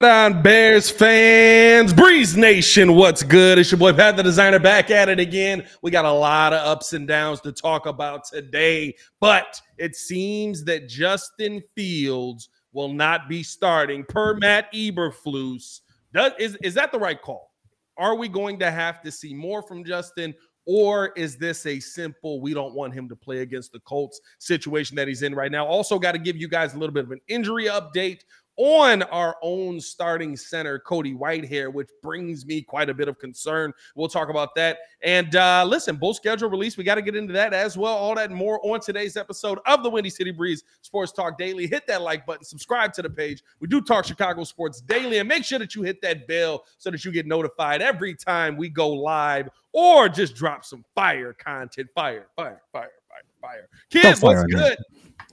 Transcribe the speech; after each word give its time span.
On 0.00 0.42
Bears 0.42 0.88
fans, 0.88 1.92
Breeze 1.92 2.36
Nation, 2.36 2.94
what's 2.94 3.24
good? 3.24 3.58
It's 3.58 3.72
your 3.72 3.78
boy 3.78 3.92
Pat 3.92 4.16
the 4.16 4.22
Designer 4.22 4.60
back 4.60 4.92
at 4.92 5.08
it 5.08 5.18
again. 5.18 5.66
We 5.82 5.90
got 5.90 6.04
a 6.04 6.12
lot 6.12 6.52
of 6.52 6.64
ups 6.64 6.92
and 6.92 7.08
downs 7.08 7.40
to 7.40 7.50
talk 7.50 7.86
about 7.86 8.24
today, 8.24 8.94
but 9.18 9.60
it 9.76 9.96
seems 9.96 10.62
that 10.64 10.88
Justin 10.88 11.60
Fields 11.74 12.48
will 12.72 12.92
not 12.92 13.28
be 13.28 13.42
starting 13.42 14.04
per 14.04 14.34
Matt 14.34 14.72
Eberflus. 14.72 15.80
Does, 16.12 16.32
is, 16.38 16.56
is 16.62 16.74
that 16.74 16.92
the 16.92 16.98
right 16.98 17.20
call? 17.20 17.50
Are 17.96 18.14
we 18.14 18.28
going 18.28 18.60
to 18.60 18.70
have 18.70 19.02
to 19.02 19.10
see 19.10 19.34
more 19.34 19.62
from 19.62 19.82
Justin? 19.84 20.32
Or 20.64 21.12
is 21.16 21.38
this 21.38 21.66
a 21.66 21.80
simple, 21.80 22.40
we 22.40 22.54
don't 22.54 22.74
want 22.74 22.94
him 22.94 23.08
to 23.08 23.16
play 23.16 23.38
against 23.38 23.72
the 23.72 23.80
Colts 23.80 24.20
situation 24.38 24.94
that 24.96 25.08
he's 25.08 25.22
in 25.22 25.34
right 25.34 25.50
now? 25.50 25.66
Also, 25.66 25.98
got 25.98 26.12
to 26.12 26.18
give 26.18 26.36
you 26.36 26.46
guys 26.46 26.74
a 26.74 26.78
little 26.78 26.92
bit 26.92 27.04
of 27.04 27.10
an 27.10 27.20
injury 27.26 27.64
update 27.64 28.20
on 28.58 29.02
our 29.04 29.36
own 29.40 29.80
starting 29.80 30.36
center, 30.36 30.80
Cody 30.80 31.14
Whitehair, 31.14 31.72
which 31.72 31.88
brings 32.02 32.44
me 32.44 32.60
quite 32.60 32.90
a 32.90 32.94
bit 32.94 33.06
of 33.06 33.18
concern. 33.18 33.72
We'll 33.94 34.08
talk 34.08 34.28
about 34.28 34.54
that. 34.56 34.78
And 35.02 35.34
uh, 35.36 35.64
listen, 35.66 35.96
Bulls 35.96 36.16
schedule 36.16 36.50
release, 36.50 36.76
we 36.76 36.82
got 36.82 36.96
to 36.96 37.02
get 37.02 37.14
into 37.14 37.32
that 37.34 37.54
as 37.54 37.78
well. 37.78 37.94
All 37.94 38.16
that 38.16 38.30
and 38.30 38.38
more 38.38 38.60
on 38.66 38.80
today's 38.80 39.16
episode 39.16 39.60
of 39.64 39.84
the 39.84 39.90
Windy 39.90 40.10
City 40.10 40.32
Breeze 40.32 40.64
Sports 40.82 41.12
Talk 41.12 41.38
Daily. 41.38 41.68
Hit 41.68 41.86
that 41.86 42.02
like 42.02 42.26
button, 42.26 42.44
subscribe 42.44 42.92
to 42.94 43.02
the 43.02 43.10
page. 43.10 43.44
We 43.60 43.68
do 43.68 43.80
talk 43.80 44.04
Chicago 44.04 44.42
sports 44.42 44.80
daily, 44.80 45.18
and 45.18 45.28
make 45.28 45.44
sure 45.44 45.60
that 45.60 45.76
you 45.76 45.82
hit 45.82 46.02
that 46.02 46.26
bell 46.26 46.64
so 46.78 46.90
that 46.90 47.04
you 47.04 47.12
get 47.12 47.26
notified 47.26 47.80
every 47.80 48.14
time 48.14 48.56
we 48.56 48.68
go 48.68 48.88
live 48.88 49.48
or 49.72 50.08
just 50.08 50.34
drop 50.34 50.64
some 50.64 50.84
fire 50.96 51.32
content. 51.32 51.88
Fire, 51.94 52.26
fire, 52.34 52.60
fire, 52.72 52.90
fire, 53.08 53.22
fire. 53.40 53.68
Kid, 53.90 54.18
what's 54.20 54.44
good? 54.44 54.78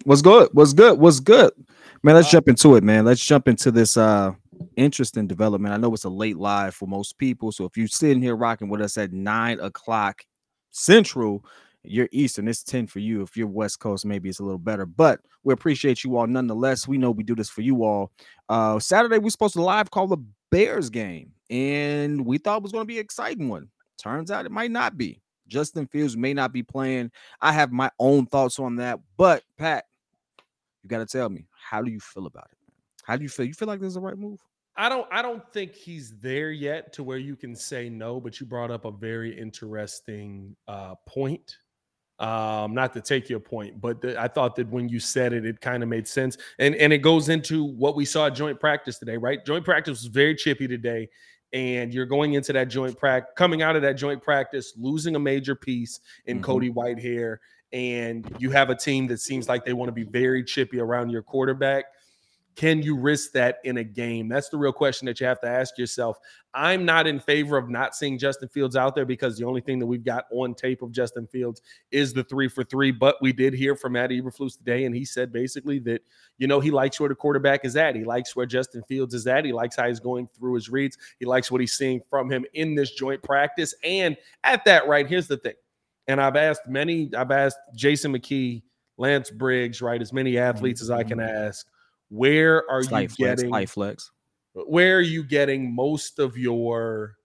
What's 0.03 0.21
good? 0.21 0.49
What's 0.53 0.73
good? 0.73 0.99
What's 0.99 1.19
good? 1.19 1.51
Man, 2.05 2.13
let's 2.13 2.27
uh, 2.27 2.33
jump 2.33 2.47
into 2.49 2.75
it, 2.75 2.83
man. 2.83 3.03
Let's 3.03 3.25
jump 3.25 3.47
into 3.47 3.71
this 3.71 3.97
uh 3.97 4.33
interesting 4.75 5.25
development. 5.25 5.73
I 5.73 5.77
know 5.77 5.91
it's 5.91 6.03
a 6.03 6.09
late 6.09 6.37
live 6.37 6.75
for 6.75 6.87
most 6.87 7.17
people. 7.17 7.51
So 7.51 7.65
if 7.65 7.75
you're 7.75 7.87
sitting 7.87 8.21
here 8.21 8.35
rocking 8.35 8.69
with 8.69 8.79
us 8.79 8.95
at 8.99 9.11
nine 9.11 9.59
o'clock 9.59 10.23
central, 10.69 11.43
you're 11.81 12.07
Eastern, 12.11 12.47
it's 12.47 12.61
10 12.61 12.85
for 12.85 12.99
you. 12.99 13.23
If 13.23 13.35
you're 13.35 13.47
West 13.47 13.79
Coast, 13.79 14.05
maybe 14.05 14.29
it's 14.29 14.37
a 14.37 14.43
little 14.43 14.59
better, 14.59 14.85
but 14.85 15.19
we 15.43 15.51
appreciate 15.51 16.03
you 16.03 16.15
all 16.15 16.27
nonetheless. 16.27 16.87
We 16.87 16.99
know 16.99 17.09
we 17.09 17.23
do 17.23 17.33
this 17.33 17.49
for 17.49 17.61
you 17.61 17.83
all. 17.83 18.11
Uh 18.49 18.77
Saturday, 18.77 19.17
we're 19.17 19.31
supposed 19.31 19.55
to 19.55 19.63
live 19.63 19.89
call 19.89 20.05
the 20.05 20.23
Bears 20.51 20.91
game, 20.91 21.31
and 21.49 22.23
we 22.23 22.37
thought 22.37 22.57
it 22.57 22.63
was 22.63 22.71
going 22.71 22.83
to 22.83 22.87
be 22.87 22.99
an 22.99 23.03
exciting 23.03 23.49
one. 23.49 23.67
Turns 23.97 24.29
out 24.29 24.45
it 24.45 24.51
might 24.51 24.69
not 24.69 24.95
be. 24.95 25.23
Justin 25.47 25.87
Fields 25.87 26.15
may 26.15 26.35
not 26.35 26.53
be 26.53 26.61
playing. 26.61 27.09
I 27.41 27.51
have 27.51 27.71
my 27.71 27.89
own 27.97 28.27
thoughts 28.27 28.59
on 28.59 28.75
that, 28.75 28.99
but 29.17 29.41
Pat, 29.57 29.85
you 30.83 30.89
got 30.89 30.99
to 30.99 31.07
tell 31.07 31.29
me 31.29 31.47
how 31.69 31.81
do 31.81 31.91
you 31.91 31.99
feel 31.99 32.27
about 32.27 32.47
it? 32.51 32.57
How 33.03 33.17
do 33.17 33.23
you 33.23 33.29
feel? 33.29 33.45
You 33.45 33.53
feel 33.53 33.67
like 33.67 33.79
this 33.79 33.89
is 33.89 33.93
the 33.95 34.01
right 34.01 34.17
move? 34.17 34.39
I 34.77 34.89
don't 34.89 35.07
I 35.11 35.21
don't 35.21 35.43
think 35.53 35.73
he's 35.73 36.13
there 36.19 36.51
yet 36.51 36.93
to 36.93 37.03
where 37.03 37.17
you 37.17 37.35
can 37.35 37.55
say 37.55 37.89
no, 37.89 38.19
but 38.19 38.39
you 38.39 38.45
brought 38.45 38.71
up 38.71 38.85
a 38.85 38.91
very 38.91 39.37
interesting 39.37 40.55
uh 40.67 40.95
point. 41.07 41.57
Um, 42.17 42.73
not 42.73 42.93
to 42.93 43.01
take 43.01 43.29
your 43.29 43.41
point, 43.41 43.81
but 43.81 44.05
I 44.17 44.29
thought 44.29 44.55
that 44.55 44.69
when 44.69 44.87
you 44.87 45.01
said 45.01 45.33
it, 45.33 45.45
it 45.45 45.59
kind 45.59 45.83
of 45.83 45.89
made 45.89 46.07
sense. 46.07 46.37
And 46.59 46.75
and 46.75 46.93
it 46.93 46.99
goes 46.99 47.29
into 47.29 47.63
what 47.63 47.95
we 47.95 48.05
saw 48.05 48.27
at 48.27 48.35
joint 48.35 48.59
practice 48.59 48.99
today, 48.99 49.17
right? 49.17 49.45
Joint 49.45 49.65
practice 49.65 50.01
was 50.01 50.05
very 50.05 50.35
chippy 50.35 50.67
today. 50.67 51.09
And 51.53 51.93
you're 51.93 52.05
going 52.05 52.33
into 52.33 52.51
that 52.53 52.65
joint 52.65 52.97
practice, 52.97 53.31
coming 53.37 53.61
out 53.61 53.75
of 53.75 53.81
that 53.83 53.93
joint 53.93 54.21
practice, 54.21 54.73
losing 54.75 55.15
a 55.15 55.19
major 55.19 55.55
piece 55.55 55.99
in 56.25 56.37
mm-hmm. 56.37 56.43
Cody 56.43 56.69
Whitehair, 56.69 57.37
and 57.73 58.29
you 58.39 58.51
have 58.51 58.69
a 58.69 58.75
team 58.75 59.07
that 59.07 59.19
seems 59.19 59.49
like 59.49 59.65
they 59.65 59.73
want 59.73 59.89
to 59.89 59.93
be 59.93 60.03
very 60.03 60.43
chippy 60.43 60.79
around 60.79 61.09
your 61.09 61.21
quarterback. 61.21 61.85
Can 62.55 62.81
you 62.81 62.95
risk 62.95 63.33
that 63.33 63.57
in 63.65 63.77
a 63.77 63.83
game? 63.83 64.29
That's 64.29 64.47
the 64.47 64.57
real 64.57 64.71
question 64.71 65.07
that 65.07 65.19
you 65.19 65.27
have 65.27 65.41
to 65.41 65.47
ask 65.47 65.77
yourself. 65.77 66.17
I'm 66.53 66.85
not 66.85 67.05
in 67.05 67.19
favor 67.19 67.57
of 67.57 67.69
not 67.69 67.95
seeing 67.95 68.17
Justin 68.17 68.47
Fields 68.47 68.77
out 68.77 68.95
there 68.95 69.05
because 69.05 69.37
the 69.37 69.43
only 69.43 69.59
thing 69.59 69.77
that 69.79 69.85
we've 69.85 70.05
got 70.05 70.23
on 70.31 70.55
tape 70.55 70.81
of 70.81 70.93
Justin 70.93 71.27
Fields 71.27 71.61
is 71.91 72.13
the 72.13 72.23
three 72.23 72.47
for 72.47 72.63
three. 72.63 72.91
But 72.91 73.17
we 73.21 73.33
did 73.33 73.53
hear 73.53 73.75
from 73.75 73.93
Matt 73.93 74.11
Eberflus 74.11 74.57
today, 74.57 74.85
and 74.85 74.95
he 74.95 75.03
said 75.03 75.33
basically 75.33 75.79
that, 75.79 76.01
you 76.37 76.47
know, 76.47 76.61
he 76.61 76.71
likes 76.71 76.97
where 76.97 77.09
the 77.09 77.15
quarterback 77.15 77.65
is 77.65 77.75
at. 77.75 77.93
He 77.93 78.05
likes 78.05 78.37
where 78.37 78.45
Justin 78.45 78.83
Fields 78.87 79.13
is 79.13 79.27
at. 79.27 79.43
He 79.43 79.51
likes 79.51 79.75
how 79.75 79.89
he's 79.89 79.99
going 79.99 80.29
through 80.33 80.53
his 80.53 80.69
reads. 80.69 80.97
He 81.19 81.25
likes 81.25 81.51
what 81.51 81.59
he's 81.59 81.73
seeing 81.73 81.99
from 82.09 82.31
him 82.31 82.45
in 82.53 82.73
this 82.73 82.91
joint 82.91 83.21
practice. 83.21 83.75
And 83.83 84.15
at 84.45 84.63
that, 84.63 84.87
right, 84.87 85.05
here's 85.05 85.27
the 85.27 85.37
thing 85.37 85.55
and 86.07 86.21
I've 86.21 86.35
asked 86.35 86.67
many, 86.67 87.09
I've 87.15 87.31
asked 87.31 87.57
Jason 87.75 88.13
McKie, 88.13 88.63
Lance 88.97 89.29
Briggs, 89.29 89.81
right, 89.81 90.01
as 90.01 90.13
many 90.13 90.37
athletes 90.37 90.81
as 90.81 90.89
I 90.89 91.03
can 91.03 91.17
mm-hmm. 91.17 91.47
ask, 91.47 91.67
where 92.09 92.69
are 92.69 92.81
you 92.81 93.07
getting 93.07 93.49
flex, 93.49 93.71
flex? 93.71 94.11
Where 94.53 94.97
are 94.97 95.01
you 95.01 95.23
getting 95.23 95.73
most 95.73 96.19
of 96.19 96.37
your 96.37 97.15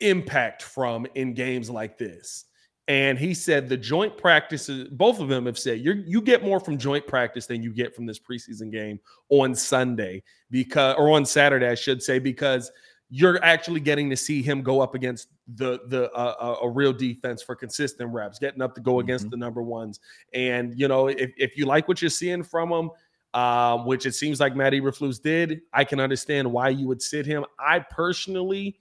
impact 0.00 0.62
from 0.62 1.06
in 1.14 1.34
games 1.34 1.70
like 1.70 1.98
this? 1.98 2.46
And 2.88 3.16
he 3.16 3.32
said 3.32 3.68
the 3.68 3.76
joint 3.76 4.18
practices, 4.18 4.88
both 4.90 5.20
of 5.20 5.28
them 5.28 5.46
have 5.46 5.58
said 5.58 5.78
you 5.80 6.02
you 6.04 6.20
get 6.20 6.42
more 6.42 6.58
from 6.58 6.76
joint 6.76 7.06
practice 7.06 7.46
than 7.46 7.62
you 7.62 7.72
get 7.72 7.94
from 7.94 8.06
this 8.06 8.18
preseason 8.18 8.72
game 8.72 8.98
on 9.28 9.54
Sunday 9.54 10.24
because 10.50 10.96
or 10.98 11.10
on 11.10 11.24
Saturday, 11.24 11.68
I 11.68 11.76
should 11.76 12.02
say, 12.02 12.18
because 12.18 12.72
you're 13.14 13.44
actually 13.44 13.78
getting 13.78 14.08
to 14.08 14.16
see 14.16 14.40
him 14.40 14.62
go 14.62 14.80
up 14.80 14.94
against 14.94 15.28
the 15.56 15.80
the 15.88 16.10
uh, 16.12 16.34
uh, 16.40 16.56
a 16.62 16.68
real 16.68 16.94
defense 16.94 17.42
for 17.42 17.54
consistent 17.54 18.10
reps, 18.10 18.38
getting 18.38 18.62
up 18.62 18.74
to 18.74 18.80
go 18.80 19.00
against 19.00 19.26
mm-hmm. 19.26 19.32
the 19.32 19.36
number 19.36 19.62
ones. 19.62 20.00
And 20.32 20.72
you 20.80 20.88
know, 20.88 21.08
if 21.08 21.30
if 21.36 21.54
you 21.54 21.66
like 21.66 21.88
what 21.88 22.00
you're 22.00 22.08
seeing 22.08 22.42
from 22.42 22.72
him, 22.72 22.90
um, 23.34 23.84
which 23.84 24.06
it 24.06 24.14
seems 24.14 24.40
like 24.40 24.56
Matt 24.56 24.72
Eberflus 24.72 25.20
did, 25.20 25.60
I 25.74 25.84
can 25.84 26.00
understand 26.00 26.50
why 26.50 26.70
you 26.70 26.88
would 26.88 27.02
sit 27.02 27.26
him. 27.26 27.44
I 27.60 27.80
personally 27.80 28.80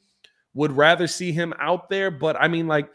would 0.53 0.72
rather 0.72 1.08
see 1.08 1.34
him 1.34 1.53
out 1.59 1.90
there, 1.90 2.09
but 2.09 2.38
I 2.40 2.48
mean, 2.48 2.68
like 2.68 2.90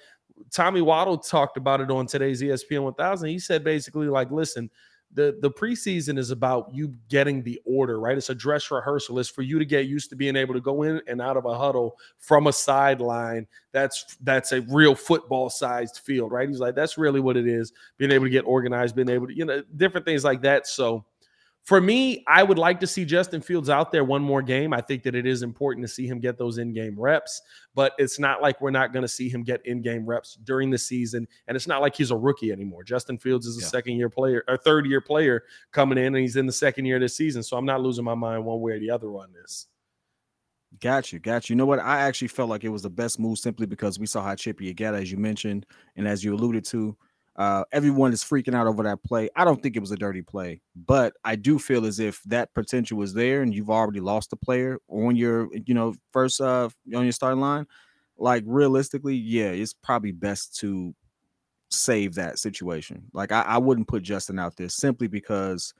Tommy 0.50 0.80
Waddle 0.80 1.18
talked 1.18 1.58
about 1.58 1.82
it 1.82 1.90
on 1.90 2.06
today's 2.06 2.40
ESPN 2.40 2.82
1000. 2.82 3.28
He 3.28 3.38
said 3.38 3.62
basically, 3.62 4.08
like, 4.08 4.30
listen, 4.30 4.70
the 5.14 5.38
the 5.40 5.50
preseason 5.50 6.18
is 6.18 6.30
about 6.30 6.72
you 6.74 6.94
getting 7.08 7.42
the 7.42 7.60
order 7.64 7.98
right? 8.00 8.16
It's 8.16 8.30
a 8.30 8.34
dress 8.34 8.70
rehearsal. 8.70 9.18
It's 9.18 9.28
for 9.28 9.42
you 9.42 9.58
to 9.58 9.64
get 9.64 9.86
used 9.86 10.10
to 10.10 10.16
being 10.16 10.36
able 10.36 10.54
to 10.54 10.60
go 10.60 10.82
in 10.82 11.00
and 11.06 11.20
out 11.20 11.36
of 11.36 11.44
a 11.46 11.56
huddle 11.56 11.96
from 12.18 12.46
a 12.46 12.52
sideline 12.52 13.46
that's 13.72 14.16
that's 14.22 14.52
a 14.52 14.60
real 14.62 14.94
football 14.94 15.48
sized 15.48 15.98
field 15.98 16.32
right? 16.32 16.48
He's 16.48 16.60
like 16.60 16.74
that's 16.74 16.98
really 16.98 17.20
what 17.20 17.36
it 17.36 17.46
is 17.46 17.72
being 17.98 18.12
able 18.12 18.26
to 18.26 18.30
get 18.30 18.42
organized 18.42 18.94
being 18.94 19.08
able 19.08 19.26
to 19.26 19.36
you 19.36 19.44
know 19.44 19.62
different 19.76 20.06
things 20.06 20.24
like 20.24 20.42
that. 20.42 20.66
So 20.66 21.04
for 21.66 21.80
me, 21.80 22.22
I 22.28 22.44
would 22.44 22.58
like 22.58 22.78
to 22.78 22.86
see 22.86 23.04
Justin 23.04 23.40
Fields 23.40 23.68
out 23.68 23.90
there 23.90 24.04
one 24.04 24.22
more 24.22 24.40
game. 24.40 24.72
I 24.72 24.80
think 24.80 25.02
that 25.02 25.16
it 25.16 25.26
is 25.26 25.42
important 25.42 25.84
to 25.84 25.92
see 25.92 26.06
him 26.06 26.20
get 26.20 26.38
those 26.38 26.58
in 26.58 26.72
game 26.72 26.94
reps, 26.96 27.42
but 27.74 27.92
it's 27.98 28.20
not 28.20 28.40
like 28.40 28.60
we're 28.60 28.70
not 28.70 28.92
going 28.92 29.02
to 29.02 29.08
see 29.08 29.28
him 29.28 29.42
get 29.42 29.66
in 29.66 29.82
game 29.82 30.06
reps 30.06 30.38
during 30.44 30.70
the 30.70 30.78
season. 30.78 31.26
And 31.48 31.56
it's 31.56 31.66
not 31.66 31.80
like 31.80 31.96
he's 31.96 32.12
a 32.12 32.16
rookie 32.16 32.52
anymore. 32.52 32.84
Justin 32.84 33.18
Fields 33.18 33.46
is 33.46 33.58
a 33.58 33.62
yeah. 33.62 33.66
second 33.66 33.96
year 33.96 34.08
player 34.08 34.44
or 34.46 34.56
third 34.56 34.86
year 34.86 35.00
player 35.00 35.42
coming 35.72 35.98
in, 35.98 36.06
and 36.06 36.18
he's 36.18 36.36
in 36.36 36.46
the 36.46 36.52
second 36.52 36.84
year 36.84 36.96
of 36.96 37.02
this 37.02 37.16
season. 37.16 37.42
So 37.42 37.56
I'm 37.56 37.66
not 37.66 37.80
losing 37.80 38.04
my 38.04 38.14
mind 38.14 38.44
one 38.44 38.60
way 38.60 38.74
or 38.74 38.78
the 38.78 38.92
other 38.92 39.08
on 39.08 39.32
this. 39.32 39.66
Got 40.80 41.12
you, 41.12 41.18
got 41.18 41.50
you. 41.50 41.54
You 41.54 41.58
know 41.58 41.66
what? 41.66 41.80
I 41.80 42.02
actually 42.02 42.28
felt 42.28 42.48
like 42.48 42.62
it 42.62 42.68
was 42.68 42.82
the 42.82 42.90
best 42.90 43.18
move 43.18 43.38
simply 43.38 43.66
because 43.66 43.98
we 43.98 44.06
saw 44.06 44.22
how 44.22 44.36
chippy 44.36 44.68
it 44.68 44.74
got, 44.74 44.94
as 44.94 45.10
you 45.10 45.18
mentioned, 45.18 45.66
and 45.96 46.06
as 46.06 46.22
you 46.22 46.32
alluded 46.32 46.64
to. 46.66 46.96
Uh, 47.36 47.64
everyone 47.70 48.12
is 48.12 48.24
freaking 48.24 48.54
out 48.54 48.66
over 48.66 48.82
that 48.82 49.02
play. 49.04 49.28
I 49.36 49.44
don't 49.44 49.62
think 49.62 49.76
it 49.76 49.80
was 49.80 49.90
a 49.90 49.96
dirty 49.96 50.22
play, 50.22 50.62
but 50.74 51.12
I 51.22 51.36
do 51.36 51.58
feel 51.58 51.84
as 51.84 52.00
if 52.00 52.22
that 52.24 52.54
potential 52.54 52.96
was 52.96 53.12
there, 53.12 53.42
and 53.42 53.54
you've 53.54 53.70
already 53.70 54.00
lost 54.00 54.32
a 54.32 54.36
player 54.36 54.78
on 54.88 55.16
your, 55.16 55.48
you 55.66 55.74
know, 55.74 55.94
first 56.12 56.40
uh 56.40 56.70
on 56.94 57.04
your 57.04 57.12
starting 57.12 57.40
line. 57.40 57.66
Like 58.16 58.44
realistically, 58.46 59.16
yeah, 59.16 59.50
it's 59.50 59.74
probably 59.74 60.12
best 60.12 60.56
to 60.60 60.94
save 61.70 62.14
that 62.14 62.38
situation. 62.38 63.04
Like 63.12 63.32
I, 63.32 63.42
I 63.42 63.58
wouldn't 63.58 63.88
put 63.88 64.02
Justin 64.02 64.38
out 64.38 64.56
there 64.56 64.70
simply 64.70 65.06
because, 65.06 65.74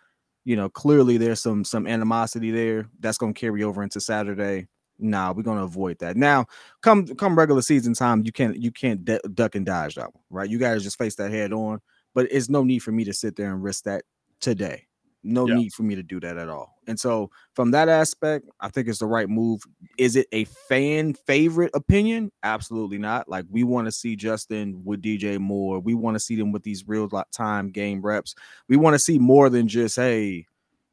you 0.45 0.57
know, 0.57 0.69
clearly 0.69 1.17
there's 1.17 1.41
some 1.41 1.65
some 1.65 1.87
animosity 1.87 2.51
there 2.51 2.89
that's 3.01 3.19
going 3.19 3.33
to 3.33 3.41
carry 3.41 3.63
over 3.63 3.83
into 3.83 4.01
Saturday 4.01 4.69
nah, 4.99 5.33
we're 5.33 5.43
gonna 5.43 5.65
avoid 5.65 5.99
that. 6.01 6.17
Now, 6.17 6.47
come 6.83 7.07
come 7.07 7.39
regular 7.39 7.63
season 7.63 7.95
time, 7.95 8.23
you 8.25 8.33
can't 8.33 8.57
you 8.61 8.71
can't 8.71 9.05
duck 9.35 9.55
and 9.55 9.67
dodge 9.67 9.95
that 9.97 10.15
one, 10.15 10.23
right? 10.31 10.49
You 10.49 10.59
guys 10.59 10.83
just 10.83 10.99
face 10.99 11.15
that 11.17 11.31
head 11.31 11.53
on. 11.53 11.81
But 12.15 12.29
it's 12.31 12.49
no 12.49 12.65
need 12.65 12.79
for 12.81 12.93
me 12.93 13.05
to 13.05 13.13
sit 13.13 13.37
there 13.37 13.53
and 13.53 13.63
risk 13.63 13.85
that 13.85 14.05
today. 14.41 14.87
No 15.23 15.47
Yeah. 15.47 15.55
need 15.57 15.73
for 15.75 15.83
me 15.83 15.97
to 15.97 16.03
do 16.03 16.21
that 16.21 16.39
at 16.39 16.49
all. 16.49 16.77
And 16.87 16.99
so, 16.99 17.31
from 17.55 17.73
that 17.73 17.89
aspect, 17.89 18.49
I 18.61 18.69
think 18.69 18.87
it's 18.89 19.01
the 19.01 19.07
right 19.07 19.29
move. 19.29 19.63
Is 19.99 20.15
it 20.15 20.29
a 20.33 20.45
fan 20.45 21.15
favorite 21.15 21.73
opinion? 21.75 22.31
Absolutely 22.43 22.99
not. 22.99 23.29
Like 23.29 23.45
we 23.51 23.65
want 23.65 23.87
to 23.87 23.93
see 23.93 24.15
Justin 24.15 24.83
with 24.85 25.03
DJ 25.03 25.39
Moore. 25.39 25.81
We 25.81 25.95
want 25.95 26.15
to 26.15 26.21
see 26.21 26.37
them 26.37 26.53
with 26.53 26.63
these 26.63 26.87
real 26.87 27.09
time 27.33 27.71
game 27.71 28.01
reps. 28.03 28.35
We 28.69 28.77
want 28.77 28.95
to 28.95 28.99
see 29.01 29.19
more 29.19 29.51
than 29.51 29.67
just 29.69 29.97
hey, 29.97 30.47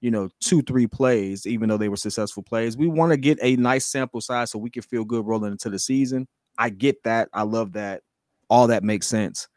you 0.03 0.11
know, 0.11 0.27
two, 0.41 0.61
three 0.61 0.85
plays, 0.85 1.47
even 1.47 1.69
though 1.69 1.77
they 1.77 1.88
were 1.88 1.95
successful 1.95 2.44
plays. 2.44 2.75
We 2.75 2.88
want 2.88 3.13
to 3.13 3.17
get 3.17 3.39
a 3.41 3.55
nice 3.55 3.85
sample 3.85 4.19
size 4.19 4.51
so 4.51 4.59
we 4.59 4.69
can 4.69 4.81
feel 4.81 5.05
good 5.05 5.25
rolling 5.25 5.53
into 5.53 5.69
the 5.69 5.79
season. 5.79 6.27
I 6.57 6.71
get 6.71 7.01
that. 7.03 7.29
I 7.31 7.44
love 7.44 7.71
that. 7.73 8.01
All 8.50 8.67
that 8.67 8.83
makes 8.83 9.07
sense. 9.07 9.47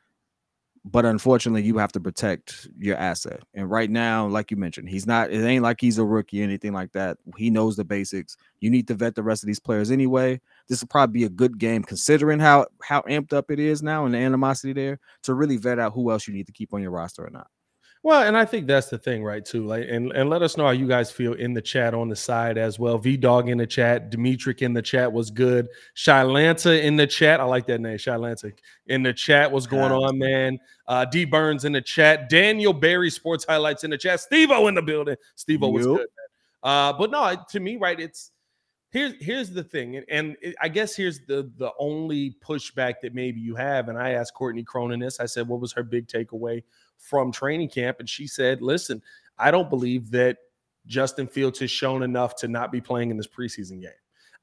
But 0.85 1.05
unfortunately, 1.05 1.65
you 1.65 1.79
have 1.79 1.91
to 1.93 2.01
protect 2.01 2.69
your 2.79 2.97
asset. 2.97 3.43
And 3.55 3.69
right 3.69 3.91
now, 3.91 4.29
like 4.29 4.53
you 4.53 4.57
mentioned, 4.57 4.89
he's 4.89 5.05
not, 5.05 5.33
it 5.33 5.45
ain't 5.45 5.65
like 5.65 5.81
he's 5.81 5.99
a 5.99 6.05
rookie, 6.05 6.43
or 6.43 6.45
anything 6.45 6.73
like 6.73 6.93
that. 6.93 7.19
He 7.37 7.51
knows 7.51 7.75
the 7.75 7.85
basics. 7.85 8.37
You 8.61 8.71
need 8.71 8.87
to 8.87 8.95
vet 8.95 9.17
the 9.17 9.25
rest 9.25 9.43
of 9.43 9.49
these 9.49 9.59
players 9.59 9.91
anyway. 9.91 10.41
This 10.69 10.81
will 10.81 10.87
probably 10.87 11.23
be 11.23 11.25
a 11.25 11.29
good 11.29 11.59
game 11.59 11.83
considering 11.83 12.39
how 12.39 12.67
how 12.85 13.01
amped 13.03 13.33
up 13.33 13.51
it 13.51 13.59
is 13.59 13.83
now 13.83 14.05
and 14.05 14.15
the 14.15 14.19
animosity 14.19 14.73
there 14.73 15.01
to 15.25 15.35
really 15.35 15.57
vet 15.57 15.81
out 15.81 15.93
who 15.93 16.13
else 16.13 16.29
you 16.29 16.35
need 16.35 16.47
to 16.47 16.53
keep 16.53 16.73
on 16.73 16.83
your 16.83 16.93
roster 16.93 17.27
or 17.27 17.31
not. 17.31 17.49
Well, 18.03 18.23
and 18.23 18.37
I 18.37 18.45
think 18.45 18.69
that's 18.69 18.89
the 18.89 18.99
thing, 18.99 19.25
right? 19.25 19.45
Too 19.45 19.67
like, 19.67 19.87
and 19.89 20.13
and 20.13 20.31
let 20.31 20.41
us 20.41 20.57
know 20.57 20.65
how 20.65 20.71
you 20.71 20.87
guys 20.87 21.11
feel 21.11 21.33
in 21.33 21.55
the 21.55 21.63
chat 21.63 21.93
on 21.93 22.09
the 22.09 22.15
side 22.15 22.57
as 22.57 22.79
well. 22.79 22.99
V 22.99 23.17
Dog 23.17 23.49
in 23.49 23.59
the 23.59 23.67
chat, 23.67 24.13
Dimitrik 24.13 24.63
in 24.63 24.73
the 24.73 24.83
chat 24.83 25.13
was 25.13 25.31
good. 25.31 25.67
Shylanta 25.97 26.81
in 26.83 26.95
the 26.97 27.07
chat, 27.07 27.41
I 27.41 27.45
like 27.45 27.67
that 27.67 27.81
name. 27.81 27.99
Shylanta 27.99 28.53
in 28.87 29.03
the 29.03 29.13
chat, 29.13 29.51
what's 29.51 29.67
going 29.67 29.91
on, 29.91 30.19
man? 30.19 30.59
Uh, 30.87 31.05
D 31.05 31.25
Burns 31.25 31.65
in 31.65 31.73
the 31.73 31.81
chat, 31.83 32.29
Daniel 32.29 32.73
Barry 32.73 33.11
Sports 33.11 33.45
Highlights 33.45 33.83
in 33.83 33.91
the 33.91 33.99
chat, 33.99 34.21
Stevo 34.21 34.69
in 34.69 34.75
the 34.77 34.83
building. 34.83 35.17
Stevo 35.37 35.73
was 35.73 35.85
Yup. 35.85 35.97
good, 35.97 36.07
man. 36.07 36.27
Uh, 36.63 36.93
but 36.93 37.11
no, 37.11 37.37
to 37.51 37.61
me, 37.61 37.77
right? 37.77 37.99
It's 37.99 38.31
here's 38.91 39.15
here's 39.21 39.51
the 39.51 39.65
thing, 39.65 39.97
and, 39.97 40.07
and 40.09 40.37
it- 40.41 40.55
I 40.63 40.69
guess 40.69 40.95
here's 40.95 41.21
the 41.27 41.51
the 41.57 41.73
only 41.79 42.37
pushback 42.41 42.95
that 43.03 43.15
maybe 43.15 43.41
you 43.41 43.57
have. 43.57 43.89
And 43.89 43.99
I 43.99 44.11
asked 44.11 44.35
Courtney 44.35 44.63
Cronin 44.63 45.01
this. 45.01 45.19
I 45.19 45.27
said, 45.27 45.49
what 45.49 45.61
was 45.61 45.73
her 45.73 45.83
big 45.83 46.07
takeaway 46.07 46.63
from 46.99 47.33
training 47.33 47.69
camp? 47.69 47.99
And 48.01 48.09
she 48.09 48.27
said, 48.27 48.63
listen, 48.63 49.03
I 49.39 49.51
don't 49.51 49.71
believe 49.71 50.11
that 50.13 50.39
Justin 50.87 51.27
Fields 51.27 51.59
has 51.59 51.71
shown 51.71 52.03
enough 52.03 52.37
to 52.37 52.49
not 52.49 52.73
be 52.73 52.81
playing 52.81 53.11
in 53.11 53.17
this 53.17 53.27
preseason 53.27 53.81
game. 53.81 53.91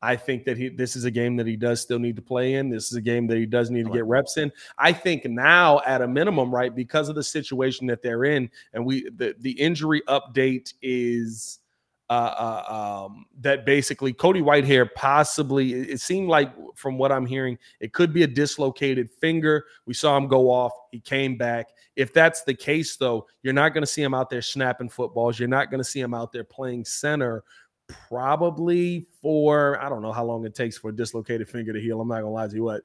I 0.03 0.17
think 0.17 0.43
that 0.43 0.57
he 0.57 0.67
this 0.67 0.97
is 0.97 1.05
a 1.05 1.11
game 1.11 1.37
that 1.37 1.47
he 1.47 1.55
does 1.55 1.79
still 1.79 1.97
need 1.97 2.17
to 2.17 2.21
play 2.21 2.55
in. 2.55 2.69
This 2.69 2.91
is 2.91 2.97
a 2.97 3.01
game 3.01 3.25
that 3.27 3.37
he 3.37 3.45
does 3.45 3.71
need 3.71 3.85
to 3.85 3.91
get 3.91 4.03
reps 4.03 4.35
in. 4.35 4.51
I 4.77 4.91
think 4.91 5.23
now 5.23 5.79
at 5.85 6.01
a 6.01 6.07
minimum, 6.07 6.53
right, 6.53 6.75
because 6.75 7.07
of 7.07 7.15
the 7.15 7.23
situation 7.23 7.87
that 7.87 8.01
they're 8.01 8.25
in, 8.25 8.51
and 8.73 8.85
we 8.85 9.09
the, 9.11 9.33
the 9.39 9.51
injury 9.51 10.01
update 10.09 10.73
is 10.81 11.59
uh, 12.13 12.63
uh, 12.69 13.05
um, 13.05 13.25
that 13.41 13.65
basically 13.65 14.13
Cody 14.13 14.41
Whitehair 14.41 14.87
possibly 14.95 15.73
it 15.73 15.99
seemed 15.99 16.29
like 16.29 16.53
from 16.75 16.97
what 16.97 17.11
I'm 17.11 17.25
hearing, 17.25 17.57
it 17.79 17.93
could 17.93 18.13
be 18.13 18.23
a 18.23 18.27
dislocated 18.27 19.09
finger. 19.09 19.65
We 19.85 19.93
saw 19.93 20.15
him 20.17 20.27
go 20.27 20.51
off, 20.51 20.73
he 20.91 20.99
came 20.99 21.37
back. 21.37 21.69
If 21.95 22.13
that's 22.13 22.43
the 22.43 22.53
case, 22.53 22.97
though, 22.97 23.27
you're 23.41 23.53
not 23.53 23.73
going 23.73 23.81
to 23.83 23.87
see 23.87 24.01
him 24.01 24.13
out 24.13 24.29
there 24.29 24.41
snapping 24.41 24.89
footballs. 24.89 25.39
You're 25.39 25.47
not 25.47 25.69
going 25.69 25.79
to 25.79 25.83
see 25.83 25.99
him 25.99 26.13
out 26.13 26.31
there 26.31 26.43
playing 26.43 26.85
center 26.85 27.43
probably 28.07 29.05
for 29.21 29.81
I 29.81 29.89
don't 29.89 30.01
know 30.01 30.13
how 30.13 30.23
long 30.23 30.45
it 30.45 30.55
takes 30.55 30.77
for 30.77 30.89
a 30.89 30.95
dislocated 30.95 31.49
finger 31.49 31.73
to 31.73 31.81
heal. 31.81 31.99
I'm 31.99 32.07
not 32.07 32.21
gonna 32.21 32.29
lie 32.29 32.47
to 32.47 32.55
you, 32.55 32.63
what 32.63 32.81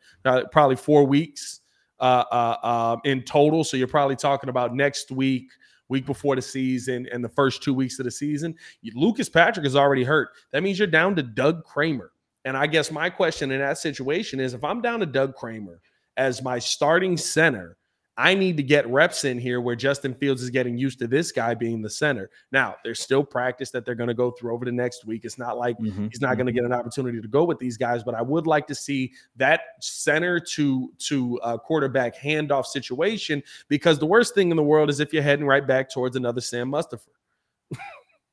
probably 0.50 0.76
four 0.76 1.04
weeks 1.04 1.60
uh, 2.00 2.25
uh, 2.30 2.56
uh, 2.62 2.96
in 3.04 3.22
total. 3.22 3.64
So 3.64 3.76
you're 3.76 3.86
probably 3.86 4.16
talking 4.16 4.50
about 4.50 4.75
next 4.75 5.10
week, 5.10 5.50
week 5.88 6.06
before 6.06 6.37
the 6.37 6.43
season, 6.43 7.08
and 7.12 7.25
the 7.25 7.29
first 7.29 7.62
two 7.62 7.75
weeks 7.75 7.99
of 7.99 8.05
the 8.05 8.11
season. 8.11 8.55
Lucas 8.94 9.29
Patrick 9.29 9.64
is 9.64 9.76
already 9.76 10.05
hurt. 10.05 10.31
That 10.52 10.62
means 10.62 10.79
you're 10.79 10.88
down 10.88 11.17
to 11.17 11.23
Doug 11.23 11.64
Kramer. 11.64 12.12
And 12.44 12.56
I 12.56 12.67
guess 12.67 12.90
my 12.90 13.11
question 13.11 13.50
in 13.50 13.61
that 13.61 13.79
situation 13.79 14.40
is, 14.40 14.55
if 14.55 14.64
I'm 14.64 14.82
down 14.82 15.00
to 15.00 15.06
Doug 15.06 15.35
Kramer 15.35 15.81
as 16.19 16.43
my 16.43 16.58
starting 16.58 17.17
center. 17.17 17.77
I 18.18 18.34
need 18.34 18.56
to 18.56 18.64
get 18.64 18.84
reps 18.88 19.24
in 19.24 19.38
here 19.38 19.60
where 19.60 19.76
Justin 19.76 20.12
Fields 20.12 20.42
is 20.42 20.50
getting 20.50 20.76
used 20.76 20.98
to 20.98 21.06
this 21.06 21.30
guy 21.30 21.54
being 21.54 21.80
the 21.80 21.88
center. 21.88 22.30
Now, 22.50 22.74
there's 22.82 22.98
still 22.98 23.22
practice 23.22 23.70
that 23.70 23.84
they're 23.84 23.94
going 23.94 24.08
to 24.08 24.14
go 24.14 24.32
through 24.32 24.52
over 24.52 24.64
the 24.64 24.72
next 24.72 25.04
week. 25.06 25.24
It's 25.24 25.38
not 25.38 25.56
like 25.56 25.78
Mhm, 25.78 26.08
he's 26.10 26.20
not 26.20 26.34
going 26.34 26.46
to 26.46 26.52
get 26.52 26.64
an 26.64 26.72
opportunity 26.72 27.20
to 27.20 27.28
go 27.28 27.44
with 27.44 27.60
these 27.60 27.76
guys, 27.76 28.02
but 28.02 28.16
I 28.16 28.22
would 28.22 28.48
like 28.48 28.66
to 28.66 28.74
see 28.74 29.12
that 29.36 29.60
center 29.80 30.40
to 30.40 30.92
to 30.98 31.38
uh, 31.42 31.58
quarterback 31.58 32.16
handoff 32.16 32.66
situation 32.66 33.40
because 33.68 34.00
the 34.00 34.06
worst 34.06 34.34
thing 34.34 34.50
in 34.50 34.56
the 34.56 34.64
world 34.64 34.90
is 34.90 34.98
if 34.98 35.12
you're 35.12 35.22
heading 35.22 35.46
right 35.46 35.64
back 35.64 35.88
towards 35.88 36.16
another 36.16 36.40
Sam 36.40 36.72
Mustipher. 36.72 36.98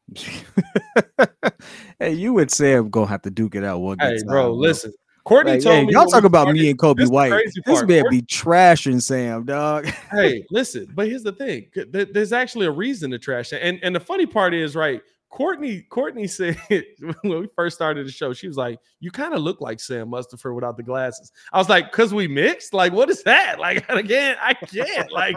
hey, 1.99 2.13
you 2.13 2.39
and 2.39 2.49
Sam 2.49 2.89
gonna 2.89 3.05
have 3.05 3.21
to 3.21 3.29
duke 3.29 3.53
it 3.53 3.63
out 3.63 3.81
one 3.81 3.99
Hey, 3.99 4.17
time, 4.17 4.27
bro, 4.27 4.51
listen. 4.51 4.93
Courtney 5.25 5.53
Like, 5.53 5.61
told 5.63 5.75
hey, 5.75 5.85
me 5.85 5.93
y'all 5.93 6.05
talk 6.05 6.23
about 6.23 6.43
started- 6.43 6.61
me 6.61 6.69
and 6.69 6.77
Kobe 6.79 7.05
White. 7.05 7.31
This 7.45 7.55
man 7.65 7.75
Courtney- 7.75 8.09
be 8.09 8.21
trashing 8.21 9.01
Sam, 9.01 9.43
dog. 9.43 9.85
hey, 10.11 10.45
listen, 10.51 10.91
but 10.95 11.07
here's 11.07 11.23
the 11.23 11.31
thing. 11.31 11.67
There's 11.91 12.31
actually 12.31 12.67
a 12.67 12.71
reason 12.71 13.09
to 13.11 13.17
trash 13.19 13.51
it. 13.51 13.61
And 13.63 13.79
and 13.83 13.95
the 13.95 13.99
funny 13.99 14.27
part 14.27 14.53
is, 14.53 14.75
right, 14.75 15.01
Courtney, 15.31 15.81
Courtney 15.89 16.27
said 16.27 16.57
when 16.69 17.41
we 17.41 17.47
first 17.55 17.75
started 17.75 18.05
the 18.05 18.11
show, 18.11 18.33
she 18.33 18.47
was 18.47 18.55
like, 18.55 18.79
You 18.99 19.09
kind 19.09 19.33
of 19.33 19.41
look 19.41 19.61
like 19.61 19.79
Sam 19.79 20.09
Mustipher 20.09 20.53
without 20.53 20.77
the 20.77 20.83
glasses. 20.83 21.31
I 21.51 21.57
was 21.57 21.69
like, 21.69 21.91
because 21.91 22.13
we 22.13 22.27
mixed? 22.27 22.73
Like, 22.73 22.93
what 22.93 23.09
is 23.09 23.23
that? 23.23 23.57
Like, 23.65 23.89
again, 23.89 24.37
I 24.39 24.53
can't. 24.53 25.11
Like, 25.11 25.35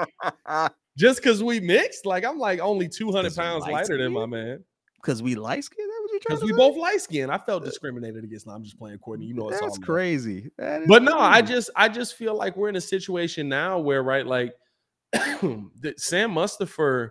just 0.99 1.23
because 1.23 1.43
we 1.43 1.61
mixed, 1.61 2.05
like 2.05 2.25
I'm 2.25 2.38
like 2.38 2.61
only 2.61 2.88
200 2.88 3.34
pounds 3.34 3.62
light 3.62 3.73
lighter 3.73 3.96
than 3.96 4.12
my 4.12 4.26
man. 4.26 4.62
Because 4.96 5.23
we 5.23 5.34
light 5.34 5.64
skin. 5.64 5.87
That 6.26 6.35
what 6.35 6.43
you 6.43 6.47
Because 6.49 6.59
we 6.59 6.69
both 6.70 6.76
light 6.76 7.00
skinned. 7.00 7.31
I 7.31 7.38
felt 7.38 7.65
discriminated 7.65 8.25
against. 8.25 8.46
No, 8.46 8.55
I'm 8.55 8.65
just 8.65 8.79
playing 8.79 8.98
Courtney. 8.98 9.27
You 9.27 9.34
know 9.34 9.48
it's 9.48 9.60
That's 9.60 9.79
love. 9.79 9.87
crazy. 9.87 10.51
That 10.58 10.82
is 10.82 10.89
But 10.89 11.03
no, 11.03 11.19
I 11.19 11.43
just 11.43 11.70
I 11.77 11.89
just 11.89 12.15
feel 12.15 12.34
like 12.34 12.56
we're 12.56 12.69
in 12.69 12.77
a 12.77 12.81
situation 12.81 13.48
now 13.48 13.79
where 13.79 14.03
right 14.03 14.27
like 14.27 14.55
that 15.13 15.94
Sam 15.96 16.32
Mustipher 16.32 17.10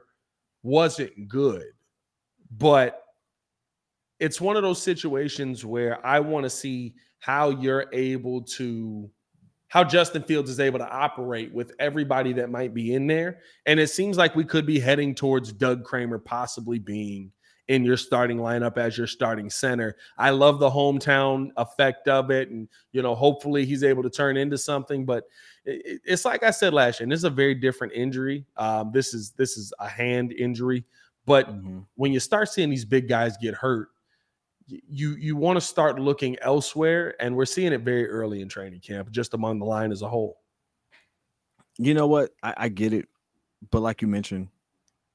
wasn't 0.63 1.27
good, 1.27 1.65
but 2.51 3.03
it's 4.19 4.41
one 4.41 4.55
of 4.55 4.63
those 4.63 4.81
situations 4.81 5.63
where 5.65 6.05
I 6.05 6.19
want 6.19 6.43
to 6.43 6.49
see 6.49 6.95
how 7.19 7.49
you're 7.49 7.85
able 7.93 8.41
to 8.43 9.09
how 9.69 9.83
Justin 9.83 10.23
Fields 10.23 10.49
is 10.49 10.59
able 10.59 10.79
to 10.79 10.89
operate 10.89 11.53
with 11.53 11.73
everybody 11.79 12.31
that 12.33 12.49
might 12.49 12.73
be 12.73 12.93
in 12.93 13.05
there. 13.05 13.39
And 13.65 13.79
it 13.79 13.89
seems 13.89 14.17
like 14.17 14.35
we 14.35 14.45
could 14.45 14.65
be 14.65 14.79
heading 14.79 15.13
towards 15.13 15.51
Doug 15.51 15.83
Kramer 15.83 16.19
possibly 16.19 16.79
being 16.79 17.31
in 17.67 17.83
your 17.83 17.97
starting 17.97 18.37
lineup 18.37 18.77
as 18.77 18.97
your 18.97 19.07
starting 19.07 19.49
center. 19.49 19.95
I 20.17 20.29
love 20.29 20.59
the 20.59 20.69
hometown 20.69 21.51
effect 21.57 22.07
of 22.07 22.31
it. 22.31 22.49
And, 22.49 22.69
you 22.93 23.01
know, 23.01 23.13
hopefully 23.13 23.65
he's 23.65 23.83
able 23.83 24.03
to 24.03 24.09
turn 24.09 24.37
into 24.37 24.57
something. 24.57 25.05
But 25.05 25.25
it- 25.65 25.85
it- 25.85 26.01
it's 26.05 26.23
like 26.25 26.43
I 26.43 26.51
said 26.51 26.73
last 26.73 26.99
year, 26.99 27.03
and 27.05 27.11
this 27.11 27.19
is 27.19 27.23
a 27.25 27.29
very 27.29 27.53
different 27.55 27.93
injury. 27.93 28.45
Um, 28.55 28.91
this 28.93 29.13
is 29.13 29.31
this 29.31 29.57
is 29.57 29.73
a 29.79 29.87
hand 29.87 30.31
injury. 30.31 30.85
But 31.25 31.49
Mhm. 31.49 31.85
when 31.95 32.13
you 32.13 32.21
start 32.21 32.47
seeing 32.49 32.69
these 32.69 32.85
big 32.85 33.09
guys 33.09 33.35
get 33.35 33.53
hurt, 33.53 33.89
you 34.67 35.15
you 35.15 35.35
want 35.35 35.57
to 35.57 35.61
start 35.61 35.99
looking 35.99 36.37
elsewhere. 36.39 37.15
And 37.21 37.35
we're 37.35 37.45
seeing 37.45 37.73
it 37.73 37.81
very 37.81 38.07
early 38.07 38.41
in 38.41 38.47
training 38.47 38.79
camp, 38.79 39.11
just 39.11 39.33
among 39.33 39.59
the 39.59 39.65
line 39.65 39.91
as 39.91 40.01
a 40.01 40.07
whole. 40.09 40.41
You 41.77 41.93
know 41.93 42.07
what? 42.07 42.31
I, 42.41 42.53
I 42.57 42.69
get 42.69 42.93
it, 42.93 43.07
but 43.71 43.81
like 43.81 44.01
you 44.01 44.07
mentioned, 44.07 44.47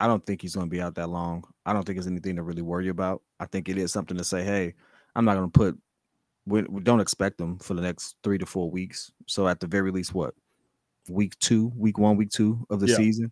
I 0.02 0.08
don't 0.08 0.26
think 0.26 0.42
he's 0.42 0.56
going 0.56 0.66
to 0.66 0.70
be 0.70 0.82
out 0.82 0.96
that 0.96 1.10
long. 1.10 1.44
I 1.64 1.72
don't 1.72 1.84
think 1.84 1.96
it's 1.96 2.08
anything 2.08 2.34
to 2.34 2.42
really 2.42 2.60
worry 2.60 2.88
about. 2.88 3.22
I 3.38 3.46
think 3.46 3.68
it 3.68 3.78
is 3.78 3.92
something 3.92 4.16
to 4.16 4.24
say, 4.24 4.42
hey, 4.42 4.74
I'm 5.14 5.24
not 5.24 5.36
going 5.36 5.48
to 5.48 5.56
put. 5.56 5.78
We, 6.44 6.62
we 6.62 6.82
don't 6.82 6.98
expect 6.98 7.38
them 7.38 7.56
for 7.60 7.74
the 7.74 7.82
next 7.82 8.16
three 8.24 8.36
to 8.38 8.44
four 8.44 8.68
weeks. 8.68 9.12
So 9.28 9.46
at 9.46 9.60
the 9.60 9.68
very 9.68 9.92
least, 9.92 10.12
what 10.12 10.34
week 11.08 11.38
two, 11.38 11.72
week 11.76 11.98
one, 11.98 12.16
week 12.16 12.30
two 12.30 12.66
of 12.68 12.80
the 12.80 12.88
Yeah. 12.88 12.96
season. 12.96 13.30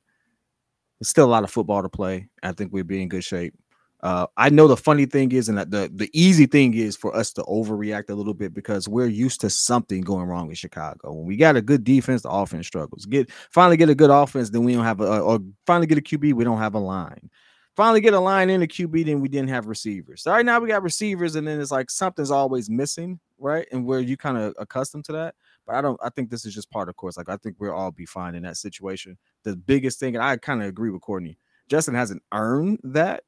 There's 1.01 1.09
still 1.09 1.27
a 1.27 1.33
lot 1.35 1.43
of 1.43 1.51
football 1.51 1.83
to 1.83 1.89
play. 1.89 2.29
I 2.45 2.53
think 2.53 2.73
we'd 2.73 2.87
be 2.87 3.03
in 3.03 3.09
good 3.09 3.25
shape. 3.25 3.53
Uh, 4.03 4.27
I 4.37 4.49
know 4.49 4.67
the 4.67 4.77
funny 4.77 5.05
thing 5.05 5.33
is, 5.33 5.49
and 5.49 5.59
the 5.59 5.91
the 5.95 6.11
easy 6.15 6.47
thing 6.47 6.75
is 6.75 6.97
for 6.97 7.15
us 7.15 7.33
to 7.35 7.43
overreact 7.43 8.09
a 8.09 8.15
little 8.15 8.33
bit 8.33 8.55
because 8.55 8.89
we're 8.89 9.07
used 9.07 9.41
to 9.43 9.51
something 9.51 10.01
going 10.01 10.27
wrong 10.27 10.49
in 10.49 10.55
Chicago. 10.55 11.13
When 11.13 11.27
we 11.27 11.37
got 11.37 11.57
a 11.57 11.63
good 11.63 11.85
defense, 11.85 12.23
the 12.23 12.31
offense 12.31 12.67
struggles. 12.67 13.05
Get 13.05 13.31
finally 13.31 13.77
get 13.77 13.91
a 13.91 13.95
good 13.95 14.11
offense, 14.11 14.51
then 14.51 14.65
we 14.65 14.75
don't 14.75 14.85
have 14.85 15.01
a 15.01 15.21
or 15.21 15.41
finally 15.67 15.87
get 15.87 15.99
a 15.99 16.03
QB, 16.03 16.33
we 16.33 16.45
don't 16.45 16.59
have 16.59 16.75
a 16.75 16.79
line. 16.79 17.31
Finally 17.77 18.01
get 18.01 18.15
a 18.15 18.21
line 18.21 18.51
in 18.51 18.63
a 18.63 18.67
QB, 18.67 19.07
then 19.07 19.21
we 19.21 19.29
didn't 19.29 19.49
have 19.49 19.67
receivers. 19.67 20.23
So 20.23 20.33
right 20.33 20.45
now 20.45 20.59
we 20.59 20.69
got 20.69 20.83
receivers, 20.83 21.37
and 21.37 21.47
then 21.47 21.61
it's 21.61 21.71
like 21.71 21.91
something's 21.91 22.31
always 22.31 22.71
missing, 22.71 23.21
right? 23.39 23.67
And 23.71 23.85
where 23.85 24.01
you 24.01 24.17
kind 24.17 24.39
of 24.39 24.55
accustomed 24.59 25.05
to 25.07 25.13
that. 25.13 25.35
But 25.67 25.77
I 25.77 25.83
don't. 25.83 26.01
I 26.03 26.09
think 26.09 26.31
this 26.31 26.47
is 26.47 26.55
just 26.55 26.71
part 26.71 26.89
of 26.89 26.97
course. 26.97 27.19
Like 27.19 27.29
I 27.29 27.37
think 27.37 27.57
we'll 27.59 27.73
all 27.73 27.91
be 27.91 28.07
fine 28.07 28.35
in 28.35 28.45
that 28.45 28.57
situation. 28.57 29.19
The 29.45 29.57
biggest 29.57 30.01
thing, 30.01 30.17
and 30.17 30.25
I 30.25 30.39
kind 30.39 30.63
of 30.63 30.69
agree 30.69 30.91
with 30.91 31.03
Courtney. 31.03 31.39
Justin 31.69 31.95
hasn't 31.95 32.23
earned 32.33 32.81
that 32.83 33.23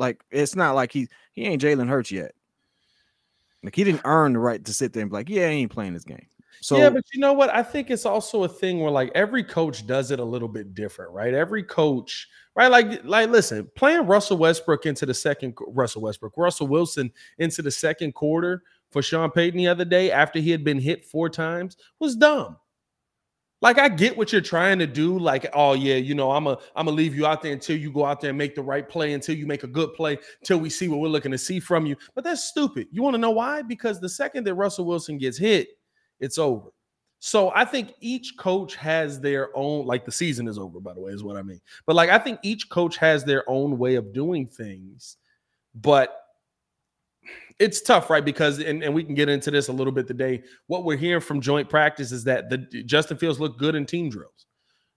like 0.00 0.24
it's 0.30 0.56
not 0.56 0.74
like 0.74 0.90
he 0.92 1.08
he 1.32 1.44
ain't 1.44 1.62
Jalen 1.62 1.88
Hurts 1.88 2.10
yet. 2.10 2.34
Like 3.62 3.76
he 3.76 3.84
didn't 3.84 4.02
earn 4.04 4.32
the 4.32 4.38
right 4.38 4.64
to 4.64 4.72
sit 4.72 4.92
there 4.92 5.02
and 5.02 5.10
be 5.10 5.16
like, 5.16 5.28
yeah, 5.28 5.48
he 5.50 5.58
ain't 5.58 5.70
playing 5.70 5.92
this 5.92 6.04
game. 6.04 6.26
So 6.62 6.76
yeah, 6.76 6.90
but 6.90 7.04
you 7.12 7.20
know 7.20 7.32
what? 7.32 7.50
I 7.50 7.62
think 7.62 7.90
it's 7.90 8.04
also 8.04 8.44
a 8.44 8.48
thing 8.48 8.80
where 8.80 8.90
like 8.90 9.10
every 9.14 9.44
coach 9.44 9.86
does 9.86 10.10
it 10.10 10.18
a 10.18 10.24
little 10.24 10.48
bit 10.48 10.74
different, 10.74 11.12
right? 11.12 11.32
Every 11.32 11.62
coach, 11.62 12.28
right? 12.54 12.70
Like, 12.70 13.04
like 13.04 13.30
listen, 13.30 13.70
playing 13.76 14.06
Russell 14.06 14.36
Westbrook 14.36 14.84
into 14.84 15.06
the 15.06 15.14
second 15.14 15.54
Russell 15.68 16.02
Westbrook, 16.02 16.36
Russell 16.36 16.66
Wilson 16.66 17.10
into 17.38 17.62
the 17.62 17.70
second 17.70 18.12
quarter 18.12 18.62
for 18.90 19.02
Sean 19.02 19.30
Payton 19.30 19.56
the 19.56 19.68
other 19.68 19.84
day 19.84 20.10
after 20.10 20.38
he 20.38 20.50
had 20.50 20.64
been 20.64 20.78
hit 20.78 21.04
four 21.04 21.30
times 21.30 21.76
was 21.98 22.16
dumb. 22.16 22.56
Like 23.62 23.78
I 23.78 23.88
get 23.88 24.16
what 24.16 24.32
you're 24.32 24.40
trying 24.40 24.78
to 24.78 24.86
do. 24.86 25.18
Like, 25.18 25.46
oh 25.52 25.74
yeah, 25.74 25.96
you 25.96 26.14
know, 26.14 26.30
I'm 26.30 26.46
a 26.46 26.58
I'm 26.74 26.86
gonna 26.86 26.96
leave 26.96 27.14
you 27.14 27.26
out 27.26 27.42
there 27.42 27.52
until 27.52 27.76
you 27.76 27.92
go 27.92 28.04
out 28.04 28.20
there 28.20 28.30
and 28.30 28.38
make 28.38 28.54
the 28.54 28.62
right 28.62 28.88
play, 28.88 29.12
until 29.12 29.36
you 29.36 29.46
make 29.46 29.64
a 29.64 29.68
good 29.68 29.92
play, 29.94 30.18
until 30.40 30.58
we 30.58 30.70
see 30.70 30.88
what 30.88 31.00
we're 31.00 31.08
looking 31.08 31.32
to 31.32 31.38
see 31.38 31.60
from 31.60 31.84
you. 31.84 31.96
But 32.14 32.24
that's 32.24 32.44
stupid. 32.44 32.88
You 32.90 33.02
want 33.02 33.14
to 33.14 33.18
know 33.18 33.30
why? 33.30 33.62
Because 33.62 34.00
the 34.00 34.08
second 34.08 34.44
that 34.46 34.54
Russell 34.54 34.86
Wilson 34.86 35.18
gets 35.18 35.36
hit, 35.36 35.68
it's 36.20 36.38
over. 36.38 36.70
So 37.18 37.52
I 37.54 37.66
think 37.66 37.92
each 38.00 38.38
coach 38.38 38.76
has 38.76 39.20
their 39.20 39.54
own, 39.54 39.84
like 39.84 40.06
the 40.06 40.12
season 40.12 40.48
is 40.48 40.58
over, 40.58 40.80
by 40.80 40.94
the 40.94 41.00
way, 41.00 41.12
is 41.12 41.22
what 41.22 41.36
I 41.36 41.42
mean. 41.42 41.60
But 41.84 41.96
like 41.96 42.08
I 42.08 42.18
think 42.18 42.40
each 42.42 42.70
coach 42.70 42.96
has 42.96 43.24
their 43.24 43.48
own 43.48 43.76
way 43.76 43.96
of 43.96 44.14
doing 44.14 44.46
things. 44.46 45.18
But 45.74 46.19
it's 47.60 47.82
tough, 47.82 48.08
right? 48.10 48.24
Because 48.24 48.58
and, 48.58 48.82
and 48.82 48.92
we 48.92 49.04
can 49.04 49.14
get 49.14 49.28
into 49.28 49.50
this 49.50 49.68
a 49.68 49.72
little 49.72 49.92
bit 49.92 50.08
today. 50.08 50.42
What 50.66 50.84
we're 50.84 50.96
hearing 50.96 51.20
from 51.20 51.40
joint 51.40 51.68
practice 51.68 52.10
is 52.10 52.24
that 52.24 52.48
the 52.48 52.56
Justin 52.84 53.18
Fields 53.18 53.38
looked 53.38 53.60
good 53.60 53.74
in 53.74 53.86
team 53.86 54.08
drills. 54.08 54.46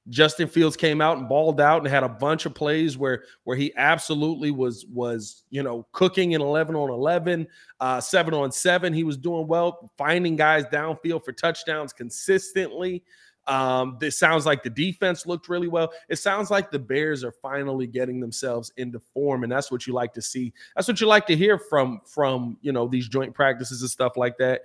Justin 0.09 0.47
Fields 0.47 0.75
came 0.75 1.01
out 1.01 1.17
and 1.17 1.29
balled 1.29 1.61
out 1.61 1.79
and 1.79 1.87
had 1.87 2.03
a 2.03 2.09
bunch 2.09 2.45
of 2.45 2.55
plays 2.55 2.97
where 2.97 3.23
where 3.43 3.55
he 3.55 3.73
absolutely 3.77 4.51
was 4.51 4.85
was 4.87 5.43
you 5.49 5.61
know 5.61 5.85
cooking 5.91 6.33
in 6.33 6.41
11 6.41 6.75
on 6.75 6.89
11 6.89 7.47
uh 7.79 8.01
7 8.01 8.33
on 8.33 8.51
7 8.51 8.93
he 8.93 9.05
was 9.05 9.15
doing 9.15 9.47
well 9.47 9.89
finding 9.97 10.35
guys 10.35 10.65
downfield 10.65 11.23
for 11.23 11.31
touchdowns 11.31 11.93
consistently 11.93 13.01
um, 13.47 13.97
this 13.99 14.17
sounds 14.17 14.45
like 14.45 14.63
the 14.63 14.69
defense 14.69 15.25
looked 15.25 15.49
really 15.49 15.67
well. 15.67 15.91
It 16.09 16.17
sounds 16.17 16.49
like 16.49 16.71
the 16.71 16.79
Bears 16.79 17.23
are 17.23 17.33
finally 17.33 17.87
getting 17.87 18.19
themselves 18.19 18.71
into 18.77 18.99
form, 18.99 19.43
and 19.43 19.51
that's 19.51 19.71
what 19.71 19.85
you 19.85 19.93
like 19.93 20.13
to 20.13 20.21
see. 20.21 20.53
That's 20.75 20.87
what 20.87 21.01
you 21.01 21.07
like 21.07 21.27
to 21.27 21.35
hear 21.35 21.57
from 21.57 22.01
from 22.05 22.57
you 22.61 22.71
know 22.71 22.87
these 22.87 23.07
joint 23.07 23.33
practices 23.33 23.81
and 23.81 23.89
stuff 23.89 24.15
like 24.15 24.37
that. 24.37 24.61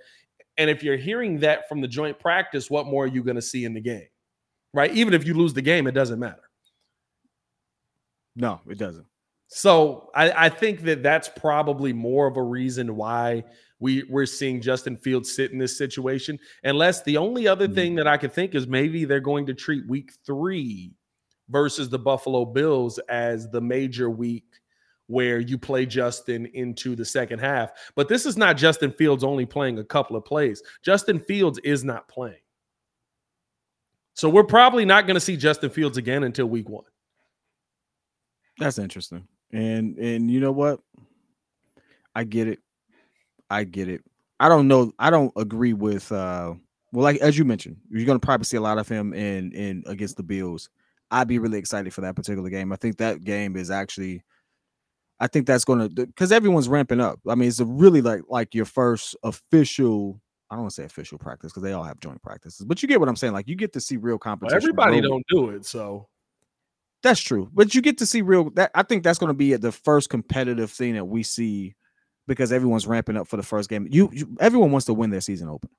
And 0.57 0.69
if 0.69 0.83
you're 0.83 0.97
hearing 0.97 1.39
that 1.39 1.67
from 1.67 1.81
the 1.81 1.87
joint 1.87 2.19
practice, 2.19 2.69
what 2.69 2.85
more 2.85 3.05
are 3.05 3.07
you 3.07 3.23
going 3.23 3.35
to 3.35 3.41
see 3.41 3.65
in 3.65 3.73
the 3.73 3.81
game? 3.81 4.07
Right? 4.73 4.93
Even 4.93 5.13
if 5.13 5.25
you 5.25 5.33
lose 5.33 5.53
the 5.53 5.61
game, 5.61 5.87
it 5.87 5.93
doesn't 5.93 6.19
matter. 6.19 6.49
No, 8.35 8.61
it 8.69 8.77
doesn't. 8.77 9.05
So 9.49 10.11
I, 10.13 10.45
I 10.45 10.49
think 10.49 10.81
that 10.81 11.01
that's 11.01 11.27
probably 11.27 11.91
more 11.91 12.27
of 12.27 12.37
a 12.37 12.43
reason 12.43 12.95
why 12.95 13.43
we 13.79 14.03
we're 14.03 14.27
seeing 14.27 14.61
Justin 14.61 14.95
Fields 14.95 15.33
sit 15.33 15.51
in 15.51 15.57
this 15.57 15.77
situation. 15.77 16.37
Unless 16.63 17.03
the 17.03 17.17
only 17.17 17.47
other 17.47 17.65
mm-hmm. 17.65 17.75
thing 17.75 17.95
that 17.95 18.07
I 18.07 18.17
could 18.17 18.31
think 18.31 18.53
is 18.53 18.67
maybe 18.67 19.05
they're 19.05 19.19
going 19.19 19.47
to 19.47 19.53
treat 19.55 19.87
week 19.87 20.11
three 20.25 20.93
versus 21.49 21.89
the 21.89 21.97
Buffalo 21.97 22.45
Bills 22.45 22.99
as 23.09 23.49
the 23.49 23.59
major 23.59 24.09
week 24.09 24.45
where 25.07 25.39
you 25.39 25.57
play 25.57 25.87
Justin 25.87 26.45
into 26.53 26.95
the 26.95 27.03
second 27.03 27.39
half. 27.39 27.71
But 27.95 28.07
this 28.07 28.27
is 28.27 28.37
not 28.37 28.55
Justin 28.57 28.91
Fields 28.91 29.23
only 29.23 29.47
playing 29.47 29.79
a 29.79 29.83
couple 29.83 30.15
of 30.15 30.23
plays. 30.23 30.61
Justin 30.83 31.19
Fields 31.19 31.57
is 31.63 31.83
not 31.83 32.07
playing. 32.07 32.35
So 34.13 34.29
we're 34.29 34.43
probably 34.43 34.85
not 34.85 35.07
going 35.07 35.15
to 35.15 35.19
see 35.19 35.35
Justin 35.35 35.71
Fields 35.71 35.97
again 35.97 36.23
until 36.23 36.45
week 36.45 36.69
1. 36.69 36.83
That's 38.59 38.77
interesting. 38.77 39.27
And 39.51 39.97
and 39.97 40.29
you 40.29 40.39
know 40.39 40.51
what? 40.51 40.79
I 42.15 42.23
get 42.23 42.47
it. 42.47 42.59
I 43.49 43.63
get 43.63 43.87
it. 43.87 44.03
I 44.39 44.49
don't 44.49 44.67
know. 44.67 44.93
I 44.99 45.09
don't 45.09 45.33
agree 45.35 45.73
with 45.73 46.11
uh 46.11 46.53
well, 46.91 47.03
like 47.03 47.17
as 47.17 47.37
you 47.37 47.45
mentioned, 47.45 47.77
you're 47.89 48.05
gonna 48.05 48.19
probably 48.19 48.45
see 48.45 48.57
a 48.57 48.61
lot 48.61 48.77
of 48.77 48.87
him 48.87 49.13
in 49.13 49.51
in 49.53 49.83
against 49.85 50.17
the 50.17 50.23
Bills. 50.23 50.69
I'd 51.11 51.27
be 51.27 51.39
really 51.39 51.57
excited 51.57 51.93
for 51.93 52.01
that 52.01 52.15
particular 52.15 52.49
game. 52.49 52.71
I 52.71 52.75
think 52.75 52.97
that 52.97 53.23
game 53.23 53.55
is 53.55 53.71
actually 53.71 54.23
I 55.19 55.27
think 55.27 55.47
that's 55.47 55.65
gonna 55.65 55.89
because 55.89 56.31
everyone's 56.31 56.69
ramping 56.69 57.01
up. 57.01 57.19
I 57.27 57.35
mean, 57.35 57.49
it's 57.49 57.59
a 57.59 57.65
really 57.65 58.01
like 58.01 58.21
like 58.29 58.55
your 58.55 58.65
first 58.65 59.15
official. 59.23 60.21
I 60.49 60.55
don't 60.55 60.63
want 60.63 60.71
to 60.71 60.81
say 60.81 60.85
official 60.85 61.17
practice 61.17 61.51
because 61.51 61.63
they 61.63 61.73
all 61.73 61.83
have 61.83 61.99
joint 61.99 62.21
practices, 62.23 62.65
but 62.65 62.81
you 62.81 62.87
get 62.87 62.99
what 62.99 63.09
I'm 63.09 63.15
saying. 63.15 63.33
Like 63.33 63.47
you 63.47 63.55
get 63.55 63.73
to 63.73 63.81
see 63.81 63.97
real 63.97 64.17
competition. 64.17 64.55
Well, 64.55 64.85
everybody 64.87 65.01
don't 65.01 65.25
do 65.29 65.49
it, 65.49 65.65
so 65.65 66.07
that's 67.01 67.19
true. 67.21 67.49
But 67.53 67.73
you 67.73 67.81
get 67.81 67.97
to 67.99 68.05
see 68.05 68.21
real. 68.21 68.49
That 68.51 68.71
I 68.75 68.83
think 68.83 69.03
that's 69.03 69.19
going 69.19 69.29
to 69.29 69.33
be 69.33 69.55
the 69.55 69.71
first 69.71 70.09
competitive 70.09 70.71
thing 70.71 70.95
that 70.95 71.05
we 71.05 71.23
see 71.23 71.75
because 72.27 72.51
everyone's 72.51 72.87
ramping 72.87 73.17
up 73.17 73.27
for 73.27 73.37
the 73.37 73.43
first 73.43 73.69
game. 73.69 73.87
You, 73.89 74.09
you 74.11 74.35
everyone 74.39 74.71
wants 74.71 74.85
to 74.87 74.93
win 74.93 75.09
their 75.09 75.21
season 75.21 75.49
open. 75.49 75.69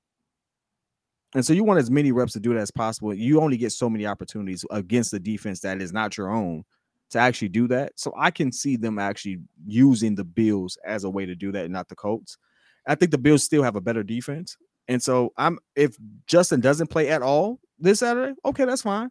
And 1.35 1.47
so 1.47 1.53
you 1.53 1.63
want 1.63 1.79
as 1.79 1.91
many 1.91 2.11
reps 2.11 2.33
to 2.33 2.41
do 2.41 2.53
that 2.55 2.61
as 2.61 2.73
possible. 2.73 3.15
You 3.15 3.41
only 3.41 3.57
get 3.57 3.71
so 3.71 3.89
many 3.89 4.05
opportunities 4.05 4.65
against 4.71 5.13
the 5.13 5.21
defense 5.21 5.61
that 5.61 5.81
is 5.81 5.93
not 5.93 6.17
your 6.17 6.29
own 6.29 6.65
to 7.11 7.19
actually 7.19 7.51
do 7.51 7.69
that. 7.69 7.93
So 7.95 8.13
I 8.19 8.33
can 8.33 8.51
see 8.51 8.77
them 8.77 8.99
actually 8.99 9.39
using 9.65 10.17
the 10.17 10.25
Bills 10.25 10.77
as 10.85 11.05
a 11.05 11.11
way 11.11 11.27
to 11.27 11.35
do 11.35 11.53
that, 11.53 11.65
and 11.65 11.73
not 11.73 11.89
the 11.89 11.95
Colts. 11.95 12.37
I 12.87 12.95
think 12.95 13.11
the 13.11 13.19
Bills 13.19 13.45
still 13.45 13.63
have 13.63 13.77
a 13.77 13.81
better 13.81 14.03
defense. 14.03 14.57
And 14.89 15.01
so 15.01 15.33
I'm 15.37 15.59
if 15.77 15.97
Justin 16.27 16.61
doesn't 16.61 16.89
play 16.89 17.11
at 17.11 17.23
all 17.23 17.61
this 17.79 18.01
Saturday, 18.01 18.35
okay, 18.45 18.65
that's 18.65 18.83
fine. 18.83 19.11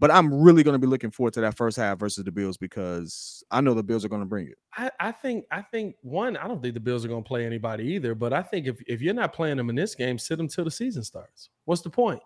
But 0.00 0.12
I'm 0.12 0.32
really 0.32 0.62
going 0.62 0.74
to 0.74 0.78
be 0.78 0.86
looking 0.86 1.10
forward 1.10 1.34
to 1.34 1.40
that 1.40 1.56
first 1.56 1.76
half 1.76 1.98
versus 1.98 2.24
the 2.24 2.30
Bills 2.30 2.56
because 2.56 3.42
I 3.50 3.60
know 3.60 3.74
the 3.74 3.82
Bills 3.82 4.04
are 4.04 4.08
going 4.08 4.22
to 4.22 4.26
bring 4.26 4.46
it. 4.46 4.58
I, 4.76 4.90
I 5.00 5.12
think 5.12 5.44
I 5.50 5.60
think 5.60 5.96
one, 6.02 6.36
I 6.36 6.46
don't 6.46 6.62
think 6.62 6.74
the 6.74 6.80
Bills 6.80 7.04
are 7.04 7.08
going 7.08 7.24
to 7.24 7.28
play 7.28 7.44
anybody 7.44 7.84
either. 7.94 8.14
But 8.14 8.32
I 8.32 8.42
think 8.42 8.66
if, 8.66 8.80
if 8.86 9.02
you're 9.02 9.14
not 9.14 9.32
playing 9.32 9.56
them 9.56 9.70
in 9.70 9.76
this 9.76 9.96
game, 9.96 10.16
sit 10.18 10.38
them 10.38 10.46
till 10.46 10.64
the 10.64 10.70
season 10.70 11.02
starts. 11.02 11.50
What's 11.64 11.82
the 11.82 11.90
point? 11.90 12.20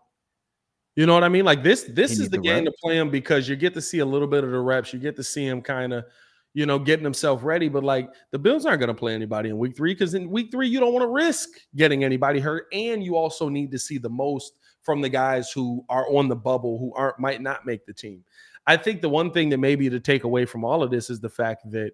You 0.96 1.06
know 1.06 1.14
what 1.14 1.24
I 1.24 1.30
mean? 1.30 1.46
Like 1.46 1.62
this, 1.62 1.84
this 1.84 2.12
is 2.12 2.28
the, 2.28 2.36
the 2.36 2.42
game 2.42 2.64
reps. 2.64 2.76
to 2.76 2.82
play 2.82 2.98
them 2.98 3.10
because 3.10 3.48
you 3.48 3.56
get 3.56 3.72
to 3.74 3.80
see 3.80 4.00
a 4.00 4.06
little 4.06 4.28
bit 4.28 4.44
of 4.44 4.50
the 4.50 4.60
reps. 4.60 4.92
You 4.92 4.98
get 4.98 5.16
to 5.16 5.24
see 5.24 5.46
him 5.46 5.62
kind 5.62 5.94
of, 5.94 6.04
you 6.52 6.66
know, 6.66 6.78
getting 6.78 7.04
himself 7.04 7.42
ready. 7.42 7.70
But 7.70 7.82
like 7.82 8.10
the 8.30 8.38
Bills 8.38 8.66
aren't 8.66 8.80
going 8.80 8.88
to 8.88 8.94
play 8.94 9.14
anybody 9.14 9.48
in 9.48 9.56
week 9.56 9.74
three 9.74 9.94
because 9.94 10.12
in 10.12 10.28
week 10.28 10.50
three, 10.50 10.68
you 10.68 10.80
don't 10.80 10.92
want 10.92 11.04
to 11.04 11.08
risk 11.08 11.48
getting 11.76 12.04
anybody 12.04 12.40
hurt. 12.40 12.66
And 12.74 13.02
you 13.02 13.16
also 13.16 13.48
need 13.48 13.70
to 13.70 13.78
see 13.78 13.96
the 13.96 14.10
most 14.10 14.52
from 14.82 15.00
the 15.00 15.08
guys 15.08 15.50
who 15.50 15.84
are 15.88 16.06
on 16.12 16.28
the 16.28 16.36
bubble 16.36 16.78
who 16.78 16.92
aren't 16.94 17.18
might 17.18 17.40
not 17.40 17.66
make 17.66 17.86
the 17.86 17.92
team. 17.92 18.24
I 18.66 18.76
think 18.76 19.00
the 19.00 19.08
one 19.08 19.32
thing 19.32 19.48
that 19.50 19.58
maybe 19.58 19.90
to 19.90 20.00
take 20.00 20.24
away 20.24 20.44
from 20.44 20.64
all 20.64 20.82
of 20.82 20.90
this 20.90 21.10
is 21.10 21.20
the 21.20 21.28
fact 21.28 21.70
that 21.70 21.92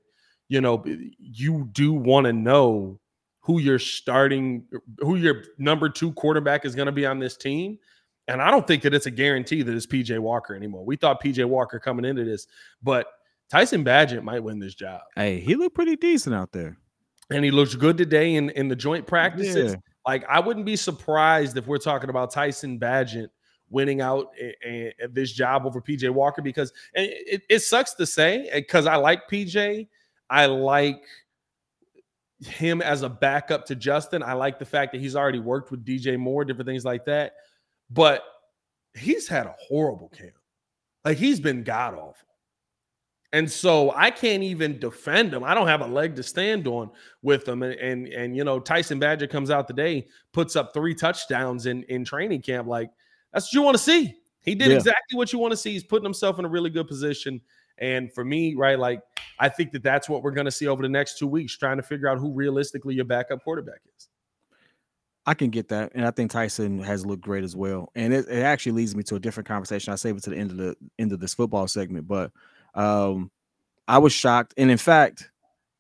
you 0.49 0.61
know 0.61 0.85
you 1.19 1.69
do 1.73 1.93
want 1.93 2.27
to 2.27 2.33
know 2.33 3.01
who 3.41 3.61
your 3.61 3.79
starting 3.79 4.65
who 4.99 5.17
your 5.17 5.45
number 5.57 5.89
2 5.89 6.13
quarterback 6.13 6.65
is 6.65 6.75
going 6.75 6.87
to 6.87 6.93
be 6.93 7.07
on 7.07 7.19
this 7.19 7.37
team. 7.37 7.79
And 8.27 8.43
I 8.43 8.51
don't 8.51 8.67
think 8.67 8.83
that 8.83 8.93
it's 8.93 9.07
a 9.07 9.11
guarantee 9.11 9.63
that 9.63 9.75
it's 9.75 9.87
PJ 9.87 10.19
Walker 10.19 10.55
anymore. 10.55 10.85
We 10.85 10.97
thought 10.97 11.23
PJ 11.23 11.47
Walker 11.47 11.79
coming 11.79 12.05
into 12.05 12.25
this, 12.25 12.47
but 12.83 13.07
Tyson 13.51 13.83
Bagent 13.83 14.23
might 14.23 14.43
win 14.43 14.59
this 14.59 14.75
job. 14.75 15.01
Hey, 15.17 15.41
he 15.41 15.55
looked 15.55 15.75
pretty 15.75 15.97
decent 15.97 16.35
out 16.35 16.53
there. 16.53 16.77
And 17.31 17.45
he 17.45 17.51
looks 17.51 17.75
good 17.75 17.97
today 17.99 18.35
in, 18.35 18.51
in 18.51 18.69
the 18.69 18.77
joint 18.77 19.07
practices. 19.07 19.73
Yeah. 19.73 19.79
Like 20.09 20.25
I 20.27 20.41
wouldn't 20.41 20.65
be 20.65 20.75
surprised 20.75 21.59
if 21.59 21.67
we're 21.67 21.77
talking 21.77 22.09
about 22.09 22.31
Tyson 22.31 22.81
Bagent 22.81 23.29
winning 23.69 24.01
out 24.01 24.29
a, 24.41 24.95
a, 24.99 25.09
this 25.09 25.35
job 25.35 25.67
over 25.67 25.83
PJ 25.83 26.09
Walker 26.09 26.41
because 26.41 26.73
it, 26.95 27.43
it 27.51 27.59
sucks 27.59 27.93
to 27.93 28.07
say 28.07 28.49
because 28.55 28.87
I 28.87 28.97
like 28.97 29.29
PJ. 29.29 29.87
I 30.31 30.47
like 30.47 31.03
him 32.41 32.81
as 32.81 33.03
a 33.03 33.09
backup 33.11 33.67
to 33.67 33.75
Justin. 33.75 34.23
I 34.23 34.33
like 34.33 34.59
the 34.59 34.65
fact 34.65 34.93
that 34.93 35.03
he's 35.03 35.15
already 35.15 35.41
worked 35.41 35.71
with 35.71 35.85
DJ 35.85 36.19
Moore, 36.19 36.43
different 36.43 36.69
things 36.69 36.87
like 36.87 37.05
that. 37.05 37.35
But 37.91 38.23
he's 38.95 39.29
had 39.29 39.45
a 39.45 39.55
horrible 39.59 40.09
camp. 40.09 40.39
Like 41.05 41.19
he's 41.19 41.39
been 41.39 41.65
god 41.65 41.93
awful. 41.93 42.28
And 43.33 43.51
so 43.51 43.93
I 43.95 44.11
can't 44.11 44.43
even 44.43 44.79
defend 44.79 45.35
him. 45.35 45.45
I 45.45 45.55
don't 45.55 45.67
have 45.67 45.83
a 45.83 45.87
leg 45.87 46.17
to 46.17 46.23
stand 46.23 46.67
on 46.67 46.91
with 47.23 47.47
him. 47.47 47.63
And 47.63 47.75
and, 47.75 48.09
and 48.09 48.37
you 48.37 48.45
know, 48.45 48.59
Tyson 48.59 48.99
Bagent 48.99 49.31
comes 49.31 49.51
out 49.51 49.67
today, 49.67 50.07
puts 50.33 50.57
up 50.57 50.73
three 50.73 50.95
touchdowns 50.95 51.67
in, 51.67 51.83
in 51.85 52.05
training 52.05 52.43
camp. 52.43 52.67
Like 52.69 52.91
that's 53.33 53.47
what 53.47 53.53
you 53.53 53.63
want 53.63 53.77
to 53.77 53.83
see. 53.83 54.15
He 54.41 54.55
did 54.55 54.69
yeah. 54.69 54.77
exactly 54.77 55.17
what 55.17 55.33
you 55.33 55.39
want 55.39 55.53
to 55.53 55.57
see. 55.57 55.73
He's 55.73 55.85
putting 55.85 56.05
himself 56.05 56.39
in 56.39 56.47
a 56.47 56.49
really 56.49 56.71
good 56.71 56.89
position. 56.89 57.41
And 57.77 58.13
for 58.13 58.25
me, 58.25 58.55
right, 58.55 58.79
like 58.79 59.03
I 59.39 59.51
think 59.51 59.73
that 59.73 59.83
that's 59.83 60.09
what 60.09 60.23
we're 60.23 60.31
going 60.33 60.47
to 60.47 60.51
see 60.51 60.67
over 60.67 60.83
the 60.83 60.89
next 60.89 61.19
two 61.19 61.27
weeks, 61.27 61.57
trying 61.57 61.77
to 61.77 61.83
figure 61.83 62.09
out 62.09 62.19
who 62.19 62.33
realistically 62.33 62.95
your 62.95 63.05
backup 63.05 63.45
quarterback 63.45 63.81
is. 63.97 64.09
I 65.27 65.35
can 65.35 65.51
get 65.51 65.69
that, 65.69 65.93
and 65.95 66.07
I 66.07 66.11
think 66.11 66.31
Tyson 66.31 66.83
has 66.83 67.05
looked 67.05 67.21
great 67.21 67.45
as 67.45 67.55
well. 67.55 67.93
And 67.95 68.15
it, 68.15 68.27
it 68.29 68.43
actually 68.43 68.73
leads 68.73 68.97
me 68.97 69.03
to 69.05 69.17
a 69.17 69.21
different 69.21 69.47
conversation. 69.47 69.93
I 69.93 69.97
save 69.97 70.17
it 70.17 70.23
to 70.23 70.31
the 70.31 70.37
end 70.37 70.51
of 70.51 70.57
the 70.57 70.75
end 70.99 71.13
of 71.13 71.21
this 71.21 71.35
football 71.35 71.69
segment, 71.69 72.09
but 72.09 72.33
um, 72.75 73.31
I 73.87 73.99
was 73.99 74.13
shocked, 74.13 74.55
and 74.57 74.71
in 74.71 74.79
fact, 74.79 75.31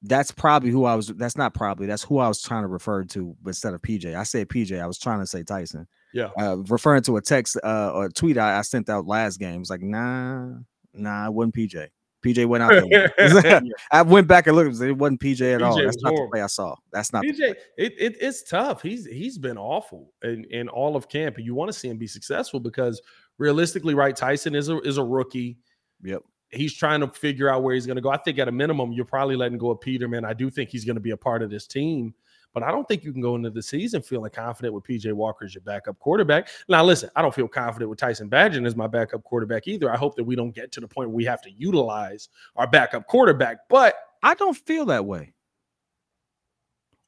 that's 0.02 0.30
probably 0.30 0.70
who 0.70 0.84
I 0.84 0.94
was. 0.94 1.08
That's 1.08 1.36
not 1.36 1.54
probably. 1.54 1.86
That's 1.86 2.04
who 2.04 2.18
I 2.18 2.28
was 2.28 2.40
trying 2.40 2.62
to 2.62 2.68
refer 2.68 3.04
to 3.04 3.36
instead 3.46 3.74
of 3.74 3.82
PJ. 3.82 4.14
I 4.14 4.22
said 4.22 4.48
PJ. 4.48 4.80
I 4.80 4.86
was 4.86 4.98
trying 4.98 5.20
to 5.20 5.26
say 5.26 5.42
Tyson. 5.42 5.86
Yeah. 6.14 6.30
Uh, 6.38 6.58
referring 6.68 7.02
to 7.02 7.16
a 7.16 7.20
text 7.20 7.58
uh, 7.62 7.92
or 7.94 8.06
a 8.06 8.12
tweet 8.12 8.38
I, 8.38 8.58
I 8.58 8.62
sent 8.62 8.88
out 8.88 9.06
last 9.06 9.38
game. 9.38 9.60
It's 9.60 9.70
like, 9.70 9.82
nah, 9.82 10.54
nah, 10.94 11.26
it 11.26 11.34
wasn't 11.34 11.54
PJ. 11.54 11.88
PJ 12.24 12.46
went 12.46 12.62
out 12.62 12.82
there. 12.90 13.12
I 13.92 14.02
went 14.02 14.26
back 14.26 14.46
and 14.46 14.56
looked. 14.56 14.80
It 14.80 14.92
wasn't 14.92 15.20
PJ 15.20 15.54
at 15.54 15.60
PJ 15.60 15.64
all. 15.64 15.76
That's 15.76 16.02
not 16.02 16.10
horrible. 16.10 16.26
the 16.26 16.30
play 16.30 16.42
I 16.42 16.46
saw. 16.46 16.74
That's 16.92 17.12
not. 17.12 17.24
PJ, 17.24 17.40
it, 17.40 17.56
it 17.76 18.16
it's 18.20 18.42
tough. 18.42 18.82
He's 18.82 19.06
he's 19.06 19.38
been 19.38 19.58
awful 19.58 20.12
in, 20.22 20.44
in 20.50 20.68
all 20.68 20.96
of 20.96 21.08
camp, 21.08 21.36
and 21.36 21.46
you 21.46 21.54
want 21.54 21.68
to 21.68 21.78
see 21.78 21.88
him 21.88 21.96
be 21.96 22.08
successful 22.08 22.58
because 22.58 23.00
realistically, 23.38 23.94
right? 23.94 24.16
Tyson 24.16 24.54
is 24.54 24.68
a 24.68 24.80
is 24.80 24.98
a 24.98 25.04
rookie. 25.04 25.58
Yep. 26.02 26.22
He's 26.50 26.74
trying 26.74 27.00
to 27.00 27.08
figure 27.08 27.50
out 27.50 27.62
where 27.62 27.74
he's 27.74 27.86
going 27.86 27.96
to 27.96 28.02
go. 28.02 28.10
I 28.10 28.16
think 28.16 28.38
at 28.38 28.48
a 28.48 28.52
minimum, 28.52 28.92
you're 28.92 29.04
probably 29.04 29.36
letting 29.36 29.58
go 29.58 29.70
of 29.70 29.80
Peterman. 29.80 30.24
I 30.24 30.32
do 30.32 30.48
think 30.50 30.70
he's 30.70 30.84
going 30.84 30.96
to 30.96 31.00
be 31.00 31.10
a 31.10 31.16
part 31.16 31.42
of 31.42 31.50
this 31.50 31.66
team, 31.66 32.14
but 32.54 32.62
I 32.62 32.70
don't 32.70 32.88
think 32.88 33.04
you 33.04 33.12
can 33.12 33.20
go 33.20 33.34
into 33.34 33.50
the 33.50 33.62
season 33.62 34.00
feeling 34.00 34.30
confident 34.30 34.72
with 34.72 34.84
PJ 34.84 35.12
Walker 35.12 35.44
as 35.44 35.54
your 35.54 35.62
backup 35.62 35.98
quarterback. 35.98 36.48
Now, 36.68 36.82
listen, 36.82 37.10
I 37.14 37.22
don't 37.22 37.34
feel 37.34 37.48
confident 37.48 37.90
with 37.90 37.98
Tyson 37.98 38.30
Bagent 38.30 38.66
as 38.66 38.76
my 38.76 38.86
backup 38.86 39.24
quarterback 39.24 39.68
either. 39.68 39.92
I 39.92 39.96
hope 39.96 40.16
that 40.16 40.24
we 40.24 40.36
don't 40.36 40.54
get 40.54 40.72
to 40.72 40.80
the 40.80 40.88
point 40.88 41.10
where 41.10 41.16
we 41.16 41.24
have 41.24 41.42
to 41.42 41.50
utilize 41.50 42.30
our 42.56 42.66
backup 42.66 43.06
quarterback, 43.06 43.68
but 43.68 43.94
I 44.22 44.34
don't 44.34 44.56
feel 44.56 44.86
that 44.86 45.04
way. 45.04 45.34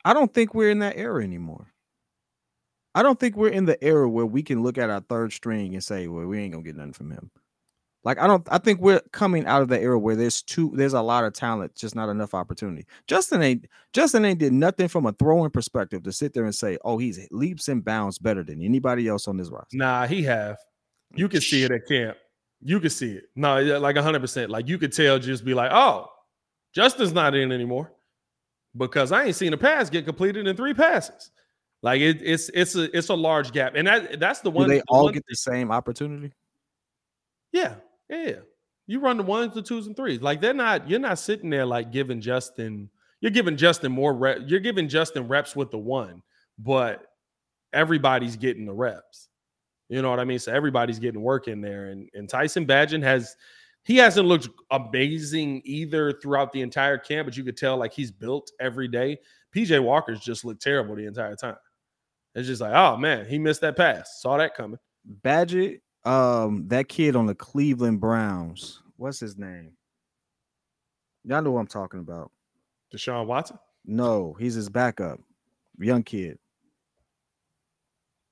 I 0.04 0.12
don't 0.14 0.32
think 0.32 0.54
we're 0.54 0.70
in 0.70 0.78
that 0.80 0.96
era 0.96 1.22
anymore. 1.22 1.72
I 2.94 3.02
don't 3.02 3.18
think 3.18 3.36
we're 3.36 3.48
in 3.48 3.66
the 3.66 3.82
era 3.82 4.08
where 4.08 4.26
we 4.26 4.42
can 4.42 4.62
look 4.62 4.76
at 4.78 4.90
our 4.90 5.00
third 5.00 5.32
string 5.32 5.74
and 5.74 5.84
say, 5.84 6.08
"Well, 6.08 6.26
we 6.26 6.40
ain't 6.40 6.52
gonna 6.52 6.64
get 6.64 6.76
nothing 6.76 6.92
from 6.92 7.10
him." 7.10 7.30
Like 8.02 8.18
I 8.18 8.26
don't. 8.26 8.46
I 8.50 8.56
think 8.58 8.80
we're 8.80 9.00
coming 9.12 9.44
out 9.46 9.60
of 9.60 9.68
the 9.68 9.78
era 9.78 9.98
where 9.98 10.16
there's 10.16 10.40
two. 10.42 10.72
There's 10.74 10.94
a 10.94 11.02
lot 11.02 11.24
of 11.24 11.34
talent, 11.34 11.74
just 11.74 11.94
not 11.94 12.08
enough 12.08 12.32
opportunity. 12.32 12.86
Justin 13.06 13.42
ain't. 13.42 13.66
Justin 13.92 14.24
ain't 14.24 14.38
did 14.38 14.52
nothing 14.54 14.88
from 14.88 15.04
a 15.04 15.12
throwing 15.12 15.50
perspective 15.50 16.02
to 16.04 16.12
sit 16.12 16.32
there 16.32 16.44
and 16.44 16.54
say, 16.54 16.78
"Oh, 16.82 16.96
he's 16.96 17.28
leaps 17.30 17.68
and 17.68 17.84
bounds 17.84 18.18
better 18.18 18.42
than 18.42 18.62
anybody 18.62 19.06
else 19.06 19.28
on 19.28 19.36
this 19.36 19.50
roster." 19.50 19.76
Nah, 19.76 20.06
he 20.06 20.22
have. 20.22 20.56
You 21.14 21.28
can 21.28 21.42
see 21.42 21.62
it 21.64 21.70
at 21.70 21.86
camp. 21.86 22.16
You 22.62 22.80
can 22.80 22.88
see 22.90 23.12
it. 23.12 23.24
No, 23.36 23.58
yeah, 23.58 23.76
like 23.76 23.96
hundred 23.96 24.20
percent. 24.20 24.50
Like 24.50 24.66
you 24.66 24.78
could 24.78 24.92
tell, 24.94 25.18
just 25.18 25.44
be 25.44 25.52
like, 25.52 25.70
oh, 25.72 26.06
Justin's 26.74 27.12
not 27.12 27.34
in 27.34 27.52
anymore 27.52 27.92
because 28.76 29.12
I 29.12 29.24
ain't 29.24 29.36
seen 29.36 29.52
a 29.52 29.58
pass 29.58 29.90
get 29.90 30.06
completed 30.06 30.46
in 30.46 30.56
three 30.56 30.72
passes. 30.74 31.30
Like 31.82 32.00
it, 32.00 32.22
it's 32.22 32.50
it's 32.54 32.76
a 32.76 32.96
it's 32.96 33.08
a 33.10 33.14
large 33.14 33.52
gap, 33.52 33.74
and 33.74 33.86
that 33.88 34.20
that's 34.20 34.40
the 34.40 34.50
Do 34.50 34.56
one. 34.58 34.68
they 34.70 34.78
the 34.78 34.84
all 34.88 35.04
one- 35.04 35.12
get 35.12 35.24
the 35.28 35.36
same 35.36 35.70
opportunity? 35.70 36.32
yeah, 37.52 37.74
yeah. 38.10 38.36
You 38.86 39.00
run 39.00 39.16
the 39.16 39.22
ones, 39.22 39.54
the 39.54 39.62
twos, 39.62 39.86
and 39.86 39.96
threes. 39.96 40.20
Like 40.20 40.40
they're 40.40 40.52
not. 40.52 40.88
You're 40.88 40.98
not 40.98 41.18
sitting 41.18 41.50
there 41.50 41.64
like 41.66 41.92
giving 41.92 42.20
Justin. 42.20 42.90
You're 43.20 43.30
giving 43.30 43.56
Justin 43.56 43.92
more 43.92 44.14
rep. 44.14 44.38
You're 44.46 44.60
giving 44.60 44.88
Justin 44.88 45.28
reps 45.28 45.54
with 45.54 45.70
the 45.70 45.78
one, 45.78 46.22
but 46.58 47.06
everybody's 47.72 48.36
getting 48.36 48.66
the 48.66 48.72
reps. 48.72 49.28
You 49.88 50.02
know 50.02 50.10
what 50.10 50.20
I 50.20 50.24
mean? 50.24 50.38
So 50.38 50.52
everybody's 50.52 50.98
getting 50.98 51.20
work 51.20 51.48
in 51.48 51.60
there. 51.60 51.86
And, 51.86 52.08
and 52.14 52.28
Tyson 52.28 52.66
Bagent 52.66 53.02
has 53.02 53.36
he 53.82 53.96
hasn't 53.96 54.26
looked 54.26 54.48
amazing 54.70 55.62
either 55.64 56.12
throughout 56.12 56.52
the 56.52 56.60
entire 56.60 56.98
camp, 56.98 57.26
but 57.26 57.36
you 57.36 57.44
could 57.44 57.56
tell 57.56 57.76
like 57.76 57.92
he's 57.92 58.10
built 58.10 58.50
every 58.60 58.88
day. 58.88 59.18
PJ 59.54 59.82
Walker's 59.82 60.20
just 60.20 60.44
looked 60.44 60.62
terrible 60.62 60.94
the 60.94 61.06
entire 61.06 61.34
time. 61.34 61.56
It's 62.34 62.46
just 62.46 62.60
like, 62.60 62.72
oh 62.72 62.96
man, 62.96 63.26
he 63.26 63.38
missed 63.38 63.62
that 63.62 63.76
pass. 63.76 64.20
Saw 64.20 64.36
that 64.36 64.54
coming. 64.54 64.78
Bagent, 65.24 65.80
um, 66.04 66.66
that 66.68 66.88
kid 66.88 67.16
on 67.16 67.26
the 67.26 67.34
Cleveland 67.34 68.00
Browns. 68.00 68.82
What's 68.96 69.20
his 69.20 69.36
name? 69.36 69.72
Y'all 71.24 71.42
know 71.42 71.50
what 71.52 71.60
I'm 71.60 71.66
talking 71.66 72.00
about. 72.00 72.30
Deshaun 72.94 73.26
Watson. 73.26 73.58
No, 73.84 74.34
he's 74.38 74.54
his 74.54 74.68
backup, 74.68 75.20
young 75.78 76.02
kid. 76.02 76.38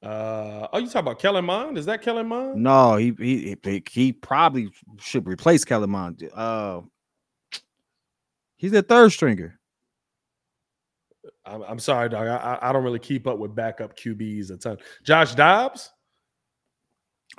Uh 0.02 0.68
oh, 0.72 0.78
you 0.78 0.86
talking 0.86 1.00
about 1.00 1.18
Kellen 1.18 1.44
Mond? 1.44 1.76
Is 1.76 1.86
that 1.86 2.02
Kellen 2.02 2.28
Mond? 2.28 2.62
No, 2.62 2.96
he 2.96 3.12
he 3.18 3.56
he, 3.64 3.82
he 3.90 4.12
probably 4.12 4.70
should 5.00 5.26
replace 5.26 5.64
Kellen 5.64 5.90
Mond. 5.90 6.28
Uh, 6.32 6.82
he's 8.56 8.70
the 8.70 8.82
third 8.82 9.10
stringer. 9.10 9.58
I'm, 11.44 11.62
I'm 11.62 11.78
sorry, 11.80 12.08
dog. 12.10 12.28
I, 12.28 12.36
I- 12.36 12.68
I 12.68 12.72
don't 12.72 12.84
really 12.84 13.00
keep 13.00 13.26
up 13.26 13.38
with 13.38 13.54
backup 13.56 13.96
QBs 13.96 14.50
a 14.52 14.56
ton. 14.56 14.78
Josh 15.02 15.34
Dobbs. 15.34 15.90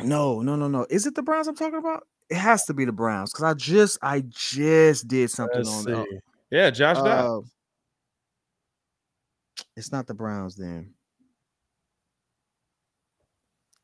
No, 0.03 0.41
no, 0.41 0.55
no, 0.55 0.67
no. 0.67 0.85
Is 0.89 1.05
it 1.05 1.15
the 1.15 1.21
Browns 1.21 1.47
I'm 1.47 1.55
talking 1.55 1.79
about? 1.79 2.07
It 2.29 2.37
has 2.37 2.65
to 2.65 2.73
be 2.73 2.85
the 2.85 2.91
Browns 2.91 3.31
because 3.31 3.43
I 3.43 3.53
just 3.53 3.97
I 4.01 4.23
just 4.27 5.07
did 5.07 5.31
something 5.31 5.57
Let's 5.57 5.69
on 5.69 5.83
see. 5.83 5.91
the. 5.91 6.21
Yeah, 6.51 6.69
Josh 6.69 6.97
Dobbs. 6.97 7.47
Uh, 7.47 9.63
it's 9.75 9.91
not 9.91 10.07
the 10.07 10.13
Browns 10.13 10.55
then. 10.55 10.93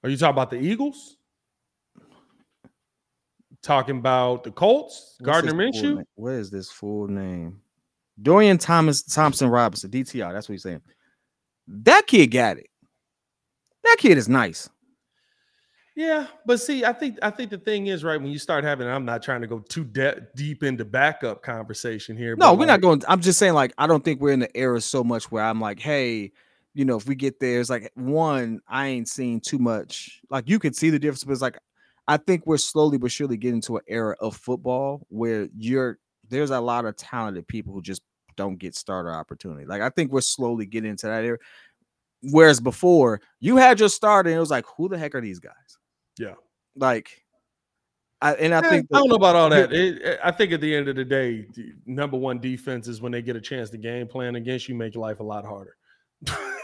Are 0.03 0.09
you 0.09 0.17
talking 0.17 0.33
about 0.33 0.51
the 0.51 0.59
Eagles? 0.59 1.17
Talking 3.63 3.97
about 3.97 4.43
the 4.43 4.51
Colts? 4.51 5.15
What's 5.19 5.41
Gardner 5.41 5.53
Minshew? 5.53 6.03
What 6.13 6.33
is 6.33 6.51
this 6.51 6.71
full 6.71 7.07
name? 7.07 7.59
Dorian 8.21 8.57
Thomas 8.57 9.01
Thompson 9.01 9.49
Robinson, 9.49 9.89
DTR. 9.89 10.31
That's 10.31 10.47
what 10.47 10.53
he's 10.53 10.63
saying. 10.63 10.81
That 11.67 12.05
kid 12.05 12.27
got 12.27 12.57
it. 12.57 12.69
That 13.83 13.97
kid 13.99 14.17
is 14.17 14.29
nice. 14.29 14.69
Yeah, 15.95 16.27
but 16.45 16.59
see, 16.59 16.83
I 16.83 16.91
think 16.91 17.17
I 17.21 17.29
think 17.29 17.49
the 17.49 17.57
thing 17.57 17.87
is 17.87 18.03
right 18.03 18.21
when 18.21 18.29
you 18.29 18.37
start 18.37 18.65
having. 18.65 18.85
I'm 18.85 19.05
not 19.05 19.23
trying 19.23 19.39
to 19.41 19.47
go 19.47 19.59
too 19.59 19.85
de- 19.85 20.27
deep 20.35 20.61
into 20.61 20.83
backup 20.83 21.41
conversation 21.41 22.17
here. 22.17 22.35
No, 22.35 22.53
we're 22.53 22.59
like, 22.59 22.67
not 22.67 22.81
going. 22.81 23.03
I'm 23.07 23.21
just 23.21 23.39
saying, 23.39 23.53
like, 23.53 23.73
I 23.77 23.87
don't 23.87 24.03
think 24.03 24.19
we're 24.19 24.33
in 24.33 24.41
the 24.41 24.57
era 24.57 24.81
so 24.81 25.05
much 25.05 25.31
where 25.31 25.43
I'm 25.43 25.61
like, 25.61 25.79
hey, 25.79 26.33
you 26.73 26.83
know, 26.83 26.97
if 26.97 27.07
we 27.07 27.15
get 27.15 27.39
there, 27.39 27.61
it's 27.61 27.69
like 27.69 27.89
one, 27.95 28.59
I 28.67 28.87
ain't 28.87 29.07
seen 29.07 29.39
too 29.39 29.57
much. 29.57 30.21
Like, 30.29 30.49
you 30.49 30.59
could 30.59 30.75
see 30.75 30.89
the 30.89 30.99
difference, 30.99 31.23
but 31.23 31.31
it's 31.31 31.41
like, 31.41 31.57
I 32.09 32.17
think 32.17 32.45
we're 32.45 32.57
slowly 32.57 32.97
but 32.97 33.11
surely 33.11 33.37
getting 33.37 33.61
to 33.61 33.77
an 33.77 33.83
era 33.87 34.17
of 34.19 34.35
football 34.35 35.07
where 35.07 35.47
you're 35.57 35.97
there's 36.27 36.51
a 36.51 36.59
lot 36.59 36.83
of 36.83 36.97
talented 36.97 37.47
people 37.47 37.73
who 37.73 37.81
just 37.81 38.01
don't 38.35 38.57
get 38.57 38.75
starter 38.75 39.13
opportunity. 39.13 39.65
Like, 39.65 39.81
I 39.81 39.89
think 39.89 40.11
we're 40.11 40.19
slowly 40.19 40.65
getting 40.65 40.89
into 40.89 41.07
that 41.07 41.23
era. 41.23 41.37
Whereas 42.21 42.59
before, 42.59 43.21
you 43.39 43.55
had 43.55 43.79
your 43.79 43.87
starter, 43.87 44.29
and 44.29 44.35
it 44.35 44.41
was 44.41 44.51
like, 44.51 44.65
who 44.75 44.89
the 44.89 44.97
heck 44.97 45.15
are 45.15 45.21
these 45.21 45.39
guys? 45.39 45.77
Yeah. 46.17 46.33
Like, 46.75 47.23
I 48.21 48.33
and 48.35 48.53
I 48.53 48.59
Eh, 48.59 48.69
think 48.69 48.87
I 48.93 48.97
don't 48.99 49.09
know 49.09 49.15
about 49.15 49.35
all 49.35 49.49
that. 49.49 49.71
It- 49.73 50.19
I 50.23 50.31
think 50.31 50.51
at 50.53 50.61
the 50.61 50.73
end 50.75 50.87
of 50.87 50.95
the 50.95 51.05
day, 51.05 51.47
the 51.53 51.73
number 51.85 52.17
one 52.17 52.39
defense 52.39 52.87
is 52.87 53.01
when 53.01 53.11
they 53.11 53.21
get 53.21 53.35
a 53.35 53.41
chance 53.41 53.69
to 53.71 53.77
game 53.77 54.07
plan 54.07 54.35
against 54.35 54.67
you, 54.69 54.75
make 54.75 54.95
life 54.95 55.19
a 55.19 55.23
lot 55.23 55.45
harder. 55.45 55.75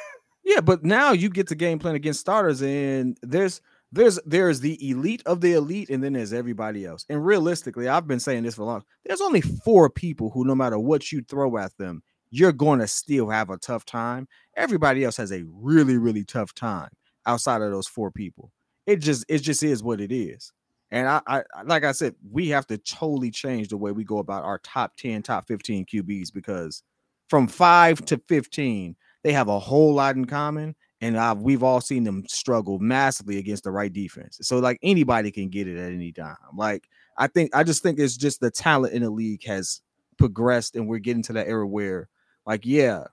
Yeah, 0.43 0.59
but 0.59 0.83
now 0.83 1.11
you 1.11 1.29
get 1.29 1.47
to 1.49 1.55
game 1.55 1.77
plan 1.77 1.93
against 1.95 2.19
starters, 2.19 2.61
and 2.63 3.15
there's 3.21 3.61
there's 3.91 4.19
there's 4.25 4.59
the 4.59 4.89
elite 4.89 5.21
of 5.27 5.39
the 5.39 5.53
elite, 5.53 5.89
and 5.91 6.03
then 6.03 6.13
there's 6.13 6.33
everybody 6.33 6.83
else. 6.83 7.05
And 7.09 7.23
realistically, 7.23 7.87
I've 7.87 8.07
been 8.07 8.19
saying 8.19 8.43
this 8.43 8.55
for 8.55 8.63
long. 8.63 8.83
There's 9.05 9.21
only 9.21 9.41
four 9.41 9.89
people 9.89 10.31
who, 10.31 10.43
no 10.43 10.55
matter 10.55 10.79
what 10.79 11.11
you 11.11 11.21
throw 11.21 11.57
at 11.57 11.77
them, 11.77 12.01
you're 12.31 12.51
going 12.51 12.79
to 12.79 12.87
still 12.87 13.29
have 13.29 13.49
a 13.51 13.57
tough 13.57 13.85
time. 13.85 14.27
Everybody 14.57 15.03
else 15.05 15.15
has 15.17 15.31
a 15.31 15.43
really 15.47 15.97
really 15.97 16.25
tough 16.25 16.53
time 16.55 16.89
outside 17.27 17.61
of 17.61 17.71
those 17.71 17.87
four 17.87 18.09
people. 18.11 18.51
It 18.86 18.98
just 18.98 19.26
it 19.30 19.39
just 19.39 19.63
is 19.63 19.84
what 19.84 20.02
it 20.02 20.12
is. 20.12 20.52
And 20.91 21.08
I, 21.08 21.22
I 21.26 21.44
like 21.65 21.84
I 21.84 21.94
said, 21.94 22.15
we 22.30 22.50
have 22.50 22.67
to 22.67 22.78
totally 22.78 23.32
change 23.32 23.70
the 23.70 23.78
way 23.78 23.91
we 23.91 24.04
go 24.04 24.17
about 24.17 24.44
our 24.44 24.60
top 24.60 24.98
10, 24.98 25.24
top 25.24 25.48
15 25.48 25.86
QBs 25.86 26.34
because 26.34 26.84
from 27.30 27.48
five 27.48 28.04
to 28.06 28.22
15, 28.28 28.96
they 29.24 29.32
have 29.32 29.48
a 29.48 29.60
whole 29.60 29.94
lot 29.94 30.15
in 30.15 30.26
common. 30.26 30.76
And 31.00 31.17
i 31.17 31.34
we've 31.34 31.63
all 31.63 31.82
seen 31.82 32.04
them 32.04 32.26
struggle 32.28 32.78
massively 32.78 33.39
against 33.39 33.63
the 33.63 33.72
right 33.72 33.91
defense. 33.91 34.38
So, 34.44 34.60
like 34.60 34.78
anybody 34.84 35.32
can 35.32 35.50
get 35.50 35.67
it 35.67 35.78
at 35.78 35.91
any 35.91 36.12
time. 36.12 36.36
Like, 36.56 36.88
I 37.17 37.26
think, 37.28 37.56
I 37.56 37.63
just 37.63 37.82
think 37.82 37.98
it's 37.98 38.17
just 38.17 38.39
the 38.39 38.52
talent 38.52 38.94
in 38.94 39.02
the 39.02 39.10
league 39.10 39.44
has 39.46 39.82
progressed, 40.20 40.76
and 40.76 40.88
we're 40.88 41.00
getting 41.00 41.24
to 41.24 41.34
that 41.34 41.48
era 41.48 41.65
where, 41.65 42.08
like, 42.46 42.65
yeah, 42.65 43.06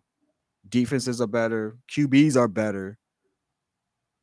defenses 0.68 1.20
are 1.22 1.26
better, 1.26 1.78
QBs 1.90 2.36
are 2.36 2.48
better. 2.48 2.98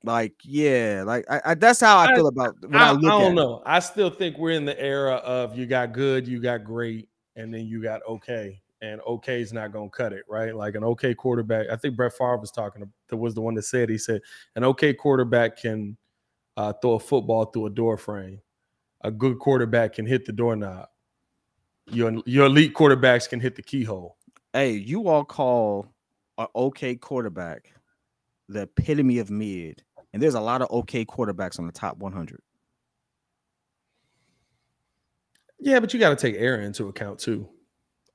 Like, 0.06 0.34
yeah, 0.44 1.04
like 1.06 1.26
I, 1.30 1.42
I 1.46 1.54
that's 1.56 1.82
how 1.82 1.98
I, 1.98 2.06
I- 2.12 2.16
feel 2.16 2.28
about 2.28 2.56
when 2.62 2.76
I, 2.76 2.86
I, 2.86 2.90
I 2.90 2.92
look 2.94 3.02
don't 3.02 3.22
at 3.24 3.32
it. 3.32 3.34
know. 3.36 3.62
I 3.66 3.80
still 3.80 4.10
think 4.10 4.38
we're 4.38 4.52
in 4.52 4.66
the 4.66 4.80
era 4.80 5.16
of 5.16 5.58
you 5.58 5.66
got 5.66 5.92
good, 5.94 6.28
you 6.28 6.40
got 6.40 6.64
great, 6.64 7.10
and 7.36 7.54
then 7.54 7.66
you 7.68 7.82
got 7.82 8.02
okay. 8.08 8.62
And 8.82 9.02
okay 9.08 9.42
is 9.42 9.52
not 9.52 9.74
to 9.74 9.90
cut 9.90 10.14
it, 10.14 10.24
right? 10.30 10.56
Like 10.56 10.76
an 10.76 10.84
okay 10.84 11.16
quarterback. 11.16 11.68
I 11.72 11.76
think 11.76 11.96
Brett 11.96 12.14
Favre 12.14 12.38
was 12.38 12.52
talking. 12.52 12.84
That 13.10 13.18
was 13.18 13.34
the 13.34 13.42
one 13.42 13.56
that 13.56 13.64
said 13.64 13.90
he 13.90 13.98
said 13.98 14.22
an 14.56 14.64
okay 14.64 14.94
quarterback 14.94 15.58
can 15.58 15.98
uh, 16.56 16.74
throw 16.74 16.92
a 16.94 17.00
football 17.00 17.46
through 17.46 17.66
a 17.66 17.70
door 17.72 17.98
frame. 17.98 18.42
A 19.02 19.10
good 19.10 19.40
quarterback 19.40 19.94
can 19.94 20.06
hit 20.06 20.26
the 20.26 20.34
doorknob. 20.34 20.88
your 21.88 22.22
your 22.26 22.46
elite 22.46 22.74
quarterbacks 22.74 23.28
can 23.28 23.40
hit 23.40 23.56
the 23.56 23.64
keyhole. 23.64 24.18
Hey, 24.54 24.72
you 24.74 25.08
all 25.08 25.26
call 25.26 25.88
an 26.38 26.48
okay 26.56 26.96
quarterback 26.96 27.72
the 28.50 28.62
epitome 28.64 29.18
of 29.18 29.32
mid, 29.32 29.82
and 30.16 30.24
there's 30.24 30.34
a 30.34 30.40
lot 30.40 30.62
of 30.62 30.72
okay 30.72 31.04
quarterbacks 31.04 31.60
on 31.60 31.66
the 31.68 31.74
top 31.74 31.98
100. 31.98 32.40
Yeah, 35.60 35.82
but 35.82 35.94
you 35.94 36.00
got 36.00 36.10
to 36.10 36.16
take 36.16 36.40
error 36.40 36.62
into 36.62 36.88
account 36.88 37.20
too. 37.20 37.50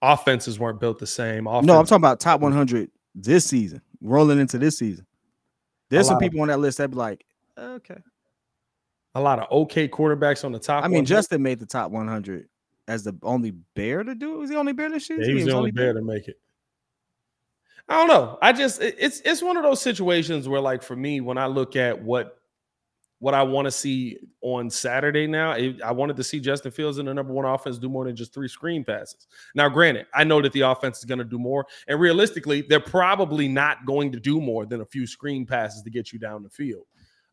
Offenses 0.00 0.58
weren't 0.58 0.80
built 0.80 0.98
the 0.98 1.06
same. 1.06 1.44
No, 1.44 1.50
I'm 1.50 1.66
talking 1.66 1.96
about 1.96 2.18
top 2.18 2.40
100 2.40 2.90
this 3.14 3.44
season, 3.44 3.82
rolling 4.00 4.40
into 4.40 4.56
this 4.56 4.78
season. 4.78 5.04
There's 5.90 6.06
some 6.06 6.14
lot 6.14 6.24
of- 6.24 6.30
people 6.30 6.40
on 6.40 6.48
that 6.48 6.58
list 6.58 6.78
that 6.78 6.90
be 6.90 6.96
like, 6.96 7.22
okay. 7.58 7.98
a 9.14 9.20
lot 9.20 9.38
of 9.38 9.52
okay 9.52 9.86
quarterbacks 9.86 10.42
on 10.42 10.52
the 10.52 10.58
top. 10.58 10.82
I 10.82 10.88
mean, 10.88 11.04
100. 11.04 11.06
Justin 11.06 11.42
made 11.42 11.58
the 11.58 11.66
top 11.66 11.90
100 11.90 12.48
as 12.88 13.04
the 13.04 13.14
only 13.22 13.50
bear 13.74 14.04
to 14.04 14.14
do 14.14 14.36
it. 14.36 14.38
Was 14.38 14.48
he 14.48 14.54
the 14.54 14.60
only 14.60 14.72
bear 14.72 14.88
this 14.88 15.10
year? 15.10 15.20
Yeah, 15.20 15.26
he 15.26 15.34
was 15.34 15.44
the 15.44 15.52
only 15.52 15.70
bear 15.70 15.92
to 15.92 16.00
make 16.00 16.28
it. 16.28 16.40
I 17.88 17.96
don't 17.96 18.08
know. 18.08 18.38
I 18.40 18.52
just 18.52 18.80
it's 18.80 19.20
it's 19.24 19.42
one 19.42 19.56
of 19.56 19.62
those 19.62 19.80
situations 19.82 20.48
where, 20.48 20.60
like, 20.60 20.82
for 20.82 20.96
me, 20.96 21.20
when 21.20 21.38
I 21.38 21.46
look 21.46 21.76
at 21.76 22.00
what 22.00 22.36
what 23.18 23.34
I 23.34 23.42
want 23.42 23.66
to 23.66 23.70
see 23.70 24.16
on 24.40 24.70
Saturday 24.70 25.26
now, 25.26 25.52
it, 25.52 25.82
I 25.82 25.92
wanted 25.92 26.16
to 26.16 26.24
see 26.24 26.40
Justin 26.40 26.70
Fields 26.70 26.98
in 26.98 27.04
the 27.06 27.12
number 27.12 27.34
one 27.34 27.44
offense 27.44 27.78
do 27.78 27.88
more 27.88 28.06
than 28.06 28.16
just 28.16 28.32
three 28.32 28.48
screen 28.48 28.82
passes. 28.82 29.26
Now, 29.54 29.68
granted, 29.68 30.06
I 30.14 30.24
know 30.24 30.40
that 30.40 30.52
the 30.52 30.62
offense 30.62 30.98
is 31.00 31.04
going 31.04 31.18
to 31.18 31.24
do 31.24 31.38
more, 31.38 31.66
and 31.86 32.00
realistically, 32.00 32.62
they're 32.62 32.80
probably 32.80 33.46
not 33.46 33.84
going 33.84 34.10
to 34.12 34.20
do 34.20 34.40
more 34.40 34.64
than 34.64 34.80
a 34.80 34.86
few 34.86 35.06
screen 35.06 35.44
passes 35.44 35.82
to 35.82 35.90
get 35.90 36.12
you 36.12 36.18
down 36.18 36.42
the 36.42 36.48
field. 36.48 36.86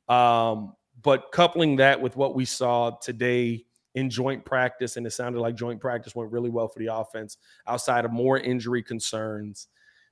Um, 0.10 0.74
but 1.04 1.32
coupling 1.32 1.78
that 1.78 2.02
with 2.02 2.18
what 2.18 2.36
we 2.36 2.44
saw 2.44 2.92
today 3.02 3.64
in 3.96 4.10
joint 4.10 4.44
practice, 4.44 4.98
and 4.98 5.08
it 5.08 5.12
sounded 5.12 5.40
like 5.40 5.56
joint 5.56 5.80
practice 5.80 6.16
went 6.16 6.32
really 6.32 6.50
well 6.50 6.68
for 6.68 6.80
the 6.80 6.94
offense 6.94 7.38
outside 7.66 8.06
of 8.06 8.12
more 8.12 8.38
injury 8.38 8.84
concerns. 8.84 9.68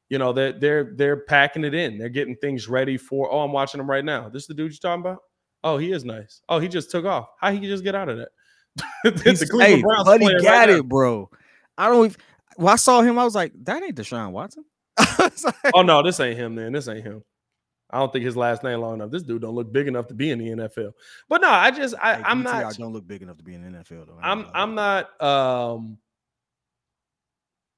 You 0.10 0.20
know, 0.20 0.34
they're 0.34 0.54
they're 0.54 0.94
they're 0.96 1.18
packing 1.18 1.64
it 1.64 1.74
in. 1.74 1.98
They're 1.98 2.10
getting 2.10 2.36
things 2.36 2.68
ready 2.68 2.98
for. 2.98 3.32
Oh, 3.32 3.40
I'm 3.40 3.52
watching 3.52 3.80
them 3.80 3.90
right 3.90 4.06
now. 4.06 4.30
This 4.30 4.44
is 4.44 4.48
the 4.48 4.54
dude 4.54 4.72
you're 4.72 4.78
talking 4.78 5.02
about? 5.02 5.20
Oh, 5.64 5.78
he 5.78 5.92
is 5.92 6.06
nice. 6.06 6.42
Oh, 6.48 6.60
he 6.60 6.68
just 6.68 6.92
took 6.92 7.06
off. 7.06 7.30
How 7.40 7.52
he 7.52 7.60
just 7.62 7.84
get 7.84 7.96
out 7.96 8.10
of 8.10 8.18
that? 8.18 8.30
The 9.04 9.48
Cleveland 9.50 9.62
hey, 9.62 9.82
Browns 9.82 10.06
buddy 10.06 10.26
got 10.26 10.44
right 10.44 10.70
now. 10.70 10.76
it, 10.76 10.88
bro. 10.88 11.30
I 11.78 11.88
don't. 11.88 12.06
Even, 12.06 12.18
when 12.58 12.74
I 12.74 12.76
saw 12.76 13.02
him, 13.02 13.18
I 13.18 13.24
was 13.24 13.36
like, 13.36 13.52
that 13.64 13.82
ain't 13.84 13.96
Deshaun 13.96 14.32
Watson. 14.32 14.66
Like, 15.44 15.74
Oh 15.74 15.82
no, 15.82 16.04
this 16.04 16.20
ain't 16.20 16.38
him. 16.38 16.56
Then 16.56 16.72
this 16.72 16.88
ain't 16.88 17.04
him. 17.04 17.24
I 17.90 18.00
don't 18.00 18.12
think 18.12 18.26
his 18.26 18.38
last 18.38 18.64
name 18.64 18.80
long 18.80 18.96
enough. 18.96 19.12
This 19.12 19.24
dude 19.24 19.42
don't 19.42 19.56
look 19.56 19.72
big 19.72 19.88
enough 19.88 20.08
to 20.08 20.14
be 20.14 20.32
in 20.32 20.40
the 20.40 20.50
NFL. 20.50 20.92
But 21.30 21.42
no, 21.42 21.50
I 21.50 21.72
just 21.72 21.96
I, 22.02 22.16
hey, 22.16 22.24
DTR 22.24 22.44
not. 22.44 22.78
don't 22.78 22.94
look 22.94 23.08
big 23.08 23.22
enough 23.22 23.38
to 23.38 23.44
be 23.44 23.54
in 23.54 23.64
the 23.64 23.80
NFL 23.80 24.08
though. 24.08 24.20
I 24.22 24.32
I'm. 24.32 24.46
I'm 24.54 24.76
not 24.76 25.22
um 25.22 25.98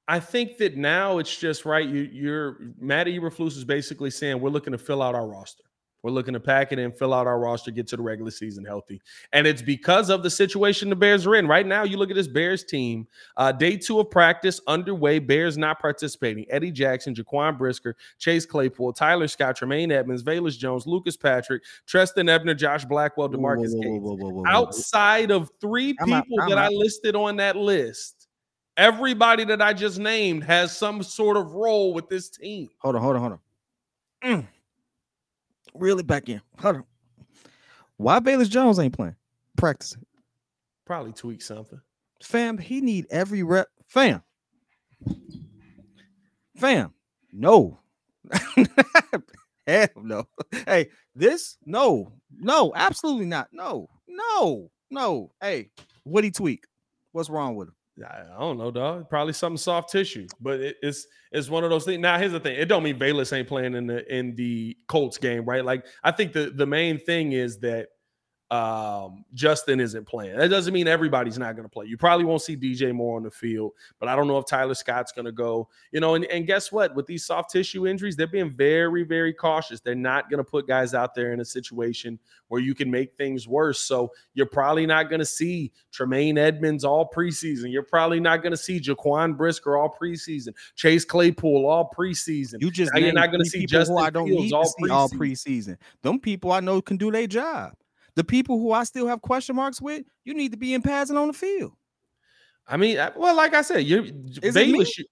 I 0.08 0.20
think 0.20 0.56
that 0.56 0.76
now 0.76 1.18
it's 1.18 1.36
just 1.36 1.64
right. 1.64 1.86
You 1.86 2.08
you're 2.10 2.58
Matt 2.80 3.06
Eberflus 3.06 3.56
is 3.56 3.64
basically 3.64 4.10
saying 4.10 4.40
we're 4.40 4.50
looking 4.50 4.72
to 4.72 4.78
fill 4.78 5.02
out 5.02 5.14
our 5.14 5.28
roster. 5.28 5.64
We're 6.02 6.12
looking 6.12 6.34
to 6.34 6.40
pack 6.40 6.70
it 6.70 6.78
in, 6.78 6.92
fill 6.92 7.12
out 7.12 7.26
our 7.26 7.40
roster, 7.40 7.72
get 7.72 7.88
to 7.88 7.96
the 7.96 8.02
regular 8.02 8.30
season 8.30 8.64
healthy. 8.64 9.02
And 9.32 9.48
it's 9.48 9.62
because 9.62 10.10
of 10.10 10.22
the 10.22 10.30
situation 10.30 10.90
the 10.90 10.96
Bears 10.96 11.26
are 11.26 11.34
in. 11.34 11.48
Right 11.48 11.66
now, 11.66 11.82
you 11.82 11.96
look 11.96 12.08
at 12.08 12.14
this 12.14 12.28
Bears 12.28 12.62
team, 12.62 13.08
uh, 13.36 13.50
day 13.50 13.76
two 13.76 13.98
of 13.98 14.08
practice 14.08 14.60
underway. 14.68 15.18
Bears 15.18 15.58
not 15.58 15.80
participating. 15.80 16.46
Eddie 16.50 16.70
Jackson, 16.70 17.14
Jaquan 17.14 17.58
Brisker, 17.58 17.96
Chase 18.18 18.46
Claypool, 18.46 18.92
Tyler 18.92 19.26
Scott, 19.26 19.56
Tremaine 19.56 19.90
Edmunds, 19.90 20.22
Velus 20.22 20.56
Jones, 20.56 20.86
Lucas 20.86 21.16
Patrick, 21.16 21.64
Trestan 21.86 22.28
Ebner, 22.28 22.54
Josh 22.54 22.84
Blackwell, 22.84 23.28
Demarcus 23.28 23.72
whoa, 23.74 24.14
whoa, 24.14 24.30
whoa, 24.30 24.44
outside 24.46 25.32
of 25.32 25.50
three 25.60 25.96
I'm 26.00 26.12
out, 26.12 26.24
people 26.24 26.40
I'm 26.42 26.48
that 26.50 26.58
I 26.58 26.68
listed 26.68 27.16
on 27.16 27.36
that 27.36 27.56
list, 27.56 28.17
everybody 28.78 29.44
that 29.44 29.60
I 29.60 29.74
just 29.74 29.98
named 29.98 30.44
has 30.44 30.74
some 30.74 31.02
sort 31.02 31.36
of 31.36 31.52
role 31.52 31.92
with 31.92 32.08
this 32.08 32.30
team. 32.30 32.70
Hold 32.78 32.94
on, 32.94 33.02
hold 33.02 33.16
on, 33.16 33.20
hold 33.20 33.32
on. 33.32 33.38
Mm. 34.24 34.46
Really 35.74 36.02
back 36.02 36.28
in. 36.28 36.40
Hold 36.60 36.76
on. 36.76 36.84
Why 37.98 38.20
Bayless 38.20 38.48
Jones 38.48 38.78
ain't 38.78 38.96
playing? 38.96 39.16
Practicing. 39.56 40.06
Probably 40.86 41.12
tweak 41.12 41.42
something. 41.42 41.80
Fam, 42.22 42.56
he 42.56 42.80
need 42.80 43.06
every 43.10 43.42
rep. 43.42 43.68
Fam. 43.86 44.22
Fam. 46.56 46.94
No. 47.32 47.78
Hell 49.66 49.88
no. 49.96 50.24
Hey, 50.66 50.88
this? 51.14 51.58
No. 51.66 52.12
No, 52.38 52.72
absolutely 52.74 53.26
not. 53.26 53.48
No. 53.52 53.88
No. 54.08 54.70
No. 54.90 55.32
Hey, 55.40 55.70
what 56.04 56.24
he 56.24 56.30
tweak? 56.30 56.64
What's 57.12 57.28
wrong 57.28 57.56
with 57.56 57.68
him? 57.68 57.74
I 58.06 58.38
don't 58.38 58.58
know, 58.58 58.70
dog. 58.70 59.08
Probably 59.08 59.32
something 59.32 59.56
soft 59.56 59.90
tissue, 59.90 60.26
but 60.40 60.60
it, 60.60 60.76
it's 60.82 61.06
it's 61.32 61.48
one 61.50 61.64
of 61.64 61.70
those 61.70 61.84
things. 61.84 62.00
Now, 62.00 62.18
here's 62.18 62.32
the 62.32 62.40
thing: 62.40 62.56
it 62.56 62.66
don't 62.66 62.82
mean 62.82 62.98
Bayless 62.98 63.32
ain't 63.32 63.48
playing 63.48 63.74
in 63.74 63.86
the 63.86 64.14
in 64.14 64.34
the 64.34 64.76
Colts 64.88 65.18
game, 65.18 65.44
right? 65.44 65.64
Like, 65.64 65.86
I 66.04 66.12
think 66.12 66.32
the 66.32 66.50
the 66.50 66.66
main 66.66 66.98
thing 66.98 67.32
is 67.32 67.58
that 67.60 67.88
um 68.50 69.24
Justin 69.34 69.78
isn't 69.78 70.06
playing. 70.06 70.36
That 70.38 70.48
doesn't 70.48 70.72
mean 70.72 70.88
everybody's 70.88 71.38
not 71.38 71.54
going 71.54 71.64
to 71.64 71.68
play. 71.68 71.86
You 71.86 71.98
probably 71.98 72.24
won't 72.24 72.40
see 72.40 72.56
DJ 72.56 72.94
Moore 72.94 73.16
on 73.16 73.22
the 73.22 73.30
field, 73.30 73.72
but 74.00 74.08
I 74.08 74.16
don't 74.16 74.26
know 74.26 74.38
if 74.38 74.46
Tyler 74.46 74.74
Scott's 74.74 75.12
going 75.12 75.26
to 75.26 75.32
go. 75.32 75.68
You 75.92 76.00
know, 76.00 76.14
and, 76.14 76.24
and 76.26 76.46
guess 76.46 76.72
what? 76.72 76.94
With 76.94 77.06
these 77.06 77.26
soft 77.26 77.50
tissue 77.50 77.86
injuries, 77.86 78.16
they're 78.16 78.26
being 78.26 78.50
very, 78.50 79.02
very 79.02 79.34
cautious. 79.34 79.80
They're 79.80 79.94
not 79.94 80.30
going 80.30 80.38
to 80.38 80.44
put 80.44 80.66
guys 80.66 80.94
out 80.94 81.14
there 81.14 81.32
in 81.32 81.40
a 81.40 81.44
situation 81.44 82.18
where 82.48 82.60
you 82.60 82.74
can 82.74 82.90
make 82.90 83.16
things 83.16 83.46
worse. 83.46 83.80
So 83.80 84.12
you're 84.32 84.46
probably 84.46 84.86
not 84.86 85.10
going 85.10 85.20
to 85.20 85.26
see 85.26 85.72
Tremaine 85.92 86.38
Edmunds 86.38 86.84
all 86.84 87.10
preseason. 87.14 87.70
You're 87.70 87.82
probably 87.82 88.20
not 88.20 88.42
going 88.42 88.52
to 88.52 88.56
see 88.56 88.80
Jaquan 88.80 89.36
Brisker 89.36 89.76
all 89.76 89.94
preseason, 90.00 90.54
Chase 90.74 91.04
Claypool 91.04 91.66
all 91.66 91.90
preseason. 91.96 92.60
You 92.60 92.70
just 92.70 92.92
Now 92.94 93.00
you're 93.00 93.12
not 93.12 93.30
gonna 93.30 93.44
see 93.44 93.60
people 93.60 93.78
Justin 93.78 93.96
who 93.96 94.02
I 94.02 94.10
don't 94.10 94.28
Fields 94.28 94.42
need 94.42 94.50
to 94.50 94.56
all 94.56 94.64
see 94.64 94.90
all 94.90 95.08
preseason. 95.08 95.18
preseason. 95.18 95.76
Them 96.02 96.20
people 96.20 96.52
I 96.52 96.60
know 96.60 96.80
can 96.80 96.96
do 96.96 97.10
their 97.10 97.26
job. 97.26 97.72
The 98.18 98.24
people 98.24 98.58
who 98.58 98.72
I 98.72 98.82
still 98.82 99.06
have 99.06 99.22
question 99.22 99.54
marks 99.54 99.80
with, 99.80 100.04
you 100.24 100.34
need 100.34 100.50
to 100.50 100.58
be 100.58 100.74
in 100.74 100.82
pads 100.82 101.08
and 101.08 101.16
on 101.16 101.28
the 101.28 101.32
field. 101.32 101.70
I 102.66 102.76
mean, 102.76 102.98
I- 102.98 103.12
well, 103.14 103.36
like 103.36 103.54
I 103.54 103.62
said, 103.62 103.84
you 103.84 104.24
Is? 104.42 104.54
Bayless, 104.54 104.98
you, 104.98 105.04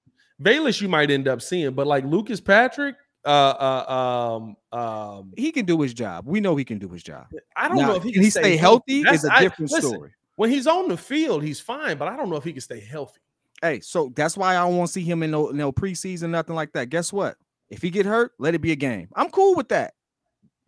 Bayless, 0.42 0.80
you 0.80 0.88
might 0.88 1.08
end 1.12 1.28
up 1.28 1.40
seeing, 1.40 1.72
but 1.72 1.86
like 1.86 2.04
Lucas 2.04 2.40
Patrick, 2.40 2.96
uh, 3.24 3.28
uh, 3.28 4.38
um, 4.42 4.56
um, 4.76 5.32
He 5.36 5.52
can 5.52 5.64
do 5.66 5.80
his 5.80 5.94
job. 5.94 6.26
We 6.26 6.40
know 6.40 6.56
he 6.56 6.64
can 6.64 6.80
do 6.80 6.88
his 6.88 7.04
job. 7.04 7.26
I 7.54 7.68
don't 7.68 7.76
Now, 7.76 7.90
know 7.90 7.94
if 7.94 8.02
he 8.02 8.10
can 8.10 8.22
he 8.22 8.30
stay 8.30 8.56
healthy 8.56 9.04
That's- 9.04 9.22
is 9.22 9.30
a 9.30 9.32
I- 9.32 9.42
different 9.42 9.70
listen, 9.70 9.90
story. 9.92 10.10
When 10.34 10.50
he's 10.50 10.66
on 10.66 10.88
the 10.88 10.96
field, 10.96 11.44
he's 11.44 11.60
fine, 11.60 11.98
but 11.98 12.08
I 12.08 12.16
don't 12.16 12.28
know 12.28 12.36
if 12.36 12.42
he 12.44 12.52
can 12.52 12.60
stay 12.60 12.80
healthy. 12.80 13.20
Hey, 13.62 13.78
so 13.78 14.12
that's 14.16 14.36
why 14.36 14.56
I 14.56 14.66
don't 14.66 14.76
want 14.76 14.88
to 14.88 14.92
see 14.94 15.02
him 15.04 15.22
in 15.22 15.30
no, 15.30 15.50
no 15.50 15.70
preseason, 15.70 16.30
nothing 16.30 16.56
like 16.56 16.72
that. 16.72 16.90
Guess 16.90 17.12
what? 17.12 17.36
If 17.70 17.82
he 17.82 17.90
get 17.90 18.04
hurt, 18.04 18.32
let 18.40 18.56
it 18.56 18.60
be 18.60 18.72
a 18.72 18.76
game. 18.76 19.10
I'm 19.14 19.30
cool 19.30 19.54
with 19.54 19.68
that. 19.68 19.94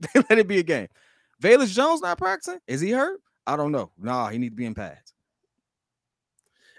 let 0.15 0.39
it 0.39 0.47
be 0.47 0.61
a 0.61 0.63
game. 0.63 0.87
Velus 1.43 1.73
Jones 1.75 2.01
not 2.01 2.19
practicing? 2.19 2.59
Is 2.67 2.81
he 2.81 2.91
hurt? 2.91 3.21
I 3.47 3.57
don't 3.57 3.73
know. 3.73 3.91
Nah, 3.99 4.29
he 4.29 4.39
need 4.39 4.51
to 4.51 4.57
be 4.57 4.67
in 4.67 4.75
pads. 4.75 5.15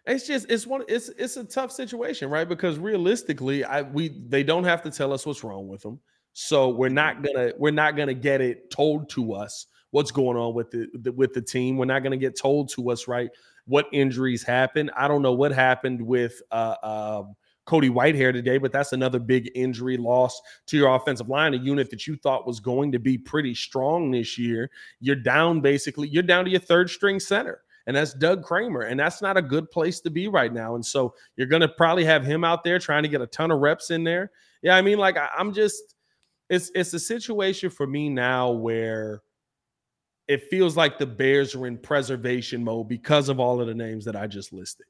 It's 0.06 0.26
just 0.26 0.50
it's 0.50 0.66
one 0.66 0.84
it's 0.88 1.10
it's 1.10 1.38
a 1.38 1.44
tough 1.44 1.72
situation, 1.72 2.30
right? 2.30 2.48
Because 2.48 2.80
realistically, 2.80 3.64
I 3.64 3.84
we 3.84 4.10
they 4.28 4.44
don't 4.44 4.64
have 4.64 4.82
to 4.84 4.92
tell 4.92 5.14
us 5.14 5.26
what's 5.26 5.44
wrong 5.44 5.68
with 5.68 5.82
them. 5.82 6.00
So 6.34 6.70
we're 6.70 6.90
not 6.90 7.24
gonna 7.24 7.54
we're 7.58 7.72
not 7.72 7.96
gonna 7.96 8.14
get 8.14 8.42
it 8.42 8.72
told 8.72 9.10
to 9.10 9.34
us 9.34 9.68
what's 9.92 10.12
going 10.12 10.38
on 10.38 10.54
with 10.54 10.72
the, 10.72 10.88
the 11.02 11.12
with 11.12 11.34
the 11.34 11.42
team. 11.42 11.78
We're 11.78 11.86
not 11.86 12.04
gonna 12.04 12.18
get 12.18 12.38
told 12.40 12.70
to 12.70 12.90
us, 12.90 13.08
right? 13.08 13.30
What 13.66 13.86
injuries 13.92 14.42
happen. 14.42 14.90
I 14.96 15.08
don't 15.08 15.22
know 15.22 15.34
what 15.34 15.52
happened 15.52 16.02
with 16.02 16.42
uh 16.52 16.76
um 16.82 17.36
Cody 17.70 17.90
Whitehair 17.90 18.34
today, 18.34 18.58
but 18.58 18.72
that's 18.72 18.94
another 18.94 19.20
big 19.20 19.52
injury 19.54 19.96
loss 19.96 20.42
to 20.66 20.78
your 20.78 20.96
offensive 20.96 21.30
line, 21.30 21.54
a 21.54 21.58
unit 21.58 21.92
that 21.92 22.08
you 22.08 22.16
thought 22.18 22.48
was 22.48 22.60
going 22.60 22.92
to 22.92 23.00
be 23.00 23.18
pretty 23.18 23.54
strong 23.54 24.10
this 24.10 24.38
year. 24.38 24.72
You're 25.00 25.16
down 25.16 25.62
basically, 25.62 26.08
you're 26.08 26.24
down 26.24 26.46
to 26.46 26.52
your 26.52 26.60
third 26.60 26.90
string 26.90 27.20
center 27.20 27.62
and 27.90 27.98
that's 27.98 28.14
Doug 28.14 28.44
Kramer. 28.44 28.82
And 28.82 29.00
that's 29.00 29.20
not 29.20 29.36
a 29.36 29.42
good 29.42 29.72
place 29.72 30.00
to 30.02 30.12
be 30.12 30.28
right 30.28 30.54
now. 30.54 30.76
And 30.76 30.86
so 30.86 31.16
you're 31.36 31.48
going 31.48 31.64
to 31.64 31.68
probably 31.68 32.06
have 32.06 32.24
him 32.24 32.44
out 32.44 32.64
there 32.64 32.78
trying 32.78 33.02
to 33.02 33.10
get 33.10 33.20
a 33.20 33.26
ton 33.26 33.50
of 33.50 33.62
reps 33.62 33.90
in 33.90 34.04
there. 34.04 34.30
Yeah, 34.62 34.76
I 34.76 34.84
mean, 34.84 35.00
like 35.00 35.18
I, 35.18 35.28
I'm 35.36 35.54
just, 35.54 35.96
it's 36.52 36.70
it's 36.76 36.94
a 36.94 37.00
situation 37.00 37.72
for 37.72 37.88
me 37.88 38.08
now 38.08 38.52
where 38.52 39.22
it 40.28 40.44
feels 40.52 40.78
like 40.78 41.00
the 41.00 41.08
Bears 41.08 41.56
are 41.56 41.66
in 41.66 41.80
preservation 41.80 42.64
mode 42.64 42.88
because 42.88 43.28
of 43.28 43.40
all 43.40 43.60
of 43.60 43.66
the 43.66 43.74
names 43.74 44.06
that 44.06 44.16
I 44.16 44.28
just 44.28 44.54
listed. 44.54 44.86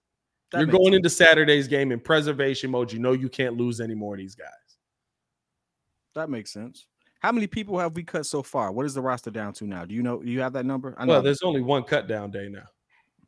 That 0.52 0.60
you're 0.60 0.68
going 0.68 0.86
sense. 0.86 0.96
into 0.96 1.10
Saturday's 1.10 1.68
game 1.68 1.92
in 1.92 2.00
preservation 2.00 2.72
mode. 2.72 2.92
You 2.92 3.00
know 3.00 3.12
you 3.12 3.30
can't 3.30 3.58
lose 3.58 3.80
any 3.80 3.96
more 3.96 4.16
of 4.16 4.20
these 4.20 4.36
guys. 4.36 4.48
That 6.16 6.30
makes 6.30 6.52
sense. 6.52 6.88
How 7.20 7.32
many 7.32 7.48
people 7.48 7.78
have 7.78 7.96
we 7.96 8.04
cut 8.04 8.26
so 8.26 8.42
far? 8.42 8.72
What 8.72 8.86
is 8.86 8.94
the 8.94 9.02
roster 9.02 9.30
down 9.30 9.54
to 9.54 9.66
now? 9.66 9.86
Do 9.86 9.94
you 9.94 10.02
know? 10.02 10.22
Do 10.22 10.32
you 10.32 10.42
have 10.42 10.54
that 10.54 10.66
number? 10.66 10.96
I 10.98 11.06
know. 11.06 11.14
Well, 11.14 11.22
there's 11.22 11.44
only 11.44 11.62
one 11.62 11.84
cut 11.84 12.08
down 12.08 12.32
day 12.32 12.50
now. 12.50 12.66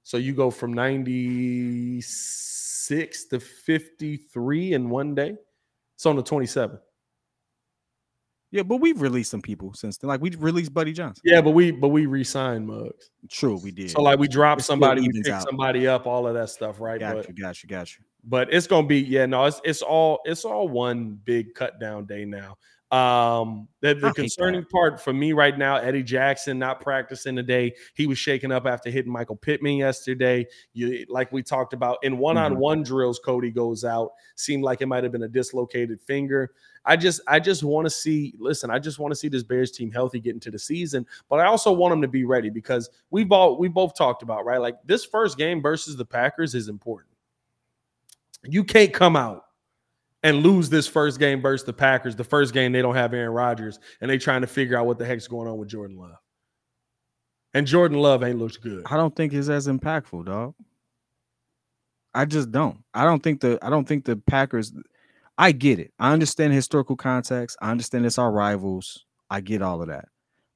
So 0.03 0.17
you 0.17 0.34
go 0.34 0.49
from 0.49 0.73
96 0.73 3.25
to 3.25 3.39
53 3.39 4.73
in 4.73 4.89
one 4.89 5.13
day. 5.13 5.36
It's 5.95 6.07
on 6.07 6.15
the 6.15 6.23
27th. 6.23 6.79
Yeah, 8.51 8.63
but 8.63 8.77
we've 8.77 9.01
released 9.01 9.31
some 9.31 9.41
people 9.41 9.73
since 9.73 9.97
then. 9.97 10.09
Like 10.09 10.21
we 10.21 10.31
released 10.31 10.73
Buddy 10.73 10.91
Johnson. 10.91 11.21
Yeah, 11.23 11.39
but 11.39 11.51
we 11.51 11.71
but 11.71 11.87
we 11.87 12.05
re-signed 12.05 12.67
Mugs. 12.67 13.09
True, 13.29 13.57
we 13.63 13.71
did. 13.71 13.91
So 13.91 14.01
like 14.01 14.19
we 14.19 14.27
dropped 14.27 14.63
somebody, 14.63 15.01
we 15.01 15.11
picked 15.13 15.29
out. 15.29 15.43
somebody 15.43 15.87
up, 15.87 16.05
all 16.05 16.27
of 16.27 16.33
that 16.33 16.49
stuff, 16.49 16.81
right? 16.81 16.99
got 16.99 17.15
but 17.15 17.27
you, 17.29 17.33
got 17.33 17.63
you, 17.63 17.69
got 17.69 17.97
you. 17.97 18.03
but 18.25 18.53
it's 18.53 18.67
gonna 18.67 18.85
be 18.85 18.99
yeah, 18.99 19.25
no, 19.25 19.45
it's 19.45 19.61
it's 19.63 19.81
all 19.81 20.19
it's 20.25 20.43
all 20.43 20.67
one 20.67 21.17
big 21.23 21.53
cut 21.53 21.79
down 21.79 22.05
day 22.05 22.25
now. 22.25 22.57
Um, 22.91 23.69
the, 23.80 23.95
the 23.95 24.12
concerning 24.12 24.65
part 24.65 24.99
for 24.99 25.13
me 25.13 25.32
right 25.32 25.58
now, 25.58 25.77
Eddie 25.77 26.04
Jackson 26.04 26.60
not 26.60 26.82
practicing 26.82 27.38
today. 27.38 27.73
He 27.93 28.06
was 28.06 28.17
shaken 28.17 28.51
up 28.51 28.65
after 28.65 28.89
hitting 28.89 29.12
Michael 29.12 29.38
Pittman 29.38 29.77
yesterday. 29.77 30.45
You 30.73 31.06
like 31.08 31.32
we 31.32 31.41
talked 31.41 31.71
about 31.71 31.99
in 32.04 32.17
one 32.17 32.38
on 32.38 32.58
one 32.58 32.84
drills, 32.84 33.17
Cody 33.17 33.49
goes 33.49 33.86
out. 33.86 34.12
Seemed 34.36 34.63
like 34.63 34.82
it 34.82 34.88
might 34.88 35.04
have 35.04 35.13
been 35.13 35.23
a 35.23 35.30
dislocated 35.30 36.01
finger. 36.01 36.51
I 36.84 36.97
just 36.97 37.21
I 37.27 37.39
just 37.39 37.63
want 37.63 37.86
to 37.86 37.89
see. 37.89 38.34
Listen, 38.38 38.69
I 38.69 38.77
just 38.77 38.99
want 38.99 39.13
to 39.13 39.15
see 39.15 39.30
this 39.30 39.43
Bears 39.43 39.71
team 39.71 39.89
healthy 39.89 40.19
get 40.19 40.34
into 40.34 40.51
the 40.51 40.60
season, 40.60 41.08
but 41.30 41.39
I 41.39 41.45
also 41.45 41.71
want 41.71 41.93
them 41.93 42.01
to 42.01 42.10
be 42.10 42.25
ready 42.25 42.49
because 42.49 42.89
we've 43.10 43.32
all 43.32 43.58
we 43.58 43.69
both 43.69 43.95
talked 43.95 44.21
about 44.21 44.43
right. 44.43 44.60
Like 44.60 44.75
this 44.86 45.06
first 45.06 45.38
game 45.38 45.62
versus 45.62 45.95
the 45.95 46.06
Packers 46.06 46.56
is 46.56 46.67
important. 46.67 47.08
You 48.43 48.65
can't 48.65 48.93
come 48.93 49.15
out 49.15 49.45
and 50.23 50.43
lose 50.43 50.69
this 50.69 50.88
first 50.88 51.19
game 51.19 51.41
versus 51.41 51.65
the 51.65 51.73
Packers. 51.73 52.15
The 52.15 52.23
first 52.23 52.53
game 52.53 52.71
they 52.71 52.81
don't 52.81 52.95
have 52.95 53.13
Aaron 53.13 53.31
Rodgers 53.31 53.79
and 54.01 54.10
they 54.10 54.17
trying 54.17 54.41
to 54.41 54.47
figure 54.47 54.77
out 54.77 54.86
what 54.86 54.97
the 54.97 55.05
heck's 55.05 55.27
going 55.27 55.47
on 55.47 55.57
with 55.57 55.69
Jordan 55.69 55.97
Love. 55.97 56.17
And 57.53 57.67
Jordan 57.67 57.97
Love 57.97 58.23
ain't 58.23 58.39
looked 58.39 58.62
good. 58.62 58.84
I 58.86 58.95
don't 58.95 59.15
think 59.15 59.34
it's 59.34 59.49
as 59.49 59.67
impactful, 59.67 60.25
dog. 60.25 60.53
I 62.13 62.25
just 62.25 62.51
don't. 62.51 62.84
I 62.93 63.03
don't 63.03 63.21
think 63.21 63.41
the 63.41 63.57
I 63.62 63.69
don't 63.69 63.88
think 63.88 64.05
the 64.05 64.15
Packers 64.15 64.73
I 65.38 65.51
get 65.53 65.79
it. 65.79 65.91
I 65.97 66.13
understand 66.13 66.53
historical 66.53 66.95
context. 66.95 67.57
I 67.62 67.71
understand 67.71 68.05
it's 68.05 68.17
our 68.17 68.31
rivals. 68.31 69.05
I 69.29 69.41
get 69.41 69.62
all 69.62 69.81
of 69.81 69.88
that. 69.88 70.05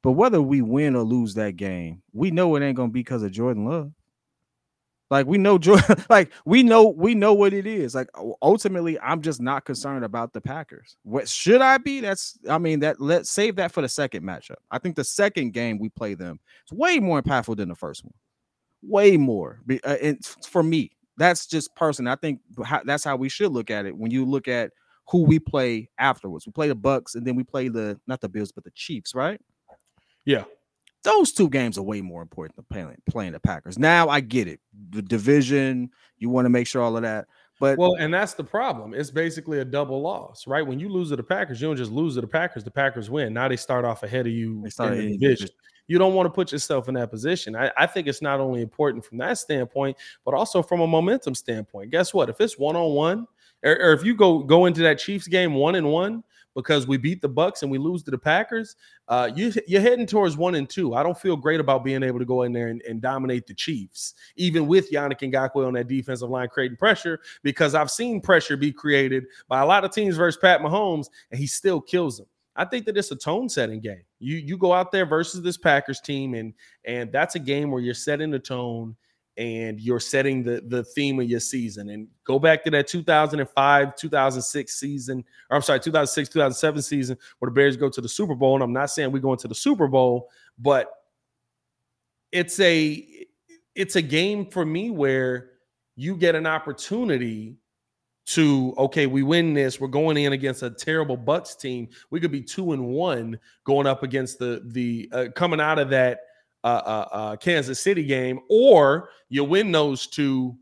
But 0.04 0.12
whether 0.12 0.42
we 0.42 0.62
win 0.62 0.96
or 0.96 1.04
lose 1.04 1.34
that 1.36 1.56
game, 1.56 2.04
we 2.14 2.30
know 2.30 2.56
it 2.56 2.64
ain't 2.64 2.78
gonna 2.78 2.92
be 2.92 3.00
because 3.00 3.24
of 3.24 3.32
Jordan 3.32 3.66
Love. 3.66 3.92
Like 5.16 5.28
we 5.28 5.38
know 5.38 5.58
Jordan, 5.58 6.04
like 6.10 6.34
we 6.44 6.62
know 6.62 6.90
we 6.90 7.16
know 7.16 7.34
what 7.34 7.54
it 7.54 7.66
is. 7.66 7.96
Like 7.96 8.10
ultimately, 8.42 9.00
I'm 9.00 9.22
just 9.22 9.40
not 9.40 9.64
concerned 9.64 10.04
about 10.04 10.34
the 10.34 10.42
Packers. 10.42 10.98
What 11.04 11.30
should 11.30 11.62
I 11.62 11.78
be? 11.78 12.02
That's 12.02 12.38
I 12.50 12.58
mean 12.58 12.82
that 12.82 13.00
let's 13.00 13.30
save 13.30 13.56
that 13.56 13.72
for 13.72 13.82
the 13.82 13.88
second 13.88 14.24
matchup. 14.24 14.58
I 14.72 14.78
think 14.78 14.98
the 14.98 15.06
second 15.06 15.54
game 15.54 15.80
we 15.80 15.88
play 15.88 16.16
them 16.16 16.42
it's 16.64 16.74
way 16.74 17.00
more 17.00 17.22
impactful 17.22 17.56
than 17.56 17.70
the 17.70 17.76
first 17.76 18.04
one. 18.04 18.14
Way 18.84 19.16
more. 19.16 19.62
Uh, 19.70 19.96
it's 20.02 20.36
for 20.48 20.62
me. 20.62 20.92
That's 21.16 21.48
just 21.48 21.74
person. 21.76 22.10
I 22.10 22.18
think 22.18 22.42
that's 22.84 23.06
how 23.06 23.16
we 23.16 23.30
should 23.30 23.54
look 23.54 23.72
at 23.72 23.86
it. 23.86 23.96
When 23.96 24.12
you 24.12 24.26
look 24.26 24.50
at 24.50 24.72
who 25.08 25.24
we 25.24 25.40
play 25.40 25.90
afterwards, 25.98 26.46
we 26.46 26.52
play 26.52 26.68
the 26.68 26.76
Bucks 26.76 27.16
and 27.16 27.26
then 27.26 27.36
we 27.36 27.46
play 27.46 27.70
the 27.70 27.98
not 28.06 28.20
the 28.20 28.28
Bills 28.28 28.52
but 28.52 28.66
the 28.66 28.72
Chiefs, 28.72 29.16
right? 29.16 29.40
Yeah. 30.26 30.44
Those 31.06 31.32
two 31.32 31.50
games 31.50 31.78
are 31.78 31.84
way 31.84 32.02
more 32.02 32.22
important 32.22 32.56
than 32.58 32.66
playing 32.70 32.98
playing 33.10 33.32
the 33.32 33.40
Packers. 33.40 33.80
Now 33.80 34.10
I 34.10 34.20
get 34.20 34.48
it. 34.48 34.60
The 34.90 35.02
division, 35.02 35.92
you 36.18 36.30
want 36.30 36.46
to 36.46 36.50
make 36.50 36.68
sure 36.68 36.82
all 36.82 36.98
of 36.98 37.04
that. 37.04 37.28
But 37.60 37.78
Well, 37.78 37.96
and 37.96 38.14
that's 38.14 38.34
the 38.34 38.44
problem. 38.44 38.94
It's 38.94 39.12
basically 39.12 39.60
a 39.60 39.66
double 39.66 40.02
loss, 40.02 40.46
right? 40.46 40.66
When 40.66 40.80
you 40.80 40.90
lose 40.90 41.10
to 41.10 41.16
the 41.16 41.24
Packers, 41.24 41.62
you 41.62 41.68
don't 41.68 41.78
just 41.78 41.92
lose 41.92 42.16
to 42.16 42.22
the 42.22 42.28
Packers. 42.28 42.66
The 42.66 42.72
Packers 42.72 43.10
win. 43.10 43.34
Now 43.34 43.48
they 43.48 43.56
start 43.56 43.86
off 43.86 44.04
ahead 44.04 44.28
of 44.28 44.34
you 44.34 44.58
in 44.58 44.64
the 44.64 44.70
division. 44.70 45.20
division. 45.20 45.50
You 45.88 46.00
don't 46.00 46.16
want 46.16 46.26
to 46.26 46.32
put 46.32 46.52
yourself 46.52 46.90
in 46.90 46.96
that 46.96 47.12
position. 47.12 47.56
I, 47.56 47.72
I 47.78 47.86
think 47.86 48.08
it's 48.08 48.22
not 48.22 48.40
only 48.40 48.62
important 48.62 49.06
from 49.06 49.20
that 49.20 49.38
standpoint, 49.38 49.96
but 50.26 50.34
also 50.34 50.64
from 50.64 50.82
a 50.82 50.88
momentum 50.88 51.36
standpoint. 51.36 51.92
Guess 51.92 52.14
what? 52.14 52.28
If 52.28 52.42
it's 52.42 52.58
one 52.58 52.76
on 52.76 52.94
one, 52.94 53.28
or 53.64 53.78
or 53.80 53.94
if 53.94 54.04
you 54.04 54.16
go 54.16 54.40
go 54.40 54.66
into 54.66 54.82
that 54.82 55.00
Chiefs 55.00 55.28
game 55.28 55.54
one 55.54 55.76
and 55.76 55.92
one 55.92 56.24
because 56.56 56.88
we 56.88 56.98
beat 56.98 57.22
the 57.22 57.30
Bucks 57.30 57.62
and 57.62 57.72
we 57.72 57.78
lose 57.78 58.02
to 58.04 58.12
the 58.12 58.18
Packers, 58.18 58.76
uh, 59.08 59.30
you 59.36 59.52
you're 59.68 59.82
heading 59.82 60.08
towards 60.08 60.38
one 60.38 60.56
and 60.56 60.70
two. 60.70 60.96
I 60.96 61.04
don't 61.04 61.18
feel 61.18 61.36
great 61.36 61.60
about 61.60 61.84
being 61.84 62.02
able 62.02 62.20
to 62.20 62.26
go 62.26 62.44
in 62.44 62.54
there 62.54 62.68
and, 62.68 62.82
and 62.84 63.02
dominate 63.02 63.46
the 63.46 63.54
Chiefs, 63.54 64.14
even 64.36 64.66
with 64.68 64.92
Yannick 64.92 65.20
Ngakoue 65.20 65.68
on 65.68 65.74
that 65.74 65.88
defensive 65.88 66.30
line 66.30 66.48
creating 66.48 66.78
pressure, 66.78 67.20
because 67.44 67.76
I've 67.76 67.92
seen 67.92 68.22
pressure 68.22 68.58
be 68.58 68.72
created 68.72 69.26
by 69.48 69.62
a 69.62 69.66
lot 69.66 69.84
of 69.84 69.92
teams 69.92 70.16
versus 70.16 70.40
Pat 70.40 70.62
Mahomes, 70.62 71.08
and 71.32 71.40
he 71.40 71.48
still 71.48 71.82
kills 71.82 72.18
them. 72.18 72.28
I 72.56 72.64
think 72.64 72.86
that 72.86 72.98
it's 72.98 73.12
a 73.12 73.18
tone 73.18 73.50
setting 73.50 73.82
game. 73.82 74.04
You 74.20 74.38
you 74.38 74.58
go 74.58 74.72
out 74.72 74.92
there 74.92 75.06
versus 75.06 75.42
this 75.42 75.58
Packers 75.58 76.00
team, 76.00 76.34
and 76.34 76.54
and 76.86 77.12
that's 77.12 77.36
a 77.36 77.40
game 77.40 77.70
where 77.70 77.82
you're 77.82 77.94
setting 77.94 78.32
the 78.32 78.40
tone 78.40 78.96
and 79.38 79.80
you're 79.80 80.00
setting 80.00 80.44
the 80.44 80.64
the 80.68 80.84
theme 80.84 81.20
of 81.20 81.30
your 81.30 81.40
season. 81.40 81.90
And 81.90 82.08
go 82.24 82.40
back 82.40 82.64
to 82.64 82.72
that 82.72 82.88
2005 82.88 83.96
2006 83.96 84.74
season, 84.74 85.24
or 85.50 85.58
I'm 85.58 85.62
sorry, 85.62 85.80
2006 85.80 86.30
2007 86.30 86.82
season 86.82 87.18
where 87.40 87.50
the 87.50 87.54
Bears 87.54 87.78
go 87.78 87.90
to 87.90 88.02
the 88.02 88.10
Super 88.10 88.36
Bowl. 88.36 88.56
And 88.56 88.64
I'm 88.64 88.74
not 88.74 88.92
saying 88.92 89.12
we're 89.12 89.20
going 89.20 89.40
to 89.40 89.48
the 89.48 89.56
Super 89.56 89.88
Bowl, 89.88 90.30
but 90.58 90.90
it's 92.32 92.60
a 92.60 93.26
it's 93.76 93.96
a 93.96 94.02
game 94.02 94.46
for 94.50 94.66
me 94.66 94.90
where 94.90 95.52
you 95.96 96.16
get 96.16 96.36
an 96.36 96.48
opportunity 96.48 97.58
to 98.26 98.74
okay 98.78 99.06
we 99.06 99.22
win 99.22 99.54
this 99.54 99.80
we're 99.80 99.88
going 99.88 100.18
in 100.18 100.34
against 100.34 100.64
a 100.64 100.70
terrible 100.70 101.16
bucks 101.16 101.56
team 101.56 101.88
we 102.10 102.20
could 102.20 102.32
be 102.32 102.42
two 102.42 102.74
and 102.74 102.84
one 102.84 103.40
going 103.66 103.86
up 103.86 104.02
against 104.02 104.40
the 104.40 104.64
the 104.66 105.08
uh, 105.12 105.26
coming 105.36 105.62
out 105.62 105.78
of 105.78 105.90
that 105.90 106.22
uh, 106.68 107.08
uh, 107.12 107.36
kansas 107.38 107.80
city 107.80 108.04
game 108.04 108.40
or 108.50 109.10
you 109.30 109.44
win 109.44 109.72
those 109.72 110.08
two 110.08 110.56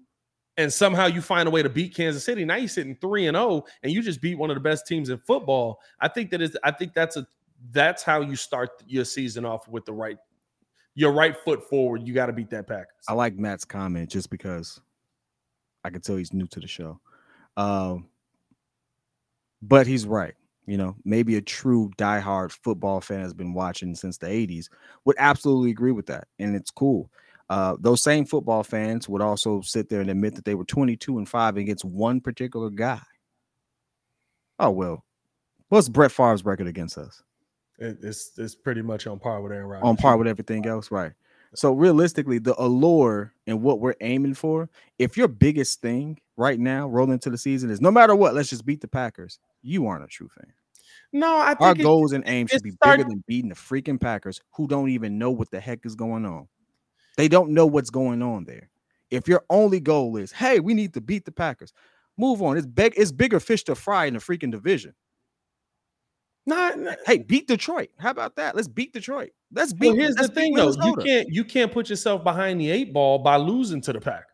and 0.57 0.71
somehow 0.71 1.07
you 1.07 1.21
find 1.21 1.47
a 1.47 1.51
way 1.51 1.63
to 1.63 1.69
beat 1.69 1.93
kansas 1.95 2.23
city 2.23 2.45
now 2.45 2.55
you're 2.55 2.67
sitting 2.67 2.95
three 2.95 3.27
and 3.27 3.37
oh 3.37 3.65
and 3.83 3.91
you 3.91 4.01
just 4.01 4.21
beat 4.21 4.35
one 4.35 4.49
of 4.49 4.55
the 4.55 4.61
best 4.61 4.85
teams 4.85 5.09
in 5.09 5.17
football 5.17 5.79
i 5.99 6.07
think 6.07 6.29
that 6.29 6.41
is 6.41 6.57
i 6.63 6.71
think 6.71 6.93
that's 6.93 7.17
a 7.17 7.25
that's 7.71 8.03
how 8.03 8.19
you 8.21 8.35
start 8.35 8.69
your 8.87 9.05
season 9.05 9.45
off 9.45 9.67
with 9.67 9.85
the 9.85 9.93
right 9.93 10.17
your 10.95 11.11
right 11.11 11.37
foot 11.43 11.67
forward 11.69 12.05
you 12.05 12.13
got 12.13 12.27
to 12.27 12.33
beat 12.33 12.49
that 12.49 12.67
packers 12.67 13.05
I 13.07 13.13
like 13.13 13.35
Matt's 13.35 13.65
comment 13.65 14.09
just 14.09 14.29
because 14.29 14.79
I 15.83 15.89
can 15.89 16.01
tell 16.01 16.15
he's 16.15 16.33
new 16.33 16.47
to 16.47 16.59
the 16.59 16.67
show. 16.67 16.99
Um, 17.57 18.07
but 19.61 19.87
he's 19.87 20.05
right. 20.05 20.35
You 20.65 20.77
know, 20.77 20.95
maybe 21.03 21.35
a 21.35 21.41
true 21.41 21.91
diehard 21.97 22.51
football 22.51 23.01
fan 23.01 23.19
has 23.19 23.33
been 23.33 23.53
watching 23.53 23.95
since 23.95 24.17
the 24.17 24.27
80s 24.27 24.69
would 25.05 25.17
absolutely 25.19 25.71
agree 25.71 25.91
with 25.91 26.05
that. 26.05 26.27
And 26.39 26.55
it's 26.55 26.71
cool. 26.71 27.09
Uh, 27.49 27.75
those 27.79 28.01
same 28.01 28.25
football 28.25 28.63
fans 28.63 29.09
would 29.09 29.21
also 29.21 29.61
sit 29.61 29.89
there 29.89 29.99
and 30.01 30.09
admit 30.09 30.35
that 30.35 30.45
they 30.45 30.55
were 30.55 30.63
22 30.63 31.17
and 31.17 31.27
5 31.27 31.57
against 31.57 31.83
one 31.83 32.21
particular 32.21 32.69
guy. 32.69 33.01
Oh, 34.59 34.71
well, 34.71 35.03
what's 35.69 35.89
Brett 35.89 36.11
Favre's 36.11 36.45
record 36.45 36.67
against 36.67 36.97
us? 36.97 37.21
It's 37.79 38.31
it's 38.37 38.55
pretty 38.55 38.81
much 38.81 39.07
on 39.07 39.19
par 39.19 39.41
with 39.41 39.51
Aaron 39.51 39.67
Rodgers. 39.67 39.87
on 39.87 39.97
par 39.97 40.15
with 40.17 40.27
everything 40.27 40.65
else, 40.65 40.91
right? 40.91 41.11
So 41.55 41.73
realistically, 41.73 42.39
the 42.39 42.59
allure 42.61 43.33
and 43.45 43.61
what 43.61 43.79
we're 43.79 43.95
aiming 44.01 44.35
for, 44.35 44.69
if 44.97 45.17
your 45.17 45.27
biggest 45.27 45.81
thing 45.81 46.19
right 46.37 46.59
now 46.59 46.87
rolling 46.87 47.13
into 47.13 47.29
the 47.29 47.37
season 47.37 47.69
is 47.69 47.81
no 47.81 47.91
matter 47.91 48.15
what, 48.15 48.33
let's 48.33 48.49
just 48.49 48.65
beat 48.65 48.81
the 48.81 48.87
Packers, 48.87 49.39
you 49.63 49.87
aren't 49.87 50.03
a 50.03 50.07
true 50.07 50.29
fan. 50.29 50.53
No, 51.11 51.37
I 51.37 51.49
think 51.49 51.61
Our 51.61 51.71
it- 51.73 51.83
goals 51.83 52.11
and 52.11 52.23
aims 52.27 52.51
should 52.51 52.63
be 52.63 52.71
start- 52.71 52.97
bigger 52.97 53.09
than 53.09 53.23
beating 53.27 53.49
the 53.49 53.55
freaking 53.55 53.99
Packers 53.99 54.41
who 54.55 54.67
don't 54.67 54.89
even 54.89 55.17
know 55.17 55.31
what 55.31 55.49
the 55.51 55.59
heck 55.59 55.85
is 55.85 55.95
going 55.95 56.25
on. 56.25 56.47
They 57.17 57.27
don't 57.27 57.51
know 57.51 57.65
what's 57.67 57.89
going 57.91 58.21
on 58.21 58.45
there. 58.45 58.69
If 59.11 59.27
your 59.27 59.43
only 59.49 59.79
goal 59.79 60.17
is, 60.17 60.31
hey, 60.31 60.59
we 60.59 60.73
need 60.73 60.93
to 60.95 61.01
beat 61.01 61.25
the 61.25 61.31
Packers, 61.31 61.71
move 62.17 62.41
on. 62.41 62.57
It's 62.57 62.65
big, 62.65 62.93
it's 62.97 63.11
bigger 63.11 63.39
fish 63.39 63.63
to 63.65 63.75
fry 63.75 64.05
in 64.05 64.15
the 64.15 64.19
freaking 64.19 64.51
division. 64.51 64.93
Not, 66.45 66.77
not- 66.79 66.97
Hey, 67.05 67.19
beat 67.19 67.47
Detroit. 67.47 67.89
How 67.99 68.09
about 68.09 68.35
that? 68.35 68.55
Let's 68.55 68.67
beat 68.67 68.91
Detroit. 68.91 69.29
Let's 69.51 69.71
beat. 69.71 69.87
well, 69.89 69.95
here's 69.95 70.15
the 70.15 70.23
let's 70.23 70.33
beat 70.33 70.41
thing 70.41 70.53
though. 70.55 70.73
You 70.83 70.95
can't 70.95 71.27
you 71.29 71.45
can't 71.45 71.71
put 71.71 71.89
yourself 71.89 72.23
behind 72.23 72.59
the 72.59 72.69
eight 72.71 72.91
ball 72.91 73.19
by 73.19 73.37
losing 73.37 73.81
to 73.81 73.93
the 73.93 74.01
Packers. 74.01 74.25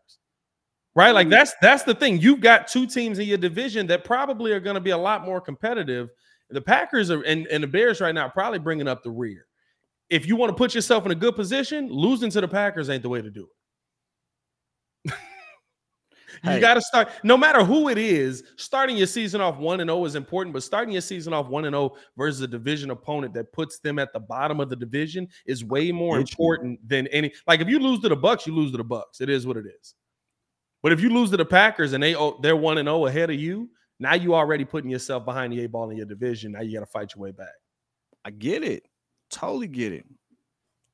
Right? 1.00 1.12
Like 1.12 1.30
that's 1.30 1.54
that's 1.62 1.82
the 1.82 1.94
thing. 1.94 2.20
You've 2.20 2.40
got 2.40 2.68
two 2.68 2.86
teams 2.86 3.18
in 3.18 3.26
your 3.26 3.38
division 3.38 3.86
that 3.86 4.04
probably 4.04 4.52
are 4.52 4.60
going 4.60 4.74
to 4.74 4.82
be 4.82 4.90
a 4.90 4.98
lot 4.98 5.24
more 5.24 5.40
competitive. 5.40 6.10
The 6.50 6.60
Packers 6.60 7.10
are 7.10 7.22
and, 7.22 7.46
and 7.46 7.62
the 7.62 7.66
Bears 7.68 8.02
right 8.02 8.14
now 8.14 8.28
probably 8.28 8.58
bringing 8.58 8.86
up 8.86 9.02
the 9.02 9.10
rear. 9.10 9.46
If 10.10 10.26
you 10.26 10.36
want 10.36 10.50
to 10.50 10.54
put 10.54 10.74
yourself 10.74 11.06
in 11.06 11.10
a 11.10 11.14
good 11.14 11.36
position, 11.36 11.88
losing 11.88 12.28
to 12.32 12.42
the 12.42 12.48
Packers 12.48 12.90
ain't 12.90 13.02
the 13.02 13.08
way 13.08 13.22
to 13.22 13.30
do 13.30 13.48
it. 15.06 15.14
You 16.44 16.50
Hey. 16.52 16.60
got 16.60 16.74
to 16.74 16.80
start, 16.80 17.08
no 17.24 17.36
matter 17.36 17.64
who 17.64 17.88
it 17.88 17.98
is, 17.98 18.44
starting 18.56 18.96
your 18.96 19.08
season 19.08 19.40
off 19.40 19.56
1 19.58 19.80
and 19.80 19.90
0 19.90 20.04
is 20.04 20.14
important, 20.14 20.54
but 20.54 20.62
starting 20.62 20.92
your 20.92 21.02
season 21.02 21.32
off 21.32 21.48
1 21.48 21.64
and 21.64 21.74
0 21.74 21.96
versus 22.16 22.40
a 22.40 22.46
division 22.46 22.90
opponent 22.90 23.34
that 23.34 23.52
puts 23.52 23.78
them 23.80 23.98
at 23.98 24.12
the 24.12 24.20
bottom 24.20 24.60
of 24.60 24.70
the 24.70 24.76
division 24.76 25.26
is 25.46 25.64
way 25.64 25.90
more 25.92 26.18
important 26.18 26.78
than 26.88 27.06
any. 27.08 27.32
Like 27.48 27.60
if 27.60 27.68
you 27.68 27.78
lose 27.78 28.00
to 28.00 28.08
the 28.08 28.16
Bucks, 28.16 28.46
you 28.46 28.54
lose 28.54 28.70
to 28.70 28.76
the 28.78 28.84
Bucks. 28.84 29.20
It 29.20 29.28
is 29.28 29.46
what 29.46 29.56
it 29.56 29.64
is. 29.66 29.94
But 30.82 30.92
if 30.92 31.00
you 31.00 31.10
lose 31.10 31.30
to 31.30 31.36
the 31.36 31.44
Packers 31.44 31.92
and 31.92 32.02
they 32.02 32.14
oh, 32.14 32.38
they're 32.40 32.56
1 32.56 32.78
and 32.78 32.86
0 32.86 33.06
ahead 33.06 33.30
of 33.30 33.36
you, 33.36 33.68
now 33.98 34.14
you 34.14 34.34
already 34.34 34.64
putting 34.64 34.90
yourself 34.90 35.24
behind 35.24 35.52
the 35.52 35.60
eight 35.60 35.72
ball 35.72 35.90
in 35.90 35.96
your 35.96 36.06
division. 36.06 36.52
Now 36.52 36.62
you 36.62 36.72
got 36.72 36.80
to 36.80 36.90
fight 36.90 37.12
your 37.14 37.22
way 37.22 37.32
back. 37.32 37.48
I 38.24 38.30
get 38.30 38.62
it. 38.62 38.84
Totally 39.30 39.68
get 39.68 39.92
it. 39.92 40.06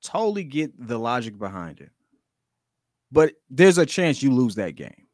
Totally 0.03 0.44
get 0.44 0.72
the 0.87 0.99
logic 0.99 1.38
behind 1.38 1.81
it. 1.81 1.90
But 3.12 3.35
there's 3.49 3.79
a 3.79 3.87
chance 3.87 4.22
you 4.22 4.33
lose 4.33 4.57
that 4.57 4.75
game. 4.75 5.07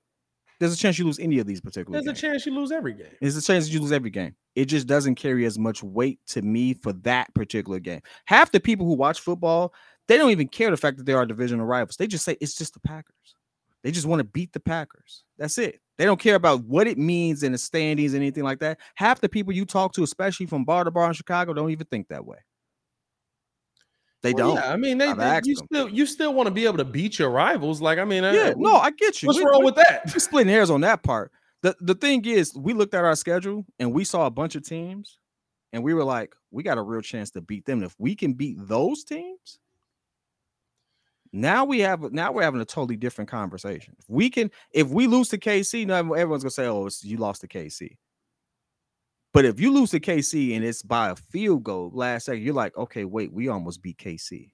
There's 0.58 0.72
a 0.72 0.76
chance 0.76 0.98
you 0.98 1.04
lose 1.04 1.18
any 1.18 1.38
of 1.38 1.46
these 1.46 1.60
particular. 1.60 1.92
There's 1.92 2.06
games. 2.06 2.18
a 2.18 2.26
chance 2.28 2.46
you 2.46 2.54
lose 2.54 2.70
every 2.70 2.94
game. 2.94 3.12
There's 3.20 3.36
a 3.36 3.42
chance 3.42 3.68
you 3.68 3.80
lose 3.80 3.92
every 3.92 4.10
game. 4.10 4.34
It 4.54 4.66
just 4.66 4.86
doesn't 4.86 5.16
carry 5.16 5.44
as 5.44 5.58
much 5.58 5.82
weight 5.82 6.20
to 6.28 6.42
me 6.42 6.72
for 6.72 6.92
that 6.94 7.34
particular 7.34 7.80
game. 7.80 8.00
Half 8.26 8.52
the 8.52 8.60
people 8.60 8.86
who 8.86 8.94
watch 8.94 9.20
football, 9.20 9.74
they 10.08 10.16
don't 10.16 10.30
even 10.30 10.48
care 10.48 10.70
the 10.70 10.76
fact 10.76 10.98
that 10.98 11.06
they 11.06 11.14
are 11.14 11.26
divisional 11.26 11.66
rivals. 11.66 11.96
They 11.96 12.06
just 12.06 12.24
say 12.24 12.36
it's 12.40 12.54
just 12.54 12.74
the 12.74 12.80
Packers. 12.80 13.34
They 13.82 13.90
just 13.90 14.06
want 14.06 14.20
to 14.20 14.24
beat 14.24 14.52
the 14.52 14.60
Packers. 14.60 15.24
That's 15.38 15.58
it. 15.58 15.80
They 15.98 16.04
don't 16.04 16.20
care 16.20 16.36
about 16.36 16.64
what 16.64 16.86
it 16.86 16.98
means 16.98 17.42
in 17.42 17.52
the 17.52 17.58
standings, 17.58 18.14
and 18.14 18.22
anything 18.22 18.44
like 18.44 18.60
that. 18.60 18.78
Half 18.94 19.20
the 19.20 19.28
people 19.28 19.52
you 19.52 19.64
talk 19.64 19.92
to, 19.94 20.02
especially 20.02 20.46
from 20.46 20.64
bar 20.64 20.84
to 20.84 20.90
bar 20.90 21.08
in 21.08 21.12
Chicago, 21.14 21.52
don't 21.52 21.70
even 21.70 21.86
think 21.86 22.08
that 22.08 22.24
way. 22.24 22.38
They 24.22 24.32
Well, 24.34 24.54
don't. 24.54 24.64
Yeah, 24.64 24.72
I 24.72 24.76
mean, 24.76 24.98
they, 24.98 25.12
they- 25.12 25.40
you 25.44 25.56
them. 25.56 25.66
still 25.66 25.88
you 25.88 26.06
still 26.06 26.32
want 26.32 26.46
to 26.46 26.52
be 26.54 26.64
able 26.64 26.78
to 26.78 26.84
beat 26.84 27.18
your 27.18 27.30
rivals. 27.30 27.80
Like, 27.80 27.98
I 27.98 28.04
mean, 28.04 28.22
Yeah, 28.22 28.50
uh, 28.50 28.54
no, 28.56 28.76
I 28.76 28.90
get 28.92 29.20
you. 29.22 29.26
what's 29.26 29.38
We- 29.38 29.44
wrong 29.44 29.60
we- 29.60 29.66
with 29.66 29.74
that? 29.76 30.02
we're 30.06 30.20
splitting 30.20 30.52
hairs 30.52 30.70
on 30.70 30.80
that 30.82 31.02
part. 31.02 31.32
The 31.62 31.76
the 31.80 31.94
thing 31.94 32.24
is, 32.24 32.54
we 32.56 32.72
looked 32.72 32.94
at 32.94 33.04
our 33.04 33.16
schedule 33.16 33.64
and 33.78 33.92
we 33.92 34.04
saw 34.04 34.26
a 34.26 34.30
bunch 34.30 34.54
of 34.54 34.64
teams, 34.64 35.18
and 35.72 35.82
we 35.82 35.92
were 35.92 36.04
like, 36.04 36.34
we 36.52 36.62
got 36.62 36.78
a 36.78 36.82
real 36.82 37.00
chance 37.02 37.30
to 37.32 37.40
beat 37.40 37.64
them. 37.66 37.82
If 37.82 37.94
we 37.98 38.14
can 38.14 38.32
beat 38.34 38.56
those 38.60 39.02
teams, 39.04 39.58
now 41.32 41.64
we 41.64 41.80
have 41.80 42.12
now 42.12 42.30
we're 42.32 42.42
having 42.42 42.60
a 42.60 42.64
totally 42.64 42.96
different 42.96 43.30
conversation. 43.30 43.94
If 43.98 44.04
we 44.08 44.28
can, 44.30 44.50
if 44.72 44.88
we 44.88 45.06
lose 45.06 45.28
to 45.30 45.38
KC, 45.38 45.86
now 45.86 45.98
everyone's 45.98 46.42
gonna 46.42 46.50
say, 46.50 46.66
"Oh, 46.66 46.86
it's, 46.86 47.02
you 47.04 47.16
lost 47.16 47.40
to 47.42 47.48
KC." 47.48 47.96
But 49.32 49.46
if 49.46 49.58
you 49.58 49.72
lose 49.72 49.90
to 49.92 50.00
KC 50.00 50.56
and 50.56 50.64
it's 50.64 50.82
by 50.82 51.08
a 51.10 51.16
field 51.16 51.64
goal 51.64 51.90
last 51.94 52.26
second, 52.26 52.42
you're 52.42 52.52
like, 52.52 52.76
okay, 52.76 53.06
wait, 53.06 53.32
we 53.32 53.48
almost 53.48 53.82
beat 53.82 53.96
KC. 53.96 54.50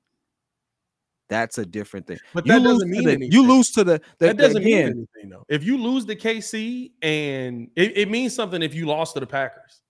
That's 1.28 1.58
a 1.58 1.66
different 1.66 2.06
thing. 2.06 2.18
But 2.32 2.46
You 2.46 2.52
that 2.52 2.62
doesn't 2.62 2.88
mean 2.88 3.04
the- 3.04 3.10
anything. 3.12 3.32
You 3.32 3.42
lose 3.46 3.72
to 3.72 3.82
the, 3.84 4.00
the 4.18 4.26
that 4.28 4.36
doesn't 4.38 4.62
again, 4.62 4.86
mean 4.86 5.08
anything 5.16 5.30
though. 5.30 5.44
If 5.48 5.64
you 5.64 5.76
lose 5.78 6.06
the 6.06 6.14
KC 6.16 6.92
and 7.02 7.68
it, 7.76 7.98
it 7.98 8.08
means 8.10 8.34
something 8.34 8.62
if 8.62 8.72
you 8.72 8.86
lost 8.86 9.14
to 9.14 9.20
the 9.20 9.26
Packers. 9.26 9.82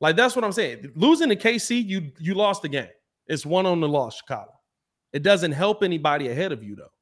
Like 0.00 0.14
that's 0.16 0.34
what 0.36 0.44
I'm 0.44 0.52
saying. 0.52 0.92
Losing 0.94 1.28
to 1.28 1.36
KC, 1.36 1.84
you 1.86 2.12
you 2.18 2.34
lost 2.34 2.62
the 2.62 2.68
game. 2.68 2.88
It's 3.26 3.44
one 3.44 3.66
on 3.66 3.80
the 3.80 3.88
loss, 3.88 4.16
Chicago. 4.16 4.52
It 5.12 5.22
doesn't 5.22 5.52
help 5.52 5.82
anybody 5.82 6.28
ahead 6.28 6.52
of 6.52 6.62
you 6.62 6.76
though. 6.76 6.92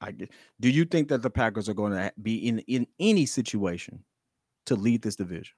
I. 0.00 0.12
Do 0.60 0.70
you 0.70 0.84
think 0.84 1.08
that 1.08 1.22
the 1.22 1.30
Packers 1.30 1.68
are 1.68 1.74
going 1.74 1.92
to 1.92 2.12
be 2.22 2.46
in 2.48 2.60
in 2.60 2.86
any 2.98 3.26
situation 3.26 4.04
to 4.66 4.76
lead 4.76 5.02
this 5.02 5.16
division? 5.16 5.54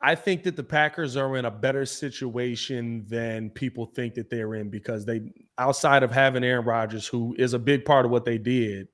I 0.00 0.14
think 0.14 0.42
that 0.44 0.56
the 0.56 0.62
Packers 0.62 1.16
are 1.16 1.36
in 1.36 1.46
a 1.46 1.50
better 1.50 1.86
situation 1.86 3.06
than 3.08 3.50
people 3.50 3.86
think 3.86 4.14
that 4.14 4.28
they're 4.28 4.54
in 4.54 4.68
because 4.68 5.04
they, 5.06 5.32
outside 5.58 6.02
of 6.02 6.10
having 6.10 6.44
Aaron 6.44 6.66
Rodgers, 6.66 7.06
who 7.06 7.34
is 7.38 7.54
a 7.54 7.58
big 7.58 7.84
part 7.84 8.04
of 8.04 8.10
what 8.10 8.24
they 8.24 8.36
did, 8.38 8.88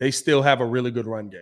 they 0.00 0.10
still 0.10 0.42
have 0.42 0.60
a 0.60 0.64
really 0.66 0.90
good 0.90 1.06
run 1.06 1.28
game. 1.28 1.40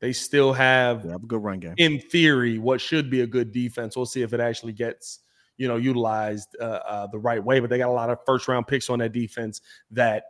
They 0.00 0.12
still 0.12 0.52
have, 0.52 1.02
They 1.02 1.10
have 1.10 1.24
a 1.24 1.26
good 1.26 1.42
run 1.42 1.58
game. 1.58 1.74
in 1.78 1.98
theory, 2.00 2.58
what 2.58 2.80
should 2.80 3.10
be 3.10 3.22
a 3.22 3.26
good 3.26 3.50
defense. 3.52 3.96
We'll 3.96 4.06
see 4.06 4.22
if 4.22 4.32
it 4.32 4.40
actually 4.40 4.72
gets, 4.72 5.18
you 5.56 5.68
know, 5.68 5.76
utilized 5.76 6.56
uh, 6.60 6.64
uh, 6.64 7.06
the 7.08 7.18
right 7.18 7.42
way. 7.42 7.60
But 7.60 7.70
they 7.70 7.78
got 7.78 7.88
a 7.88 7.92
lot 7.92 8.10
of 8.10 8.18
first 8.26 8.48
round 8.48 8.66
picks 8.66 8.90
on 8.90 8.98
that 9.00 9.12
defense 9.12 9.60
that 9.90 10.24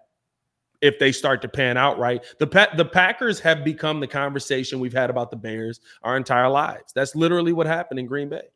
if 0.80 0.98
they 0.98 1.12
start 1.12 1.40
to 1.42 1.48
pan 1.48 1.78
out 1.78 1.98
right. 1.98 2.22
The 2.38 2.46
pa- 2.46 2.74
the 2.76 2.84
Packers 2.84 3.40
have 3.40 3.64
become 3.64 4.00
the 4.00 4.06
conversation 4.06 4.80
we've 4.80 4.92
had 4.92 5.08
about 5.08 5.30
the 5.30 5.36
Bears 5.36 5.80
our 6.02 6.16
entire 6.16 6.48
lives. 6.48 6.92
That's 6.94 7.14
literally 7.16 7.52
what 7.52 7.66
happened 7.66 7.98
in 8.00 8.06
Green 8.06 8.28
Bay. 8.28 8.48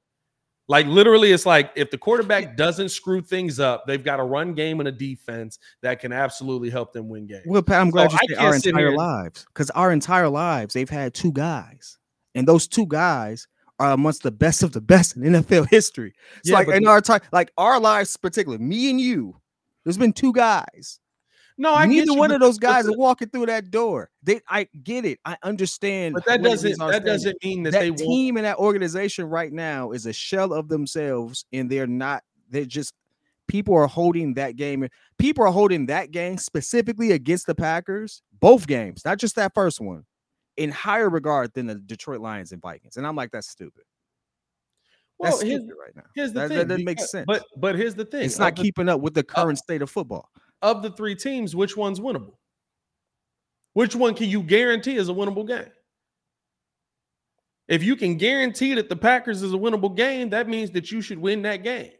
Like 0.68 0.84
literally, 0.86 1.32
it's 1.32 1.46
like 1.46 1.72
if 1.74 1.90
the 1.90 1.96
quarterback 1.96 2.54
doesn't 2.54 2.90
screw 2.90 3.22
things 3.22 3.58
up, 3.58 3.86
they've 3.86 4.04
got 4.04 4.20
a 4.20 4.22
run 4.22 4.52
game 4.52 4.80
and 4.80 4.88
a 4.88 4.92
defense 4.92 5.58
that 5.80 5.98
can 6.00 6.12
absolutely 6.12 6.68
help 6.68 6.92
them 6.92 7.08
win 7.08 7.26
games. 7.26 7.44
Well, 7.46 7.62
Pat, 7.62 7.80
I'm 7.80 7.88
glad 7.88 8.10
So 8.10 8.18
you 8.28 8.34
said 8.34 8.44
our 8.44 8.54
entire 8.54 8.94
lives 8.94 9.46
because 9.46 9.70
our 9.70 9.90
entire 9.90 10.28
lives 10.28 10.74
they've 10.74 10.90
had 10.90 11.14
two 11.14 11.32
guys, 11.32 11.96
and 12.34 12.46
those 12.46 12.68
two 12.68 12.86
guys 12.86 13.48
are 13.78 13.92
amongst 13.92 14.22
the 14.22 14.30
best 14.30 14.62
of 14.62 14.72
the 14.72 14.80
best 14.80 15.16
in 15.16 15.22
NFL 15.22 15.68
history. 15.70 16.14
It's 16.38 16.50
Yeah, 16.50 16.56
like 16.56 16.68
in 16.68 16.86
our 16.86 17.00
time, 17.00 17.20
like 17.32 17.50
our 17.56 17.78
lives, 17.80 18.16
particularly 18.16 18.62
me 18.62 18.90
and 18.90 19.00
you. 19.00 19.36
There's 19.84 19.98
been 19.98 20.12
two 20.12 20.32
guys. 20.32 21.00
no, 21.56 21.72
I 21.74 21.86
get 21.86 21.90
Neither 21.94 22.12
you, 22.12 22.14
one 22.18 22.28
but- 22.30 22.36
of 22.36 22.40
those 22.40 22.58
guys 22.58 22.86
are 22.88 22.96
walking 22.96 23.28
through 23.28 23.46
that 23.46 23.70
door. 23.70 24.10
They, 24.22 24.40
I 24.48 24.68
get 24.82 25.04
it. 25.04 25.18
I 25.24 25.36
understand. 25.42 26.14
But 26.14 26.24
that 26.26 26.42
doesn't 26.42 26.78
that 26.78 27.04
doesn't 27.04 27.36
mean 27.44 27.62
that, 27.64 27.72
that 27.72 27.80
they 27.80 27.90
won't. 27.90 28.00
team 28.00 28.36
and 28.36 28.44
that 28.46 28.58
organization 28.58 29.26
right 29.26 29.52
now 29.52 29.92
is 29.92 30.06
a 30.06 30.12
shell 30.12 30.52
of 30.52 30.68
themselves 30.68 31.44
and 31.52 31.70
they're 31.70 31.86
not 31.86 32.22
they're 32.50 32.64
just 32.64 32.92
people 33.46 33.74
are 33.74 33.86
holding 33.86 34.34
that 34.34 34.56
game 34.56 34.86
people 35.18 35.42
are 35.44 35.50
holding 35.52 35.86
that 35.86 36.10
game 36.10 36.36
specifically 36.36 37.12
against 37.12 37.46
the 37.46 37.54
packers 37.54 38.20
both 38.40 38.66
games 38.66 39.02
not 39.06 39.16
just 39.18 39.36
that 39.36 39.52
first 39.54 39.80
one 39.80 40.04
in 40.58 40.70
higher 40.70 41.08
regard 41.08 41.52
than 41.54 41.66
the 41.66 41.74
detroit 41.76 42.20
lions 42.20 42.52
and 42.52 42.60
vikings 42.60 42.96
and 42.96 43.06
i'm 43.06 43.16
like 43.16 43.30
that's 43.30 43.48
stupid 43.48 43.84
Well, 45.18 45.30
that's 45.32 45.42
here's, 45.42 45.60
stupid 45.62 45.76
right 45.80 45.96
now 45.96 46.02
here's 46.14 46.32
the 46.32 46.40
That- 46.40 46.48
thing. 46.48 46.58
that 46.58 46.68
doesn't 46.68 46.84
make 46.84 47.00
sense. 47.00 47.24
But 47.26 47.44
but 47.56 47.74
here's 47.76 47.94
the 47.94 48.04
thing. 48.04 48.22
it's 48.24 48.38
not 48.38 48.54
the- 48.56 48.62
keeping 48.62 48.88
up 48.88 49.00
with 49.00 49.14
the 49.14 49.20
uh, 49.20 49.34
current 49.34 49.58
state 49.58 49.82
of 49.82 49.90
football 49.90 50.28
of 50.62 50.82
the 50.82 50.90
three 50.90 51.14
teams, 51.14 51.54
which 51.54 51.76
one's 51.76 52.00
winnable? 52.00 52.34
Which 53.74 53.94
one 53.94 54.14
can 54.14 54.28
you 54.28 54.42
guarantee 54.42 54.96
is 54.96 55.08
a 55.08 55.12
winnable 55.12 55.46
game? 55.46 55.70
If 57.68 57.84
you 57.84 57.94
can 57.96 58.16
guarantee 58.16 58.74
that 58.74 58.88
the 58.88 58.96
Packers 58.96 59.42
is 59.42 59.52
a 59.54 59.56
winnable 59.56 59.94
game, 59.94 60.30
that 60.30 60.48
means 60.48 60.70
that 60.72 60.90
you 60.90 61.00
should 61.00 61.18
win 61.18 61.42
that 61.42 61.62
game. 61.62 61.92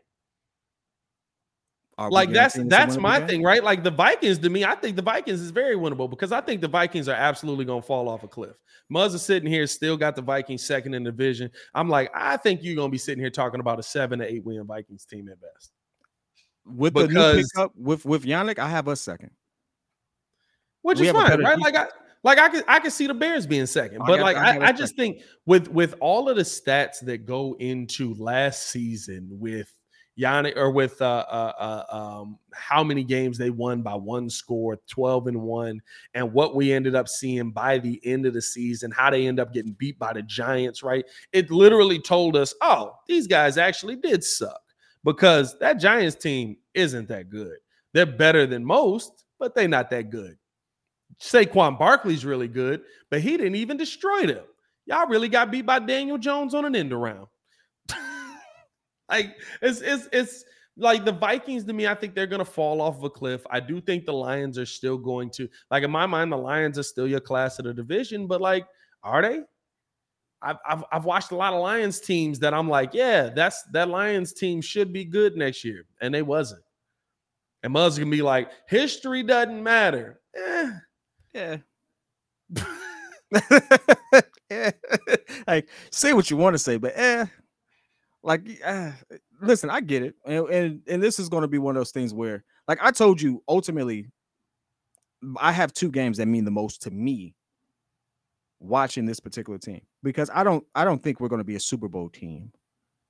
Are 1.98 2.10
Like 2.10 2.30
that's 2.30 2.54
guaranteeing 2.54 2.66
it's 2.66 2.74
a 2.74 2.94
that's 2.94 3.02
my 3.02 3.26
thing, 3.26 3.42
right? 3.42 3.62
Like 3.62 3.82
the 3.82 3.90
Vikings 3.90 4.38
to 4.38 4.48
me, 4.50 4.64
I 4.64 4.76
think 4.76 4.94
the 4.96 5.02
Vikings 5.02 5.40
is 5.40 5.50
very 5.50 5.74
winnable 5.74 6.08
because 6.08 6.30
I 6.30 6.40
think 6.40 6.60
the 6.60 6.68
Vikings 6.68 7.08
are 7.08 7.14
absolutely 7.16 7.64
going 7.64 7.82
to 7.82 7.86
fall 7.86 8.08
off 8.08 8.22
a 8.22 8.28
cliff. 8.28 8.56
Muzz 8.92 9.14
is 9.14 9.22
sitting 9.22 9.50
here, 9.50 9.66
still 9.66 9.96
got 9.96 10.14
the 10.14 10.22
Vikings 10.22 10.64
second 10.64 10.94
in 10.94 11.02
the 11.02 11.10
division. 11.10 11.50
I'm 11.74 11.88
like, 11.88 12.10
I 12.14 12.36
think 12.36 12.60
you're 12.62 12.76
going 12.76 12.88
to 12.88 12.92
be 12.92 12.98
sitting 12.98 13.20
here 13.20 13.30
talking 13.30 13.58
about 13.60 13.78
a 13.80 13.82
seven 13.82 14.20
to 14.20 14.32
eight 14.32 14.44
win 14.44 14.64
Vikings 14.64 15.04
team 15.04 15.28
at 15.28 15.40
best. 15.40 15.72
with 16.64 16.94
the 16.94 17.08
new 17.08 17.14
because- 17.14 17.50
pickup 17.54 17.72
with 17.76 18.04
with 18.04 18.24
Yannick, 18.24 18.58
I 18.60 18.68
have 18.68 18.86
us 18.88 19.00
second. 19.00 19.30
which 20.82 21.00
We 21.00 21.08
is 21.08 21.12
fine, 21.12 21.42
right? 21.42 21.58
Like 21.58 21.74
I 21.74 21.86
like 22.22 22.38
I 22.38 22.48
could 22.48 22.64
I 22.68 22.78
could 22.80 22.92
see 22.92 23.06
the 23.08 23.14
Bears 23.14 23.46
being 23.46 23.66
second, 23.66 24.02
I 24.02 24.06
but 24.06 24.16
got- 24.18 24.22
like 24.22 24.36
I 24.36 24.58
I, 24.58 24.68
I 24.68 24.72
just 24.72 24.94
think 24.96 25.20
with 25.46 25.68
with 25.68 25.94
all 26.00 26.28
of 26.28 26.36
the 26.36 26.42
stats 26.42 27.00
that 27.02 27.26
go 27.26 27.56
into 27.58 28.14
last 28.14 28.68
season 28.70 29.28
with 29.32 29.72
Yannick 30.18 30.56
or 30.56 30.70
with 30.70 31.00
uh, 31.00 31.24
uh, 31.28 31.84
uh 31.90 31.96
um 31.96 32.38
how 32.52 32.82
many 32.82 33.04
games 33.04 33.38
they 33.38 33.50
won 33.50 33.82
by 33.82 33.94
one 33.94 34.28
score, 34.28 34.78
twelve 34.88 35.26
and 35.26 35.40
one, 35.40 35.80
and 36.14 36.32
what 36.32 36.54
we 36.54 36.72
ended 36.72 36.94
up 36.94 37.08
seeing 37.08 37.50
by 37.50 37.78
the 37.78 38.00
end 38.04 38.26
of 38.26 38.34
the 38.34 38.42
season, 38.42 38.90
how 38.90 39.10
they 39.10 39.26
end 39.26 39.38
up 39.38 39.52
getting 39.52 39.72
beat 39.72 39.98
by 39.98 40.12
the 40.12 40.22
Giants, 40.22 40.82
right? 40.82 41.04
It 41.32 41.50
literally 41.50 42.00
told 42.00 42.36
us, 42.36 42.54
oh, 42.60 42.94
these 43.06 43.26
guys 43.26 43.58
actually 43.58 43.96
did 43.96 44.24
suck 44.24 44.60
because 45.04 45.58
that 45.58 45.74
Giants 45.74 46.16
team 46.16 46.56
isn't 46.74 47.08
that 47.08 47.30
good. 47.30 47.56
They're 47.94 48.06
better 48.06 48.46
than 48.46 48.64
most, 48.64 49.24
but 49.38 49.54
they're 49.54 49.68
not 49.68 49.90
that 49.90 50.10
good. 50.10 50.36
Saquon 51.20 51.78
Barkley's 51.78 52.24
really 52.24 52.48
good, 52.48 52.82
but 53.10 53.20
he 53.20 53.36
didn't 53.36 53.56
even 53.56 53.76
destroy 53.76 54.26
them. 54.26 54.44
Y'all 54.86 55.08
really 55.08 55.28
got 55.28 55.50
beat 55.50 55.66
by 55.66 55.78
Daniel 55.78 56.18
Jones 56.18 56.54
on 56.54 56.64
an 56.64 56.76
end 56.76 56.92
around. 56.92 57.26
like 59.08 59.36
it's 59.62 59.80
it's 59.80 60.08
it's 60.12 60.44
like 60.76 61.04
the 61.04 61.12
Vikings 61.12 61.64
to 61.64 61.72
me, 61.72 61.86
I 61.86 61.94
think 61.94 62.14
they're 62.14 62.26
gonna 62.26 62.44
fall 62.44 62.80
off 62.80 62.98
of 62.98 63.04
a 63.04 63.10
cliff. 63.10 63.44
I 63.50 63.60
do 63.60 63.80
think 63.80 64.06
the 64.06 64.12
Lions 64.12 64.58
are 64.58 64.66
still 64.66 64.96
going 64.96 65.30
to 65.30 65.48
like 65.70 65.82
in 65.82 65.90
my 65.90 66.06
mind, 66.06 66.32
the 66.32 66.36
Lions 66.36 66.78
are 66.78 66.84
still 66.84 67.06
your 67.08 67.20
class 67.20 67.58
of 67.58 67.64
the 67.64 67.74
division, 67.74 68.26
but 68.26 68.40
like, 68.40 68.66
are 69.02 69.22
they? 69.22 69.42
I've, 70.40 70.56
I've 70.68 70.84
I've 70.92 71.04
watched 71.04 71.32
a 71.32 71.36
lot 71.36 71.52
of 71.52 71.60
Lions 71.60 72.00
teams 72.00 72.38
that 72.40 72.54
I'm 72.54 72.68
like, 72.68 72.94
yeah, 72.94 73.30
that's 73.30 73.62
that 73.72 73.88
Lions 73.88 74.32
team 74.32 74.60
should 74.60 74.92
be 74.92 75.04
good 75.04 75.36
next 75.36 75.64
year, 75.64 75.84
and 76.00 76.14
they 76.14 76.22
wasn't. 76.22 76.62
And 77.64 77.74
Muzz 77.74 77.98
can 77.98 78.08
be 78.08 78.22
like, 78.22 78.50
history 78.68 79.24
doesn't 79.24 79.62
matter. 79.62 80.20
Eh, 80.36 80.70
Yeah. 81.34 81.56
yeah. 84.50 84.70
like 85.46 85.68
say 85.90 86.12
what 86.14 86.30
you 86.30 86.36
want 86.36 86.54
to 86.54 86.58
say, 86.58 86.76
but 86.76 86.92
eh, 86.94 87.26
like 88.22 88.42
uh, 88.64 88.90
listen, 89.40 89.70
I 89.70 89.80
get 89.80 90.02
it, 90.02 90.14
and, 90.24 90.48
and 90.48 90.82
and 90.88 91.02
this 91.02 91.18
is 91.18 91.28
going 91.28 91.42
to 91.42 91.48
be 91.48 91.58
one 91.58 91.76
of 91.76 91.80
those 91.80 91.92
things 91.92 92.12
where, 92.12 92.44
like 92.66 92.78
I 92.82 92.90
told 92.90 93.20
you, 93.22 93.42
ultimately, 93.48 94.06
I 95.36 95.52
have 95.52 95.72
two 95.72 95.90
games 95.90 96.18
that 96.18 96.26
mean 96.26 96.44
the 96.44 96.50
most 96.50 96.82
to 96.82 96.90
me. 96.90 97.34
Watching 98.60 99.06
this 99.06 99.20
particular 99.20 99.56
team 99.56 99.82
because 100.02 100.30
I 100.34 100.42
don't 100.42 100.64
I 100.74 100.84
don't 100.84 101.00
think 101.00 101.20
we're 101.20 101.28
going 101.28 101.38
to 101.38 101.44
be 101.44 101.54
a 101.54 101.60
Super 101.60 101.86
Bowl 101.86 102.08
team 102.08 102.50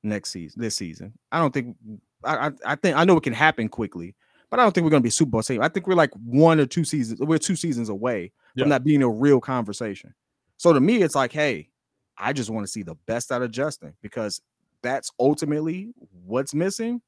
next 0.03 0.29
season 0.31 0.61
this 0.61 0.77
season. 0.77 1.15
I 1.33 1.39
don't 1.41 1.55
think 1.55 1.75
I 2.23 2.49
I, 2.49 2.53
I 2.67 2.75
think 2.75 2.99
I 2.99 3.05
know 3.05 3.17
it 3.17 3.23
can 3.23 3.33
happen 3.33 3.67
quickly, 3.71 4.15
but 4.51 4.61
I 4.61 4.63
don't 4.63 4.75
think 4.75 4.85
we're 4.85 4.91
going 4.91 5.01
to 5.01 5.05
be 5.05 5.09
a 5.09 5.13
Super 5.13 5.31
Bowl 5.31 5.43
team. 5.43 5.63
I 5.63 5.69
think 5.69 5.87
we're 5.87 5.95
like 5.95 6.13
one 6.23 6.61
or 6.61 6.67
two 6.67 6.85
seasons. 6.85 7.21
We're 7.21 7.39
two 7.39 7.57
seasons 7.57 7.89
away 7.89 8.31
Yeah. 8.57 8.65
from 8.65 8.69
that 8.69 8.85
being 8.85 9.03
a 9.03 9.09
real 9.09 9.41
conversation. 9.41 10.15
So 10.59 10.75
to 10.75 10.81
me, 10.81 11.01
it's 11.01 11.15
like, 11.15 11.33
hey, 11.33 11.71
I 12.19 12.35
just 12.35 12.51
want 12.51 12.67
to 12.67 12.71
see 12.71 12.83
the 12.83 12.97
best 13.07 13.33
out 13.33 13.41
of 13.41 13.51
Justin 13.51 13.95
because 14.03 14.43
that's 14.83 15.11
ultimately 15.19 15.93
what's 16.25 16.55
missing. 16.55 17.01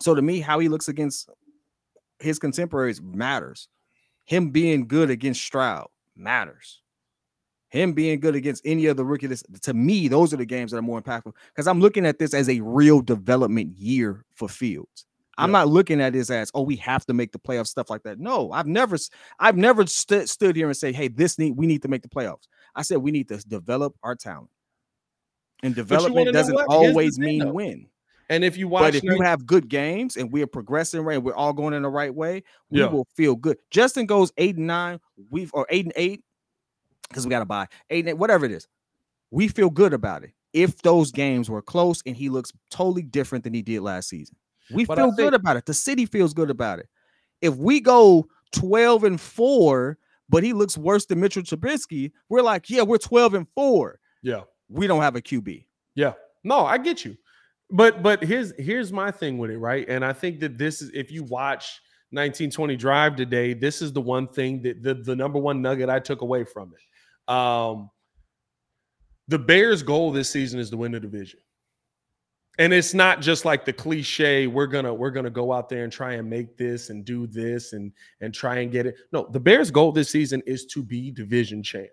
So 0.00 0.14
to 0.14 0.22
me, 0.22 0.40
how 0.40 0.58
he 0.58 0.68
looks 0.68 0.88
against 0.88 1.28
his 2.18 2.38
contemporaries 2.38 3.00
matters. 3.02 3.68
Him 4.24 4.50
being 4.50 4.86
good 4.86 5.10
against 5.10 5.42
Stroud 5.42 5.88
matters. 6.16 6.80
Him 7.70 7.94
being 7.94 8.20
good 8.20 8.34
against 8.34 8.62
any 8.66 8.86
other 8.86 9.02
rookie, 9.02 9.26
this, 9.26 9.42
to 9.62 9.72
me, 9.74 10.06
those 10.06 10.34
are 10.34 10.36
the 10.36 10.44
games 10.44 10.70
that 10.70 10.76
are 10.78 10.82
more 10.82 11.00
impactful 11.00 11.32
because 11.48 11.66
I'm 11.66 11.80
looking 11.80 12.04
at 12.04 12.18
this 12.18 12.34
as 12.34 12.48
a 12.48 12.60
real 12.60 13.00
development 13.00 13.76
year 13.78 14.24
for 14.34 14.48
Fields. 14.48 15.06
I'm 15.38 15.48
Yeah. 15.48 15.60
not 15.60 15.68
looking 15.68 15.98
at 16.02 16.12
this 16.12 16.28
as 16.28 16.50
oh 16.54 16.60
we 16.60 16.76
have 16.76 17.06
to 17.06 17.14
make 17.14 17.32
the 17.32 17.38
playoffs 17.38 17.68
stuff 17.68 17.88
like 17.88 18.02
that. 18.02 18.20
No, 18.20 18.52
I've 18.52 18.66
never 18.66 18.98
I've 19.38 19.56
never 19.56 19.86
st- 19.86 20.28
stood 20.28 20.54
here 20.54 20.66
and 20.66 20.76
say 20.76 20.92
hey 20.92 21.08
this 21.08 21.38
need 21.38 21.52
we 21.52 21.66
need 21.66 21.80
to 21.82 21.88
make 21.88 22.02
the 22.02 22.08
playoffs. 22.10 22.46
I 22.74 22.82
said 22.82 22.98
we 22.98 23.10
need 23.10 23.28
to 23.28 23.38
develop 23.38 23.94
our 24.02 24.14
talent, 24.14 24.50
and 25.62 25.74
development 25.74 26.32
doesn't 26.32 26.54
what? 26.54 26.66
Here's 26.68 26.80
the 26.82 26.88
always 26.88 27.16
thing, 27.16 27.24
mean 27.24 27.38
though. 27.40 27.52
win. 27.52 27.86
And 28.28 28.44
if 28.44 28.56
you 28.56 28.66
watch, 28.68 28.82
But 28.84 28.94
if 28.94 29.02
you 29.02 29.20
have 29.20 29.44
good 29.46 29.68
games 29.68 30.16
and 30.16 30.32
we 30.32 30.42
are 30.42 30.46
progressing 30.46 31.02
right, 31.02 31.16
and 31.16 31.24
we're 31.24 31.34
all 31.34 31.52
going 31.52 31.74
in 31.74 31.82
the 31.82 31.90
right 31.90 32.14
way, 32.14 32.42
we 32.70 32.80
Yeah. 32.80 32.86
will 32.86 33.06
feel 33.14 33.36
good. 33.36 33.58
Justin 33.70 34.06
goes 34.06 34.32
eight 34.38 34.56
and 34.56 34.66
nine, 34.66 35.00
we've 35.30 35.50
or 35.52 35.66
eight 35.68 35.84
and 35.84 35.92
eight 35.96 36.24
because 37.08 37.26
we 37.26 37.30
got 37.30 37.40
to 37.40 37.44
buy 37.44 37.66
eight 37.90 38.00
and 38.00 38.10
eight, 38.10 38.18
whatever 38.18 38.46
it 38.46 38.52
is. 38.52 38.66
We 39.30 39.48
feel 39.48 39.68
good 39.70 39.92
about 39.92 40.24
it. 40.24 40.32
If 40.54 40.80
those 40.82 41.10
games 41.12 41.50
were 41.50 41.62
close 41.62 42.02
and 42.06 42.16
he 42.16 42.28
looks 42.28 42.52
totally 42.70 43.02
different 43.02 43.44
than 43.44 43.54
he 43.54 43.60
did 43.62 43.80
last 43.82 44.08
season, 44.08 44.36
we 44.70 44.84
But 44.86 44.96
feel 44.96 45.06
think- 45.08 45.16
good 45.18 45.34
about 45.34 45.56
it. 45.56 45.66
The 45.66 45.74
city 45.74 46.06
feels 46.06 46.32
good 46.32 46.50
about 46.50 46.78
it. 46.78 46.88
If 47.42 47.56
we 47.56 47.80
go 47.80 48.28
12 48.52 49.04
and 49.04 49.20
four, 49.20 49.98
but 50.28 50.42
he 50.42 50.52
looks 50.54 50.78
worse 50.78 51.04
than 51.06 51.20
Mitchell 51.20 51.42
Trubisky, 51.42 52.12
we're 52.30 52.42
like, 52.42 52.70
yeah, 52.70 52.82
we're 52.82 52.98
12 52.98 53.34
and 53.34 53.46
four. 53.54 53.98
yeah, 54.22 54.42
We 54.72 54.86
don't 54.86 55.02
have 55.02 55.16
a 55.16 55.22
QB. 55.22 55.64
Yeah. 55.94 56.14
No, 56.44 56.64
I 56.64 56.78
get 56.78 57.04
you. 57.04 57.16
But 57.70 58.02
but 58.02 58.22
here's 58.22 58.52
here's 58.58 58.92
my 58.92 59.10
thing 59.10 59.38
with 59.38 59.50
it, 59.50 59.58
right? 59.58 59.88
And 59.88 60.04
I 60.04 60.12
think 60.12 60.40
that 60.40 60.58
this 60.58 60.82
is 60.82 60.90
if 60.92 61.10
you 61.10 61.24
watch 61.24 61.80
1920 62.10 62.76
Drive 62.76 63.16
today, 63.16 63.54
this 63.54 63.80
is 63.80 63.92
the 63.92 64.00
one 64.00 64.28
thing 64.28 64.60
that 64.62 64.82
the, 64.82 64.94
the 64.94 65.16
number 65.16 65.38
one 65.38 65.62
nugget 65.62 65.88
I 65.88 65.98
took 65.98 66.20
away 66.20 66.44
from 66.44 66.72
it. 66.74 67.32
Um 67.32 67.90
the 69.28 69.38
Bears' 69.38 69.82
goal 69.82 70.12
this 70.12 70.28
season 70.28 70.60
is 70.60 70.68
to 70.70 70.76
win 70.76 70.92
the 70.92 71.00
division. 71.00 71.40
And 72.58 72.74
it's 72.74 72.92
not 72.92 73.22
just 73.22 73.46
like 73.46 73.64
the 73.64 73.72
cliche, 73.72 74.46
we're 74.46 74.66
gonna 74.66 74.92
we're 74.92 75.10
gonna 75.10 75.30
go 75.30 75.52
out 75.52 75.70
there 75.70 75.84
and 75.84 75.92
try 75.92 76.14
and 76.14 76.28
make 76.28 76.58
this 76.58 76.90
and 76.90 77.02
do 77.02 77.26
this 77.26 77.72
and 77.72 77.92
and 78.20 78.34
try 78.34 78.58
and 78.58 78.70
get 78.70 78.84
it. 78.84 78.96
No, 79.12 79.26
the 79.30 79.40
Bears' 79.40 79.70
goal 79.70 79.92
this 79.92 80.10
season 80.10 80.42
is 80.44 80.66
to 80.66 80.82
be 80.82 81.10
division 81.10 81.62
champs. 81.62 81.92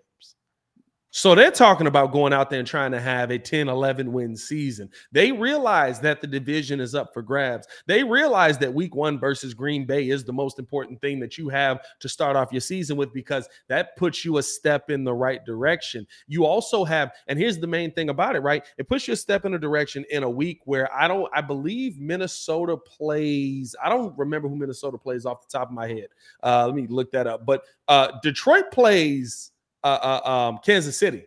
So 1.12 1.34
they're 1.34 1.50
talking 1.50 1.88
about 1.88 2.12
going 2.12 2.32
out 2.32 2.50
there 2.50 2.60
and 2.60 2.68
trying 2.68 2.92
to 2.92 3.00
have 3.00 3.32
a 3.32 3.38
10, 3.38 3.68
11 3.68 4.12
win 4.12 4.36
season. 4.36 4.88
They 5.10 5.32
realize 5.32 5.98
that 6.00 6.20
the 6.20 6.26
division 6.28 6.78
is 6.78 6.94
up 6.94 7.12
for 7.12 7.20
grabs. 7.20 7.66
They 7.86 8.04
realize 8.04 8.58
that 8.58 8.72
week 8.72 8.94
one 8.94 9.18
versus 9.18 9.52
Green 9.52 9.86
Bay 9.86 10.10
is 10.10 10.22
the 10.22 10.32
most 10.32 10.60
important 10.60 11.00
thing 11.00 11.18
that 11.18 11.36
you 11.36 11.48
have 11.48 11.80
to 11.98 12.08
start 12.08 12.36
off 12.36 12.52
your 12.52 12.60
season 12.60 12.96
with 12.96 13.12
because 13.12 13.48
that 13.66 13.96
puts 13.96 14.24
you 14.24 14.38
a 14.38 14.42
step 14.42 14.88
in 14.88 15.02
the 15.02 15.12
right 15.12 15.44
direction. 15.44 16.06
You 16.28 16.44
also 16.44 16.84
have, 16.84 17.10
and 17.26 17.36
here's 17.36 17.58
the 17.58 17.66
main 17.66 17.90
thing 17.90 18.10
about 18.10 18.36
it, 18.36 18.40
right? 18.40 18.64
It 18.78 18.88
puts 18.88 19.08
you 19.08 19.14
a 19.14 19.16
step 19.16 19.44
in 19.44 19.54
a 19.54 19.58
direction 19.58 20.04
in 20.10 20.22
a 20.22 20.30
week 20.30 20.60
where 20.64 20.94
I 20.94 21.08
don't, 21.08 21.28
I 21.34 21.40
believe 21.40 21.98
Minnesota 21.98 22.76
plays, 22.76 23.74
I 23.82 23.88
don't 23.88 24.16
remember 24.16 24.48
who 24.48 24.54
Minnesota 24.54 24.96
plays 24.96 25.26
off 25.26 25.42
the 25.42 25.58
top 25.58 25.70
of 25.70 25.74
my 25.74 25.88
head. 25.88 26.08
Uh, 26.40 26.66
let 26.66 26.76
me 26.76 26.86
look 26.86 27.10
that 27.10 27.26
up. 27.26 27.44
But 27.44 27.64
uh, 27.88 28.12
Detroit 28.22 28.70
plays 28.70 29.50
uh, 29.84 30.20
uh, 30.24 30.30
um, 30.30 30.58
Kansas 30.64 30.96
City. 30.98 31.24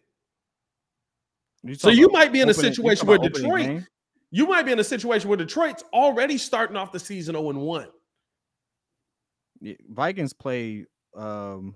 You 1.63 1.75
So 1.75 1.89
you 1.89 2.09
might 2.09 2.31
be 2.31 2.41
in 2.41 2.47
a 2.49 2.51
opening- 2.51 2.65
you 2.71 2.73
situation 2.75 3.07
where 3.07 3.17
Detroit, 3.17 3.65
game? 3.65 3.87
you 4.31 4.45
might 4.47 4.63
be 4.63 4.71
in 4.73 4.79
a 4.79 4.83
situation 4.83 5.29
where 5.29 5.37
Detroit's 5.37 5.83
already 5.93 6.37
starting 6.37 6.75
off 6.77 6.91
the 6.91 6.99
season 6.99 7.35
0 7.35 7.51
1. 7.53 7.87
Vikings 9.89 10.33
play 10.33 10.85
um 11.15 11.73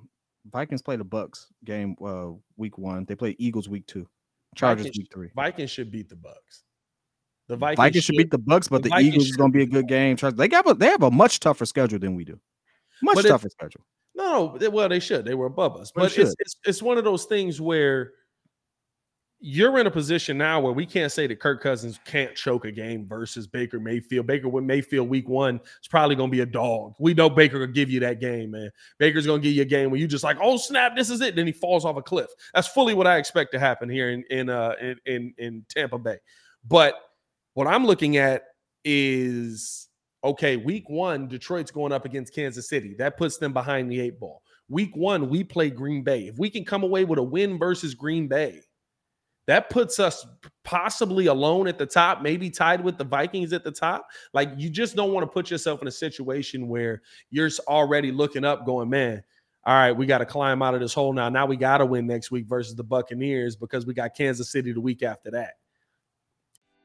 Vikings 0.51 0.81
play 0.81 0.95
the 0.95 1.05
Bucs 1.05 1.45
game 1.63 1.95
uh 2.05 2.29
week 2.57 2.77
one. 2.77 3.05
They 3.05 3.15
play 3.15 3.35
Eagles 3.39 3.69
week 3.69 3.85
two. 3.87 4.07
Chargers 4.55 4.85
Vikings- 4.87 4.97
week 4.97 5.07
three. 5.13 5.29
Vikings 5.35 5.71
should 5.71 5.91
beat 5.91 6.09
the 6.09 6.15
Bucs. 6.15 6.63
The 7.47 7.55
Vikings, 7.55 7.77
Vikings, 7.77 8.03
should 8.03 8.17
beat 8.17 8.31
the 8.31 8.39
Bucs, 8.39 8.69
but 8.69 8.83
the 8.83 8.89
the, 8.89 8.97
Eagles 8.99 9.27
is 9.27 9.37
gonna 9.37 9.51
be 9.53 9.63
a 9.63 9.65
good 9.65 9.87
game. 9.87 10.17
They 10.17 10.49
got 10.49 10.69
a, 10.69 10.73
they 10.73 10.87
have 10.87 11.03
a 11.03 11.11
much 11.11 11.39
tougher 11.39 11.65
schedule 11.65 11.97
than 11.99 12.15
we 12.15 12.25
do. 12.25 12.37
Much 13.01 13.15
But 13.15 13.25
it- 13.25 13.29
tougher 13.29 13.49
schedule. 13.49 13.85
No, 14.17 14.47
no, 14.53 14.57
they- 14.57 14.67
well, 14.67 14.89
they 14.89 14.99
should. 14.99 15.23
They 15.25 15.35
were 15.35 15.45
above 15.45 15.77
us. 15.77 15.91
They 15.95 16.01
But 16.01 16.17
it's, 16.17 16.35
it's 16.39 16.55
it's 16.65 16.81
one 16.81 16.97
of 16.97 17.03
those 17.03 17.25
things 17.25 17.61
where 17.61 18.13
you're 19.39 19.77
in 19.77 19.85
a 19.85 19.91
position 19.91 20.35
now 20.35 20.59
where 20.59 20.73
we 20.73 20.83
can't 20.83 21.11
say 21.11 21.27
that 21.27 21.39
Kirk 21.39 21.61
Cousins 21.61 21.99
can't 22.05 22.35
choke 22.35 22.65
a 22.65 22.71
game 22.71 23.07
versus 23.07 23.45
Baker 23.45 23.79
Mayfield. 23.79 24.25
Baker 24.25 24.49
with 24.49 24.63
Mayfield 24.63 25.07
week 25.07 25.29
one 25.29 25.57
is 25.57 25.87
probably 25.87 26.15
going 26.15 26.31
to 26.31 26.35
be 26.35 26.41
a 26.41 26.45
dog. 26.47 26.95
We 26.99 27.13
know 27.13 27.29
Baker 27.29 27.59
will 27.59 27.67
give 27.67 27.91
you 27.91 27.99
that 27.99 28.19
game, 28.19 28.49
man. 28.49 28.71
Baker's 28.97 29.27
going 29.27 29.39
to 29.39 29.47
give 29.47 29.55
you 29.55 29.61
a 29.61 29.65
game 29.65 29.91
where 29.91 29.99
you 29.99 30.07
just 30.07 30.23
like, 30.23 30.37
oh 30.41 30.57
snap, 30.57 30.95
this 30.95 31.11
is 31.11 31.21
it. 31.21 31.35
Then 31.35 31.45
he 31.45 31.53
falls 31.53 31.85
off 31.85 31.97
a 31.97 32.01
cliff. 32.01 32.31
That's 32.55 32.67
fully 32.67 32.95
what 32.95 33.05
I 33.05 33.17
expect 33.17 33.51
to 33.51 33.59
happen 33.59 33.87
here 33.89 34.09
in 34.09 34.23
in 34.31 34.49
uh 34.49 34.73
in 34.81 34.95
in, 35.05 35.33
in 35.37 35.65
Tampa 35.69 35.99
Bay. 35.99 36.17
But 36.67 36.95
what 37.53 37.67
I'm 37.67 37.85
looking 37.85 38.17
at 38.17 38.41
is 38.83 39.86
okay, 40.27 40.57
week 40.57 40.89
one, 40.89 41.27
Detroit's 41.27 41.71
going 41.71 41.91
up 41.91 42.05
against 42.05 42.35
Kansas 42.35 42.67
City. 42.69 42.93
That 42.97 43.17
puts 43.17 43.37
them 43.37 43.53
behind 43.53 43.91
the 43.91 43.99
eight 43.99 44.19
ball. 44.19 44.43
Week 44.69 44.95
one, 44.95 45.29
we 45.29 45.43
play 45.43 45.69
Green 45.69 46.03
Bay. 46.03 46.27
If 46.27 46.37
we 46.37 46.49
can 46.49 46.65
come 46.65 46.83
away 46.83 47.05
with 47.05 47.19
a 47.19 47.23
win 47.23 47.57
versus 47.57 47.95
Green 47.95 48.27
Bay, 48.27 48.61
that 49.47 49.69
puts 49.69 49.97
us 49.97 50.27
possibly 50.65 51.27
alone 51.27 51.67
at 51.67 51.77
the 51.77 51.85
top, 51.85 52.21
maybe 52.21 52.49
tied 52.49 52.83
with 52.83 52.97
the 52.97 53.05
Vikings 53.05 53.53
at 53.53 53.63
the 53.63 53.71
top. 53.71 54.05
Like 54.33 54.51
you 54.57 54.69
just 54.69 54.97
don't 54.97 55.13
want 55.13 55.23
to 55.23 55.31
put 55.31 55.49
yourself 55.49 55.81
in 55.81 55.87
a 55.87 55.91
situation 55.91 56.67
where 56.67 57.01
you're 57.29 57.49
already 57.65 58.11
looking 58.11 58.43
up, 58.43 58.65
going, 58.65 58.89
man. 58.89 59.23
All 59.65 59.73
right, 59.73 59.93
we 59.93 60.05
got 60.05 60.17
to 60.19 60.25
climb 60.25 60.61
out 60.61 60.75
of 60.75 60.81
this 60.81 60.93
hole 60.93 61.13
now. 61.13 61.29
Now 61.29 61.45
we 61.45 61.55
got 61.55 61.77
to 61.77 61.85
win 61.85 62.07
next 62.07 62.31
week 62.31 62.45
versus 62.45 62.75
the 62.75 62.83
Buccaneers 62.83 63.55
because 63.55 63.85
we 63.85 63.93
got 63.93 64.15
Kansas 64.15 64.51
City 64.51 64.73
the 64.73 64.81
week 64.81 65.03
after 65.03 65.31
that. 65.31 65.53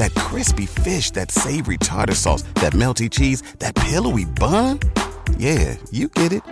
That 0.00 0.14
crispy 0.14 0.64
fish, 0.64 1.10
that 1.10 1.30
savory 1.30 1.76
tartar 1.76 2.14
sauce, 2.14 2.40
that 2.54 2.72
melty 2.72 3.10
cheese, 3.10 3.42
that 3.58 3.74
pillowy 3.74 4.24
bun. 4.24 4.80
Yeah, 5.36 5.76
you 5.90 6.08
get 6.08 6.32
it. 6.32 6.42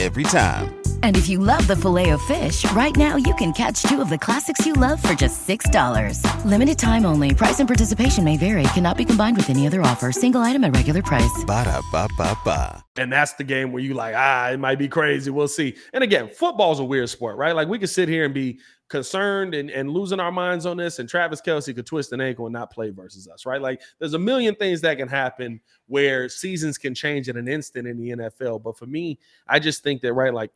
Every 0.00 0.22
time. 0.22 0.74
And 1.02 1.16
if 1.16 1.28
you 1.28 1.38
love 1.38 1.66
the 1.66 1.76
filet 1.76 2.10
of 2.10 2.22
fish, 2.22 2.64
right 2.72 2.96
now 2.96 3.16
you 3.16 3.34
can 3.34 3.52
catch 3.52 3.82
two 3.82 4.00
of 4.00 4.08
the 4.08 4.16
classics 4.16 4.64
you 4.64 4.72
love 4.72 5.02
for 5.02 5.12
just 5.12 5.46
$6. 5.46 6.22
Limited 6.44 6.78
time 6.78 7.04
only. 7.04 7.34
Price 7.34 7.58
and 7.58 7.68
participation 7.68 8.24
may 8.24 8.36
vary. 8.36 8.62
Cannot 8.74 8.96
be 8.96 9.04
combined 9.04 9.36
with 9.36 9.50
any 9.50 9.66
other 9.66 9.82
offer. 9.82 10.10
Single 10.10 10.40
item 10.40 10.64
at 10.64 10.74
regular 10.74 11.02
price. 11.02 11.44
Ba-da-ba-ba-ba. 11.44 12.84
And 12.96 13.12
that's 13.12 13.34
the 13.34 13.44
game 13.44 13.70
where 13.70 13.82
you 13.82 13.94
like, 13.94 14.14
ah, 14.16 14.50
it 14.50 14.58
might 14.58 14.78
be 14.78 14.88
crazy. 14.88 15.30
We'll 15.30 15.48
see. 15.48 15.76
And 15.92 16.02
again, 16.02 16.30
football's 16.30 16.80
a 16.80 16.84
weird 16.84 17.10
sport, 17.10 17.36
right? 17.36 17.54
Like 17.54 17.68
we 17.68 17.78
could 17.78 17.90
sit 17.90 18.08
here 18.08 18.24
and 18.24 18.32
be 18.32 18.60
concerned 18.88 19.54
and, 19.54 19.70
and 19.70 19.90
losing 19.90 20.20
our 20.20 20.32
minds 20.32 20.66
on 20.66 20.76
this, 20.76 20.98
and 20.98 21.08
Travis 21.08 21.40
Kelce 21.40 21.74
could 21.74 21.86
twist 21.86 22.12
an 22.12 22.20
ankle 22.20 22.46
and 22.46 22.52
not 22.52 22.72
play 22.72 22.90
versus 22.90 23.28
us, 23.28 23.46
right? 23.46 23.60
Like 23.60 23.80
there's 23.98 24.14
a 24.14 24.18
million 24.18 24.54
things 24.54 24.80
that 24.82 24.96
can 24.98 25.08
happen 25.08 25.60
where 25.86 26.28
seasons 26.28 26.78
can 26.78 26.94
change 26.94 27.28
in 27.28 27.36
an 27.36 27.48
instant 27.48 27.86
in 27.86 27.98
the 27.98 28.10
NFL. 28.10 28.62
But 28.62 28.78
for 28.78 28.86
me, 28.86 29.18
I 29.46 29.58
just 29.58 29.82
think 29.82 30.02
that, 30.02 30.12
right, 30.12 30.32
like 30.32 30.50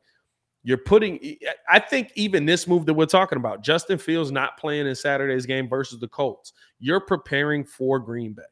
you're 0.65 0.79
putting, 0.79 1.37
I 1.69 1.79
think 1.79 2.13
even 2.15 2.47
this 2.47 2.67
move 2.67 2.87
that 2.87 2.95
we're 2.95 3.07
talking 3.07 3.37
about, 3.37 3.63
Justin 3.63 3.99
Fields 3.99 4.31
not 4.31 4.59
playing 4.59 4.87
in 4.87 4.95
Saturday's 4.95 5.47
game 5.47 5.69
versus 5.69 5.99
the 5.99 6.09
Colts, 6.09 6.53
you're 6.79 7.01
preparing 7.01 7.65
for 7.65 7.99
Green 7.99 8.33
Bay. 8.33 8.43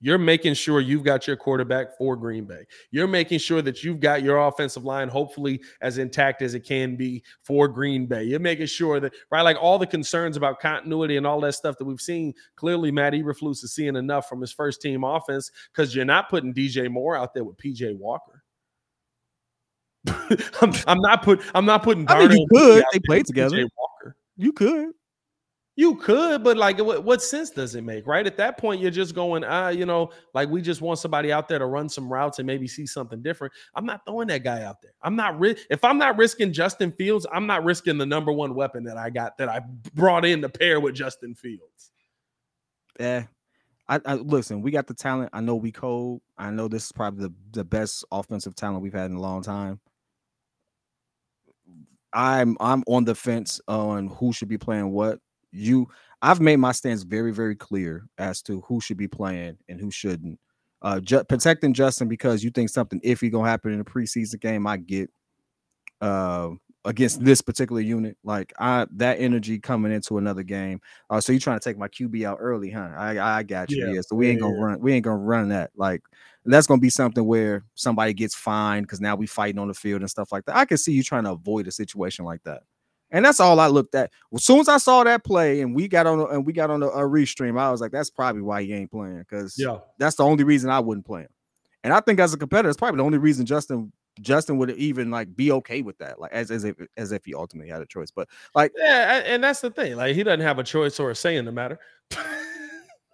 You're 0.00 0.18
making 0.18 0.54
sure 0.54 0.80
you've 0.80 1.04
got 1.04 1.26
your 1.26 1.36
quarterback 1.36 1.96
for 1.96 2.16
Green 2.16 2.44
Bay. 2.44 2.64
You're 2.90 3.06
making 3.06 3.38
sure 3.38 3.62
that 3.62 3.82
you've 3.82 4.00
got 4.00 4.22
your 4.22 4.36
offensive 4.38 4.84
line, 4.84 5.08
hopefully 5.08 5.62
as 5.80 5.96
intact 5.96 6.42
as 6.42 6.54
it 6.54 6.60
can 6.60 6.96
be 6.96 7.22
for 7.42 7.66
Green 7.66 8.06
Bay. 8.06 8.24
You're 8.24 8.40
making 8.40 8.66
sure 8.66 9.00
that, 9.00 9.14
right, 9.30 9.42
like 9.42 9.56
all 9.58 9.78
the 9.78 9.86
concerns 9.86 10.36
about 10.36 10.60
continuity 10.60 11.16
and 11.16 11.26
all 11.26 11.40
that 11.40 11.54
stuff 11.54 11.78
that 11.78 11.84
we've 11.86 12.00
seen. 12.00 12.34
Clearly, 12.56 12.90
Matt 12.90 13.14
Eberflus 13.14 13.64
is 13.64 13.72
seeing 13.72 13.96
enough 13.96 14.28
from 14.28 14.42
his 14.42 14.52
first 14.52 14.82
team 14.82 15.02
offense 15.02 15.50
because 15.72 15.94
you're 15.94 16.04
not 16.04 16.28
putting 16.28 16.52
DJ 16.52 16.90
Moore 16.90 17.16
out 17.16 17.32
there 17.32 17.44
with 17.44 17.56
PJ 17.56 17.96
Walker. 17.96 18.42
I'm, 20.60 20.72
I'm 20.86 21.00
not 21.00 21.22
put. 21.22 21.40
I'm 21.54 21.64
not 21.64 21.82
putting. 21.82 22.08
I 22.08 22.26
mean, 22.26 22.32
you 22.32 22.46
could. 22.52 22.84
They 22.92 23.00
played 23.00 23.26
together. 23.26 23.66
Walker. 23.78 24.16
You 24.36 24.52
could. 24.52 24.90
You 25.78 25.96
could, 25.96 26.42
but 26.42 26.56
like, 26.56 26.78
what, 26.78 27.04
what 27.04 27.22
sense 27.22 27.50
does 27.50 27.74
it 27.74 27.84
make, 27.84 28.06
right? 28.06 28.26
At 28.26 28.38
that 28.38 28.56
point, 28.56 28.80
you're 28.80 28.90
just 28.90 29.14
going, 29.14 29.44
ah, 29.44 29.68
you 29.68 29.84
know, 29.84 30.10
like 30.32 30.48
we 30.48 30.62
just 30.62 30.80
want 30.80 30.98
somebody 30.98 31.30
out 31.30 31.48
there 31.48 31.58
to 31.58 31.66
run 31.66 31.90
some 31.90 32.10
routes 32.10 32.38
and 32.38 32.46
maybe 32.46 32.66
see 32.66 32.86
something 32.86 33.20
different. 33.20 33.52
I'm 33.74 33.84
not 33.84 34.00
throwing 34.06 34.28
that 34.28 34.42
guy 34.42 34.62
out 34.62 34.80
there. 34.80 34.92
I'm 35.02 35.16
not 35.16 35.38
ri- 35.38 35.56
if 35.68 35.84
I'm 35.84 35.98
not 35.98 36.16
risking 36.16 36.54
Justin 36.54 36.92
Fields, 36.92 37.26
I'm 37.30 37.46
not 37.46 37.62
risking 37.62 37.98
the 37.98 38.06
number 38.06 38.32
one 38.32 38.54
weapon 38.54 38.84
that 38.84 38.96
I 38.96 39.10
got 39.10 39.36
that 39.36 39.50
I 39.50 39.60
brought 39.92 40.24
in 40.24 40.40
to 40.40 40.48
pair 40.48 40.80
with 40.80 40.94
Justin 40.94 41.34
Fields. 41.34 41.90
Yeah, 42.98 43.24
I, 43.86 44.00
I 44.06 44.14
listen. 44.14 44.62
We 44.62 44.70
got 44.70 44.86
the 44.86 44.94
talent. 44.94 45.28
I 45.34 45.42
know 45.42 45.56
we 45.56 45.72
cold. 45.72 46.22
I 46.38 46.50
know 46.50 46.68
this 46.68 46.86
is 46.86 46.92
probably 46.92 47.26
the, 47.26 47.34
the 47.52 47.64
best 47.64 48.02
offensive 48.10 48.54
talent 48.54 48.80
we've 48.80 48.94
had 48.94 49.10
in 49.10 49.18
a 49.18 49.20
long 49.20 49.42
time. 49.42 49.80
I'm 52.14 52.56
I'm 52.60 52.82
on 52.86 53.04
the 53.04 53.14
fence 53.14 53.60
on 53.68 54.06
who 54.08 54.32
should 54.32 54.48
be 54.48 54.56
playing 54.56 54.90
what. 54.90 55.18
You, 55.56 55.88
I've 56.22 56.40
made 56.40 56.56
my 56.56 56.72
stance 56.72 57.02
very 57.02 57.32
very 57.32 57.56
clear 57.56 58.06
as 58.18 58.42
to 58.42 58.60
who 58.62 58.80
should 58.80 58.96
be 58.96 59.08
playing 59.08 59.58
and 59.68 59.80
who 59.80 59.90
shouldn't. 59.90 60.38
Uh, 60.82 61.00
ju- 61.00 61.24
protecting 61.24 61.72
Justin 61.72 62.08
because 62.08 62.44
you 62.44 62.50
think 62.50 62.70
something 62.70 63.00
iffy 63.00 63.30
gonna 63.32 63.48
happen 63.48 63.72
in 63.72 63.80
a 63.80 63.84
preseason 63.84 64.40
game. 64.40 64.66
I 64.66 64.76
get. 64.78 65.10
Uh, 66.00 66.50
against 66.84 67.24
this 67.24 67.40
particular 67.42 67.80
unit. 67.80 68.16
Like 68.22 68.52
I 68.58 68.86
that 68.92 69.18
energy 69.20 69.58
coming 69.58 69.92
into 69.92 70.18
another 70.18 70.42
game. 70.44 70.80
Uh, 71.10 71.20
so 71.20 71.32
you 71.32 71.40
trying 71.40 71.58
to 71.58 71.64
take 71.64 71.76
my 71.76 71.88
QB 71.88 72.24
out 72.24 72.38
early, 72.40 72.70
huh? 72.70 72.90
I 72.96 73.18
I 73.38 73.42
got 73.42 73.70
you. 73.70 73.86
Yeah. 73.86 73.94
Yeah. 73.94 74.00
So 74.02 74.14
we 74.16 74.28
ain't 74.28 74.40
gonna 74.40 74.54
Yeah. 74.54 74.64
run. 74.64 74.80
We 74.80 74.92
ain't 74.92 75.04
gonna 75.04 75.18
run 75.18 75.48
that. 75.48 75.70
Like 75.76 76.02
that's 76.44 76.66
gonna 76.68 76.80
be 76.80 76.90
something 76.90 77.26
where 77.26 77.64
somebody 77.74 78.14
gets 78.14 78.34
fined 78.36 78.86
because 78.86 79.00
now 79.00 79.16
we 79.16 79.26
fighting 79.26 79.58
on 79.58 79.68
the 79.68 79.74
field 79.74 80.02
and 80.02 80.10
stuff 80.10 80.30
like 80.30 80.44
that. 80.44 80.56
I 80.56 80.64
can 80.64 80.78
see 80.78 80.92
you 80.92 81.02
trying 81.02 81.24
to 81.24 81.32
avoid 81.32 81.66
a 81.66 81.72
situation 81.72 82.24
like 82.24 82.42
that. 82.44 82.62
And 83.16 83.24
that's 83.24 83.40
all 83.40 83.58
I 83.60 83.68
looked 83.68 83.94
at. 83.94 84.10
As 84.34 84.44
soon 84.44 84.60
as 84.60 84.68
I 84.68 84.76
saw 84.76 85.02
that 85.02 85.24
play 85.24 85.62
and 85.62 85.74
we 85.74 85.88
got 85.88 86.06
on 86.06 86.20
and 86.30 86.44
we 86.44 86.52
got 86.52 86.68
on 86.68 86.82
a, 86.82 86.86
a 86.86 86.98
uh, 86.98 87.08
restream, 87.08 87.58
I 87.58 87.70
was 87.70 87.80
like, 87.80 87.90
that's 87.90 88.10
probably 88.10 88.42
why 88.42 88.62
he 88.62 88.74
ain't 88.74 88.90
playing 88.90 89.20
because 89.20 89.56
Yeah. 89.58 89.78
that's 89.98 90.16
the 90.16 90.22
only 90.22 90.44
reason 90.44 90.68
I 90.68 90.80
wouldn't 90.80 91.06
play 91.06 91.22
him. 91.22 91.30
And 91.82 91.94
I 91.94 92.00
think 92.00 92.20
as 92.20 92.34
a 92.34 92.36
competitor, 92.36 92.68
it's 92.68 92.76
probably 92.76 92.98
the 92.98 93.04
only 93.04 93.16
reason 93.16 93.46
Justin 93.46 93.90
Justin 94.20 94.58
would 94.58 94.70
even 94.72 95.10
like 95.10 95.34
be 95.34 95.50
okay 95.50 95.80
with 95.80 95.96
that, 95.96 96.20
like 96.20 96.32
as 96.32 96.50
as 96.50 96.64
if 96.64 96.76
as 96.98 97.10
if 97.10 97.24
he 97.24 97.34
ultimately 97.34 97.70
had 97.70 97.80
a 97.80 97.86
choice. 97.86 98.10
But 98.10 98.28
like 98.54 98.72
Yeah, 98.76 99.22
and 99.24 99.42
that's 99.42 99.60
the 99.60 99.70
thing. 99.70 99.96
Like 99.96 100.14
he 100.14 100.22
doesn't 100.22 100.40
have 100.40 100.58
a 100.58 100.64
choice 100.64 101.00
or 101.00 101.10
a 101.10 101.14
say 101.14 101.36
in 101.36 101.46
the 101.46 101.52
matter. 101.52 101.78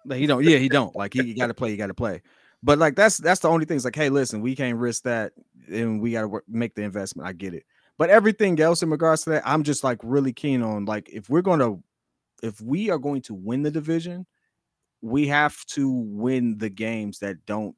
But 0.05 0.17
he 0.17 0.27
don't. 0.27 0.43
Yeah, 0.43 0.57
he 0.57 0.67
don't. 0.67 0.93
Like 0.95 1.13
he, 1.13 1.33
got 1.33 1.47
to 1.47 1.53
play. 1.53 1.69
He 1.69 1.77
got 1.77 1.87
to 1.87 1.93
play. 1.93 2.21
But 2.61 2.77
like 2.77 2.95
that's 2.95 3.17
that's 3.17 3.39
the 3.39 3.47
only 3.47 3.63
thing. 3.65 3.77
It's 3.77 3.85
like, 3.85 3.95
hey, 3.95 4.09
listen, 4.09 4.41
we 4.41 4.53
can't 4.53 4.77
risk 4.77 5.03
that, 5.03 5.33
and 5.71 6.01
we 6.01 6.11
got 6.11 6.23
to 6.23 6.41
make 6.47 6.75
the 6.75 6.81
investment. 6.81 7.25
I 7.27 7.31
get 7.31 7.53
it. 7.53 7.63
But 8.03 8.09
everything 8.09 8.59
else 8.59 8.83
in 8.83 8.89
regards 8.89 9.23
to 9.23 9.29
that, 9.29 9.43
I'm 9.45 9.63
just 9.63 9.81
like 9.81 9.97
really 10.03 10.33
keen 10.33 10.61
on 10.61 10.83
like 10.83 11.09
if 11.09 11.29
we're 11.29 11.41
gonna, 11.41 11.77
if 12.41 12.59
we 12.59 12.89
are 12.89 12.97
going 12.97 13.21
to 13.21 13.33
win 13.33 13.63
the 13.63 13.71
division, 13.71 14.25
we 15.01 15.25
have 15.27 15.65
to 15.67 15.89
win 15.89 16.57
the 16.57 16.69
games 16.69 17.19
that 17.19 17.45
don't. 17.45 17.77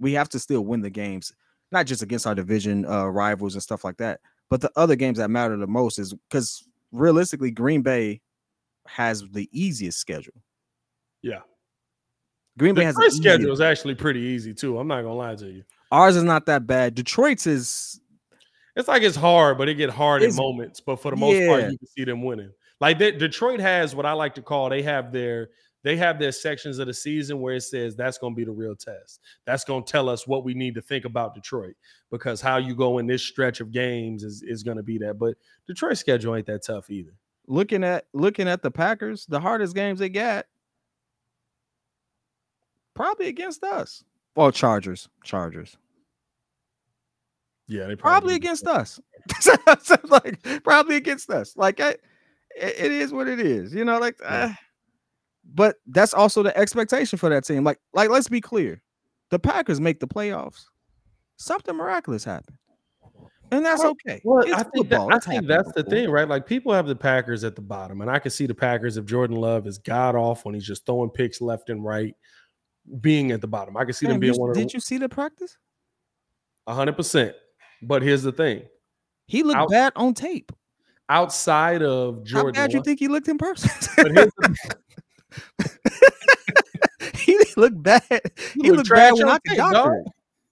We 0.00 0.12
have 0.14 0.28
to 0.30 0.40
still 0.40 0.62
win 0.62 0.80
the 0.80 0.90
games, 0.90 1.32
not 1.70 1.86
just 1.86 2.02
against 2.02 2.26
our 2.26 2.34
division 2.34 2.84
uh, 2.84 3.06
rivals 3.06 3.54
and 3.54 3.62
stuff 3.62 3.84
like 3.84 3.98
that, 3.98 4.18
but 4.48 4.60
the 4.60 4.72
other 4.74 4.96
games 4.96 5.18
that 5.18 5.30
matter 5.30 5.56
the 5.56 5.68
most 5.68 6.00
is 6.00 6.14
because 6.28 6.64
realistically, 6.90 7.52
Green 7.52 7.82
Bay 7.82 8.22
has 8.88 9.22
the 9.30 9.48
easiest 9.52 10.00
schedule. 10.00 10.42
Yeah. 11.22 11.42
Green 12.58 12.74
Bay 12.74 12.80
The 12.80 12.86
has 12.86 12.94
the 12.96 13.02
first 13.02 13.18
schedule 13.18 13.52
is 13.52 13.60
actually 13.60 13.94
pretty 13.94 14.18
easy 14.18 14.52
too. 14.52 14.80
I'm 14.80 14.88
not 14.88 15.02
gonna 15.02 15.14
lie 15.14 15.36
to 15.36 15.46
you. 15.48 15.62
Ours 15.92 16.16
is 16.16 16.24
not 16.24 16.46
that 16.46 16.66
bad. 16.66 16.96
Detroit's 16.96 17.46
is 17.46 18.00
It's 18.76 18.88
like 18.88 19.02
it's 19.02 19.16
hard, 19.16 19.58
but 19.58 19.68
it 19.68 19.74
get 19.74 19.90
hard 19.90 20.22
in 20.22 20.28
It's- 20.28 20.38
moments. 20.38 20.80
But 20.80 20.96
for 20.96 21.10
the 21.10 21.16
most 21.16 21.46
part, 21.48 21.70
you 21.72 21.78
can 21.78 21.86
see 21.88 22.04
them 22.04 22.22
winning. 22.22 22.52
Like 22.80 22.98
they, 22.98 23.10
Detroit 23.12 23.60
has 23.60 23.94
what 23.94 24.06
I 24.06 24.12
like 24.12 24.34
to 24.36 24.42
call 24.42 24.68
they 24.70 24.82
have 24.82 25.12
their 25.12 25.50
they 25.82 25.96
have 25.96 26.18
their 26.18 26.30
sections 26.32 26.78
of 26.78 26.86
the 26.86 26.94
season 26.94 27.40
where 27.40 27.54
it 27.54 27.62
says 27.62 27.96
that's 27.96 28.18
going 28.18 28.34
to 28.34 28.36
be 28.36 28.44
the 28.44 28.50
real 28.52 28.76
test. 28.76 29.20
That's 29.46 29.64
going 29.64 29.82
to 29.82 29.90
tell 29.90 30.08
us 30.10 30.26
what 30.26 30.44
we 30.44 30.52
need 30.54 30.74
to 30.74 30.82
think 30.82 31.04
about 31.06 31.34
Detroit 31.34 31.74
because 32.10 32.40
how 32.40 32.58
you 32.58 32.74
go 32.74 32.98
in 32.98 33.06
this 33.06 33.22
stretch 33.22 33.60
of 33.60 33.72
games 33.72 34.22
is 34.22 34.42
is 34.42 34.62
going 34.62 34.76
to 34.76 34.82
be 34.82 34.98
that. 34.98 35.18
But 35.18 35.36
Detroit's 35.66 36.00
schedule 36.00 36.36
ain't 36.36 36.46
that 36.46 36.64
tough 36.64 36.90
either. 36.90 37.12
looking 37.46 37.82
at 37.84 38.04
looking 38.14 38.46
at 38.48 38.62
the 38.62 38.70
Packers, 38.70 39.26
the 39.26 39.40
hardest 39.40 39.74
games 39.74 39.98
they 39.98 40.08
got 40.10 40.46
probably 42.94 43.28
against 43.28 43.62
us. 43.64 44.04
Well, 44.36 44.52
Chargers, 44.52 45.08
Chargers. 45.24 45.76
Yeah, 47.70 47.86
they 47.86 47.94
Probably 47.96 48.30
do. 48.34 48.36
against 48.36 48.66
us. 48.66 48.98
like 50.08 50.42
probably 50.64 50.96
against 50.96 51.30
us. 51.30 51.56
Like 51.56 51.78
I, 51.80 51.90
it- 52.56 52.90
is 52.92 53.12
what 53.12 53.28
it 53.28 53.38
is. 53.40 53.72
You 53.72 53.84
know, 53.84 53.98
like 53.98 54.16
Yeah. 54.20 54.46
uh, 54.46 54.52
but 55.54 55.76
that's 55.86 56.12
also 56.12 56.42
the 56.42 56.56
expectation 56.58 57.18
for 57.18 57.28
that 57.30 57.44
team. 57.44 57.62
Like, 57.64 57.78
like 57.94 58.10
let's 58.10 58.28
be 58.28 58.40
clear. 58.40 58.82
The 59.30 59.38
Packers 59.38 59.80
make 59.80 60.00
the 60.00 60.08
playoffs. 60.08 60.64
Something 61.36 61.76
miraculous 61.76 62.24
happened. 62.24 62.56
And 63.52 63.64
that's 63.64 63.84
okay. 63.84 64.20
Well, 64.24 64.44
It's 64.44 64.52
I 64.52 64.62
think 64.64 64.88
that. 64.90 65.08
I 65.12 65.18
think 65.18 65.46
that's 65.46 65.72
the 65.72 65.82
thing, 65.84 66.08
right? 66.10 66.28
Like 66.28 66.46
people 66.46 66.72
have 66.72 66.86
the 66.86 66.94
Packers 66.96 67.42
at 67.44 67.56
the 67.56 67.62
bottom, 67.62 68.00
and 68.00 68.10
I 68.10 68.18
can 68.20 68.30
see 68.30 68.46
the 68.46 68.54
Packers 68.54 68.96
if 68.96 69.04
Jordan 69.06 69.36
Love 69.36 69.66
is 69.66 69.78
god 69.78 70.14
off 70.16 70.44
when 70.44 70.54
he's 70.54 70.66
just 70.66 70.86
throwing 70.86 71.10
picks 71.10 71.40
left 71.40 71.68
and 71.70 71.84
right, 71.84 72.14
being 73.00 73.32
at 73.32 73.40
the 73.40 73.48
bottom. 73.48 73.76
I 73.76 73.84
can 73.84 73.92
see 73.92 74.06
them 74.06 74.20
being 74.20 74.34
you- 74.34 74.40
one 74.40 74.52
did 74.52 74.68
the 74.68 74.72
you 74.74 74.80
see 74.80 74.98
the 74.98 75.08
practice? 75.08 75.56
hundred 76.68 76.96
percent. 76.96 77.34
But 77.82 78.02
here's 78.02 78.22
the 78.22 78.32
thing: 78.32 78.62
He 79.26 79.42
looked 79.42 79.58
Out- 79.58 79.70
bad 79.70 79.92
on 79.96 80.14
tape. 80.14 80.52
outside 81.08 81.82
of 81.82 82.24
Jordan, 82.24 82.54
How 82.54 82.62
bad 82.66 82.72
you 82.72 82.82
think 82.82 82.98
he 82.98 83.08
looked 83.08 83.28
in 83.28 83.38
person? 83.38 83.70
but 83.96 84.12
here's 84.12 84.32
the- 84.38 84.76
he 87.14 87.38
looked 87.56 87.82
bad. 87.82 88.02
He 88.54 88.68
look 88.70 88.78
looked 88.78 88.86
trash 88.88 89.12
bad 89.12 89.14
when 89.14 89.28
I 89.28 89.38
could 89.38 89.48
tape, 89.50 89.58
doctor 89.58 89.90
dog. 90.04 90.04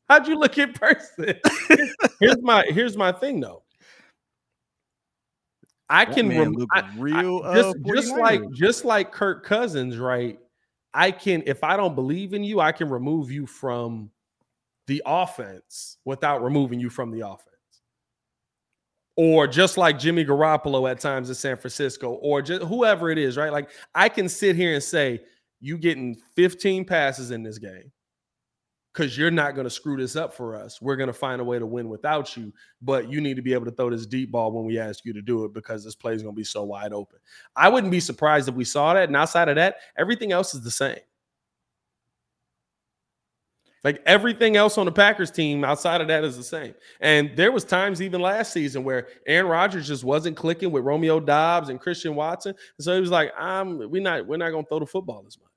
How'd 0.08 0.26
you 0.28 0.38
look 0.38 0.56
in 0.58 0.72
person? 0.72 1.34
here's 2.20 2.40
my 2.42 2.64
here's 2.68 2.96
my 2.96 3.12
thing 3.12 3.40
though. 3.40 3.62
I 5.90 6.04
That 6.04 6.14
can 6.14 6.28
rem- 6.28 6.52
looked 6.52 6.72
I- 6.74 6.90
real. 6.98 7.42
uh, 7.44 7.54
just 7.54 7.76
just 7.86 8.16
like 8.16 8.42
just 8.52 8.84
like 8.84 9.12
Kirk 9.12 9.44
Cousins, 9.44 9.98
right? 9.98 10.38
I 10.94 11.10
can 11.10 11.42
if 11.46 11.62
I 11.62 11.76
don't 11.76 11.94
believe 11.94 12.32
in 12.34 12.42
you, 12.42 12.60
I 12.60 12.72
can 12.72 12.88
remove 12.88 13.30
you 13.30 13.46
from 13.46 14.10
the 14.88 15.02
offense 15.06 15.98
without 16.04 16.42
removing 16.42 16.80
you 16.80 16.90
from 16.90 17.12
the 17.12 17.24
offense. 17.24 17.44
Or 19.16 19.46
just 19.46 19.76
like 19.76 19.98
Jimmy 19.98 20.24
Garoppolo 20.24 20.90
at 20.90 20.98
times 20.98 21.28
in 21.28 21.34
San 21.34 21.56
Francisco, 21.56 22.12
or 22.14 22.40
just 22.40 22.62
whoever 22.62 23.10
it 23.10 23.18
is, 23.18 23.36
right? 23.36 23.52
Like 23.52 23.70
I 23.94 24.08
can 24.08 24.28
sit 24.28 24.56
here 24.56 24.74
and 24.74 24.82
say, 24.82 25.20
you 25.60 25.76
getting 25.76 26.16
15 26.36 26.84
passes 26.84 27.30
in 27.30 27.42
this 27.42 27.58
game 27.58 27.92
because 28.94 29.18
you're 29.18 29.30
not 29.30 29.54
going 29.54 29.64
to 29.64 29.70
screw 29.70 29.96
this 29.96 30.16
up 30.16 30.32
for 30.32 30.56
us. 30.56 30.80
We're 30.80 30.96
going 30.96 31.08
to 31.08 31.12
find 31.12 31.40
a 31.40 31.44
way 31.44 31.58
to 31.58 31.66
win 31.66 31.88
without 31.88 32.36
you, 32.36 32.52
but 32.80 33.10
you 33.10 33.20
need 33.20 33.36
to 33.36 33.42
be 33.42 33.52
able 33.52 33.66
to 33.66 33.72
throw 33.72 33.90
this 33.90 34.06
deep 34.06 34.30
ball 34.30 34.52
when 34.52 34.64
we 34.64 34.78
ask 34.78 35.04
you 35.04 35.12
to 35.12 35.22
do 35.22 35.44
it 35.44 35.52
because 35.52 35.84
this 35.84 35.96
play 35.96 36.14
is 36.14 36.22
going 36.22 36.34
to 36.34 36.38
be 36.38 36.44
so 36.44 36.62
wide 36.64 36.92
open. 36.92 37.18
I 37.56 37.68
wouldn't 37.68 37.90
be 37.90 38.00
surprised 38.00 38.48
if 38.48 38.54
we 38.54 38.64
saw 38.64 38.94
that. 38.94 39.08
And 39.08 39.16
outside 39.16 39.48
of 39.48 39.56
that, 39.56 39.76
everything 39.98 40.32
else 40.32 40.54
is 40.54 40.62
the 40.62 40.70
same. 40.70 40.98
Like 43.84 44.02
everything 44.06 44.56
else 44.56 44.76
on 44.76 44.86
the 44.86 44.92
Packers 44.92 45.30
team 45.30 45.64
outside 45.64 46.00
of 46.00 46.08
that 46.08 46.24
is 46.24 46.36
the 46.36 46.42
same. 46.42 46.74
And 47.00 47.30
there 47.36 47.52
was 47.52 47.64
times 47.64 48.02
even 48.02 48.20
last 48.20 48.52
season 48.52 48.82
where 48.82 49.08
Aaron 49.26 49.46
Rodgers 49.46 49.86
just 49.86 50.04
wasn't 50.04 50.36
clicking 50.36 50.72
with 50.72 50.84
Romeo 50.84 51.20
Doubs 51.20 51.68
and 51.68 51.80
Christian 51.80 52.14
Watson. 52.14 52.54
And 52.78 52.84
so 52.84 52.94
he 52.94 53.00
was 53.00 53.10
like, 53.10 53.32
I'm 53.38 53.90
we're 53.90 54.02
not 54.02 54.26
we're 54.26 54.36
not 54.36 54.50
gonna 54.50 54.64
throw 54.68 54.80
the 54.80 54.86
football 54.86 55.24
as 55.26 55.38
much. 55.38 55.48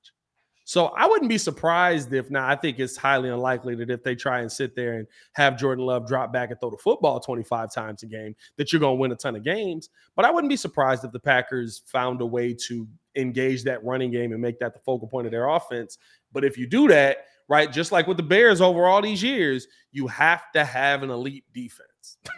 So 0.64 0.86
I 0.86 1.06
wouldn't 1.06 1.28
be 1.28 1.38
surprised 1.38 2.12
if 2.12 2.30
now 2.30 2.46
I 2.46 2.54
think 2.54 2.78
it's 2.78 2.96
highly 2.96 3.28
unlikely 3.28 3.74
that 3.76 3.90
if 3.90 4.04
they 4.04 4.14
try 4.14 4.40
and 4.40 4.50
sit 4.50 4.76
there 4.76 4.94
and 4.94 5.08
have 5.32 5.58
Jordan 5.58 5.84
Love 5.84 6.06
drop 6.06 6.32
back 6.32 6.50
and 6.50 6.60
throw 6.60 6.70
the 6.70 6.76
football 6.76 7.18
25 7.18 7.74
times 7.74 8.04
a 8.04 8.06
game, 8.06 8.36
that 8.56 8.72
you're 8.72 8.80
gonna 8.80 8.94
win 8.94 9.10
a 9.10 9.16
ton 9.16 9.34
of 9.34 9.42
games. 9.42 9.88
But 10.14 10.24
I 10.24 10.30
wouldn't 10.30 10.48
be 10.48 10.56
surprised 10.56 11.04
if 11.04 11.10
the 11.10 11.18
Packers 11.18 11.82
found 11.86 12.20
a 12.20 12.26
way 12.26 12.54
to 12.68 12.86
engage 13.16 13.64
that 13.64 13.84
running 13.84 14.12
game 14.12 14.32
and 14.32 14.40
make 14.40 14.60
that 14.60 14.72
the 14.72 14.80
focal 14.80 15.08
point 15.08 15.26
of 15.26 15.32
their 15.32 15.48
offense. 15.48 15.98
But 16.32 16.44
if 16.44 16.56
you 16.56 16.66
do 16.68 16.86
that, 16.88 17.26
right, 17.48 17.70
just 17.72 17.92
like 17.92 18.06
with 18.06 18.16
the 18.16 18.22
Bears 18.22 18.60
over 18.60 18.86
all 18.86 19.02
these 19.02 19.22
years, 19.22 19.66
you 19.90 20.06
have 20.06 20.50
to 20.52 20.64
have 20.64 21.02
an 21.02 21.10
elite 21.10 21.44
defense. 21.52 22.18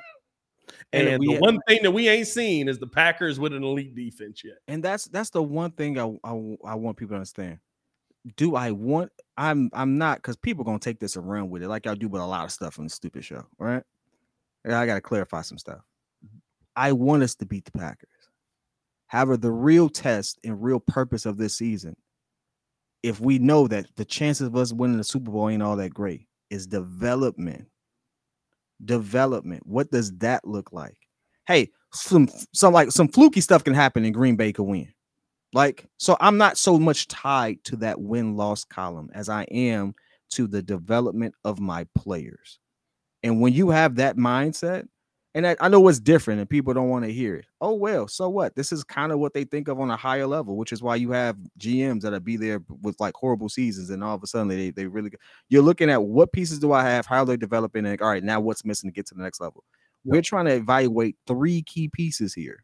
And 0.92 1.08
and 1.08 1.22
the 1.22 1.38
one 1.38 1.58
thing 1.66 1.80
that 1.82 1.90
we 1.90 2.08
ain't 2.08 2.28
seen 2.28 2.68
is 2.68 2.78
the 2.78 2.86
Packers 2.86 3.40
with 3.40 3.52
an 3.52 3.64
elite 3.64 3.96
defense 3.96 4.42
yet. 4.44 4.58
and 4.68 4.80
that's 4.80 5.06
that's 5.06 5.30
the 5.30 5.42
one 5.42 5.72
thing 5.72 5.98
I, 5.98 6.04
I 6.22 6.56
I 6.64 6.74
want 6.76 6.96
people 6.96 7.14
to 7.14 7.16
understand. 7.16 7.58
Do 8.36 8.54
I 8.54 8.70
want? 8.70 9.10
I'm 9.36 9.70
I'm 9.72 9.98
not 9.98 10.18
because 10.18 10.36
people 10.36 10.62
gonna 10.62 10.78
take 10.78 11.00
this 11.00 11.16
and 11.16 11.28
run 11.28 11.50
with 11.50 11.64
it 11.64 11.68
like 11.68 11.88
I 11.88 11.94
do 11.94 12.06
with 12.06 12.22
a 12.22 12.26
lot 12.26 12.44
of 12.44 12.52
stuff 12.52 12.78
on 12.78 12.84
the 12.84 12.90
stupid 12.90 13.24
show, 13.24 13.44
right? 13.58 13.82
I 14.64 14.86
gotta 14.86 15.00
clarify 15.00 15.42
some 15.42 15.58
stuff. 15.58 15.80
I 16.76 16.92
want 16.92 17.24
us 17.24 17.34
to 17.36 17.46
beat 17.46 17.64
the 17.64 17.72
Packers. 17.72 18.08
However, 19.08 19.36
the 19.36 19.50
real 19.50 19.88
test 19.88 20.38
and 20.44 20.62
real 20.62 20.80
purpose 20.80 21.26
of 21.26 21.36
this 21.36 21.56
season, 21.56 21.96
if 23.04 23.20
we 23.20 23.38
know 23.38 23.68
that 23.68 23.84
the 23.96 24.04
chances 24.04 24.46
of 24.46 24.56
us 24.56 24.72
winning 24.72 24.96
the 24.96 25.04
Super 25.04 25.30
Bowl 25.30 25.50
ain't 25.50 25.62
all 25.62 25.76
that 25.76 25.92
great, 25.92 26.26
is 26.48 26.66
development. 26.66 27.66
Development. 28.82 29.62
What 29.66 29.90
does 29.90 30.10
that 30.18 30.46
look 30.46 30.72
like? 30.72 30.96
Hey, 31.46 31.70
some 31.92 32.30
some 32.54 32.72
like 32.72 32.90
some 32.90 33.08
fluky 33.08 33.42
stuff 33.42 33.62
can 33.62 33.74
happen 33.74 34.06
and 34.06 34.14
Green 34.14 34.36
Bay 34.36 34.54
could 34.54 34.64
win. 34.64 34.88
Like, 35.52 35.86
so 35.98 36.16
I'm 36.18 36.38
not 36.38 36.56
so 36.56 36.78
much 36.78 37.06
tied 37.06 37.62
to 37.64 37.76
that 37.76 38.00
win 38.00 38.36
loss 38.36 38.64
column 38.64 39.10
as 39.12 39.28
I 39.28 39.42
am 39.44 39.94
to 40.30 40.46
the 40.46 40.62
development 40.62 41.34
of 41.44 41.60
my 41.60 41.86
players. 41.94 42.58
And 43.22 43.38
when 43.38 43.52
you 43.52 43.68
have 43.68 43.96
that 43.96 44.16
mindset, 44.16 44.88
and 45.34 45.46
I, 45.48 45.56
I 45.60 45.68
know 45.68 45.86
it's 45.88 45.98
different 45.98 46.40
and 46.40 46.48
people 46.48 46.72
don't 46.74 46.88
want 46.88 47.04
to 47.04 47.12
hear 47.12 47.34
it. 47.34 47.46
Oh, 47.60 47.74
well, 47.74 48.06
so 48.06 48.28
what? 48.28 48.54
This 48.54 48.70
is 48.70 48.84
kind 48.84 49.10
of 49.10 49.18
what 49.18 49.34
they 49.34 49.42
think 49.42 49.66
of 49.66 49.80
on 49.80 49.90
a 49.90 49.96
higher 49.96 50.26
level, 50.26 50.56
which 50.56 50.72
is 50.72 50.80
why 50.80 50.94
you 50.94 51.10
have 51.10 51.36
GMs 51.58 52.02
that'll 52.02 52.20
be 52.20 52.36
there 52.36 52.62
with 52.82 53.00
like 53.00 53.14
horrible 53.14 53.48
seasons, 53.48 53.90
and 53.90 54.04
all 54.04 54.14
of 54.14 54.22
a 54.22 54.26
sudden 54.28 54.48
they, 54.48 54.70
they 54.70 54.86
really 54.86 55.10
you're 55.48 55.62
looking 55.62 55.90
at 55.90 56.02
what 56.02 56.32
pieces 56.32 56.60
do 56.60 56.72
I 56.72 56.84
have, 56.84 57.04
how 57.04 57.24
they're 57.24 57.36
developing, 57.36 57.84
and 57.84 58.00
all 58.00 58.08
right, 58.08 58.22
now 58.22 58.38
what's 58.38 58.64
missing 58.64 58.88
to 58.90 58.94
get 58.94 59.06
to 59.06 59.14
the 59.14 59.22
next 59.22 59.40
level. 59.40 59.64
We're 60.04 60.22
trying 60.22 60.44
to 60.46 60.54
evaluate 60.54 61.16
three 61.26 61.62
key 61.62 61.88
pieces 61.88 62.34
here. 62.34 62.62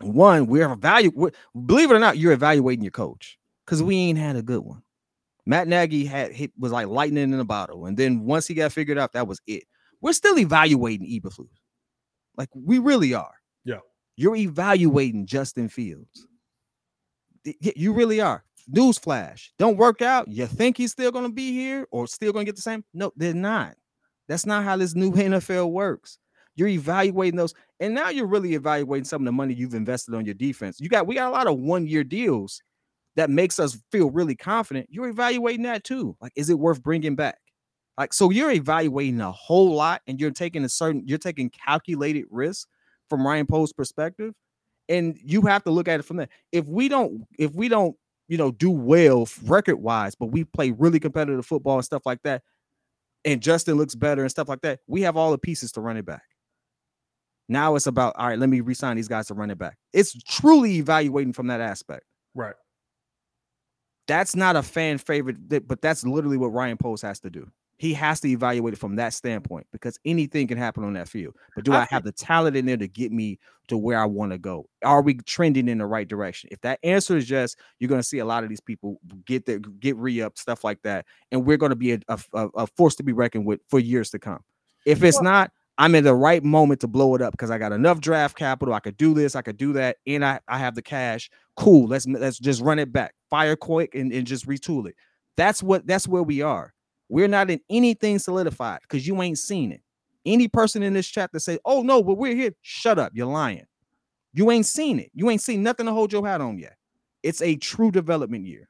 One, 0.00 0.46
we're 0.46 0.70
evaluating, 0.70 1.38
believe 1.64 1.90
it 1.90 1.94
or 1.94 2.00
not, 2.00 2.18
you're 2.18 2.32
evaluating 2.32 2.82
your 2.82 2.90
coach 2.90 3.38
because 3.64 3.82
we 3.82 3.96
ain't 3.96 4.18
had 4.18 4.36
a 4.36 4.42
good 4.42 4.60
one. 4.60 4.82
Matt 5.46 5.68
Nagy 5.68 6.04
had 6.04 6.32
hit 6.32 6.52
was 6.58 6.72
like 6.72 6.88
lightning 6.88 7.32
in 7.32 7.40
a 7.40 7.44
bottle, 7.44 7.86
and 7.86 7.96
then 7.96 8.24
once 8.24 8.46
he 8.46 8.54
got 8.54 8.72
figured 8.72 8.98
out, 8.98 9.12
that 9.12 9.28
was 9.28 9.40
it. 9.46 9.64
We're 10.04 10.12
still 10.12 10.38
evaluating 10.38 11.08
Eberflus, 11.08 11.48
like 12.36 12.50
we 12.54 12.78
really 12.78 13.14
are. 13.14 13.32
Yeah, 13.64 13.78
you're 14.16 14.36
evaluating 14.36 15.24
Justin 15.24 15.70
Fields. 15.70 16.26
You 17.58 17.94
really 17.94 18.20
are. 18.20 18.44
Newsflash: 18.70 19.48
Don't 19.58 19.78
work 19.78 20.02
out. 20.02 20.28
You 20.28 20.46
think 20.46 20.76
he's 20.76 20.92
still 20.92 21.10
going 21.10 21.24
to 21.24 21.32
be 21.32 21.52
here 21.52 21.86
or 21.90 22.06
still 22.06 22.34
going 22.34 22.44
to 22.44 22.48
get 22.50 22.56
the 22.56 22.60
same? 22.60 22.84
No, 22.92 23.14
they're 23.16 23.32
not. 23.32 23.76
That's 24.28 24.44
not 24.44 24.64
how 24.64 24.76
this 24.76 24.94
new 24.94 25.10
NFL 25.12 25.70
works. 25.70 26.18
You're 26.54 26.68
evaluating 26.68 27.38
those, 27.38 27.54
and 27.80 27.94
now 27.94 28.10
you're 28.10 28.26
really 28.26 28.52
evaluating 28.52 29.06
some 29.06 29.22
of 29.22 29.24
the 29.24 29.32
money 29.32 29.54
you've 29.54 29.72
invested 29.72 30.14
on 30.14 30.26
your 30.26 30.34
defense. 30.34 30.80
You 30.80 30.90
got 30.90 31.06
we 31.06 31.14
got 31.14 31.30
a 31.30 31.32
lot 31.32 31.46
of 31.46 31.58
one-year 31.58 32.04
deals 32.04 32.60
that 33.16 33.30
makes 33.30 33.58
us 33.58 33.78
feel 33.90 34.10
really 34.10 34.36
confident. 34.36 34.86
You're 34.90 35.08
evaluating 35.08 35.62
that 35.62 35.82
too. 35.82 36.14
Like, 36.20 36.32
is 36.36 36.50
it 36.50 36.58
worth 36.58 36.82
bringing 36.82 37.16
back? 37.16 37.38
Like, 37.96 38.12
so 38.12 38.30
you're 38.30 38.50
evaluating 38.50 39.20
a 39.20 39.30
whole 39.30 39.74
lot, 39.74 40.02
and 40.06 40.20
you're 40.20 40.30
taking 40.32 40.64
a 40.64 40.68
certain, 40.68 41.02
you're 41.06 41.18
taking 41.18 41.50
calculated 41.50 42.24
risk 42.30 42.68
from 43.08 43.26
Ryan 43.26 43.46
Poles' 43.46 43.72
perspective, 43.72 44.34
and 44.88 45.16
you 45.22 45.42
have 45.42 45.62
to 45.64 45.70
look 45.70 45.88
at 45.88 46.00
it 46.00 46.04
from 46.04 46.16
there. 46.16 46.28
If 46.50 46.66
we 46.66 46.88
don't, 46.88 47.24
if 47.38 47.54
we 47.54 47.68
don't, 47.68 47.96
you 48.28 48.38
know, 48.38 48.50
do 48.50 48.70
well 48.70 49.28
record 49.44 49.76
wise, 49.76 50.14
but 50.14 50.26
we 50.26 50.44
play 50.44 50.70
really 50.70 50.98
competitive 50.98 51.46
football 51.46 51.76
and 51.76 51.84
stuff 51.84 52.02
like 52.04 52.22
that, 52.24 52.42
and 53.24 53.40
Justin 53.40 53.76
looks 53.76 53.94
better 53.94 54.22
and 54.22 54.30
stuff 54.30 54.48
like 54.48 54.62
that, 54.62 54.80
we 54.86 55.02
have 55.02 55.16
all 55.16 55.30
the 55.30 55.38
pieces 55.38 55.70
to 55.72 55.80
run 55.80 55.96
it 55.96 56.04
back. 56.04 56.22
Now 57.48 57.76
it's 57.76 57.86
about 57.86 58.14
all 58.16 58.28
right, 58.28 58.38
let 58.38 58.48
me 58.48 58.60
resign 58.60 58.96
these 58.96 59.08
guys 59.08 59.26
to 59.28 59.34
run 59.34 59.50
it 59.50 59.58
back. 59.58 59.76
It's 59.92 60.14
truly 60.24 60.76
evaluating 60.76 61.34
from 61.34 61.48
that 61.48 61.60
aspect. 61.60 62.04
Right. 62.34 62.54
That's 64.08 64.34
not 64.34 64.56
a 64.56 64.62
fan 64.62 64.98
favorite, 64.98 65.68
but 65.68 65.80
that's 65.80 66.04
literally 66.04 66.36
what 66.38 66.48
Ryan 66.48 66.76
Poles 66.76 67.02
has 67.02 67.20
to 67.20 67.30
do. 67.30 67.50
He 67.84 67.92
has 67.92 68.18
to 68.20 68.28
evaluate 68.28 68.72
it 68.72 68.78
from 68.78 68.96
that 68.96 69.12
standpoint 69.12 69.66
because 69.70 69.98
anything 70.06 70.46
can 70.46 70.56
happen 70.56 70.84
on 70.84 70.94
that 70.94 71.06
field. 71.06 71.34
But 71.54 71.66
do 71.66 71.74
I, 71.74 71.82
I 71.82 71.86
have 71.90 72.02
the 72.02 72.12
talent 72.12 72.56
in 72.56 72.64
there 72.64 72.78
to 72.78 72.88
get 72.88 73.12
me 73.12 73.38
to 73.68 73.76
where 73.76 74.00
I 74.00 74.06
want 74.06 74.32
to 74.32 74.38
go? 74.38 74.70
Are 74.82 75.02
we 75.02 75.16
trending 75.16 75.68
in 75.68 75.76
the 75.76 75.84
right 75.84 76.08
direction? 76.08 76.48
If 76.50 76.62
that 76.62 76.78
answer 76.82 77.14
is 77.14 77.28
yes, 77.28 77.56
you're 77.78 77.88
going 77.88 78.00
to 78.00 78.06
see 78.06 78.20
a 78.20 78.24
lot 78.24 78.42
of 78.42 78.48
these 78.48 78.62
people 78.62 79.00
get 79.26 79.44
their 79.44 79.58
get 79.58 79.96
re 79.96 80.22
up 80.22 80.38
stuff 80.38 80.64
like 80.64 80.80
that, 80.80 81.04
and 81.30 81.44
we're 81.44 81.58
going 81.58 81.72
to 81.72 81.76
be 81.76 81.92
a, 81.92 82.00
a, 82.08 82.48
a 82.56 82.66
force 82.68 82.94
to 82.94 83.02
be 83.02 83.12
reckoned 83.12 83.44
with 83.44 83.60
for 83.68 83.78
years 83.78 84.08
to 84.12 84.18
come. 84.18 84.40
If 84.86 85.04
it's 85.04 85.20
not, 85.20 85.50
I'm 85.76 85.94
in 85.94 86.04
the 86.04 86.14
right 86.14 86.42
moment 86.42 86.80
to 86.80 86.88
blow 86.88 87.14
it 87.14 87.20
up 87.20 87.32
because 87.32 87.50
I 87.50 87.58
got 87.58 87.72
enough 87.72 88.00
draft 88.00 88.34
capital. 88.34 88.72
I 88.72 88.80
could 88.80 88.96
do 88.96 89.12
this, 89.12 89.36
I 89.36 89.42
could 89.42 89.58
do 89.58 89.74
that, 89.74 89.98
and 90.06 90.24
I, 90.24 90.40
I 90.48 90.56
have 90.56 90.74
the 90.74 90.80
cash. 90.80 91.28
Cool. 91.56 91.86
Let's 91.86 92.06
let's 92.06 92.38
just 92.38 92.62
run 92.62 92.78
it 92.78 92.94
back, 92.94 93.14
fire 93.28 93.56
quick, 93.56 93.94
and, 93.94 94.10
and 94.10 94.26
just 94.26 94.48
retool 94.48 94.88
it. 94.88 94.94
That's 95.36 95.62
what 95.62 95.86
that's 95.86 96.08
where 96.08 96.22
we 96.22 96.40
are. 96.40 96.73
We're 97.08 97.28
not 97.28 97.50
in 97.50 97.60
anything 97.70 98.18
solidified 98.18 98.80
because 98.82 99.06
you 99.06 99.20
ain't 99.22 99.38
seen 99.38 99.72
it. 99.72 99.82
Any 100.26 100.48
person 100.48 100.82
in 100.82 100.94
this 100.94 101.06
chat 101.06 101.32
that 101.32 101.40
say, 101.40 101.58
"Oh 101.64 101.82
no, 101.82 102.02
but 102.02 102.14
we're 102.14 102.34
here," 102.34 102.52
shut 102.62 102.98
up. 102.98 103.12
You're 103.14 103.26
lying. 103.26 103.66
You 104.32 104.50
ain't 104.50 104.66
seen 104.66 104.98
it. 104.98 105.10
You 105.14 105.30
ain't 105.30 105.42
seen 105.42 105.62
nothing 105.62 105.86
to 105.86 105.92
hold 105.92 106.12
your 106.12 106.26
hat 106.26 106.40
on 106.40 106.58
yet. 106.58 106.76
It's 107.22 107.40
a 107.42 107.56
true 107.56 107.90
development 107.90 108.46
year. 108.46 108.68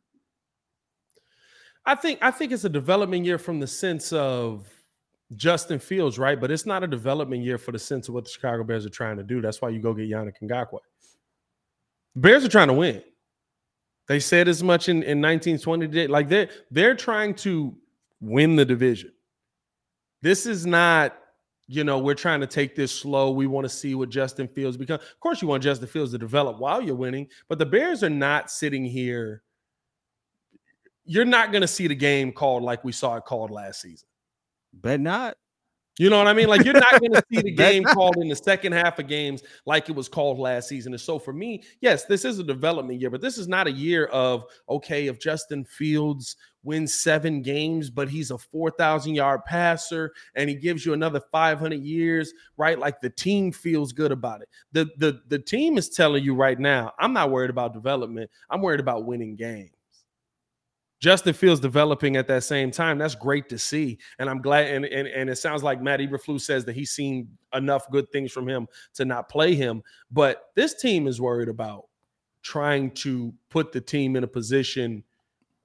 I 1.87 1.95
think 1.95 2.19
I 2.23 2.31
think 2.31 2.53
it's 2.53 2.65
a 2.65 2.69
development 2.69 3.25
year 3.25 3.39
from 3.39 3.61
the 3.61 3.67
sense 3.67 4.13
of 4.13 4.69
Justin 5.37 5.79
Fields, 5.79 6.19
right? 6.19 6.41
But 6.41 6.51
it's 6.51 6.67
not 6.67 6.83
a 6.83 6.87
development 6.87 7.43
year 7.43 7.59
for 7.59 7.73
the 7.73 7.79
sense 7.79 8.09
of 8.09 8.15
what 8.15 8.25
the 8.25 8.31
Chicago 8.31 8.65
Bears 8.65 8.87
are 8.87 8.91
trying 8.91 9.17
to 9.17 9.23
do. 9.23 9.41
That's 9.41 9.61
why 9.61 9.71
you 9.71 9.81
go 9.81 9.95
get 9.95 10.09
Yannick 10.09 10.35
Ngakoue. 10.43 10.79
Bears 12.17 12.45
are 12.45 12.49
trying 12.49 12.69
to 12.69 12.75
win. 12.75 13.03
They 14.07 14.21
said 14.21 14.49
as 14.49 14.63
much 14.63 14.89
in, 14.89 15.03
in 15.03 15.21
1920. 15.21 16.09
Like 16.09 16.29
they're 16.29 16.49
they're 16.71 16.95
trying 16.95 17.35
to 17.37 17.77
win 18.25 18.57
the 18.57 18.65
division. 18.65 19.13
This 20.23 20.47
is 20.47 20.65
not, 20.67 21.17
you 21.67 21.85
know, 21.85 21.99
we're 21.99 22.15
trying 22.15 22.41
to 22.41 22.47
take 22.47 22.75
this 22.75 22.93
slow. 22.93 23.31
We 23.31 23.47
want 23.47 23.65
to 23.67 23.69
see 23.69 23.95
what 23.95 24.09
Justin 24.09 24.49
Fields 24.49 24.77
become. 24.77 25.01
Of 25.01 25.21
course, 25.21 25.43
you 25.43 25.49
want 25.49 25.63
Justin 25.63 25.89
Fields 25.89 26.13
to 26.13 26.19
develop 26.19 26.59
while 26.59 26.81
you're 26.81 26.95
winning, 26.95 27.29
but 27.49 27.59
the 27.59 27.67
Bears 27.67 28.03
are 28.03 28.11
not 28.11 28.51
sitting 28.51 28.85
here. 28.85 29.43
You're 31.05 31.27
not 31.27 31.53
going 31.53 31.63
to 31.63 31.69
see 31.69 31.87
the 31.87 31.95
game 31.95 32.33
called 32.33 32.63
like 32.63 32.83
we 32.83 32.93
saw 32.93 33.17
it 33.17 33.25
called 33.25 33.51
last 33.51 33.83
season. 33.83 34.09
Bet 34.73 35.01
not. 35.01 35.37
You 35.99 36.11
know 36.11 36.19
what 36.19 36.27
I 36.27 36.33
mean? 36.33 36.49
Like 36.49 36.65
you're 36.65 36.75
not 36.75 36.99
going 36.99 37.13
to 37.13 37.23
see 37.33 37.41
the 37.43 37.53
game 37.53 37.85
called 37.85 38.17
in 38.17 38.29
the 38.29 38.35
second 38.37 38.73
half 38.73 38.99
of 38.99 39.07
games 39.07 39.43
like 39.65 39.89
it 39.89 39.95
was 39.95 40.09
called 40.09 40.39
last 40.39 40.69
season. 40.69 40.93
And 40.93 41.01
so 41.01 41.19
for 41.21 41.33
me, 41.33 41.63
yes, 41.81 42.05
this 42.05 42.25
is 42.25 42.39
a 42.41 42.45
development 42.45 43.01
year, 43.01 43.11
but 43.11 43.21
this 43.21 43.39
is 43.39 43.47
not 43.47 43.69
a 43.69 43.73
year 43.73 44.07
of 44.07 44.45
okay, 44.69 45.07
if 45.07 45.21
Justin 45.21 45.65
Fields 45.65 46.37
wins 46.65 46.95
seven 46.95 47.43
games, 47.43 47.91
but 47.91 48.09
he's 48.09 48.33
a 48.33 48.39
4,000 48.39 49.15
yard 49.15 49.45
passer 49.45 50.13
and 50.35 50.51
he 50.51 50.57
gives 50.57 50.85
you 50.85 50.95
another 50.95 51.21
500 51.31 51.81
years, 51.81 52.33
right? 52.57 52.79
Like 52.79 53.01
the 53.01 53.11
team 53.11 53.53
feels 53.53 53.93
good 53.93 54.11
about 54.11 54.43
it. 54.43 54.49
The 54.73 54.87
the 54.99 55.21
the 55.29 55.39
team 55.39 55.79
is 55.79 55.91
telling 55.91 56.25
you 56.25 56.35
right 56.35 56.59
now, 56.59 56.93
I'm 56.99 57.13
not 57.13 57.31
worried 57.31 57.51
about 57.51 57.73
development. 57.73 58.31
I'm 58.51 58.63
worried 58.63 58.81
about 58.81 59.05
winning 59.05 59.37
games. 59.37 59.71
Justin 61.05 61.35
Fields 61.35 61.61
developing 61.61 62.17
at 62.17 62.27
that 62.29 62.45
same 62.45 62.71
time. 62.71 62.97
That's 62.97 63.15
great 63.15 63.51
to 63.51 63.59
see. 63.59 63.99
And 64.19 64.31
I'm 64.31 64.41
glad. 64.41 64.69
And, 64.69 64.87
and, 64.87 65.07
and 65.07 65.29
it 65.29 65.37
sounds 65.37 65.63
like 65.63 65.83
Matt 65.83 66.01
Eberflus 66.01 66.41
says 66.41 66.65
that 66.65 66.75
he's 66.75 66.93
seen 66.93 67.29
enough 67.53 67.91
good 67.91 68.11
things 68.11 68.33
from 68.33 68.49
him 68.49 68.67
to 68.95 69.05
not 69.05 69.29
play 69.29 69.55
him. 69.55 69.83
But 70.11 70.49
this 70.55 70.73
team 70.81 71.07
is 71.07 71.21
worried 71.21 71.51
about 71.51 71.89
trying 72.41 72.91
to 72.93 73.35
put 73.51 73.71
the 73.71 73.83
team 73.83 74.17
in 74.17 74.25
a 74.25 74.27
position 74.27 75.05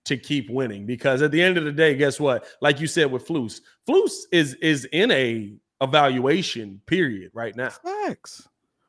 to 0.04 0.18
keep 0.18 0.50
winning 0.50 0.86
because 0.86 1.22
at 1.22 1.32
the 1.32 1.42
end 1.42 1.58
of 1.58 1.64
the 1.64 1.72
day, 1.72 1.96
guess 1.96 2.20
what? 2.20 2.46
Like 2.60 2.82
you 2.82 2.88
said 2.88 3.10
with 3.10 3.26
Flus, 3.26 3.62
Flus 3.88 4.24
is 4.34 4.56
is 4.56 4.90
in 4.92 5.10
a 5.10 5.54
evaluation 5.80 6.82
period 6.86 7.32
right 7.34 7.56
now. 7.56 7.70
Facts. 7.70 8.46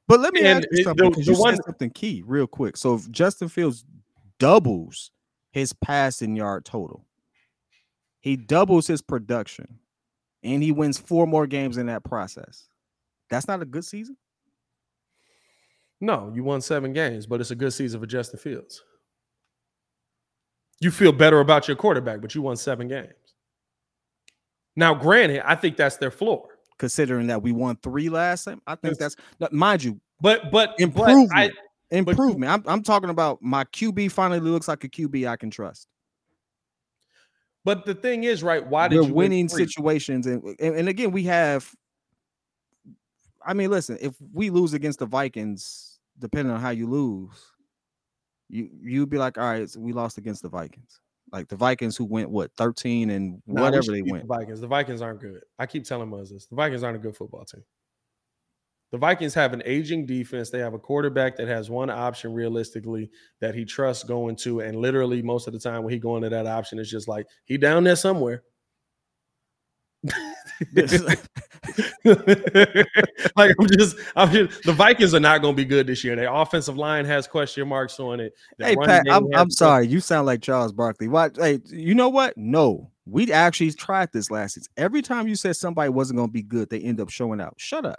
But 0.08 0.18
let 0.18 0.34
me 0.34 0.40
and 0.40 0.64
ask 0.64 0.68
you 0.72 0.82
something 0.82 1.10
because 1.10 1.28
you 1.28 1.38
one, 1.38 1.54
said 1.54 1.64
something 1.64 1.90
key 1.90 2.24
real 2.26 2.48
quick. 2.48 2.76
So 2.76 2.96
if 2.96 3.08
Justin 3.12 3.48
Fields 3.48 3.84
doubles 4.40 5.12
his 5.50 5.72
passing 5.72 6.36
yard 6.36 6.64
total. 6.64 7.04
He 8.20 8.36
doubles 8.36 8.86
his 8.86 9.02
production 9.02 9.78
and 10.42 10.62
he 10.62 10.72
wins 10.72 10.98
four 10.98 11.26
more 11.26 11.46
games 11.46 11.76
in 11.76 11.86
that 11.86 12.04
process. 12.04 12.68
That's 13.30 13.48
not 13.48 13.62
a 13.62 13.66
good 13.66 13.84
season. 13.84 14.16
No, 16.00 16.32
you 16.34 16.42
won 16.42 16.60
seven 16.60 16.92
games, 16.92 17.26
but 17.26 17.40
it's 17.40 17.50
a 17.50 17.56
good 17.56 17.72
season 17.72 18.00
for 18.00 18.06
Justin 18.06 18.38
Fields. 18.38 18.82
You 20.80 20.90
feel 20.90 21.12
better 21.12 21.40
about 21.40 21.68
your 21.68 21.76
quarterback, 21.76 22.22
but 22.22 22.34
you 22.34 22.40
won 22.40 22.56
seven 22.56 22.88
games. 22.88 23.12
Now, 24.76 24.94
granted, 24.94 25.42
I 25.44 25.54
think 25.56 25.76
that's 25.76 25.96
their 25.96 26.10
floor. 26.10 26.48
Considering 26.78 27.26
that 27.26 27.42
we 27.42 27.52
won 27.52 27.76
three 27.82 28.08
last 28.08 28.44
time, 28.44 28.62
I 28.66 28.74
think 28.74 28.96
that's 28.96 29.14
mind 29.50 29.84
you, 29.84 30.00
but 30.22 30.50
but 30.50 30.74
improvement. 30.78 31.28
But 31.28 31.36
I, 31.36 31.50
improvement. 31.90 32.52
I'm, 32.52 32.62
I'm 32.66 32.82
talking 32.82 33.10
about 33.10 33.42
my 33.42 33.64
QB 33.64 34.12
finally 34.12 34.40
looks 34.40 34.68
like 34.68 34.84
a 34.84 34.88
QB 34.88 35.28
I 35.28 35.36
can 35.36 35.50
trust. 35.50 35.88
But 37.64 37.84
the 37.84 37.94
thing 37.94 38.24
is, 38.24 38.42
right? 38.42 38.66
Why 38.66 38.88
did 38.88 38.96
We're 38.96 39.06
you 39.06 39.14
winning 39.14 39.48
situations, 39.48 40.26
and, 40.26 40.42
and 40.58 40.76
and 40.76 40.88
again, 40.88 41.10
we 41.10 41.24
have. 41.24 41.70
I 43.44 43.54
mean, 43.54 43.70
listen, 43.70 43.98
if 44.00 44.14
we 44.32 44.50
lose 44.50 44.72
against 44.74 44.98
the 44.98 45.06
Vikings, 45.06 45.98
depending 46.18 46.54
on 46.54 46.60
how 46.60 46.70
you 46.70 46.88
lose, 46.88 47.30
you 48.48 48.70
you'd 48.82 49.10
be 49.10 49.18
like, 49.18 49.36
all 49.36 49.44
right, 49.44 49.68
so 49.68 49.80
we 49.80 49.92
lost 49.92 50.16
against 50.16 50.42
the 50.42 50.48
Vikings. 50.48 51.00
Like 51.32 51.48
the 51.48 51.56
Vikings 51.56 51.96
who 51.96 52.04
went 52.04 52.30
what 52.30 52.50
13 52.56 53.10
and 53.10 53.42
nah, 53.46 53.62
whatever 53.62 53.92
they 53.92 54.02
went. 54.02 54.26
The 54.26 54.34
Vikings. 54.34 54.60
The 54.60 54.66
Vikings 54.66 55.02
aren't 55.02 55.20
good. 55.20 55.42
I 55.58 55.66
keep 55.66 55.84
telling 55.84 56.12
us 56.14 56.30
this. 56.30 56.46
The 56.46 56.56
Vikings 56.56 56.82
aren't 56.82 56.96
a 56.96 57.00
good 57.00 57.16
football 57.16 57.44
team. 57.44 57.62
The 58.92 58.98
Vikings 58.98 59.34
have 59.34 59.52
an 59.52 59.62
aging 59.64 60.06
defense. 60.06 60.50
They 60.50 60.58
have 60.58 60.74
a 60.74 60.78
quarterback 60.78 61.36
that 61.36 61.46
has 61.46 61.70
one 61.70 61.90
option 61.90 62.32
realistically 62.32 63.10
that 63.40 63.54
he 63.54 63.64
trusts 63.64 64.02
going 64.02 64.34
to, 64.36 64.60
and 64.60 64.76
literally 64.76 65.22
most 65.22 65.46
of 65.46 65.52
the 65.52 65.60
time 65.60 65.84
when 65.84 65.92
he 65.92 65.98
going 65.98 66.22
to 66.22 66.28
that 66.30 66.46
option, 66.46 66.78
it's 66.78 66.90
just 66.90 67.06
like 67.06 67.26
he 67.44 67.56
down 67.56 67.84
there 67.84 67.96
somewhere. 67.96 68.42
like 73.36 73.54
I'm 73.58 73.66
just, 73.68 73.96
I'm 74.16 74.30
just. 74.32 74.62
The 74.64 74.72
Vikings 74.74 75.14
are 75.14 75.20
not 75.20 75.42
going 75.42 75.54
to 75.54 75.56
be 75.56 75.64
good 75.64 75.86
this 75.86 76.02
year. 76.02 76.16
Their 76.16 76.32
offensive 76.32 76.76
line 76.76 77.04
has 77.04 77.26
question 77.28 77.68
marks 77.68 78.00
on 78.00 78.18
it. 78.18 78.32
Their 78.58 78.68
hey 78.68 78.76
Pat, 78.76 79.04
I'm, 79.10 79.26
I'm 79.34 79.50
sorry. 79.50 79.86
You 79.86 80.00
sound 80.00 80.26
like 80.26 80.40
Charles 80.42 80.72
Barkley. 80.72 81.06
What? 81.06 81.36
Hey, 81.36 81.60
you 81.66 81.94
know 81.94 82.08
what? 82.08 82.34
No, 82.36 82.90
we 83.04 83.30
actually 83.30 83.72
tried 83.72 84.10
this 84.12 84.30
last 84.30 84.54
season. 84.54 84.72
Every 84.76 85.02
time 85.02 85.28
you 85.28 85.36
said 85.36 85.56
somebody 85.56 85.90
wasn't 85.90 86.16
going 86.16 86.30
to 86.30 86.32
be 86.32 86.42
good, 86.42 86.70
they 86.70 86.80
end 86.80 87.00
up 87.00 87.10
showing 87.10 87.40
out. 87.40 87.54
Shut 87.58 87.84
up. 87.84 87.98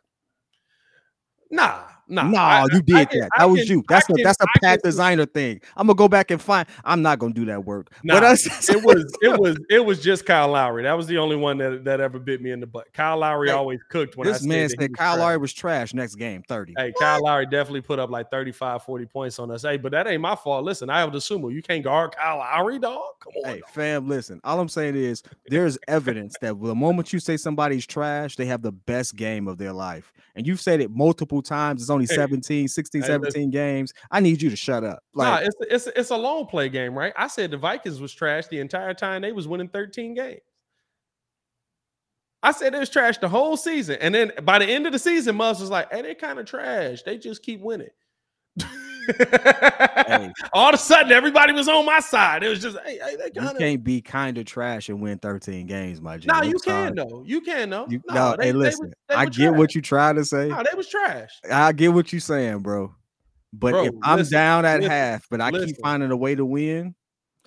Nah, 1.51 2.00
nah, 2.11 2.23
No, 2.29 2.37
I- 2.37 2.65
you 2.71 2.81
did 2.81 2.95
I 2.95 3.05
can- 3.05 3.19
that. 3.21 3.29
I 3.37 3.39
That 3.41 3.45
was 3.49 3.61
can- 3.61 3.69
you. 3.71 3.79
I 3.79 3.93
That's 3.93 4.09
a 4.09 4.13
can- 4.13 4.23
that's 4.23 4.39
a 4.41 4.43
I 4.43 4.59
Pat 4.61 4.81
can- 4.81 4.89
designer 4.89 5.25
thing. 5.25 5.61
I'm 5.75 5.87
gonna 5.87 5.95
go 5.95 6.07
back 6.07 6.29
and 6.31 6.41
find. 6.41 6.67
I'm 6.85 7.01
not 7.01 7.17
gonna 7.19 7.33
do 7.33 7.45
that 7.45 7.65
work. 7.65 7.91
Nah, 8.03 8.15
but 8.15 8.23
I, 8.25 8.31
it 8.33 8.37
was 8.85 9.17
it 9.21 9.39
was 9.39 9.57
it 9.69 9.85
was 9.85 10.01
just 10.03 10.25
Kyle 10.25 10.49
Lowry. 10.49 10.83
That 10.83 10.93
was 10.97 11.07
the 11.07 11.17
only 11.17 11.35
one 11.35 11.57
that, 11.59 11.83
that 11.85 11.99
ever 12.01 12.19
bit 12.19 12.41
me 12.41 12.51
in 12.51 12.59
the 12.59 12.67
butt. 12.67 12.91
Kyle 12.93 13.17
Lowry 13.17 13.47
Hey, 13.49 13.53
always 13.53 13.79
cooked 13.89 14.17
when 14.17 14.27
this 14.27 14.39
said 14.41 14.47
man 14.49 14.69
said 14.69 14.79
Kyle 14.97 15.15
trash. 15.15 15.19
Lowry 15.19 15.37
was 15.37 15.53
trash. 15.53 15.93
Next 15.93 16.15
game, 16.15 16.43
thirty. 16.47 16.73
Hey, 16.77 16.93
Kyle 16.99 17.21
Lowry 17.23 17.45
definitely 17.45 17.81
put 17.81 17.97
up 17.99 18.09
like 18.09 18.29
35, 18.29 18.83
40 18.83 19.05
points 19.05 19.39
on 19.39 19.49
us. 19.51 19.61
Hey, 19.63 19.77
but 19.77 19.91
that 19.93 20.07
ain't 20.07 20.21
my 20.21 20.35
fault. 20.35 20.63
Listen, 20.65 20.89
I 20.89 20.99
have 20.99 21.11
the 21.11 21.19
sumo. 21.19 21.51
You 21.53 21.61
can't 21.61 21.83
guard 21.83 22.15
Kyle 22.15 22.37
Lowry, 22.37 22.79
dog. 22.79 23.01
Come 23.19 23.33
on. 23.43 23.49
Hey, 23.51 23.59
dog. 23.61 23.69
fam, 23.69 24.07
listen. 24.09 24.41
All 24.43 24.59
I'm 24.59 24.69
saying 24.69 24.95
is 24.95 25.23
there's 25.47 25.77
evidence 25.87 26.35
that 26.41 26.61
the 26.61 26.75
moment 26.75 27.13
you 27.13 27.19
say 27.19 27.37
somebody's 27.37 27.85
trash, 27.85 28.35
they 28.35 28.45
have 28.45 28.61
the 28.61 28.71
best 28.71 29.15
game 29.15 29.47
of 29.47 29.57
their 29.57 29.73
life. 29.73 30.11
And 30.35 30.47
you've 30.47 30.61
said 30.61 30.79
it 30.81 30.89
multiple 30.91 31.41
times. 31.41 31.81
It's 31.81 31.89
only 31.89 32.00
Hey, 32.09 32.15
17, 32.15 32.67
16, 32.67 33.01
hey, 33.01 33.07
17 33.07 33.49
games. 33.49 33.93
I 34.09 34.19
need 34.19 34.41
you 34.41 34.49
to 34.49 34.55
shut 34.55 34.83
up. 34.83 35.03
nah, 35.15 35.23
Like, 35.23 35.47
it's 35.47 35.55
it's 35.87 35.97
it's 35.97 36.09
a 36.11 36.17
long 36.17 36.45
play 36.45 36.69
game, 36.69 36.97
right? 36.97 37.13
I 37.15 37.27
said 37.27 37.51
the 37.51 37.57
Vikings 37.57 37.99
was 37.99 38.13
trash 38.13 38.47
the 38.47 38.59
entire 38.59 38.93
time 38.93 39.21
they 39.21 39.31
was 39.31 39.47
winning 39.47 39.69
13 39.69 40.13
games. 40.13 40.41
I 42.43 42.51
said 42.51 42.73
it 42.73 42.79
was 42.79 42.89
trash 42.89 43.19
the 43.19 43.29
whole 43.29 43.55
season. 43.55 43.97
And 44.01 44.15
then 44.15 44.31
by 44.43 44.57
the 44.59 44.65
end 44.65 44.87
of 44.87 44.93
the 44.93 44.99
season, 44.99 45.37
Muzz 45.37 45.59
was 45.59 45.69
like, 45.69 45.91
hey, 45.91 46.01
they 46.01 46.15
kind 46.15 46.39
of 46.39 46.45
trash. 46.45 47.03
They 47.03 47.17
just 47.17 47.43
keep 47.43 47.61
winning. 47.61 47.89
All 50.53 50.69
of 50.69 50.75
a 50.75 50.77
sudden, 50.77 51.11
everybody 51.11 51.53
was 51.53 51.67
on 51.67 51.85
my 51.85 51.99
side. 51.99 52.43
It 52.43 52.49
was 52.49 52.61
just, 52.61 52.77
hey, 52.85 52.99
hey 53.03 53.15
they 53.15 53.25
you 53.25 53.31
kind 53.41 53.49
of. 53.49 53.57
can't 53.57 53.83
be 53.83 54.01
kind 54.01 54.37
of 54.37 54.45
trash 54.45 54.89
and 54.89 55.01
win 55.01 55.17
13 55.19 55.65
games, 55.67 56.01
my 56.01 56.17
G. 56.17 56.27
No, 56.27 56.35
I'm 56.35 56.49
you 56.49 56.59
can 56.59 56.95
though. 56.95 57.23
You 57.25 57.41
can 57.41 57.69
though. 57.69 57.87
You, 57.89 58.01
no, 58.07 58.31
no, 58.31 58.37
they, 58.37 58.45
hey, 58.45 58.51
they 58.51 58.57
listen. 58.57 58.87
was- 58.87 58.93
they 59.09 59.15
I 59.15 59.25
get 59.25 59.53
what 59.53 59.75
you 59.75 59.81
trying 59.81 60.15
to 60.15 60.25
say. 60.25 60.49
No, 60.49 60.63
they 60.63 60.75
was 60.75 60.87
trash. 60.87 61.31
I 61.51 61.71
get 61.71 61.93
what 61.93 62.11
you're 62.11 62.19
saying, 62.19 62.59
bro. 62.59 62.93
But 63.53 63.71
Bro, 63.71 63.85
if 63.85 63.93
I'm 64.03 64.19
listen, 64.19 64.33
down 64.33 64.65
at 64.65 64.79
listen, 64.79 64.91
half, 64.91 65.27
but 65.29 65.41
I 65.41 65.49
listen. 65.49 65.67
keep 65.67 65.81
finding 65.81 66.11
a 66.11 66.15
way 66.15 66.35
to 66.35 66.45
win, 66.45 66.95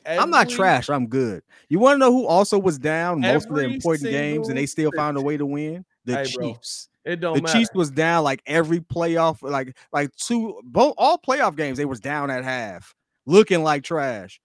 I'm 0.07 0.31
not 0.31 0.49
trash. 0.49 0.91
I'm 0.91 1.07
good. 1.07 1.43
You 1.69 1.79
want 1.79 1.95
to 1.95 1.99
know 1.99 2.13
who 2.13 2.27
also 2.27 2.59
was 2.59 2.79
down 2.79 3.21
most 3.21 3.49
of 3.49 3.57
the 3.57 3.65
important 3.65 4.11
games 4.11 4.49
and 4.49 4.59
they 4.59 4.67
still 4.67 4.93
found 4.93 5.17
a 5.17 5.23
way 5.23 5.37
to 5.37 5.47
win? 5.47 5.85
The 6.05 6.17
Hey, 6.17 6.33
bro, 6.35 6.53
Chiefs. 6.53 6.89
It 7.05 7.17
don't 7.21 7.35
The 7.37 7.43
matter. 7.43 7.59
Chiefs 7.59 7.71
was 7.75 7.91
down 7.91 8.25
like 8.25 8.43
every 8.47 8.81
playoff, 8.81 9.43
like 9.43 9.77
like 9.93 10.15
two 10.17 10.61
both 10.65 10.95
all 10.97 11.19
playoff 11.19 11.57
games. 11.57 11.77
They 11.79 11.85
was 11.85 12.01
down 12.01 12.31
at 12.31 12.45
half, 12.45 12.95
looking 13.27 13.63
like 13.63 13.85
trash. 13.85 14.41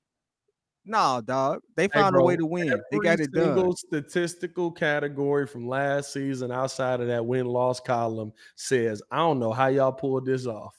Nah, 0.85 1.21
dog. 1.21 1.61
They 1.75 1.83
Hey, 1.83 1.89
found 1.99 2.15
a 2.15 2.21
way 2.21 2.35
to 2.35 2.45
win. 2.45 2.81
They 2.91 2.97
got 2.99 3.19
it 3.19 3.31
done. 3.31 3.55
single 3.55 3.75
statistical 3.75 4.71
category 4.71 5.45
from 5.45 5.67
last 5.67 6.11
season 6.11 6.51
outside 6.51 6.99
of 6.99 7.07
that 7.07 7.25
win 7.25 7.45
loss 7.45 7.79
column 7.79 8.33
says, 8.55 9.01
I 9.11 9.17
don't 9.17 9.39
know 9.39 9.51
how 9.53 9.67
y'all 9.67 9.91
pulled 9.91 10.25
this 10.25 10.47
off. 10.47 10.75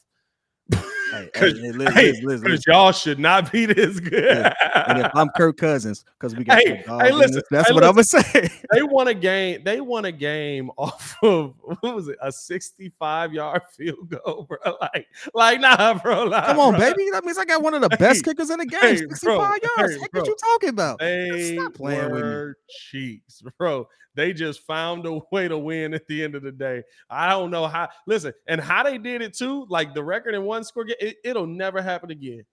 Hey, 1.10 1.30
hey, 1.34 1.40
Cause, 1.40 1.52
hey, 1.52 1.60
hey, 1.62 1.72
listen, 1.72 1.92
listen, 1.92 2.22
'cause 2.24 2.50
listen. 2.50 2.62
y'all 2.72 2.92
should 2.92 3.18
not 3.18 3.50
be 3.50 3.66
this 3.66 3.98
good. 4.00 4.52
And 4.86 4.98
if 5.00 5.10
I'm 5.14 5.28
Kirk 5.36 5.56
Cousins, 5.56 6.04
because 6.18 6.34
we 6.36 6.44
got 6.44 6.58
Hey, 6.58 6.84
hey, 6.86 7.12
listen, 7.12 7.42
that's 7.50 7.72
what 7.72 7.82
I'm 7.82 7.92
gonna 7.92 8.04
say. 8.04 8.48
they 8.72 8.82
won 8.82 9.08
a 9.08 9.14
game. 9.14 9.62
They 9.64 9.80
won 9.80 10.04
a 10.04 10.12
game 10.12 10.70
off 10.76 11.16
of 11.22 11.54
what 11.80 11.94
was 11.94 12.08
it? 12.08 12.16
A 12.22 12.30
65 12.30 13.32
yard 13.32 13.62
field 13.76 14.08
goal, 14.08 14.46
bro. 14.48 14.76
Like, 14.80 15.06
like 15.34 15.60
nah, 15.60 15.94
bro. 15.94 16.28
Nah, 16.28 16.46
Come 16.46 16.60
on, 16.60 16.70
bro. 16.72 16.80
baby. 16.80 17.10
That 17.12 17.24
means 17.24 17.38
I 17.38 17.44
got 17.44 17.62
one 17.62 17.74
of 17.74 17.80
the 17.82 17.88
best 17.98 18.24
kickers 18.24 18.50
in 18.50 18.58
the 18.58 18.66
game. 18.66 18.80
hey, 18.80 18.96
65 18.96 19.22
bro, 19.22 19.38
yards. 19.76 19.96
bro. 20.12 20.20
what 20.20 20.26
you 20.28 20.36
talking 20.36 20.68
about? 20.70 20.98
They 21.00 21.56
Stop 21.56 21.74
playing 21.74 22.10
with 22.10 22.24
me. 22.24 22.52
cheeks, 22.68 23.42
bro. 23.58 23.88
They 24.16 24.32
just 24.32 24.66
found 24.66 25.06
a 25.06 25.20
way 25.30 25.46
to 25.46 25.56
win 25.56 25.94
at 25.94 26.04
the 26.08 26.24
end 26.24 26.34
of 26.34 26.42
the 26.42 26.50
day. 26.50 26.82
I 27.08 27.30
don't 27.30 27.50
know 27.50 27.68
how. 27.68 27.88
Listen, 28.06 28.32
and 28.48 28.60
how 28.60 28.82
they 28.82 28.98
did 28.98 29.22
it 29.22 29.36
too. 29.36 29.66
Like 29.68 29.94
the 29.94 30.02
record 30.02 30.34
in 30.34 30.42
one 30.44 30.64
score, 30.64 30.84
game, 30.84 30.96
it, 31.00 31.16
it'll 31.24 31.46
never 31.46 31.82
happen 31.82 32.10
again. 32.10 32.44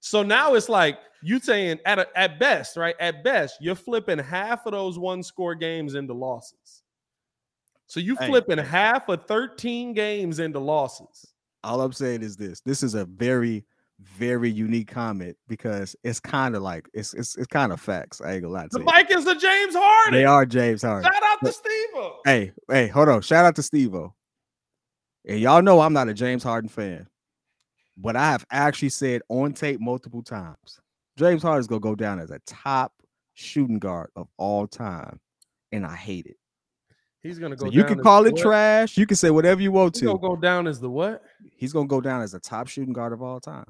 So 0.00 0.22
now 0.22 0.54
it's 0.54 0.68
like 0.68 0.98
you 1.22 1.38
saying 1.38 1.78
at 1.86 1.98
a, 1.98 2.08
at 2.18 2.38
best, 2.40 2.76
right? 2.76 2.96
At 2.98 3.22
best, 3.22 3.58
you're 3.60 3.74
flipping 3.76 4.18
half 4.18 4.66
of 4.66 4.72
those 4.72 4.98
one 4.98 5.22
score 5.22 5.54
games 5.54 5.94
into 5.94 6.12
losses. 6.12 6.82
So 7.86 8.00
you 8.00 8.16
Hey, 8.16 8.26
flipping 8.26 8.58
half 8.58 9.08
of 9.08 9.26
13 9.26 9.92
games 9.92 10.38
into 10.40 10.58
losses. 10.58 11.26
All 11.62 11.80
I'm 11.80 11.92
saying 11.92 12.22
is 12.22 12.36
this: 12.36 12.60
this 12.62 12.82
is 12.82 12.94
a 12.94 13.04
very, 13.04 13.64
very 14.00 14.50
unique 14.50 14.88
comment 14.88 15.36
because 15.46 15.94
it's 16.02 16.18
kind 16.18 16.56
of 16.56 16.62
like 16.62 16.88
it's 16.94 17.14
it's, 17.14 17.36
it's 17.36 17.46
kind 17.46 17.70
of 17.70 17.80
facts. 17.80 18.20
I 18.20 18.32
ain't 18.32 18.42
gonna 18.42 18.54
lie 18.54 18.62
to 18.62 18.68
The 18.72 18.78
you. 18.80 18.84
Vikings 18.84 19.26
are 19.28 19.34
James 19.36 19.74
Harden. 19.76 20.14
They 20.14 20.24
are 20.24 20.44
James 20.44 20.82
Harden. 20.82 21.04
Shout 21.04 21.22
out 21.22 21.38
to 21.40 21.44
But- 21.44 21.54
Steve. 21.54 21.88
Hey, 22.24 22.52
hey, 22.68 22.88
hold 22.88 23.08
on. 23.08 23.20
Shout 23.22 23.44
out 23.44 23.54
to 23.56 23.62
Steve-O. 23.62 24.12
And 25.28 25.38
y'all 25.38 25.62
know 25.62 25.80
I'm 25.80 25.92
not 25.92 26.08
a 26.08 26.14
James 26.14 26.42
Harden 26.42 26.68
fan, 26.68 27.06
but 27.96 28.16
I 28.16 28.30
have 28.30 28.44
actually 28.50 28.88
said 28.90 29.22
on 29.28 29.52
tape 29.52 29.80
multiple 29.80 30.22
times 30.22 30.80
James 31.16 31.42
Harden 31.42 31.60
is 31.60 31.66
gonna 31.66 31.80
go 31.80 31.94
down 31.94 32.18
as 32.18 32.30
a 32.30 32.38
top 32.46 32.92
shooting 33.34 33.78
guard 33.78 34.10
of 34.16 34.28
all 34.38 34.66
time, 34.66 35.20
and 35.72 35.84
I 35.86 35.94
hate 35.94 36.26
it. 36.26 36.36
He's 37.22 37.38
gonna 37.38 37.54
go. 37.56 37.66
So 37.66 37.72
you 37.72 37.84
can 37.84 38.00
as 38.00 38.02
call 38.02 38.26
it 38.26 38.32
what? 38.32 38.42
trash. 38.42 38.96
You 38.96 39.06
can 39.06 39.16
say 39.16 39.30
whatever 39.30 39.60
you 39.60 39.70
want 39.72 39.94
He's 39.94 40.02
gonna 40.02 40.18
to. 40.18 40.20
go 40.20 40.36
down 40.36 40.66
as 40.66 40.80
the 40.80 40.90
what? 40.90 41.22
He's 41.56 41.72
gonna 41.72 41.86
go 41.86 42.00
down 42.00 42.22
as 42.22 42.34
a 42.34 42.40
top 42.40 42.66
shooting 42.66 42.92
guard 42.92 43.12
of 43.12 43.22
all 43.22 43.40
time. 43.40 43.66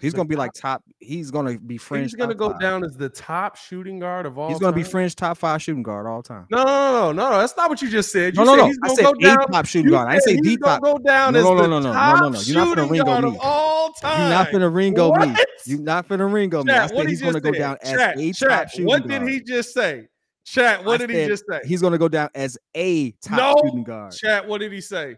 He's 0.00 0.14
gonna 0.14 0.28
be 0.28 0.36
like 0.36 0.52
top. 0.52 0.84
He's 1.00 1.30
gonna 1.30 1.58
be 1.58 1.76
fringe. 1.76 2.04
He's 2.12 2.14
gonna 2.14 2.32
top 2.34 2.38
go 2.38 2.50
five. 2.52 2.60
down 2.60 2.84
as 2.84 2.96
the 2.96 3.08
top 3.08 3.56
shooting 3.56 3.98
guard 3.98 4.26
of 4.26 4.38
all. 4.38 4.48
He's 4.48 4.58
gonna 4.60 4.74
be 4.76 4.82
time? 4.82 4.90
fringe 4.92 5.16
top 5.16 5.36
five 5.38 5.60
shooting 5.60 5.82
guard 5.82 6.06
all 6.06 6.22
time. 6.22 6.46
No, 6.50 6.58
no, 6.62 6.64
no, 6.64 7.12
no, 7.12 7.30
no. 7.30 7.38
That's 7.38 7.56
not 7.56 7.68
what 7.68 7.82
you 7.82 7.88
just 7.90 8.12
said. 8.12 8.36
You 8.36 8.44
No, 8.44 8.54
no, 8.54 8.56
said 8.56 8.58
no. 8.58 8.66
He's 8.66 8.78
I 8.84 8.94
said 8.94 9.02
go 9.04 9.10
a 9.10 9.22
down. 9.22 9.46
top 9.48 9.66
shooting 9.66 9.90
guard. 9.90 10.08
I 10.08 10.12
didn't 10.12 10.22
say 10.24 10.34
said 10.36 10.44
the 10.44 10.48
he's 10.50 10.58
gonna 10.58 10.80
top. 10.80 10.82
go 10.84 10.98
down 10.98 11.32
No, 11.32 11.38
as 11.40 11.44
no, 11.44 11.54
no, 11.54 11.62
the 11.62 11.68
no, 11.68 11.80
no, 11.80 11.86
no, 11.88 11.92
top 11.92 12.20
no, 12.20 12.28
no. 12.28 12.40
You're 12.40 12.54
not 12.56 12.64
gonna 12.76 12.88
shooting 12.88 12.90
ringo 12.90 13.04
guard 13.04 13.24
me. 13.24 13.30
of 13.30 13.36
all 13.40 13.92
time. 13.94 14.20
You're 14.20 14.30
not 14.30 14.52
gonna 14.52 14.70
ringo 14.70 15.12
me. 15.14 15.26
What? 15.26 15.46
You're 15.66 15.80
not 15.80 16.08
gonna 16.08 16.26
ringo 16.26 16.62
me. 16.64 16.72
I 16.72 16.86
said 16.86 17.08
he's 17.08 17.20
gonna 17.22 17.40
go 17.40 17.52
down 17.52 17.76
as 17.82 17.92
a 18.16 18.32
top 18.32 18.68
shooting 18.70 18.86
What 18.86 19.08
did 19.08 19.22
he 19.22 19.40
just 19.40 19.74
say? 19.74 20.08
Chat, 20.44 20.82
what 20.84 21.02
I 21.02 21.06
did 21.06 21.10
he 21.14 21.26
just 21.26 21.44
say? 21.50 21.60
He's 21.64 21.82
gonna 21.82 21.98
go 21.98 22.08
down 22.08 22.30
as 22.34 22.56
a 22.74 23.10
top 23.20 23.58
shooting 23.64 23.84
guard. 23.84 24.12
Chat, 24.12 24.46
what 24.48 24.58
did 24.60 24.72
he 24.72 24.80
say? 24.80 25.16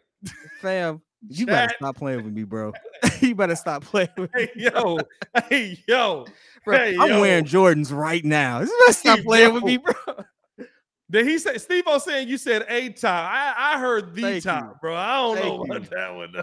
Fam, 0.60 1.00
you 1.28 1.46
better 1.46 1.72
stop 1.76 1.96
playing 1.96 2.24
with 2.24 2.32
me, 2.32 2.44
bro. 2.44 2.72
you 3.20 3.34
better 3.34 3.56
stop 3.56 3.84
playing 3.84 4.08
with 4.16 4.34
me. 4.34 4.48
Hey, 4.54 4.70
yo, 4.74 4.98
hey, 5.48 5.78
yo. 5.86 6.26
Bro, 6.66 6.76
hey, 6.76 6.96
I'm 6.98 7.08
yo. 7.08 7.20
wearing 7.20 7.46
Jordans 7.46 7.90
right 7.90 8.22
now. 8.22 8.60
You 8.60 8.78
better 8.86 8.92
stop 8.92 9.20
playing 9.20 9.54
with 9.54 9.64
me, 9.64 9.78
bro. 9.78 9.94
Did 11.10 11.26
he 11.26 11.38
say 11.38 11.56
Steve 11.56 11.84
O 11.86 11.96
saying 11.96 12.28
you 12.28 12.36
said 12.36 12.66
a 12.68 12.90
top? 12.90 13.32
I, 13.32 13.54
I 13.56 13.80
heard 13.80 14.14
the 14.14 14.20
Thank 14.20 14.44
top, 14.44 14.64
you. 14.64 14.74
bro. 14.82 14.94
I 14.94 15.16
don't 15.16 15.36
know 15.36 15.40
Thank 15.40 15.64
about 15.64 15.82
you. 15.82 15.96
that 15.96 16.14
one. 16.14 16.34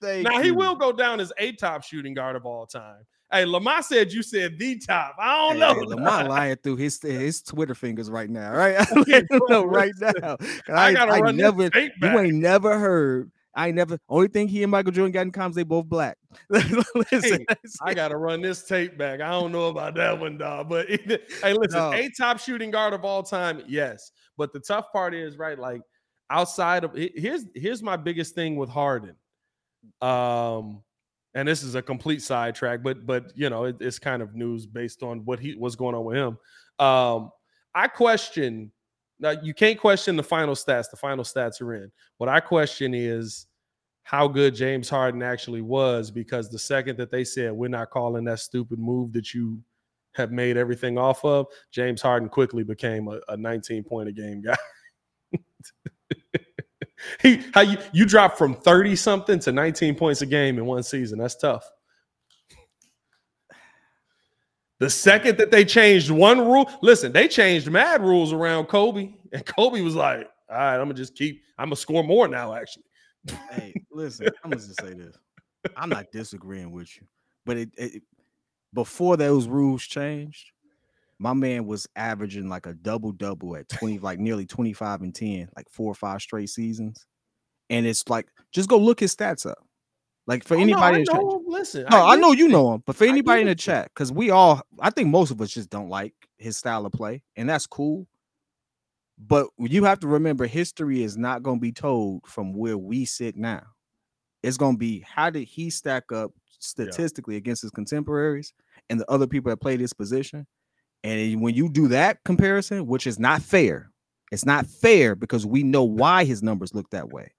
Thank 0.00 0.24
Now 0.24 0.40
he 0.40 0.50
will 0.50 0.76
go 0.76 0.92
down 0.92 1.20
as 1.20 1.30
a 1.38 1.52
top 1.52 1.84
shooting 1.84 2.14
guard 2.14 2.36
of 2.36 2.46
all 2.46 2.66
time. 2.66 3.04
Hey, 3.30 3.44
Lamar 3.44 3.82
said 3.82 4.12
you 4.12 4.22
said 4.22 4.58
the 4.58 4.78
top. 4.78 5.16
I 5.20 5.36
don't 5.36 5.54
Hey, 5.54 5.60
know. 5.60 5.74
hey, 5.74 5.86
Lamar 5.86 6.24
lying 6.24 6.56
through 6.56 6.76
his 6.76 7.00
his 7.02 7.42
Twitter 7.42 7.74
fingers 7.74 8.10
right 8.10 8.30
now. 8.30 8.52
Right, 8.52 8.86
you 9.06 9.22
bro, 9.28 9.40
know 9.48 9.64
right 9.66 9.92
now. 10.00 10.38
I 10.68 10.94
run 11.20 11.36
this 11.36 11.44
never, 11.44 11.70
you 12.00 12.18
ain't 12.18 12.34
never 12.34 12.78
heard. 12.78 13.30
I 13.58 13.70
never. 13.70 13.98
Only 14.08 14.28
thing 14.28 14.48
he 14.48 14.62
and 14.62 14.70
Michael 14.70 14.92
Jordan 14.92 15.12
got 15.12 15.22
in 15.22 15.32
common, 15.32 15.52
they 15.56 15.62
both 15.62 15.86
black. 15.86 16.18
Listen, 16.50 17.44
Hey, 17.48 17.56
I 17.82 17.94
gotta 17.94 18.16
run 18.16 18.42
this 18.42 18.64
tape 18.64 18.98
back. 18.98 19.20
I 19.22 19.30
don't 19.30 19.50
know 19.50 19.68
about 19.68 19.94
that 19.94 20.20
one, 20.20 20.36
dog. 20.38 20.68
But 20.68 20.90
either- 20.90 21.18
hey, 21.42 21.54
listen, 21.54 21.78
No. 21.78 21.92
a 21.94 22.10
top 22.10 22.38
shooting 22.38 22.70
guard 22.70 22.92
of 22.92 23.04
all 23.04 23.22
time, 23.22 23.62
yes. 23.66 24.12
But 24.36 24.52
the 24.52 24.60
tough 24.60 24.92
part 24.92 25.14
is 25.14 25.38
right, 25.38 25.58
like 25.58 25.80
outside 26.30 26.84
of 26.84 26.92
here's 26.94 27.46
here's 27.54 27.82
my 27.82 27.96
biggest 27.96 28.34
thing 28.34 28.56
with 28.56 28.68
Harden. 28.68 29.16
Um, 30.02 30.82
and 31.34 31.46
this 31.48 31.62
is 31.62 31.74
a 31.74 31.82
complete 31.82 32.22
sidetrack, 32.22 32.82
but 32.82 33.06
but 33.06 33.32
you 33.36 33.48
know 33.50 33.64
it- 33.64 33.76
it's 33.80 33.98
kind 33.98 34.22
of 34.22 34.34
news 34.34 34.66
based 34.66 35.02
on 35.02 35.24
what 35.24 35.38
he 35.38 35.54
what's 35.54 35.76
going 35.76 35.94
on 35.94 36.04
with 36.04 36.16
him. 36.16 36.38
Um, 36.78 37.30
I 37.74 37.88
question 37.88 38.72
now 39.18 39.30
you 39.30 39.54
can't 39.54 39.78
question 39.78 40.16
the 40.16 40.22
final 40.22 40.54
stats. 40.54 40.90
The 40.90 40.96
final 40.96 41.24
stats 41.24 41.60
are 41.60 41.74
in. 41.74 41.90
What 42.18 42.28
I 42.28 42.40
question 42.40 42.94
is 42.94 43.46
how 44.02 44.28
good 44.28 44.54
James 44.54 44.88
Harden 44.88 45.22
actually 45.22 45.62
was 45.62 46.10
because 46.10 46.48
the 46.48 46.58
second 46.58 46.96
that 46.98 47.10
they 47.10 47.24
said 47.24 47.52
we're 47.52 47.68
not 47.68 47.90
calling 47.90 48.24
that 48.24 48.38
stupid 48.40 48.78
move 48.78 49.12
that 49.14 49.34
you 49.34 49.60
have 50.14 50.30
made 50.30 50.56
everything 50.56 50.96
off 50.96 51.24
of, 51.24 51.46
James 51.70 52.00
Harden 52.00 52.28
quickly 52.28 52.62
became 52.62 53.08
a, 53.08 53.20
a 53.28 53.36
19 53.36 53.84
point 53.84 54.08
a 54.08 54.12
game 54.12 54.42
guy. 54.42 54.56
he 57.20 57.42
how 57.52 57.60
you 57.60 57.78
you 57.92 58.04
dropped 58.04 58.38
from 58.38 58.54
30 58.54 58.96
something 58.96 59.38
to 59.40 59.52
19 59.52 59.94
points 59.94 60.22
a 60.22 60.26
game 60.26 60.58
in 60.58 60.66
one 60.66 60.82
season. 60.82 61.18
That's 61.18 61.36
tough. 61.36 61.68
The 64.78 64.90
second 64.90 65.38
that 65.38 65.50
they 65.50 65.64
changed 65.64 66.10
one 66.10 66.38
rule, 66.38 66.70
listen, 66.82 67.12
they 67.12 67.28
changed 67.28 67.70
mad 67.70 68.02
rules 68.02 68.32
around 68.32 68.66
Kobe. 68.66 69.14
And 69.32 69.46
Kobe 69.46 69.80
was 69.80 69.94
like, 69.94 70.28
all 70.50 70.56
right, 70.56 70.74
I'm 70.74 70.84
gonna 70.84 70.94
just 70.94 71.14
keep, 71.14 71.42
I'm 71.58 71.66
gonna 71.66 71.76
score 71.76 72.04
more 72.04 72.28
now, 72.28 72.54
actually. 72.54 72.84
hey, 73.52 73.74
listen, 73.90 74.28
I'm 74.44 74.50
gonna 74.50 74.62
just 74.62 74.80
say 74.80 74.92
this. 74.92 75.16
I'm 75.76 75.88
not 75.88 76.12
disagreeing 76.12 76.70
with 76.70 76.94
you, 76.96 77.06
but 77.44 77.56
it, 77.56 77.70
it 77.76 78.02
before 78.72 79.16
those 79.16 79.48
rules 79.48 79.82
changed, 79.82 80.52
my 81.18 81.32
man 81.32 81.66
was 81.66 81.88
averaging 81.96 82.48
like 82.48 82.66
a 82.66 82.74
double 82.74 83.10
double 83.10 83.56
at 83.56 83.68
20, 83.68 83.98
like 84.00 84.18
nearly 84.18 84.46
25 84.46 85.02
and 85.02 85.14
10, 85.14 85.48
like 85.56 85.68
four 85.70 85.90
or 85.90 85.94
five 85.94 86.20
straight 86.20 86.50
seasons. 86.50 87.06
And 87.70 87.86
it's 87.86 88.08
like, 88.08 88.28
just 88.52 88.68
go 88.68 88.78
look 88.78 89.00
his 89.00 89.16
stats 89.16 89.46
up. 89.46 89.65
Like 90.26 90.44
for 90.44 90.56
Oh, 90.56 90.60
anybody 90.62 90.96
I 90.96 90.98
in 90.98 91.02
the 91.02 91.08
chat. 91.08 91.26
know. 91.26 91.44
Listen, 91.46 91.86
No, 91.90 92.02
I, 92.02 92.16
get 92.16 92.20
know 92.20 92.32
you 92.32 92.48
know 92.48 92.74
him, 92.74 92.82
but 92.86 92.96
for 92.96 93.04
anybody 93.04 93.42
in 93.42 93.48
the 93.48 93.54
chat, 93.56 93.90
because 93.94 94.12
we 94.12 94.30
all, 94.30 94.62
I 94.80 94.90
think 94.90 95.10
most 95.10 95.30
of 95.30 95.40
us 95.40 95.50
just 95.52 95.70
don't 95.70 95.88
like 95.90 96.14
his 96.38 96.56
style 96.56 96.86
of 96.86 96.92
play, 96.92 97.22
and 97.36 97.48
that's 97.48 97.66
cool. 97.66 98.06
But 99.18 99.48
you 99.58 99.84
have 99.84 100.00
to 100.00 100.08
remember, 100.08 100.46
history 100.46 101.02
is 101.02 101.16
not 101.16 101.42
going 101.42 101.58
to 101.58 101.62
be 101.62 101.72
told 101.72 102.26
from 102.26 102.54
where 102.54 102.78
we 102.78 103.04
sit 103.04 103.36
now. 103.36 103.62
It's 104.42 104.56
going 104.58 104.74
to 104.74 104.78
be 104.78 105.00
how 105.00 105.30
did 105.30 105.44
he 105.48 105.70
stack 105.70 106.12
up 106.12 106.32
statistically 106.60 107.36
against 107.36 107.62
his 107.62 107.70
contemporaries 107.72 108.52
and 108.90 109.00
the 109.00 109.10
other 109.10 109.26
people 109.26 109.50
that 109.50 109.58
play 109.58 109.76
this 109.76 109.92
position. 109.92 110.46
And 111.04 111.40
when 111.40 111.54
you 111.54 111.68
do 111.70 111.88
that 111.88 112.24
comparison, 112.24 112.86
which 112.86 113.06
is 113.06 113.18
not 113.18 113.42
fair, 113.42 113.90
it's 114.32 114.46
not 114.46 114.66
fair 114.66 115.14
because 115.14 115.46
we 115.46 115.62
know 115.62 115.84
why 115.84 116.24
his 116.24 116.42
numbers 116.42 116.74
look 116.74 116.90
that 116.90 117.10
way. 117.10 117.32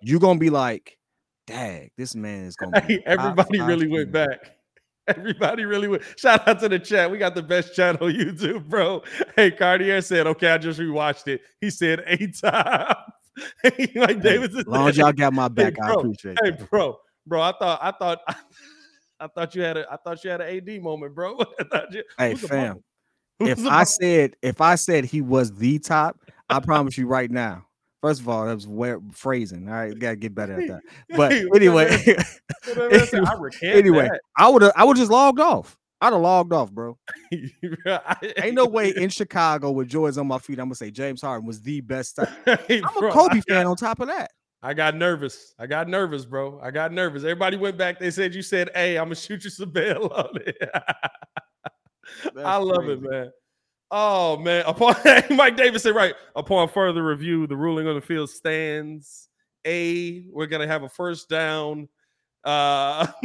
You're 0.00 0.20
gonna 0.20 0.40
be 0.40 0.50
like, 0.50 0.97
"Dag, 1.48 1.90
this 1.96 2.14
man 2.14 2.44
is 2.44 2.56
gonna." 2.56 2.80
Be 2.86 2.94
Hey, 2.94 3.02
everybody 3.06 3.60
really 3.60 3.88
went 3.88 4.12
player." 4.12 4.26
back. 4.28 4.52
Everybody 5.16 5.64
really 5.64 5.88
went. 5.88 6.02
Shout 6.18 6.46
out 6.46 6.60
to 6.60 6.68
the 6.68 6.78
chat. 6.78 7.10
We 7.10 7.16
got 7.16 7.34
the 7.34 7.42
best 7.42 7.74
chat 7.74 8.00
on 8.02 8.12
YouTube, 8.12 8.68
bro. 8.68 9.02
Hey, 9.36 9.50
Cartier 9.50 10.02
said, 10.02 10.26
okay, 10.26 10.50
I 10.50 10.58
just 10.58 10.78
rewatched 10.78 11.28
it. 11.28 11.40
He 11.62 11.70
said 11.70 12.04
eight 12.06 12.38
times. 12.38 12.94
like 13.64 13.94
Hey, 13.94 14.12
David 14.20 14.54
as 14.54 14.66
long 14.66 14.86
as 14.90 14.98
y'all 14.98 15.12
got 15.12 15.32
my 15.32 15.48
back, 15.48 15.78
I 15.82 15.86
bro, 15.86 16.00
appreciate 16.00 16.36
Hey, 16.44 16.50
that. 16.50 16.70
bro, 16.70 16.98
bro, 17.26 17.40
I 17.40 17.52
thought, 17.58 17.78
I 17.82 17.90
thought, 17.92 18.18
I 19.18 19.28
thought 19.28 19.54
you 19.54 19.62
had 19.62 19.78
a, 19.78 19.90
I 19.90 19.96
thought 19.96 20.22
you 20.22 20.30
had 20.30 20.42
an 20.42 20.54
AD 20.54 20.82
moment, 20.82 21.14
bro. 21.14 21.38
You- 21.90 22.02
Hey, 22.18 22.34
fam, 22.34 22.82
If 23.40 23.66
I 23.66 23.84
said 23.84 24.36
if 24.42 24.60
I 24.60 24.74
said 24.74 25.06
he 25.06 25.22
was 25.22 25.54
the 25.54 25.78
top, 25.78 26.20
I 26.50 26.60
promise 26.60 26.98
you 26.98 27.06
right 27.06 27.30
now. 27.30 27.64
First 28.00 28.20
of 28.20 28.28
all, 28.28 28.46
that 28.46 28.54
was 28.54 28.66
where 28.66 29.00
phrasing. 29.12 29.68
All 29.68 29.74
right, 29.74 29.98
gotta 29.98 30.16
get 30.16 30.34
better 30.34 30.60
at 30.60 30.68
that. 30.68 30.80
But 31.16 31.32
Hey, 31.32 31.44
what 31.46 31.54
that 31.54 31.56
anyway, 31.62 31.88
man- 31.88 32.24
what 32.64 32.76
that 32.76 32.90
man 32.90 33.06
said, 33.06 33.24
I 33.24 33.66
anyway, 33.66 34.08
that. 34.08 34.20
I 34.36 34.48
would 34.48 34.62
I 34.76 34.84
would 34.84 34.96
just 34.96 35.10
logged 35.10 35.40
off. 35.40 35.76
I'd 36.00 36.12
have 36.12 36.22
logged 36.22 36.52
off, 36.52 36.70
bro. 36.70 36.96
Ain't 37.32 38.54
no 38.54 38.66
way 38.66 38.90
in 38.90 39.08
Chicago 39.08 39.72
with 39.72 39.88
joys 39.88 40.16
on 40.16 40.28
my 40.28 40.38
feet. 40.38 40.60
I'm 40.60 40.66
gonna 40.66 40.76
say 40.76 40.92
James 40.92 41.22
Harden 41.22 41.44
was 41.44 41.60
the 41.60 41.80
best. 41.80 42.20
Hey, 42.44 42.82
I'm 42.84 42.94
bro, 43.00 43.08
a 43.08 43.12
Kobe 43.12 43.38
I 43.38 43.40
fan 43.40 43.66
on 43.66 43.76
top 43.76 43.98
of 43.98 44.06
that. 44.06 44.30
I 44.62 44.74
got 44.74 44.94
nervous. 44.94 45.54
I 45.58 45.66
got 45.66 45.88
nervous, 45.88 46.24
bro. 46.24 46.60
I 46.62 46.70
got 46.70 46.92
nervous. 46.92 47.22
Everybody 47.24 47.56
went 47.56 47.76
back. 47.76 47.98
They 47.98 48.12
said 48.12 48.34
you 48.34 48.42
said, 48.42 48.70
"Hey, 48.74 48.96
I'm 48.96 49.06
gonna 49.06 49.16
shoot 49.16 49.42
you 49.42 49.50
some 49.50 49.70
bail 49.70 50.10
on 50.14 50.30
it." 50.46 50.70
I 52.36 52.56
love 52.56 52.88
it, 52.88 53.02
man. 53.02 53.30
Oh 53.90 54.36
man! 54.36 54.64
Upon 54.66 54.94
Mike 55.30 55.56
Davis 55.56 55.82
said, 55.82 55.94
"Right 55.94 56.14
upon 56.36 56.68
further 56.68 57.02
review, 57.02 57.46
the 57.46 57.56
ruling 57.56 57.86
on 57.88 57.94
the 57.94 58.00
field 58.00 58.30
stands. 58.30 59.28
A, 59.66 60.24
we're 60.30 60.46
gonna 60.46 60.66
have 60.66 60.82
a 60.82 60.88
first 60.88 61.28
down. 61.28 61.88
Uh, 62.44 63.06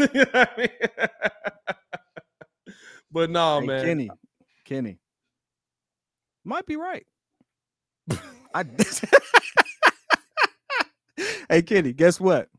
but 3.12 3.30
no, 3.30 3.60
Hey, 3.60 3.68
man. 3.68 3.86
Kenny, 3.86 4.10
Kenny 4.66 5.00
might 6.44 6.66
be 6.66 6.76
right. 6.76 7.06
I 8.54 8.66
hey 11.50 11.62
Kenny, 11.64 11.94
guess 11.94 12.20
what? 12.20 12.50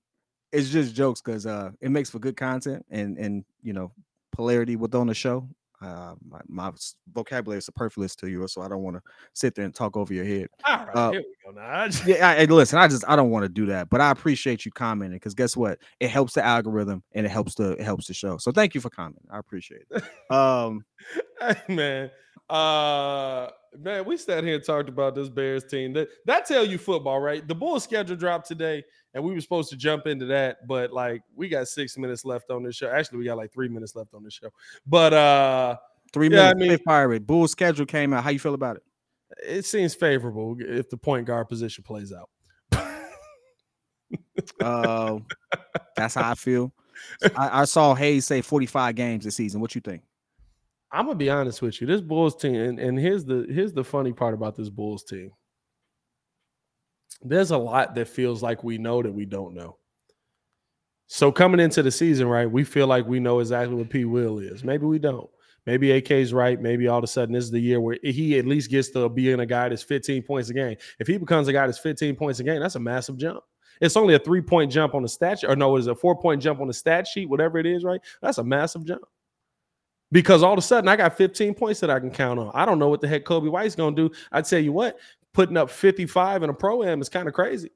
It's 0.53 0.69
just 0.71 0.95
jokes 0.95 1.21
because 1.21 1.47
uh 1.47 1.71
it 1.81 1.91
makes 1.91 2.11
for 2.11 2.19
good 2.19 2.37
content 2.37 2.85
and 2.91 3.17
and 3.19 3.45
you 3.63 3.73
know 3.73 3.93
polarity 4.33 4.77
within 4.77 5.07
the 5.07 5.15
show. 5.15 5.49
Uh, 5.85 6.15
my, 6.27 6.41
my 6.49 6.73
vocabulary 7.13 7.59
is 7.59 7.67
superfluous 7.67 8.17
to 8.17 8.27
you, 8.29 8.49
so 8.49 8.63
I 8.63 8.69
don't 8.69 8.83
want 8.83 8.97
to 8.97 9.03
sit 9.35 9.55
there 9.55 9.67
and 9.67 9.75
talk 9.75 9.97
over 9.99 10.15
your 10.15 10.25
head. 10.25 10.49
All 10.67 10.77
right, 10.87 10.97
uh, 10.97 11.11
here 11.11 11.23
we 11.47 11.53
go. 11.55 11.87
Just- 11.89 12.07
Yeah, 12.07 12.29
I, 12.31 12.35
and 12.37 12.51
listen, 12.51 12.79
I 12.79 12.89
just 12.89 13.05
I 13.07 13.17
don't 13.17 13.31
want 13.31 13.43
to 13.45 13.49
do 13.51 13.67
that, 13.67 13.91
but 13.91 14.01
I 14.01 14.11
appreciate 14.11 14.65
you 14.65 14.73
commenting 14.73 15.17
because 15.17 15.35
guess 15.35 15.57
what? 15.57 15.79
It 16.01 16.09
helps 16.09 16.33
the 16.35 16.45
algorithm 16.45 17.03
and 17.13 17.27
it 17.27 17.29
helps 17.29 17.55
the 17.55 17.73
it 17.73 17.83
helps 17.83 18.07
the 18.07 18.15
show. 18.15 18.39
So 18.39 18.51
thank 18.51 18.75
you 18.75 18.81
for 18.81 18.89
commenting. 18.89 19.27
I 19.31 19.39
appreciate 19.39 19.83
it. 19.91 20.03
Um, 20.35 20.85
Hey 21.41 21.75
man, 21.75 22.11
uh, 22.49 23.49
man, 23.79 24.05
we 24.07 24.17
sat 24.17 24.45
here 24.45 24.55
and 24.55 24.65
talked 24.65 24.89
about 24.89 25.15
this 25.15 25.29
Bears 25.29 25.65
team. 25.65 25.93
That 25.93 26.09
that 26.25 26.47
tell 26.47 26.65
you 26.65 26.79
football, 26.79 27.21
right? 27.21 27.47
The 27.47 27.55
Bulls 27.55 27.85
schedule 27.85 28.17
dropped 28.17 28.49
today, 28.49 28.85
and 29.15 29.23
we 29.25 29.33
were 29.33 29.41
supposed 29.41 29.71
to 29.71 29.77
jump 29.77 30.07
into 30.07 30.27
that, 30.27 30.67
but 30.67 30.93
like 30.93 31.23
we 31.35 31.49
got 31.49 31.69
six 31.69 31.97
minutes 31.97 32.25
left 32.25 32.51
on 32.51 32.63
this 32.63 32.77
show. 32.77 32.91
Actually, 32.91 33.19
we 33.19 33.25
got 33.25 33.37
like 33.37 33.53
three 33.53 33.69
minutes 33.69 33.95
left 33.97 34.13
on 34.15 34.23
this 34.25 34.35
show. 34.35 34.51
But 34.87 35.13
uh, 35.15 35.77
three 36.13 36.29
Yeah, 36.29 36.51
I 36.51 36.55
minutes. 36.55 36.69
mean- 36.81 36.85
Pirate. 36.85 37.27
Bull 37.27 37.49
schedule 37.49 37.87
came 37.87 38.13
out. 38.13 38.25
How 38.25 38.31
you 38.31 38.39
feel 38.39 38.55
about 38.55 38.77
it? 38.77 38.83
it 39.45 39.65
seems 39.65 39.95
favorable 39.95 40.57
if 40.61 40.89
the 40.91 40.97
point 40.97 41.27
guard 41.27 41.49
position 41.49 41.83
plays 41.85 42.13
out. 42.13 42.29
Uh, 44.61 45.19
that's 45.97 46.15
how 46.15 46.31
I 46.31 46.35
feel. 46.35 46.73
I, 47.37 47.63
I 47.63 47.65
saw 47.65 47.95
Hayes 47.95 48.27
say 48.27 48.43
45 48.43 48.95
games 48.95 49.25
this 49.25 49.37
season. 49.37 49.61
What 49.61 49.75
you 49.75 49.81
think? 49.81 50.03
I'm 50.93 51.07
gonna 51.07 51.17
be 51.19 51.31
honest 51.31 51.61
with 51.63 51.81
you. 51.81 51.87
This 51.87 52.01
Bulls 52.01 52.37
team, 52.37 52.55
and, 52.55 52.79
and 52.79 52.99
here's 52.99 53.25
the 53.25 53.47
here's 53.51 53.73
the 53.73 53.83
funny 53.83 54.13
part 54.13 54.35
about 54.35 54.55
this 54.55 54.69
Bulls 54.69 55.03
team. 55.03 55.33
There's 57.23 57.51
a 57.51 57.59
lot 57.59 57.95
that 57.95 58.09
feels 58.09 58.43
like 58.43 58.65
we 58.65 58.79
know 58.79 59.03
that 59.03 59.13
we 59.13 59.25
don't 59.25 59.55
know. 59.55 59.79
So 61.07 61.31
coming 61.31 61.61
into 61.61 61.83
the 61.83 61.91
season, 61.91 62.27
right, 62.29 62.51
we 62.51 62.65
feel 62.65 62.87
like 62.87 63.07
we 63.07 63.21
know 63.21 63.41
exactly 63.41 63.75
what 63.75 63.91
P. 63.91 64.05
Will 64.05 64.39
is. 64.39 64.65
Maybe 64.65 64.87
we 64.87 64.99
don't. 64.99 65.29
Maybe 65.67 65.93
AK's 65.93 66.35
right. 66.35 66.61
Maybe 66.61 66.89
all 66.89 66.99
of 66.99 67.05
a 67.05 67.07
sudden 67.07 67.35
this 67.35 67.45
is 67.45 67.51
the 67.51 67.61
year 67.61 67.81
where 67.81 67.99
he 68.03 68.39
at 68.39 68.47
least 68.47 68.71
gets 68.71 68.91
to 68.91 69.09
being 69.09 69.41
a 69.41 69.47
guy 69.47 69.69
that's 69.69 69.83
15 69.83 70.23
points 70.23 70.51
a 70.51 70.55
game. 70.55 70.77
If 70.99 71.07
he 71.07 71.17
becomes 71.17 71.49
a 71.49 71.53
guy 71.53 71.67
that's 71.67 71.79
15 71.79 72.17
points 72.17 72.41
a 72.41 72.45
game, 72.45 72.61
that's 72.61 72.75
a 72.75 72.81
massive 72.81 73.17
jump. 73.17 73.41
It's 73.81 73.97
only 73.97 74.15
a 74.15 74.19
three 74.19 74.43
point 74.43 74.71
jump 74.71 74.95
on 74.95 75.03
the 75.03 75.09
stat 75.09 75.41
sheet, 75.41 75.49
or 75.49 75.57
no, 75.57 75.77
it's 75.77 75.87
a 75.87 75.95
four 75.95 76.17
point 76.17 76.43
jump 76.43 76.61
on 76.61 76.69
the 76.69 76.75
stat 76.75 77.07
sheet, 77.07 77.29
whatever 77.29 77.59
it 77.59 77.67
is, 77.67 77.85
right? 77.85 78.01
That's 78.21 78.39
a 78.39 78.45
massive 78.45 78.85
jump 78.85 79.03
because 80.15 80.45
all 80.45 80.53
of 80.53 80.59
a 80.59 80.63
sudden 80.63 80.89
I 80.89 80.95
got 80.95 81.17
15 81.17 81.55
points 81.55 81.81
that 81.81 81.91
I 81.91 81.99
can 81.99 82.11
count 82.11 82.39
on. 82.39 82.53
I 82.55 82.65
don't 82.65 82.79
know 82.79 82.89
what 82.89 83.01
the 83.01 83.09
heck 83.09 83.25
Coby 83.25 83.51
White's 83.51 83.75
gonna 83.75 83.97
do. 83.97 84.11
I 84.31 84.43
tell 84.43 84.61
you 84.61 84.73
what, 84.73 84.97
putting 85.35 85.57
up 85.57 85.69
55 85.69 86.45
in 86.45 86.51
a 86.51 86.55
pro 86.55 86.83
am 86.83 87.03
is 87.03 87.11
kind 87.11 87.29
of 87.29 87.35
crazy. 87.35 87.71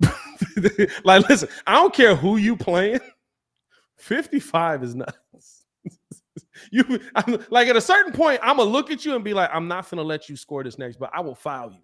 like, 1.04 1.26
listen, 1.28 1.48
I 1.66 1.74
don't 1.74 1.94
care 1.94 2.14
who 2.14 2.36
you 2.36 2.56
playing. 2.56 3.00
55 3.96 4.82
is 4.82 4.94
nuts. 4.94 5.64
you 6.70 7.00
I'm, 7.14 7.38
like 7.50 7.68
at 7.68 7.76
a 7.76 7.80
certain 7.80 8.12
point, 8.12 8.40
I'm 8.42 8.58
gonna 8.58 8.68
look 8.68 8.90
at 8.90 9.04
you 9.04 9.14
and 9.14 9.24
be 9.24 9.32
like, 9.32 9.48
I'm 9.52 9.68
not 9.68 9.88
gonna 9.88 10.02
let 10.02 10.28
you 10.28 10.36
score 10.36 10.62
this 10.62 10.78
next, 10.78 10.98
but 10.98 11.10
I 11.14 11.20
will 11.20 11.34
foul 11.34 11.70
you. 11.70 11.78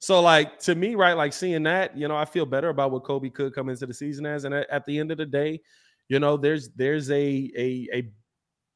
So, 0.00 0.20
like 0.20 0.58
to 0.60 0.74
me, 0.74 0.96
right, 0.96 1.12
like 1.12 1.32
seeing 1.32 1.62
that, 1.62 1.96
you 1.96 2.08
know, 2.08 2.16
I 2.16 2.24
feel 2.24 2.44
better 2.44 2.70
about 2.70 2.90
what 2.90 3.04
Coby 3.04 3.32
could 3.32 3.54
come 3.54 3.68
into 3.68 3.86
the 3.86 3.94
season 3.94 4.26
as. 4.26 4.44
And 4.44 4.52
at, 4.52 4.68
at 4.68 4.84
the 4.84 4.98
end 4.98 5.12
of 5.12 5.18
the 5.18 5.26
day, 5.26 5.60
you 6.08 6.18
know, 6.18 6.36
there's 6.36 6.70
there's 6.70 7.08
a 7.10 7.50
a 7.56 7.88
a 7.94 8.10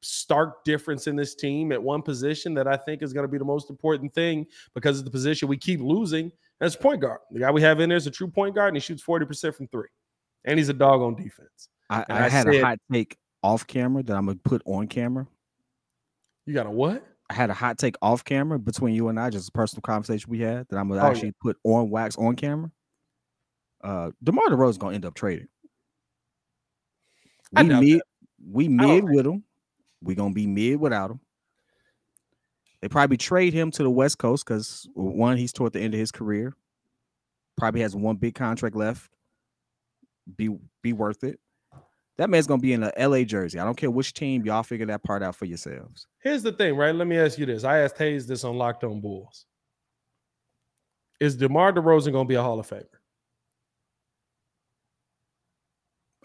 stark 0.01 0.63
difference 0.63 1.07
in 1.07 1.15
this 1.15 1.35
team 1.35 1.71
at 1.71 1.81
one 1.81 2.01
position 2.01 2.53
that 2.53 2.67
I 2.67 2.77
think 2.77 3.01
is 3.01 3.13
going 3.13 3.23
to 3.25 3.31
be 3.31 3.37
the 3.37 3.45
most 3.45 3.69
important 3.69 4.13
thing 4.13 4.45
because 4.75 4.99
of 4.99 5.05
the 5.05 5.11
position 5.11 5.47
we 5.47 5.57
keep 5.57 5.79
losing. 5.79 6.31
That's 6.59 6.75
point 6.75 7.01
guard. 7.01 7.19
The 7.31 7.39
guy 7.39 7.51
we 7.51 7.61
have 7.61 7.79
in 7.79 7.89
there 7.89 7.97
is 7.97 8.07
a 8.07 8.11
true 8.11 8.27
point 8.27 8.55
guard, 8.55 8.69
and 8.69 8.77
he 8.77 8.81
shoots 8.81 9.03
40% 9.03 9.55
from 9.55 9.67
three. 9.67 9.87
And 10.45 10.57
he's 10.59 10.69
a 10.69 10.73
dog 10.73 11.01
on 11.01 11.15
defense. 11.15 11.69
I, 11.89 12.05
I, 12.09 12.25
I 12.25 12.29
had 12.29 12.45
said- 12.45 12.55
a 12.55 12.61
hot 12.61 12.79
take 12.91 13.17
off 13.43 13.65
camera 13.67 14.03
that 14.03 14.15
I'm 14.15 14.25
gonna 14.25 14.39
put 14.43 14.61
on 14.65 14.87
camera. 14.87 15.27
You 16.45 16.53
got 16.53 16.65
a 16.65 16.71
what? 16.71 17.05
I 17.29 17.33
had 17.33 17.49
a 17.49 17.53
hot 17.53 17.77
take 17.77 17.95
off 18.01 18.23
camera 18.23 18.57
between 18.57 18.95
you 18.95 19.09
and 19.09 19.19
I, 19.19 19.29
just 19.29 19.49
a 19.49 19.51
personal 19.51 19.81
conversation 19.81 20.29
we 20.31 20.39
had 20.39 20.65
that 20.69 20.77
I'm 20.77 20.87
gonna 20.89 21.01
Oh, 21.01 21.05
yeah. 21.05 21.09
actually 21.11 21.33
put 21.41 21.57
on 21.63 21.89
wax 21.89 22.17
on 22.17 22.35
camera. 22.35 22.71
Uh 23.83 24.11
DeMar 24.23 24.47
DeRozan 24.47 24.69
is 24.69 24.77
gonna 24.77 24.95
end 24.95 25.05
up 25.05 25.13
trading. 25.13 25.47
We 27.53 27.63
mid, 27.63 28.01
we 28.51 28.67
mid 28.67 29.03
with 29.03 29.25
him. 29.27 29.43
We 30.01 30.15
gonna 30.15 30.33
be 30.33 30.47
mid 30.47 30.79
without 30.79 31.11
him. 31.11 31.19
They 32.81 32.87
probably 32.87 33.17
trade 33.17 33.53
him 33.53 33.71
to 33.71 33.83
the 33.83 33.89
West 33.89 34.17
Coast 34.17 34.45
because 34.45 34.87
one, 34.93 35.37
he's 35.37 35.53
toward 35.53 35.73
the 35.73 35.79
end 35.79 35.93
of 35.93 35.99
his 35.99 36.11
career. 36.11 36.55
Probably 37.57 37.81
has 37.81 37.95
one 37.95 38.17
big 38.17 38.35
contract 38.35 38.75
left. 38.75 39.09
Be 40.35 40.55
be 40.83 40.93
worth 40.93 41.23
it. 41.23 41.39
That 42.17 42.29
man's 42.29 42.47
gonna 42.47 42.61
be 42.61 42.73
in 42.73 42.83
a 42.83 42.91
LA 42.97 43.23
jersey. 43.23 43.59
I 43.59 43.65
don't 43.65 43.77
care 43.77 43.91
which 43.91 44.13
team 44.13 44.45
y'all 44.45 44.63
figure 44.63 44.85
that 44.87 45.03
part 45.03 45.23
out 45.23 45.35
for 45.35 45.45
yourselves. 45.45 46.07
Here's 46.21 46.43
the 46.43 46.51
thing, 46.51 46.75
right? 46.75 46.93
Let 46.93 47.07
me 47.07 47.17
ask 47.17 47.37
you 47.37 47.45
this. 47.45 47.63
I 47.63 47.79
asked 47.79 47.97
Hayes 47.97 48.27
this 48.27 48.43
on 48.43 48.57
Locked 48.57 48.83
On 48.83 48.99
Bulls. 49.01 49.45
Is 51.19 51.35
DeMar 51.35 51.73
DeRozan 51.73 52.11
going 52.11 52.25
to 52.25 52.29
be 52.29 52.35
a 52.35 52.43
Hall 52.43 52.59
of 52.59 52.69
Famer? 52.69 52.85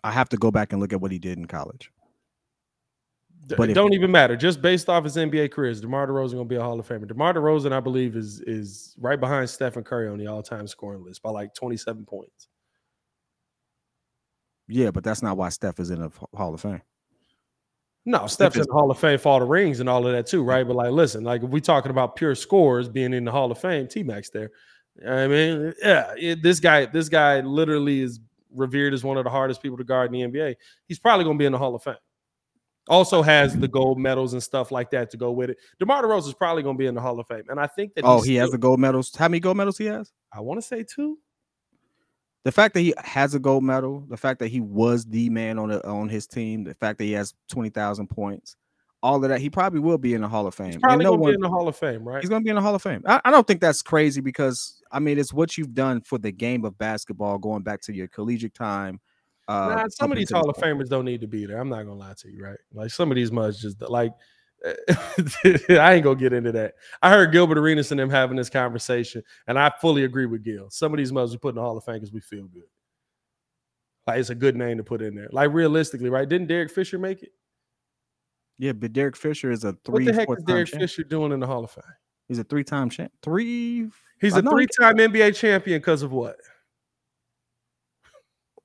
I 0.04 0.10
have 0.10 0.28
to 0.30 0.36
go 0.36 0.50
back 0.50 0.72
and 0.72 0.80
look 0.80 0.92
at 0.92 1.00
what 1.00 1.12
he 1.12 1.18
did 1.18 1.38
in 1.38 1.46
college. 1.46 1.90
But 3.48 3.70
it 3.70 3.74
don't 3.74 3.92
even 3.92 4.10
matter. 4.10 4.36
Just 4.36 4.62
based 4.62 4.88
off 4.88 5.04
his 5.04 5.16
NBA 5.16 5.50
careers, 5.50 5.80
DeMar 5.80 6.06
DeRozan 6.06 6.32
gonna 6.34 6.44
be 6.44 6.56
a 6.56 6.62
Hall 6.62 6.78
of 6.78 6.86
Famer. 6.86 7.08
DeMar 7.08 7.34
DeRozan, 7.34 7.72
I 7.72 7.80
believe, 7.80 8.16
is 8.16 8.40
is 8.42 8.94
right 8.98 9.18
behind 9.18 9.50
Stephen 9.50 9.82
Curry 9.82 10.08
on 10.08 10.18
the 10.18 10.28
all-time 10.28 10.66
scoring 10.68 11.02
list 11.04 11.22
by 11.22 11.30
like 11.30 11.52
27 11.54 12.04
points. 12.06 12.48
Yeah, 14.68 14.90
but 14.90 15.04
that's 15.04 15.22
not 15.22 15.36
why 15.36 15.48
Steph 15.48 15.80
is 15.80 15.90
in 15.90 16.00
the 16.00 16.10
Hall 16.34 16.54
of 16.54 16.60
Fame. 16.60 16.82
No, 18.04 18.26
Steph's 18.26 18.56
in 18.56 18.62
the 18.66 18.72
Hall 18.72 18.90
of 18.90 18.98
Fame 18.98 19.18
for 19.18 19.28
all 19.28 19.40
the 19.40 19.44
rings 19.46 19.80
and 19.80 19.88
all 19.88 20.06
of 20.06 20.12
that 20.12 20.26
too, 20.26 20.42
right? 20.42 20.66
But 20.66 20.76
like, 20.76 20.90
listen, 20.92 21.22
like 21.24 21.42
if 21.42 21.50
we're 21.50 21.60
talking 21.60 21.90
about 21.90 22.16
pure 22.16 22.34
scores 22.34 22.88
being 22.88 23.12
in 23.12 23.24
the 23.24 23.30
Hall 23.30 23.50
of 23.50 23.58
Fame, 23.58 23.86
T 23.86 24.02
Max 24.02 24.30
there. 24.30 24.50
I 25.06 25.26
mean, 25.26 25.72
yeah, 25.82 26.12
it- 26.16 26.42
this 26.42 26.60
guy, 26.60 26.86
this 26.86 27.08
guy 27.08 27.40
literally 27.40 28.00
is 28.02 28.20
revered 28.54 28.92
as 28.92 29.04
one 29.04 29.16
of 29.18 29.24
the 29.24 29.30
hardest 29.30 29.62
people 29.62 29.78
to 29.78 29.84
guard 29.84 30.12
in 30.14 30.32
the 30.32 30.38
NBA. 30.38 30.56
He's 30.86 30.98
probably 30.98 31.24
gonna 31.24 31.38
be 31.38 31.46
in 31.46 31.52
the 31.52 31.58
Hall 31.58 31.74
of 31.74 31.82
Fame. 31.82 31.96
Also 32.88 33.22
has 33.22 33.56
the 33.56 33.68
gold 33.68 33.98
medals 33.98 34.32
and 34.32 34.42
stuff 34.42 34.72
like 34.72 34.90
that 34.90 35.10
to 35.10 35.16
go 35.16 35.30
with 35.30 35.50
it. 35.50 35.58
DeMar 35.78 36.02
DeRozan 36.02 36.28
is 36.28 36.34
probably 36.34 36.62
gonna 36.64 36.76
be 36.78 36.86
in 36.86 36.94
the 36.94 37.00
Hall 37.00 37.18
of 37.20 37.26
Fame, 37.28 37.44
and 37.48 37.60
I 37.60 37.66
think 37.68 37.94
that 37.94 38.04
Oh, 38.04 38.20
he 38.20 38.34
has 38.36 38.50
the 38.50 38.58
gold 38.58 38.80
medals. 38.80 39.14
How 39.16 39.28
many 39.28 39.38
gold 39.40 39.56
medals 39.56 39.78
he 39.78 39.86
has? 39.86 40.12
I 40.32 40.40
want 40.40 40.60
to 40.60 40.66
say 40.66 40.82
two. 40.84 41.18
The 42.44 42.50
fact 42.50 42.74
that 42.74 42.80
he 42.80 42.92
has 42.98 43.36
a 43.36 43.38
gold 43.38 43.62
medal, 43.62 44.04
the 44.08 44.16
fact 44.16 44.40
that 44.40 44.48
he 44.48 44.60
was 44.60 45.04
the 45.04 45.30
man 45.30 45.60
on 45.60 45.68
the, 45.68 45.86
on 45.86 46.08
his 46.08 46.26
team, 46.26 46.64
the 46.64 46.74
fact 46.74 46.98
that 46.98 47.04
he 47.04 47.12
has 47.12 47.34
twenty 47.48 47.70
thousand 47.70 48.08
points, 48.08 48.56
all 49.00 49.22
of 49.22 49.28
that, 49.30 49.40
he 49.40 49.48
probably 49.48 49.78
will 49.78 49.96
be 49.98 50.14
in 50.14 50.22
the 50.22 50.28
Hall 50.28 50.48
of 50.48 50.54
Fame. 50.56 50.72
He's 50.72 50.76
probably 50.78 51.04
no 51.04 51.10
gonna 51.12 51.22
one- 51.22 51.30
be 51.30 51.34
in 51.36 51.40
the 51.40 51.48
Hall 51.48 51.68
of 51.68 51.76
Fame, 51.76 52.02
right? 52.06 52.20
He's 52.20 52.28
going 52.28 52.42
to 52.42 52.44
be 52.44 52.50
in 52.50 52.56
the 52.56 52.62
Hall 52.62 52.74
of 52.74 52.82
Fame. 52.82 53.02
I, 53.06 53.20
I 53.24 53.30
don't 53.30 53.46
think 53.46 53.60
that's 53.60 53.80
crazy 53.82 54.20
because 54.20 54.82
I 54.90 54.98
mean 54.98 55.20
it's 55.20 55.32
what 55.32 55.56
you've 55.56 55.72
done 55.74 56.00
for 56.00 56.18
the 56.18 56.32
game 56.32 56.64
of 56.64 56.76
basketball, 56.78 57.38
going 57.38 57.62
back 57.62 57.80
to 57.82 57.94
your 57.94 58.08
collegiate 58.08 58.54
time. 58.54 59.00
Uh, 59.48 59.74
Nah, 59.74 59.88
some 59.88 60.12
of 60.12 60.18
these 60.18 60.30
Hall 60.30 60.48
of. 60.48 60.56
Famers 60.56 60.88
don't 60.88 61.04
need 61.04 61.20
to 61.20 61.26
be 61.26 61.46
there. 61.46 61.58
I'm 61.58 61.68
not 61.68 61.82
gonna 61.82 61.94
lie 61.94 62.14
to 62.18 62.30
you, 62.30 62.44
right? 62.44 62.58
Like 62.72 62.90
some 62.90 63.10
of 63.10 63.16
these 63.16 63.32
mugs 63.32 63.60
just 63.60 63.80
like 63.82 64.12
I 65.68 65.94
ain't 65.94 66.04
gonna 66.04 66.14
get 66.14 66.32
into 66.32 66.52
that. 66.52 66.74
I 67.02 67.10
heard 67.10 67.32
Gilbert 67.32 67.58
Arenas 67.58 67.90
and 67.90 67.98
them 67.98 68.10
having 68.10 68.36
this 68.36 68.50
conversation, 68.50 69.22
and 69.46 69.58
I 69.58 69.72
fully 69.80 70.04
agree 70.04 70.26
with 70.26 70.44
Gil. 70.44 70.70
Some 70.70 70.92
of 70.92 70.98
these 70.98 71.12
mugs 71.12 71.32
we 71.32 71.38
put 71.38 71.50
in 71.50 71.54
the 71.56 71.62
Hall 71.62 71.76
of 71.76 71.84
Fame 71.84 71.96
because 71.96 72.12
we 72.12 72.20
feel 72.20 72.46
good. 72.46 72.62
Like 74.06 74.20
it's 74.20 74.30
a 74.30 74.34
good 74.34 74.56
name 74.56 74.78
to 74.78 74.84
put 74.84 75.02
in 75.02 75.14
there. 75.14 75.28
Like 75.32 75.52
realistically, 75.52 76.10
right? 76.10 76.28
Didn't 76.28 76.46
Derek 76.46 76.70
Fisher 76.70 76.98
make 76.98 77.22
it? 77.22 77.32
Yeah, 78.58 78.72
but 78.72 78.92
Derek 78.92 79.16
Fisher 79.16 79.50
is 79.50 79.64
a 79.64 79.72
three. 79.84 80.04
What 80.04 80.14
the 80.14 80.20
heck 80.20 80.28
is 80.30 80.44
Derek 80.44 80.68
champ. 80.68 80.80
Fisher 80.80 81.02
doing 81.02 81.32
in 81.32 81.40
the 81.40 81.46
Hall 81.46 81.64
of 81.64 81.70
Fame? 81.70 81.82
He's 82.28 82.38
a 82.38 82.44
three-time 82.44 82.88
champ. 82.88 83.12
Three. 83.22 83.88
He's 84.20 84.36
a 84.36 84.42
three-time 84.42 84.96
NBA 84.96 85.34
champion 85.34 85.80
because 85.80 86.02
of 86.02 86.12
what? 86.12 86.36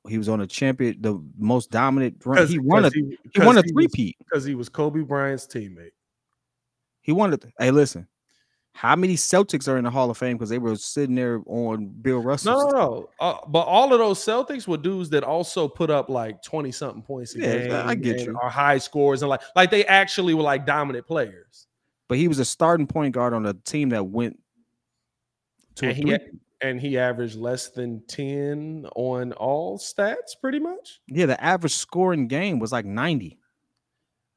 He 0.07 0.17
was 0.17 0.29
on 0.29 0.41
a 0.41 0.47
champion, 0.47 0.97
the 1.01 1.21
most 1.37 1.71
dominant 1.71 2.25
run. 2.25 2.47
He 2.47 2.59
won 2.59 2.85
a. 2.85 2.89
he, 2.93 3.17
He 3.33 3.39
won 3.41 3.57
a 3.57 3.61
was- 3.61 3.71
three-peat. 3.71 4.15
because 4.19 4.43
he 4.45 4.55
was 4.55 4.69
Kobe 4.69 5.01
Bryant's 5.01 5.45
teammate. 5.47 5.91
He 7.01 7.11
wanted. 7.11 7.51
Hey, 7.59 7.71
listen. 7.71 8.07
How 8.73 8.95
many 8.95 9.15
Celtics 9.15 9.67
are 9.67 9.77
in 9.77 9.85
the 9.85 9.89
Hall 9.89 10.11
of 10.11 10.17
Fame 10.19 10.37
because 10.37 10.49
they 10.49 10.59
were 10.59 10.75
sitting 10.75 11.15
there 11.15 11.41
on 11.47 11.87
Bill 11.87 12.19
Russell? 12.19 12.53
No, 12.53 12.69
no, 12.69 12.77
no. 12.77 13.09
Uh, 13.19 13.37
but 13.47 13.61
all 13.61 13.91
of 13.91 13.97
those 13.97 14.19
Celtics 14.19 14.67
were 14.67 14.77
dudes 14.77 15.09
that 15.09 15.23
also 15.23 15.67
put 15.67 15.89
up 15.89 16.09
like 16.09 16.43
20 16.43 16.71
something 16.71 17.01
points 17.01 17.33
a 17.35 17.39
Yeah, 17.39 17.57
game. 17.57 17.71
I 17.71 17.95
get 17.95 18.19
you. 18.19 18.37
Are 18.39 18.51
high 18.51 18.77
scores 18.77 19.23
and 19.23 19.29
like 19.29 19.41
like 19.55 19.71
they 19.71 19.83
actually 19.85 20.35
were 20.35 20.43
like 20.43 20.67
dominant 20.67 21.07
players. 21.07 21.65
But 22.07 22.19
he 22.19 22.27
was 22.27 22.37
a 22.37 22.45
starting 22.45 22.85
point 22.85 23.15
guard 23.15 23.33
on 23.33 23.47
a 23.47 23.53
team 23.53 23.89
that 23.89 24.05
went 24.05 24.39
to 25.75 25.85
And 25.85 25.91
a 25.91 25.95
he, 25.95 26.01
three. 26.03 26.17
And 26.61 26.79
he 26.81 26.97
averaged 26.97 27.35
less 27.35 27.69
than 27.69 28.01
10 28.07 28.87
on 28.95 29.33
all 29.33 29.77
stats, 29.77 30.31
pretty 30.41 30.59
much. 30.59 30.99
Yeah, 31.07 31.27
the 31.27 31.41
average 31.43 31.75
scoring 31.75 32.27
game 32.27 32.59
was 32.59 32.71
like 32.71 32.85
90. 32.85 33.37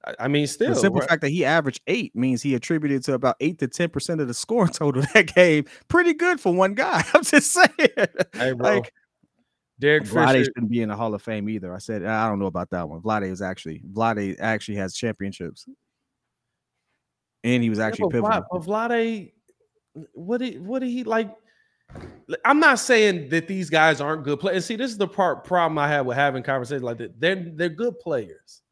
I, 0.05 0.15
I 0.21 0.29
mean, 0.29 0.47
still. 0.47 0.71
the 0.71 0.77
simple 0.77 1.01
right? 1.01 1.09
fact 1.09 1.23
that 1.23 1.31
he 1.31 1.45
averaged 1.45 1.81
eight 1.87 2.15
means 2.15 2.43
he 2.43 2.55
attributed 2.55 3.05
to 3.05 3.15
about 3.15 3.37
eight 3.41 3.59
to 3.61 3.69
10% 3.69 4.21
of 4.21 4.29
the 4.29 4.35
score 4.35 4.69
total 4.69 5.03
that 5.15 5.35
game. 5.35 5.65
Pretty 5.89 6.15
good 6.15 6.41
for 6.41 6.55
one 6.55 6.75
guy. 6.75 7.03
I'm 7.15 7.25
just 7.25 7.53
saying. 7.53 7.69
Hey, 8.35 8.53
bro. 8.53 8.77
like, 8.77 8.93
Derek 9.79 10.05
Vlade 10.05 10.45
shouldn't 10.45 10.71
be 10.71 10.83
in 10.83 10.91
the 10.91 10.97
Hall 10.97 11.15
of 11.15 11.23
Fame 11.23 11.49
either. 11.49 11.75
I 11.75 11.79
said, 11.79 12.05
I 12.05 12.29
don't 12.29 12.39
know 12.39 12.47
about 12.47 12.69
that 12.71 12.87
one. 12.89 13.01
Vlade 13.01 13.31
was 13.31 13.41
actually, 13.41 13.83
Vlade 13.91 14.37
actually 14.39 14.77
has 14.77 14.95
championships. 14.95 15.67
And 17.43 17.63
he 17.63 17.71
was 17.71 17.79
Yeah, 17.79 17.87
actually 17.87 18.11
but 18.11 18.23
Vlad, 18.23 18.31
pivotal. 18.31 18.49
but 18.53 18.63
Vlade, 18.63 19.33
what 20.13 20.39
did 20.39 20.65
what 20.65 20.81
did 20.81 20.91
he 20.91 21.05
like? 21.05 21.35
I'm 22.45 22.61
not 22.61 22.79
saying 22.79 23.29
that 23.31 23.49
these 23.49 23.69
guys 23.71 24.01
aren't 24.01 24.23
good 24.25 24.39
players. 24.39 24.65
See, 24.65 24.77
this 24.77 24.91
is 24.91 24.99
the 24.99 25.09
part 25.09 25.45
problem 25.45 25.79
I 25.79 25.89
have 25.89 26.07
with 26.07 26.17
having 26.17 26.43
conversations 26.43 26.83
like 26.85 26.99
that. 26.99 27.21
They're 27.21 27.45
they're 27.55 27.69
good 27.69 27.99
players. 27.99 28.63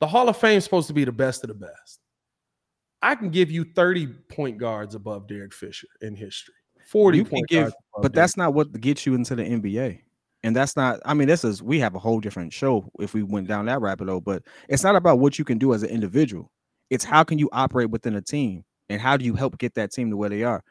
The 0.00 0.06
Hall 0.06 0.28
of 0.28 0.36
Fame 0.36 0.58
is 0.58 0.64
supposed 0.64 0.88
to 0.88 0.94
be 0.94 1.04
the 1.04 1.12
best 1.12 1.44
of 1.44 1.48
the 1.48 1.54
best. 1.54 2.00
I 3.02 3.14
can 3.16 3.30
give 3.30 3.50
you 3.50 3.64
30 3.64 4.06
point 4.28 4.58
guards 4.58 4.94
above 4.94 5.26
Derek 5.26 5.52
Fisher 5.52 5.88
in 6.00 6.14
history. 6.14 6.54
40 6.88 7.18
You 7.18 7.24
point 7.24 7.48
give- 7.48 7.62
guards 7.64 7.74
But 7.96 8.02
Derek 8.02 8.14
that's 8.14 8.36
not 8.36 8.54
what 8.54 8.80
gets 8.80 9.06
you 9.06 9.14
into 9.14 9.34
the 9.34 9.42
NBA. 9.44 10.00
And 10.44 10.56
that's 10.56 10.76
not, 10.76 10.98
I 11.04 11.14
mean, 11.14 11.28
this 11.28 11.44
is, 11.44 11.62
we 11.62 11.78
have 11.78 11.94
a 11.94 12.00
whole 12.00 12.18
different 12.18 12.52
show 12.52 12.90
if 12.98 13.14
we 13.14 13.22
went 13.22 13.46
down 13.46 13.66
that 13.66 13.80
rabbit 13.80 14.08
hole, 14.08 14.20
but 14.20 14.42
it's 14.68 14.82
not 14.82 14.96
about 14.96 15.20
what 15.20 15.38
you 15.38 15.44
can 15.44 15.56
do 15.56 15.72
as 15.72 15.84
an 15.84 15.90
individual. 15.90 16.50
It's 16.90 17.04
how 17.04 17.22
can 17.22 17.38
you 17.38 17.48
operate 17.52 17.90
within 17.90 18.16
a 18.16 18.20
team 18.20 18.64
and 18.88 19.00
how 19.00 19.16
do 19.16 19.24
you 19.24 19.34
help 19.34 19.56
get 19.58 19.74
that 19.74 19.92
team 19.92 20.10
to 20.10 20.16
where 20.16 20.28
they 20.28 20.42
are? 20.42 20.64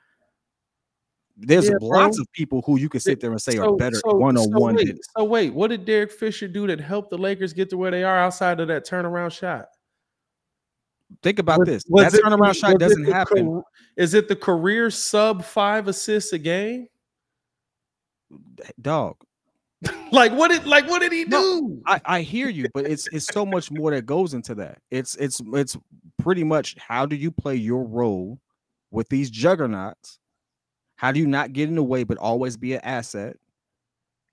There's 1.37 1.69
Yeah, 1.69 1.75
lots 1.81 2.17
bro. 2.17 2.21
of 2.23 2.31
people 2.33 2.61
who 2.65 2.77
you 2.79 2.87
can 2.89 2.99
sit 2.99 3.19
there 3.19 3.31
and 3.31 3.41
say 3.41 3.57
are 3.57 3.75
better 3.75 3.95
so- 4.05 4.15
one 4.15 4.37
on 4.37 4.43
so 4.51 4.59
one. 4.59 4.75
wait, 4.75 4.99
So 5.17 5.23
wait, 5.23 5.53
what 5.53 5.69
did 5.69 5.85
Derek 5.85 6.11
Fisher 6.11 6.47
do 6.47 6.67
that 6.67 6.79
helped 6.79 7.09
the 7.09 7.17
Lakers 7.17 7.53
get 7.53 7.69
to 7.71 7.77
where 7.77 7.89
they 7.91 8.03
are 8.03 8.17
outside 8.19 8.59
of 8.59 8.67
that 8.67 8.85
turnaround 8.85 9.31
shot? 9.31 9.67
Think 11.23 11.39
about 11.39 11.59
Was- 11.59 11.67
this. 11.67 11.83
was 11.89 12.11
That 12.11 12.19
it 12.19 12.23
turnaround 12.23 12.55
shot 12.55 12.77
doesn't 12.79 13.03
the 13.03 13.13
happen. 13.13 13.63
is 13.97 14.13
it 14.13 14.27
the 14.27 14.35
career 14.35 14.89
sub 14.91 15.43
five 15.43 15.87
assists 15.87 16.31
a 16.33 16.37
game? 16.37 16.87
Dog. 18.81 19.17
Like 20.11 20.31
what 20.33 20.51
did 20.51 20.65
like 20.67 20.87
what 20.89 20.99
did 21.01 21.11
he 21.11 21.23
No, 21.25 21.41
do? 21.41 21.81
I, 21.87 22.01
I 22.05 22.21
hear 22.21 22.49
you, 22.49 22.67
but 22.73 22.85
it's 22.85 23.07
it's 23.07 23.25
so 23.25 23.45
much 23.45 23.71
more 23.71 23.89
that 23.91 24.05
goes 24.05 24.33
into 24.35 24.53
that. 24.55 24.77
It's 24.91 25.15
it's 25.15 25.41
it's 25.53 25.75
pretty 26.19 26.43
much 26.43 26.75
how 26.77 27.05
do 27.07 27.15
you 27.15 27.31
play 27.31 27.55
your 27.55 27.83
role 27.85 28.37
with 28.91 29.09
these 29.09 29.29
juggernauts? 29.31 30.19
How 31.01 31.11
do 31.11 31.19
you 31.19 31.25
not 31.25 31.51
get 31.51 31.67
in 31.67 31.73
the 31.73 31.83
way 31.83 32.03
but 32.03 32.19
always 32.19 32.57
be 32.57 32.75
an 32.75 32.81
asset? 32.83 33.35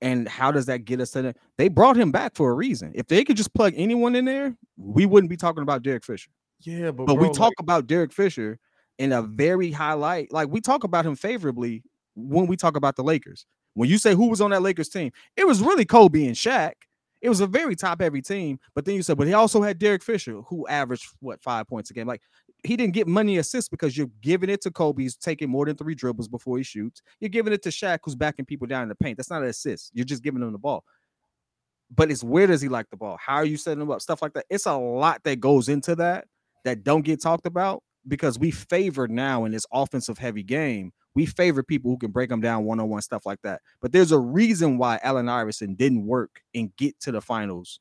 And 0.02 0.28
how 0.28 0.52
does 0.52 0.66
that 0.66 0.84
get 0.84 1.00
us 1.00 1.12
to 1.12 1.22
the 1.22 1.34
they 1.56 1.68
brought 1.68 1.96
him 1.96 2.12
back 2.12 2.34
for 2.34 2.50
a 2.50 2.54
reason. 2.54 2.92
If 2.94 3.06
they 3.06 3.24
could 3.24 3.38
just 3.38 3.54
plug 3.54 3.72
anyone 3.74 4.14
in 4.14 4.26
there, 4.26 4.54
we 4.76 5.06
wouldn't 5.06 5.30
be 5.30 5.36
talking 5.38 5.62
about 5.62 5.82
Derek 5.82 6.04
Fisher. 6.04 6.28
Yeah, 6.60 6.90
but, 6.90 7.06
But 7.06 7.14
we 7.14 7.24
bro, 7.24 7.32
talk 7.32 7.54
about 7.58 7.86
Derek 7.86 8.12
Fisher 8.12 8.58
in 8.98 9.12
a 9.12 9.22
very 9.22 9.70
highlight, 9.70 10.30
like 10.30 10.50
we 10.50 10.60
talk 10.60 10.84
about 10.84 11.06
him 11.06 11.16
favorably 11.16 11.82
when 12.14 12.46
we 12.46 12.54
talk 12.54 12.76
about 12.76 12.96
the 12.96 13.02
Lakers. 13.02 13.46
When 13.72 13.88
you 13.88 13.96
say 13.96 14.14
who 14.14 14.28
was 14.28 14.42
on 14.42 14.50
that 14.50 14.60
Lakers 14.60 14.90
team, 14.90 15.10
it 15.38 15.46
was 15.46 15.62
really 15.62 15.86
Kobe 15.86 16.26
and 16.26 16.36
Shaq. 16.36 16.72
It 17.22 17.30
was 17.30 17.40
a 17.40 17.46
very 17.46 17.76
top 17.76 18.02
heavy 18.02 18.20
team. 18.20 18.60
But 18.74 18.84
then 18.84 18.94
you 18.94 19.02
said, 19.02 19.16
but 19.16 19.26
he 19.26 19.32
also 19.32 19.62
had 19.62 19.78
Derek 19.78 20.02
Fisher, 20.02 20.42
who 20.48 20.68
averaged 20.68 21.06
what 21.20 21.42
five 21.42 21.66
points 21.66 21.90
a 21.90 21.94
game. 21.94 22.06
Like 22.06 22.20
he 22.64 22.76
didn't 22.76 22.94
get 22.94 23.06
money 23.06 23.38
assists 23.38 23.68
because 23.68 23.96
you're 23.96 24.10
giving 24.20 24.50
it 24.50 24.60
to 24.62 24.70
Kobe, 24.70 25.02
who's 25.02 25.16
taking 25.16 25.48
more 25.48 25.66
than 25.66 25.76
three 25.76 25.94
dribbles 25.94 26.28
before 26.28 26.58
he 26.58 26.64
shoots. 26.64 27.02
You're 27.20 27.28
giving 27.28 27.52
it 27.52 27.62
to 27.62 27.68
Shaq, 27.68 28.00
who's 28.02 28.16
backing 28.16 28.44
people 28.44 28.66
down 28.66 28.82
in 28.82 28.88
the 28.88 28.94
paint. 28.94 29.16
That's 29.16 29.30
not 29.30 29.42
an 29.42 29.48
assist. 29.48 29.90
You're 29.94 30.04
just 30.04 30.22
giving 30.22 30.42
him 30.42 30.52
the 30.52 30.58
ball. 30.58 30.84
But 31.90 32.10
it's 32.10 32.24
where 32.24 32.46
does 32.46 32.60
he 32.60 32.68
like 32.68 32.90
the 32.90 32.96
ball? 32.96 33.16
How 33.24 33.36
are 33.36 33.44
you 33.44 33.56
setting 33.56 33.80
him 33.80 33.90
up? 33.90 34.02
Stuff 34.02 34.20
like 34.20 34.34
that. 34.34 34.46
It's 34.50 34.66
a 34.66 34.76
lot 34.76 35.22
that 35.24 35.40
goes 35.40 35.68
into 35.68 35.94
that 35.96 36.26
that 36.64 36.84
don't 36.84 37.02
get 37.02 37.22
talked 37.22 37.46
about 37.46 37.82
because 38.06 38.38
we 38.38 38.50
favor 38.50 39.08
now 39.08 39.44
in 39.44 39.52
this 39.52 39.66
offensive 39.72 40.18
heavy 40.18 40.42
game. 40.42 40.92
We 41.14 41.26
favor 41.26 41.62
people 41.62 41.90
who 41.90 41.98
can 41.98 42.10
break 42.10 42.28
them 42.28 42.40
down 42.40 42.64
one 42.64 42.80
on 42.80 42.88
one, 42.88 43.02
stuff 43.02 43.24
like 43.24 43.40
that. 43.42 43.60
But 43.80 43.92
there's 43.92 44.12
a 44.12 44.18
reason 44.18 44.78
why 44.78 45.00
Allen 45.02 45.28
Iverson 45.28 45.74
didn't 45.74 46.06
work 46.06 46.40
and 46.54 46.74
get 46.76 46.98
to 47.00 47.12
the 47.12 47.20
finals 47.20 47.80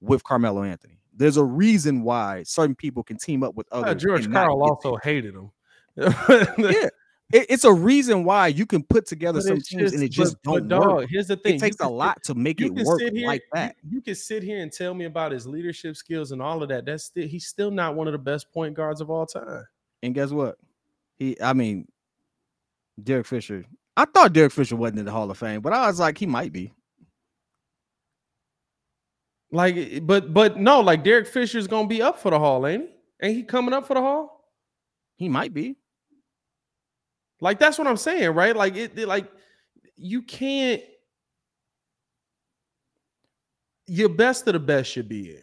with 0.00 0.22
Carmelo 0.24 0.62
Anthony. 0.62 1.00
There's 1.18 1.36
a 1.36 1.44
reason 1.44 2.02
why 2.02 2.44
certain 2.44 2.74
people 2.74 3.02
can 3.02 3.18
team 3.18 3.42
up 3.42 3.54
with 3.56 3.66
uh, 3.72 3.80
others. 3.80 4.02
George 4.02 4.24
and 4.24 4.32
Carl 4.34 4.62
also 4.62 4.96
hated 5.02 5.34
him. 5.34 5.50
yeah, 5.96 6.88
it- 7.32 7.46
it's 7.50 7.64
a 7.64 7.72
reason 7.72 8.24
why 8.24 8.46
you 8.46 8.64
can 8.64 8.82
put 8.84 9.04
together 9.04 9.40
But 9.40 9.44
some 9.48 9.60
teams 9.60 9.92
and 9.92 10.02
it 10.02 10.10
just 10.10 10.36
but 10.44 10.52
don't 10.52 10.68
dog, 10.68 10.86
work. 10.96 11.10
Here's 11.10 11.26
the 11.26 11.36
thing: 11.36 11.56
It 11.56 11.60
takes 11.60 11.76
you 11.80 11.86
a 11.86 11.90
lot 11.90 12.22
to 12.24 12.34
make 12.34 12.60
it 12.60 12.72
work 12.72 13.00
here, 13.00 13.26
like 13.26 13.42
you- 13.42 13.48
that. 13.52 13.76
You, 13.90 14.00
can 14.00 14.14
sit 14.14 14.42
here 14.42 14.62
and 14.62 14.72
tell 14.72 14.94
me 14.94 15.04
about 15.06 15.32
his 15.32 15.46
leadership 15.46 15.96
skills 15.96 16.32
and 16.32 16.40
all 16.40 16.62
of 16.62 16.68
that. 16.70 16.86
That's 16.86 17.04
still 17.04 17.26
he's 17.26 17.46
still 17.46 17.70
not 17.70 17.96
one 17.96 18.06
of 18.06 18.12
the 18.12 18.18
best 18.18 18.50
point 18.52 18.74
guards 18.74 19.00
of 19.00 19.10
all 19.10 19.26
time. 19.26 19.64
And 20.02 20.14
guess 20.14 20.30
what? 20.30 20.56
He, 21.16 21.36
I 21.42 21.52
mean, 21.52 21.88
Derek 23.02 23.26
Fisher. 23.26 23.64
I 23.96 24.04
thought 24.04 24.32
Derek 24.32 24.52
Fisher 24.52 24.76
wasn't 24.76 25.00
in 25.00 25.04
the 25.04 25.10
Hall 25.10 25.28
of 25.28 25.36
Fame, 25.36 25.60
but 25.60 25.72
I 25.72 25.88
was 25.88 25.98
like, 25.98 26.16
he 26.16 26.26
might 26.26 26.52
be. 26.52 26.72
Like, 29.50 30.06
but 30.06 30.34
but 30.34 30.58
no, 30.58 30.80
like 30.80 31.04
Derek 31.04 31.26
Fisher's 31.26 31.66
gonna 31.66 31.88
be 31.88 32.02
up 32.02 32.18
for 32.18 32.30
the 32.30 32.38
Hall, 32.38 32.66
ain't 32.66 32.82
he? 33.20 33.26
Ain't 33.26 33.36
he 33.36 33.42
coming 33.42 33.72
up 33.74 33.86
for 33.86 33.94
the 33.94 34.00
Hall? 34.00 34.44
He 35.16 35.28
might 35.28 35.54
be. 35.54 35.76
Like 37.40 37.58
that's 37.58 37.78
what 37.78 37.86
I'm 37.86 37.96
saying, 37.96 38.30
right? 38.30 38.54
Like 38.54 38.76
it, 38.76 38.98
it- 38.98 39.08
like 39.08 39.26
you 39.96 40.22
can't. 40.22 40.82
Your 43.86 44.10
best 44.10 44.46
of 44.46 44.52
the 44.52 44.58
best 44.58 44.90
should 44.90 45.08
be 45.08 45.30
in. 45.30 45.42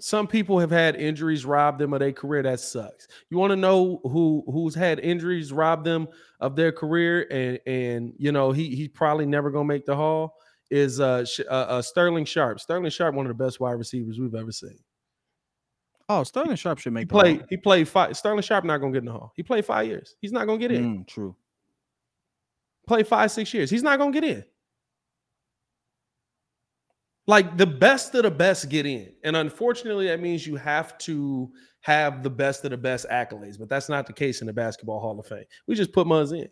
Some 0.00 0.26
people 0.26 0.58
have 0.58 0.70
had 0.70 0.96
injuries 0.96 1.44
rob 1.44 1.78
them 1.78 1.92
of 1.92 2.00
their 2.00 2.12
career. 2.12 2.42
That 2.42 2.60
sucks. 2.60 3.06
You 3.28 3.36
want 3.38 3.50
to 3.50 3.56
know 3.56 4.00
who 4.04 4.44
who's 4.46 4.74
had 4.74 4.98
injuries 5.00 5.52
rob 5.52 5.84
them 5.84 6.08
of 6.40 6.56
their 6.56 6.72
career, 6.72 7.26
and 7.30 7.58
and 7.66 8.14
you 8.16 8.32
know 8.32 8.52
he 8.52 8.74
he's 8.74 8.88
probably 8.88 9.26
never 9.26 9.50
gonna 9.50 9.64
make 9.66 9.84
the 9.84 9.96
Hall. 9.96 10.36
Is 10.70 11.00
uh, 11.00 11.24
uh, 11.48 11.52
uh 11.52 11.82
Sterling 11.82 12.24
Sharpe. 12.24 12.60
Sterling 12.60 12.90
Sharpe, 12.90 13.14
one 13.14 13.26
of 13.26 13.36
the 13.36 13.44
best 13.44 13.58
wide 13.58 13.72
receivers 13.72 14.18
we've 14.20 14.34
ever 14.34 14.52
seen. 14.52 14.78
Oh, 16.08 16.24
Sterling 16.24 16.56
Sharpe 16.56 16.78
should 16.78 16.92
make. 16.92 17.02
He 17.02 17.06
played. 17.06 17.44
He 17.48 17.56
played 17.56 17.88
five. 17.88 18.16
Sterling 18.16 18.42
Sharpe 18.42 18.64
not 18.64 18.78
gonna 18.78 18.92
get 18.92 18.98
in 19.00 19.06
the 19.06 19.12
Hall. 19.12 19.32
He 19.36 19.42
played 19.42 19.64
five 19.64 19.86
years. 19.86 20.16
He's 20.20 20.32
not 20.32 20.46
gonna 20.46 20.58
get 20.58 20.72
in. 20.72 20.98
Mm, 20.98 21.06
true. 21.06 21.36
Play 22.86 23.02
five 23.02 23.30
six 23.30 23.52
years. 23.54 23.70
He's 23.70 23.82
not 23.82 23.98
gonna 23.98 24.12
get 24.12 24.24
in. 24.24 24.44
Like 27.26 27.56
the 27.56 27.66
best 27.66 28.12
of 28.16 28.24
the 28.24 28.30
best 28.30 28.68
get 28.68 28.86
in. 28.86 29.12
And 29.22 29.36
unfortunately, 29.36 30.08
that 30.08 30.20
means 30.20 30.44
you 30.44 30.56
have 30.56 30.98
to 30.98 31.48
have 31.82 32.24
the 32.24 32.30
best 32.30 32.64
of 32.64 32.72
the 32.72 32.76
best 32.76 33.06
accolades, 33.08 33.56
but 33.56 33.68
that's 33.68 33.88
not 33.88 34.08
the 34.08 34.12
case 34.12 34.40
in 34.40 34.48
the 34.48 34.52
Basketball 34.52 34.98
Hall 34.98 35.18
of 35.18 35.26
Fame. 35.26 35.44
We 35.68 35.76
just 35.76 35.92
put 35.92 36.08
Muzz 36.08 36.32
in. 36.32 36.48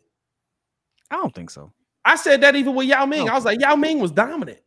I 1.11 1.17
don't 1.17 1.35
think 1.35 1.51
so. 1.51 1.73
I 2.09 2.17
said 2.17 2.41
that 2.41 2.57
even 2.57 2.75
with 2.75 2.87
Yao 2.87 3.05
Ming. 3.05 3.29
I 3.29 3.35
was 3.35 3.45
like, 3.45 3.61
Yao 3.61 3.77
Ming 3.77 4.01
was 4.01 4.11
dominant. 4.11 4.61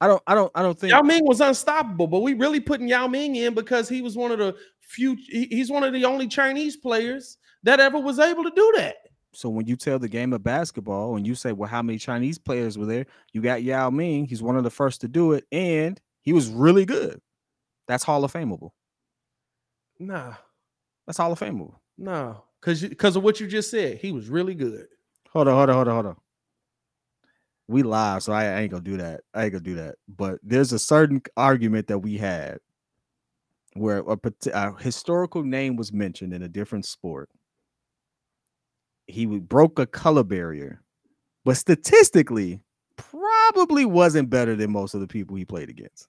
I 0.00 0.06
don't, 0.06 0.22
I 0.28 0.36
don't, 0.36 0.52
I 0.54 0.62
don't 0.62 0.78
think 0.78 0.92
Yao 0.92 1.02
Ming 1.02 1.26
was 1.26 1.40
unstoppable, 1.40 2.06
but 2.06 2.20
we 2.20 2.34
really 2.34 2.60
putting 2.60 2.86
Yao 2.86 3.08
Ming 3.08 3.34
in 3.34 3.54
because 3.54 3.88
he 3.88 4.02
was 4.02 4.16
one 4.16 4.30
of 4.30 4.38
the 4.38 4.54
few, 4.80 5.16
he's 5.28 5.68
one 5.68 5.82
of 5.82 5.92
the 5.92 6.04
only 6.04 6.28
Chinese 6.28 6.76
players 6.76 7.38
that 7.64 7.80
ever 7.80 7.98
was 7.98 8.20
able 8.20 8.44
to 8.44 8.52
do 8.54 8.72
that. 8.76 8.96
So 9.32 9.48
when 9.48 9.66
you 9.66 9.74
tell 9.74 9.98
the 9.98 10.08
game 10.08 10.32
of 10.32 10.44
basketball 10.44 11.16
and 11.16 11.26
you 11.26 11.34
say, 11.34 11.50
well, 11.50 11.68
how 11.68 11.82
many 11.82 11.98
Chinese 11.98 12.38
players 12.38 12.78
were 12.78 12.86
there? 12.86 13.06
You 13.32 13.42
got 13.42 13.64
Yao 13.64 13.90
Ming. 13.90 14.26
He's 14.26 14.44
one 14.44 14.56
of 14.56 14.62
the 14.62 14.70
first 14.70 15.00
to 15.00 15.08
do 15.08 15.32
it, 15.32 15.44
and 15.50 16.00
he 16.22 16.32
was 16.32 16.48
really 16.50 16.84
good. 16.84 17.20
That's 17.88 18.04
Hall 18.04 18.22
of 18.22 18.32
Fameable. 18.32 18.70
Nah, 19.98 20.34
that's 21.04 21.18
Hall 21.18 21.32
of 21.32 21.40
Fameable. 21.40 21.74
No, 21.98 22.44
because 22.60 22.82
because 22.82 23.16
of 23.16 23.24
what 23.24 23.40
you 23.40 23.48
just 23.48 23.72
said, 23.72 23.98
he 23.98 24.12
was 24.12 24.28
really 24.28 24.54
good. 24.54 24.86
Hold 25.30 25.48
on, 25.48 25.54
hold 25.54 25.70
on, 25.70 25.74
hold 25.74 25.88
on, 25.88 25.94
hold 25.94 26.06
on. 26.06 26.16
We 27.68 27.82
live, 27.82 28.22
so 28.22 28.32
I, 28.32 28.44
I 28.44 28.60
ain't 28.60 28.70
gonna 28.70 28.82
do 28.82 28.96
that. 28.98 29.22
I 29.34 29.44
ain't 29.44 29.52
gonna 29.52 29.64
do 29.64 29.74
that. 29.76 29.96
But 30.08 30.38
there's 30.42 30.72
a 30.72 30.78
certain 30.78 31.22
argument 31.36 31.88
that 31.88 31.98
we 31.98 32.16
had 32.16 32.58
where 33.74 33.98
a, 33.98 34.18
a 34.54 34.76
historical 34.78 35.42
name 35.42 35.76
was 35.76 35.92
mentioned 35.92 36.32
in 36.32 36.42
a 36.42 36.48
different 36.48 36.86
sport 36.86 37.28
he 39.06 39.26
broke 39.26 39.78
a 39.78 39.86
color 39.86 40.24
barrier, 40.24 40.82
but 41.44 41.56
statistically, 41.56 42.60
probably 42.96 43.84
wasn't 43.84 44.30
better 44.30 44.56
than 44.56 44.72
most 44.72 44.94
of 44.94 45.00
the 45.00 45.06
people 45.06 45.36
he 45.36 45.44
played 45.44 45.68
against. 45.68 46.08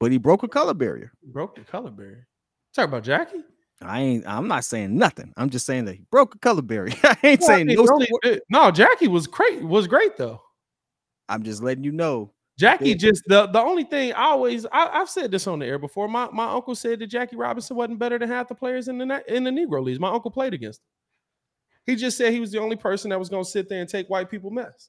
But 0.00 0.12
he 0.12 0.18
broke 0.18 0.42
a 0.42 0.48
color 0.48 0.74
barrier. 0.74 1.12
Broke 1.22 1.56
the 1.56 1.62
color 1.62 1.90
barrier. 1.90 2.26
Talk 2.74 2.88
about 2.88 3.02
Jackie. 3.02 3.42
I 3.82 4.00
ain't. 4.00 4.26
I'm 4.26 4.48
not 4.48 4.64
saying 4.64 4.96
nothing. 4.96 5.32
I'm 5.36 5.50
just 5.50 5.66
saying 5.66 5.84
that 5.86 5.94
he 5.94 6.04
broke 6.10 6.34
a 6.34 6.38
color 6.38 6.62
barrier. 6.62 6.94
I 7.04 7.16
ain't 7.22 7.40
well, 7.40 7.48
saying 7.48 7.70
I 7.70 7.74
mean, 7.74 8.08
no. 8.24 8.38
no, 8.48 8.70
Jackie 8.70 9.08
was 9.08 9.26
great. 9.26 9.62
Was 9.62 9.86
great 9.86 10.16
though. 10.16 10.40
I'm 11.28 11.42
just 11.42 11.62
letting 11.62 11.84
you 11.84 11.92
know. 11.92 12.32
Jackie 12.58 12.94
just 12.94 13.22
the 13.26 13.46
the 13.48 13.60
only 13.60 13.84
thing 13.84 14.14
I 14.14 14.24
always 14.28 14.64
I, 14.72 14.98
have 14.98 15.10
said 15.10 15.30
this 15.30 15.46
on 15.46 15.58
the 15.58 15.66
air 15.66 15.78
before. 15.78 16.08
My 16.08 16.28
my 16.32 16.50
uncle 16.50 16.74
said 16.74 17.00
that 17.00 17.08
Jackie 17.08 17.36
Robinson 17.36 17.76
wasn't 17.76 17.98
better 17.98 18.18
than 18.18 18.28
half 18.28 18.48
the 18.48 18.54
players 18.54 18.88
in 18.88 18.96
the 18.96 19.24
in 19.34 19.44
the 19.44 19.50
Negro 19.50 19.82
leagues. 19.84 20.00
My 20.00 20.10
uncle 20.10 20.30
played 20.30 20.54
against 20.54 20.80
him. 20.80 20.86
He 21.92 21.96
just 21.96 22.16
said 22.16 22.32
he 22.32 22.40
was 22.40 22.50
the 22.50 22.60
only 22.60 22.76
person 22.76 23.10
that 23.10 23.18
was 23.18 23.28
going 23.28 23.44
to 23.44 23.50
sit 23.50 23.68
there 23.68 23.80
and 23.80 23.88
take 23.88 24.08
white 24.08 24.30
people 24.30 24.50
mess. 24.50 24.88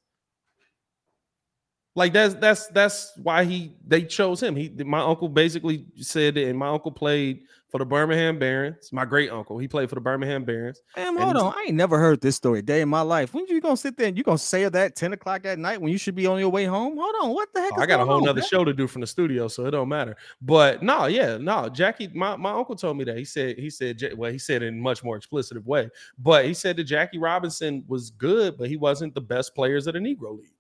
Like 1.98 2.14
that's 2.14 2.36
that's 2.36 2.68
that's 2.68 3.12
why 3.24 3.44
he 3.44 3.74
they 3.84 4.04
chose 4.04 4.42
him. 4.42 4.56
He 4.56 4.70
my 4.86 5.00
uncle 5.00 5.28
basically 5.28 5.88
said 5.96 6.38
and 6.38 6.56
my 6.56 6.68
uncle 6.68 6.92
played 6.92 7.42
for 7.72 7.80
the 7.80 7.86
Birmingham 7.86 8.38
Barons. 8.38 8.94
My 8.94 9.04
great 9.04 9.32
uncle, 9.32 9.58
he 9.58 9.68
played 9.68 9.90
for 9.90 9.96
the 9.96 10.02
Birmingham 10.02 10.44
Barons. 10.44 10.80
Man, 10.96 11.18
hold 11.18 11.38
on, 11.38 11.56
I 11.58 11.66
ain't 11.70 11.76
never 11.76 11.98
heard 11.98 12.22
this 12.22 12.36
story 12.36 12.62
day 12.62 12.82
in 12.82 12.88
my 12.88 13.02
life. 13.02 13.34
When 13.34 13.48
you 13.48 13.60
gonna 13.60 13.76
sit 13.76 13.98
there 13.98 14.10
and 14.10 14.16
you 14.16 14.24
gonna 14.24 14.38
say 14.38 14.70
that 14.70 14.96
ten 14.96 15.12
o'clock 15.12 15.48
at 15.48 15.58
night 15.58 15.82
when 15.82 15.92
you 15.92 15.98
should 15.98 16.14
be 16.14 16.28
on 16.28 16.38
your 16.38 16.50
way 16.50 16.66
home? 16.66 16.96
Hold 17.00 17.16
on, 17.20 17.34
what 17.34 17.52
the 17.56 17.62
heck? 17.62 17.72
Oh, 17.76 17.82
I 17.82 17.88
got 17.88 18.00
a 18.00 18.06
whole 18.06 18.22
nother 18.22 18.44
show 18.44 18.64
to 18.64 18.74
do 18.74 18.86
from 18.86 19.02
the 19.02 19.08
studio, 19.08 19.48
so 19.48 19.66
it 19.66 19.72
don't 19.72 19.90
matter. 19.90 20.16
But 20.40 20.84
no, 20.84 21.08
yeah, 21.08 21.38
no, 21.38 21.68
Jackie, 21.68 22.10
my, 22.10 22.36
my 22.36 22.52
uncle 22.52 22.76
told 22.76 22.98
me 22.98 23.06
that 23.06 23.18
he 23.18 23.26
said 23.26 23.58
he 23.58 23.72
said 23.72 24.00
well 24.16 24.32
he 24.32 24.38
said 24.38 24.62
in 24.62 24.80
much 24.80 25.04
more 25.04 25.18
explicit 25.18 25.66
way, 25.66 25.90
but 26.20 26.46
he 26.46 26.54
said 26.54 26.78
that 26.78 26.84
Jackie 26.84 27.18
Robinson 27.18 27.84
was 27.88 28.12
good, 28.12 28.56
but 28.56 28.70
he 28.70 28.78
wasn't 28.78 29.16
the 29.16 29.22
best 29.22 29.56
players 29.56 29.88
of 29.88 29.96
the 29.96 30.00
Negro 30.00 30.38
leagues 30.38 30.57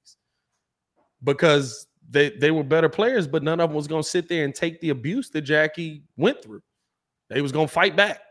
because 1.23 1.87
they 2.09 2.29
they 2.29 2.51
were 2.51 2.63
better 2.63 2.89
players, 2.89 3.27
but 3.27 3.43
none 3.43 3.59
of 3.59 3.69
them 3.69 3.75
was 3.75 3.87
going 3.87 4.03
to 4.03 4.09
sit 4.09 4.29
there 4.29 4.45
and 4.45 4.53
take 4.55 4.79
the 4.81 4.89
abuse 4.89 5.29
that 5.31 5.41
Jackie 5.41 6.03
went 6.15 6.41
through. 6.41 6.61
They 7.29 7.41
was 7.41 7.51
going 7.51 7.67
to 7.67 7.73
fight 7.73 7.95
back. 7.95 8.21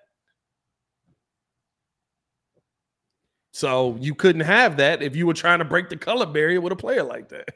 So 3.53 3.97
you 4.01 4.15
couldn't 4.15 4.43
have 4.43 4.77
that 4.79 5.03
if 5.03 5.17
you 5.17 5.27
were 5.27 5.35
trying 5.35 5.61
to 5.61 5.65
break 5.65 5.89
the 5.89 5.97
color 5.97 6.27
barrier 6.27 6.61
with 6.61 6.73
a 6.73 6.77
player 6.77 7.03
like 7.03 7.29
that. 7.31 7.49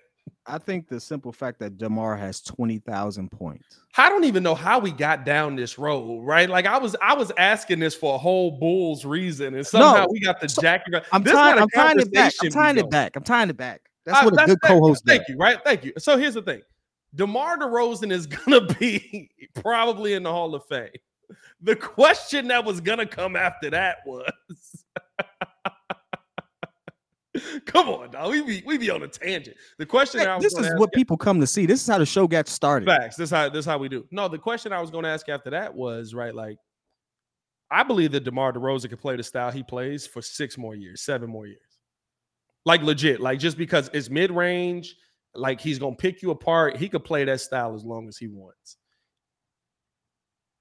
I 0.47 0.59
think 0.59 0.89
the 0.89 0.99
simple 0.99 1.31
fact 1.31 1.59
that 1.61 1.77
DeMar 1.77 2.17
has 2.17 2.41
20,000 2.41 3.31
points. 3.31 3.81
I 3.99 4.09
don't 4.09 4.25
even 4.25 4.43
know 4.43 4.55
how 4.55 4.79
we 4.79 4.93
got 4.93 5.25
down 5.25 5.57
this 5.57 5.79
road, 5.79 6.23
right? 6.23 6.49
Like 6.49 6.65
I 6.65 6.79
was 6.79 6.97
I 7.03 7.15
was 7.15 7.31
asking 7.37 7.81
this 7.81 7.95
for 7.95 8.15
a 8.15 8.19
whole 8.19 8.53
Bulls 8.53 9.05
reason 9.05 9.55
and 9.55 9.67
somehow 9.67 10.05
no, 10.05 10.09
we 10.11 10.21
got 10.21 10.41
the 10.41 10.49
so, 10.49 10.63
Jackie. 10.63 10.93
I'm, 11.13 11.23
tying, 11.23 11.59
I'm 11.59 11.69
tying 11.69 12.01
it 12.01 12.13
back. 12.13 12.33
I'm 12.43 12.51
tying 12.51 12.79
it 12.79 12.91
back. 12.91 13.17
I'm 13.17 13.23
tying 13.23 13.51
it 13.51 13.57
back. 13.57 13.90
That's 14.05 14.23
uh, 14.23 14.31
what 14.31 14.43
a 14.43 14.47
good 14.47 14.63
co-host. 14.63 15.05
Thank 15.07 15.29
you. 15.29 15.37
Right. 15.37 15.59
Thank 15.65 15.85
you. 15.85 15.93
So 15.99 16.17
here's 16.17 16.35
the 16.35 16.43
thing: 16.43 16.63
DeMar 17.15 17.59
DeRozan 17.59 18.13
is 18.13 18.27
gonna 18.47 18.67
be 18.75 19.31
probably 19.55 20.15
in 20.15 20.23
the 20.23 20.31
Hall 20.31 20.55
of 20.55 20.65
Fame. 20.67 20.91
The 21.61 21.77
question 21.77 22.49
that 22.49 22.65
was 22.65 22.81
gonna 22.81 23.07
come 23.07 23.37
after 23.37 23.71
that 23.71 23.99
was. 24.07 24.31
Come 27.65 27.89
on, 27.89 28.11
dog. 28.11 28.31
We 28.33 28.43
be 28.43 28.63
we 28.67 28.77
be 28.77 28.91
on 28.91 29.03
a 29.03 29.09
tangent. 29.09 29.57
The 29.79 29.87
question 29.87 30.21
hey, 30.21 30.39
this 30.41 30.53
is 30.59 30.73
what 30.79 30.93
people 30.93 31.17
come 31.17 31.41
to 31.41 31.47
see. 31.47 31.65
This 31.65 31.81
is 31.81 31.87
how 31.87 31.99
the 31.99 32.05
show 32.05 32.27
got 32.27 32.49
started. 32.49 32.87
Facts. 32.87 33.17
This 33.17 33.31
how 33.31 33.49
this 33.49 33.65
how 33.65 33.79
we 33.79 33.89
do. 33.89 34.05
No, 34.11 34.27
the 34.29 34.39
question 34.39 34.73
I 34.73 34.81
was 34.81 34.91
going 34.91 35.05
to 35.05 35.11
ask 35.11 35.29
after 35.29 35.51
that 35.51 35.73
was 35.73 36.13
right. 36.13 36.35
Like, 36.35 36.59
I 37.71 37.85
believe 37.85 38.11
that 38.13 38.25
Demar 38.25 38.53
Derozan 38.53 38.91
could 38.91 39.01
play 39.01 39.17
the 39.17 39.23
style 39.23 39.53
he 39.53 39.63
plays 39.63 40.07
for 40.07 40.21
six 40.21 40.59
more 40.59 40.75
years, 40.75 41.03
seven 41.03 41.31
more 41.31 41.47
years. 41.47 41.70
Like 42.71 42.83
legit, 42.83 43.21
like 43.21 43.41
just 43.41 43.59
because 43.59 43.91
it's 43.93 44.09
mid 44.09 44.31
range, 44.31 44.95
like 45.35 45.61
he's 45.61 45.81
gonna 45.81 45.97
pick 45.97 46.23
you 46.23 46.31
apart. 46.31 46.77
He 46.77 46.89
could 46.89 47.03
play 47.03 47.25
that 47.25 47.41
style 47.41 47.75
as 47.75 47.85
long 47.85 48.07
as 48.07 48.17
he 48.17 48.29
wants. 48.29 48.77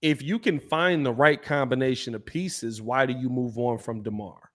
If 0.01 0.24
you 0.24 0.39
can 0.39 0.60
find 0.60 1.05
the 1.05 1.14
right 1.14 1.39
combination 1.39 2.16
of 2.16 2.26
pieces, 2.26 2.82
why 2.82 3.05
do 3.05 3.14
you 3.14 3.30
move 3.30 3.60
on 3.60 3.78
from 3.78 4.01
DeMar? 4.01 4.49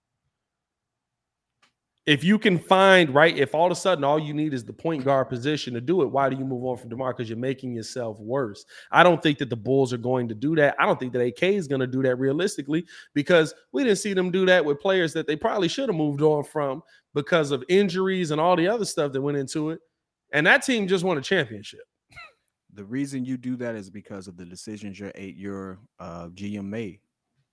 If 2.05 2.23
you 2.23 2.37
can 2.37 2.59
find 2.59 3.09
right, 3.15 3.35
if 3.35 3.55
all 3.55 3.65
of 3.65 3.71
a 3.71 3.75
sudden 3.75 4.03
all 4.03 4.19
you 4.19 4.33
need 4.33 4.53
is 4.53 4.63
the 4.63 4.73
point 4.73 5.03
guard 5.03 5.27
position 5.27 5.73
to 5.73 5.81
do 5.81 6.03
it, 6.03 6.05
why 6.05 6.29
do 6.29 6.37
you 6.37 6.45
move 6.45 6.63
on 6.63 6.77
from 6.77 6.89
DeMar? 6.89 7.13
Because 7.13 7.27
you're 7.27 7.37
making 7.37 7.73
yourself 7.73 8.19
worse. 8.19 8.63
I 8.91 9.01
don't 9.01 9.23
think 9.23 9.39
that 9.39 9.49
the 9.49 9.55
Bulls 9.55 9.91
are 9.91 9.97
going 9.97 10.27
to 10.27 10.35
do 10.35 10.55
that. 10.57 10.75
I 10.77 10.85
don't 10.85 10.99
think 10.99 11.13
that 11.13 11.25
AK 11.25 11.41
is 11.43 11.67
going 11.67 11.81
to 11.81 11.87
do 11.87 12.03
that 12.03 12.17
realistically 12.17 12.85
because 13.15 13.55
we 13.71 13.83
didn't 13.83 13.97
see 13.97 14.13
them 14.13 14.29
do 14.29 14.45
that 14.45 14.63
with 14.63 14.79
players 14.79 15.13
that 15.13 15.25
they 15.25 15.35
probably 15.35 15.67
should 15.67 15.89
have 15.89 15.95
moved 15.95 16.21
on 16.21 16.43
from 16.43 16.83
because 17.15 17.49
of 17.49 17.63
injuries 17.69 18.29
and 18.29 18.39
all 18.39 18.55
the 18.55 18.67
other 18.67 18.85
stuff 18.85 19.11
that 19.11 19.21
went 19.21 19.37
into 19.37 19.71
it. 19.71 19.79
And 20.31 20.45
that 20.45 20.63
team 20.63 20.87
just 20.87 21.03
won 21.03 21.17
a 21.17 21.21
championship. 21.21 21.81
The 22.73 22.85
reason 22.85 23.25
you 23.25 23.37
do 23.37 23.55
that 23.55 23.73
is 23.75 23.89
because 23.89 24.27
of 24.27 24.35
the 24.35 24.45
decisions 24.45 24.99
your 24.99 25.11
your 25.15 25.79
uh, 25.97 26.27
GM 26.27 26.65
made. 26.65 26.99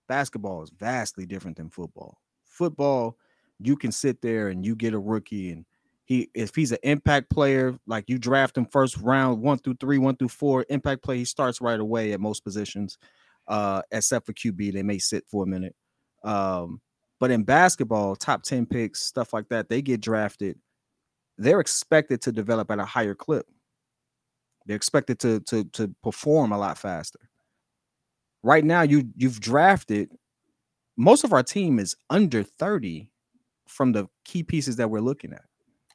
Basketball 0.09 0.62
is 0.62 0.70
vastly 0.70 1.24
different 1.24 1.57
than 1.57 1.70
football. 1.70 2.18
Football 2.44 3.16
you 3.66 3.76
can 3.76 3.92
sit 3.92 4.20
there 4.22 4.48
and 4.48 4.64
you 4.64 4.74
get 4.76 4.94
a 4.94 4.98
rookie 4.98 5.50
and 5.50 5.64
he 6.04 6.30
if 6.34 6.54
he's 6.54 6.72
an 6.72 6.78
impact 6.82 7.30
player, 7.30 7.78
like 7.86 8.04
you 8.08 8.18
draft 8.18 8.56
him 8.56 8.66
first 8.66 8.96
round, 8.98 9.40
one 9.40 9.58
through 9.58 9.76
three, 9.80 9.98
one 9.98 10.16
through 10.16 10.28
four, 10.28 10.64
impact 10.68 11.02
play, 11.02 11.18
he 11.18 11.24
starts 11.24 11.60
right 11.60 11.78
away 11.78 12.12
at 12.12 12.20
most 12.20 12.44
positions. 12.44 12.98
Uh, 13.48 13.82
except 13.90 14.24
for 14.24 14.32
QB, 14.32 14.72
they 14.72 14.82
may 14.82 14.98
sit 14.98 15.24
for 15.28 15.42
a 15.42 15.46
minute. 15.46 15.74
Um, 16.22 16.80
but 17.18 17.30
in 17.30 17.42
basketball, 17.42 18.16
top 18.16 18.43
10 18.43 18.66
picks, 18.66 19.02
stuff 19.02 19.32
like 19.32 19.48
that, 19.48 19.68
they 19.68 19.82
get 19.82 20.01
drafted. 20.01 20.59
They're 21.39 21.60
expected 21.60 22.20
to 22.22 22.32
develop 22.32 22.70
at 22.70 22.78
a 22.78 22.84
higher 22.84 23.14
clip. 23.14 23.47
They're 24.66 24.76
expected 24.76 25.18
to 25.20 25.40
to 25.40 25.64
to 25.64 25.94
perform 26.02 26.52
a 26.52 26.59
lot 26.59 26.78
faster. 26.78 27.18
Right 28.43 28.64
now, 28.64 28.82
you 28.82 29.09
you've 29.16 29.40
drafted 29.40 30.10
most 30.97 31.24
of 31.24 31.32
our 31.32 31.43
team 31.43 31.78
is 31.78 31.97
under 32.10 32.43
30 32.43 33.11
from 33.73 33.93
the 33.93 34.07
key 34.24 34.43
pieces 34.43 34.77
that 34.77 34.90
we're 34.90 35.01
looking 35.01 35.32
at. 35.32 35.43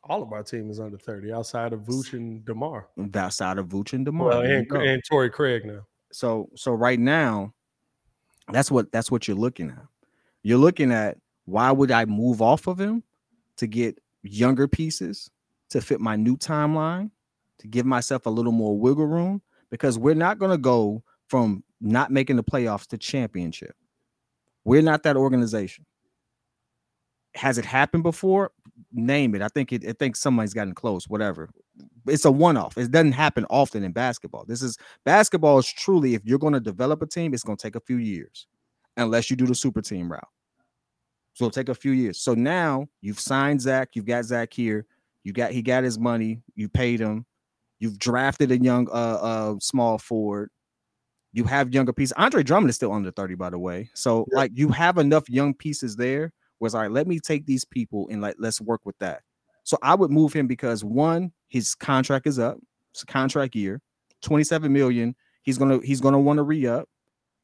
All 0.03 0.23
of 0.23 0.31
our 0.33 0.43
team 0.43 0.69
is 0.69 0.79
under 0.79 0.97
30 0.97 1.31
outside 1.31 1.73
of 1.73 1.81
Vooch 1.81 2.13
and 2.13 2.43
DeMar. 2.45 2.87
Outside 3.15 3.57
of 3.57 3.67
Vooch 3.67 3.93
and 3.93 4.05
DeMar. 4.05 4.27
Well, 4.27 4.41
and, 4.41 4.69
and 4.71 5.01
Torrey 5.09 5.29
Craig 5.29 5.65
now. 5.65 5.81
So 6.11 6.49
so 6.55 6.71
right 6.71 6.99
now, 6.99 7.53
that's 8.51 8.71
what 8.71 8.91
that's 8.91 9.11
what 9.11 9.27
you're 9.27 9.37
looking 9.37 9.69
at. 9.69 9.85
You're 10.43 10.57
looking 10.57 10.91
at 10.91 11.17
why 11.45 11.71
would 11.71 11.91
I 11.91 12.05
move 12.05 12.41
off 12.41 12.67
of 12.67 12.79
him 12.79 13.03
to 13.57 13.67
get 13.67 13.99
younger 14.23 14.67
pieces 14.67 15.29
to 15.69 15.81
fit 15.81 15.99
my 15.99 16.15
new 16.15 16.37
timeline, 16.37 17.11
to 17.59 17.67
give 17.67 17.85
myself 17.85 18.25
a 18.25 18.29
little 18.29 18.53
more 18.53 18.77
wiggle 18.77 19.07
room? 19.07 19.41
Because 19.69 19.99
we're 19.99 20.15
not 20.15 20.39
gonna 20.39 20.57
go 20.57 21.03
from 21.27 21.63
not 21.81 22.11
making 22.11 22.37
the 22.37 22.43
playoffs 22.43 22.87
to 22.87 22.97
championship. 22.97 23.75
We're 24.63 24.81
not 24.81 25.03
that 25.03 25.17
organization. 25.17 25.85
Has 27.37 27.57
it 27.57 27.65
happened 27.65 28.03
before? 28.03 28.51
Name 28.91 29.35
it. 29.35 29.41
I 29.41 29.47
think 29.49 29.71
it. 29.71 29.85
I 29.87 29.93
think 29.93 30.15
somebody's 30.15 30.53
gotten 30.53 30.73
close. 30.73 31.07
Whatever. 31.07 31.49
It's 32.07 32.25
a 32.25 32.31
one-off. 32.31 32.77
It 32.77 32.91
doesn't 32.91 33.11
happen 33.11 33.45
often 33.49 33.83
in 33.83 33.91
basketball. 33.91 34.45
This 34.47 34.61
is 34.61 34.77
basketball 35.05 35.59
is 35.59 35.67
truly. 35.71 36.15
If 36.15 36.25
you're 36.25 36.39
going 36.39 36.53
to 36.53 36.59
develop 36.59 37.01
a 37.01 37.05
team, 37.05 37.33
it's 37.33 37.43
going 37.43 37.57
to 37.57 37.61
take 37.61 37.75
a 37.75 37.81
few 37.81 37.97
years, 37.97 38.47
unless 38.95 39.29
you 39.29 39.35
do 39.35 39.45
the 39.45 39.53
super 39.55 39.81
team 39.81 40.11
route. 40.11 40.27
So 41.33 41.45
it'll 41.45 41.51
take 41.51 41.69
a 41.69 41.75
few 41.75 41.91
years. 41.91 42.19
So 42.19 42.33
now 42.33 42.87
you've 43.01 43.19
signed 43.19 43.61
Zach. 43.61 43.89
You've 43.93 44.05
got 44.05 44.25
Zach 44.25 44.51
here. 44.53 44.87
You 45.23 45.33
got 45.33 45.51
he 45.51 45.61
got 45.61 45.83
his 45.83 45.99
money. 45.99 46.41
You 46.55 46.69
paid 46.69 46.99
him. 46.99 47.25
You've 47.79 47.99
drafted 47.99 48.51
a 48.51 48.57
young 48.57 48.87
uh 48.89 49.19
uh 49.21 49.55
small 49.59 49.99
forward. 49.99 50.49
You 51.33 51.43
have 51.43 51.73
younger 51.73 51.93
pieces. 51.93 52.13
Andre 52.17 52.41
Drummond 52.41 52.69
is 52.71 52.77
still 52.77 52.91
under 52.91 53.11
30, 53.11 53.35
by 53.35 53.51
the 53.51 53.59
way. 53.59 53.89
So 53.93 54.25
Yeah. 54.31 54.37
like 54.37 54.51
you 54.55 54.69
have 54.69 54.97
enough 54.97 55.29
young 55.29 55.53
pieces 55.53 55.95
there. 55.95 56.33
Was 56.59 56.73
all 56.73 56.81
right, 56.81 56.91
let 56.91 57.07
me 57.07 57.19
take 57.19 57.45
these 57.45 57.65
people 57.65 58.07
and 58.09 58.21
like 58.21 58.35
let's 58.39 58.59
work 58.59 58.81
with 58.85 58.97
that. 58.99 59.21
So 59.63 59.77
I 59.83 59.95
would 59.95 60.11
move 60.11 60.33
him 60.33 60.47
because 60.47 60.83
one, 60.83 61.31
his 61.49 61.75
contract 61.75 62.25
is 62.25 62.39
up. 62.39 62.57
It's 62.91 63.03
a 63.03 63.05
contract 63.05 63.53
year, 63.53 63.81
27 64.21 64.71
million. 64.71 65.15
He's 65.43 65.57
gonna 65.57 65.79
he's 65.83 66.01
gonna 66.01 66.19
want 66.19 66.37
to 66.37 66.43
re-up. 66.43 66.87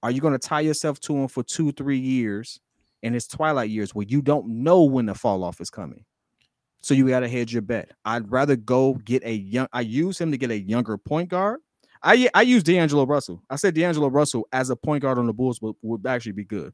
Are 0.02 0.12
you 0.12 0.22
gonna 0.22 0.40
tie 0.40 0.62
yourself 0.62 1.00
to 1.02 1.16
him 1.16 1.28
for 1.28 1.44
two, 1.44 1.72
three 1.74 2.00
years 2.00 2.60
in 3.02 3.14
his 3.14 3.28
twilight 3.28 3.70
years 3.70 3.94
where 3.94 4.06
you 4.08 4.22
don't 4.22 4.48
know 4.48 4.84
when 4.84 5.06
the 5.06 5.14
fall 5.14 5.44
off 5.44 5.62
is 5.62 5.70
coming? 5.70 6.06
So 6.82 6.94
you 6.94 7.08
gotta 7.08 7.30
hedge 7.30 7.54
your 7.54 7.62
bet. 7.62 7.92
I'd 8.04 8.32
rather 8.32 8.56
go 8.56 8.96
get 8.96 9.24
a 9.26 9.34
young. 9.34 9.68
I 9.72 9.82
use 9.82 10.20
him 10.20 10.32
to 10.32 10.38
get 10.38 10.52
a 10.52 10.58
younger 10.58 10.98
point 10.98 11.30
guard. 11.30 11.60
I 12.02 12.30
I 12.34 12.42
use 12.42 12.64
D'Angelo 12.64 13.06
Russell. 13.06 13.42
I 13.50 13.56
said 13.56 13.76
D'Angelo 13.76 14.08
Russell 14.10 14.48
as 14.52 14.70
a 14.70 14.76
point 14.76 15.02
guard 15.02 15.18
on 15.18 15.28
the 15.28 15.34
Bulls 15.34 15.62
would, 15.62 15.76
would 15.82 16.06
actually 16.06 16.34
be 16.34 16.44
good. 16.44 16.74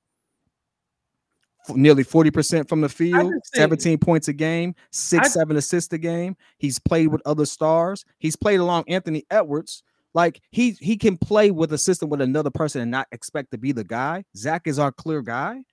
Nearly 1.76 2.04
40% 2.04 2.68
from 2.68 2.82
the 2.82 2.90
field, 2.90 3.34
17 3.54 3.98
points 4.00 4.28
a 4.28 4.34
game, 4.34 4.74
six, 4.92 5.28
I- 5.28 5.30
seven 5.30 5.58
assists 5.58 5.94
a 5.94 5.98
game. 5.98 6.36
He's 6.58 6.80
played 6.80 7.08
with 7.08 7.22
other 7.26 7.46
stars. 7.46 8.06
He's 8.18 8.36
played 8.36 8.60
along 8.60 8.86
Anthony 8.88 9.24
Edwards. 9.30 9.84
Like 10.16 10.42
he 10.50 10.72
he 10.80 10.98
can 10.98 11.18
play 11.18 11.52
with 11.52 11.72
a 11.72 11.78
system 11.78 12.10
with 12.10 12.22
another 12.22 12.50
person 12.50 12.82
and 12.82 12.90
not 12.90 13.08
expect 13.12 13.52
to 13.52 13.58
be 13.60 13.72
the 13.72 13.84
guy. 13.84 14.24
Zach 14.36 14.66
is 14.66 14.80
our 14.80 14.92
clear 14.92 15.22
guy. 15.22 15.64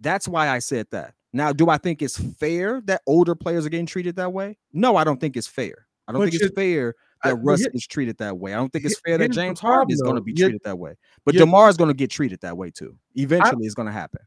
That's 0.00 0.26
why 0.26 0.48
I 0.48 0.58
said 0.58 0.88
that. 0.90 1.14
Now, 1.32 1.52
do 1.52 1.68
I 1.70 1.78
think 1.78 2.02
it's 2.02 2.18
fair 2.18 2.80
that 2.86 3.02
older 3.06 3.34
players 3.36 3.64
are 3.64 3.68
getting 3.68 3.86
treated 3.86 4.16
that 4.16 4.32
way? 4.32 4.58
No, 4.72 4.96
I 4.96 5.04
don't 5.04 5.20
think 5.20 5.36
it's 5.36 5.46
fair. 5.46 5.86
I 6.08 6.12
don't 6.12 6.22
But 6.22 6.30
think 6.30 6.42
it's 6.42 6.54
fair 6.54 6.94
I- 7.22 7.28
that 7.30 7.36
Russ 7.36 7.64
is 7.74 7.86
treated 7.86 8.18
that 8.18 8.38
way. 8.38 8.52
I 8.52 8.56
don't 8.56 8.72
think 8.72 8.84
it's 8.84 8.98
fair 9.00 9.18
that 9.18 9.30
James 9.30 9.60
Harden 9.60 9.92
is 9.92 10.02
going 10.02 10.16
to 10.16 10.20
be 10.22 10.32
treated 10.32 10.62
that 10.64 10.78
way. 10.78 10.94
But 11.24 11.34
DeMar 11.36 11.68
is 11.68 11.76
going 11.76 11.88
to 11.88 11.94
get 11.94 12.10
treated 12.10 12.40
that 12.40 12.56
way 12.56 12.70
too. 12.70 12.96
Eventually, 13.14 13.66
it's 13.66 13.74
going 13.74 13.86
to 13.86 13.92
happen. 13.92 14.20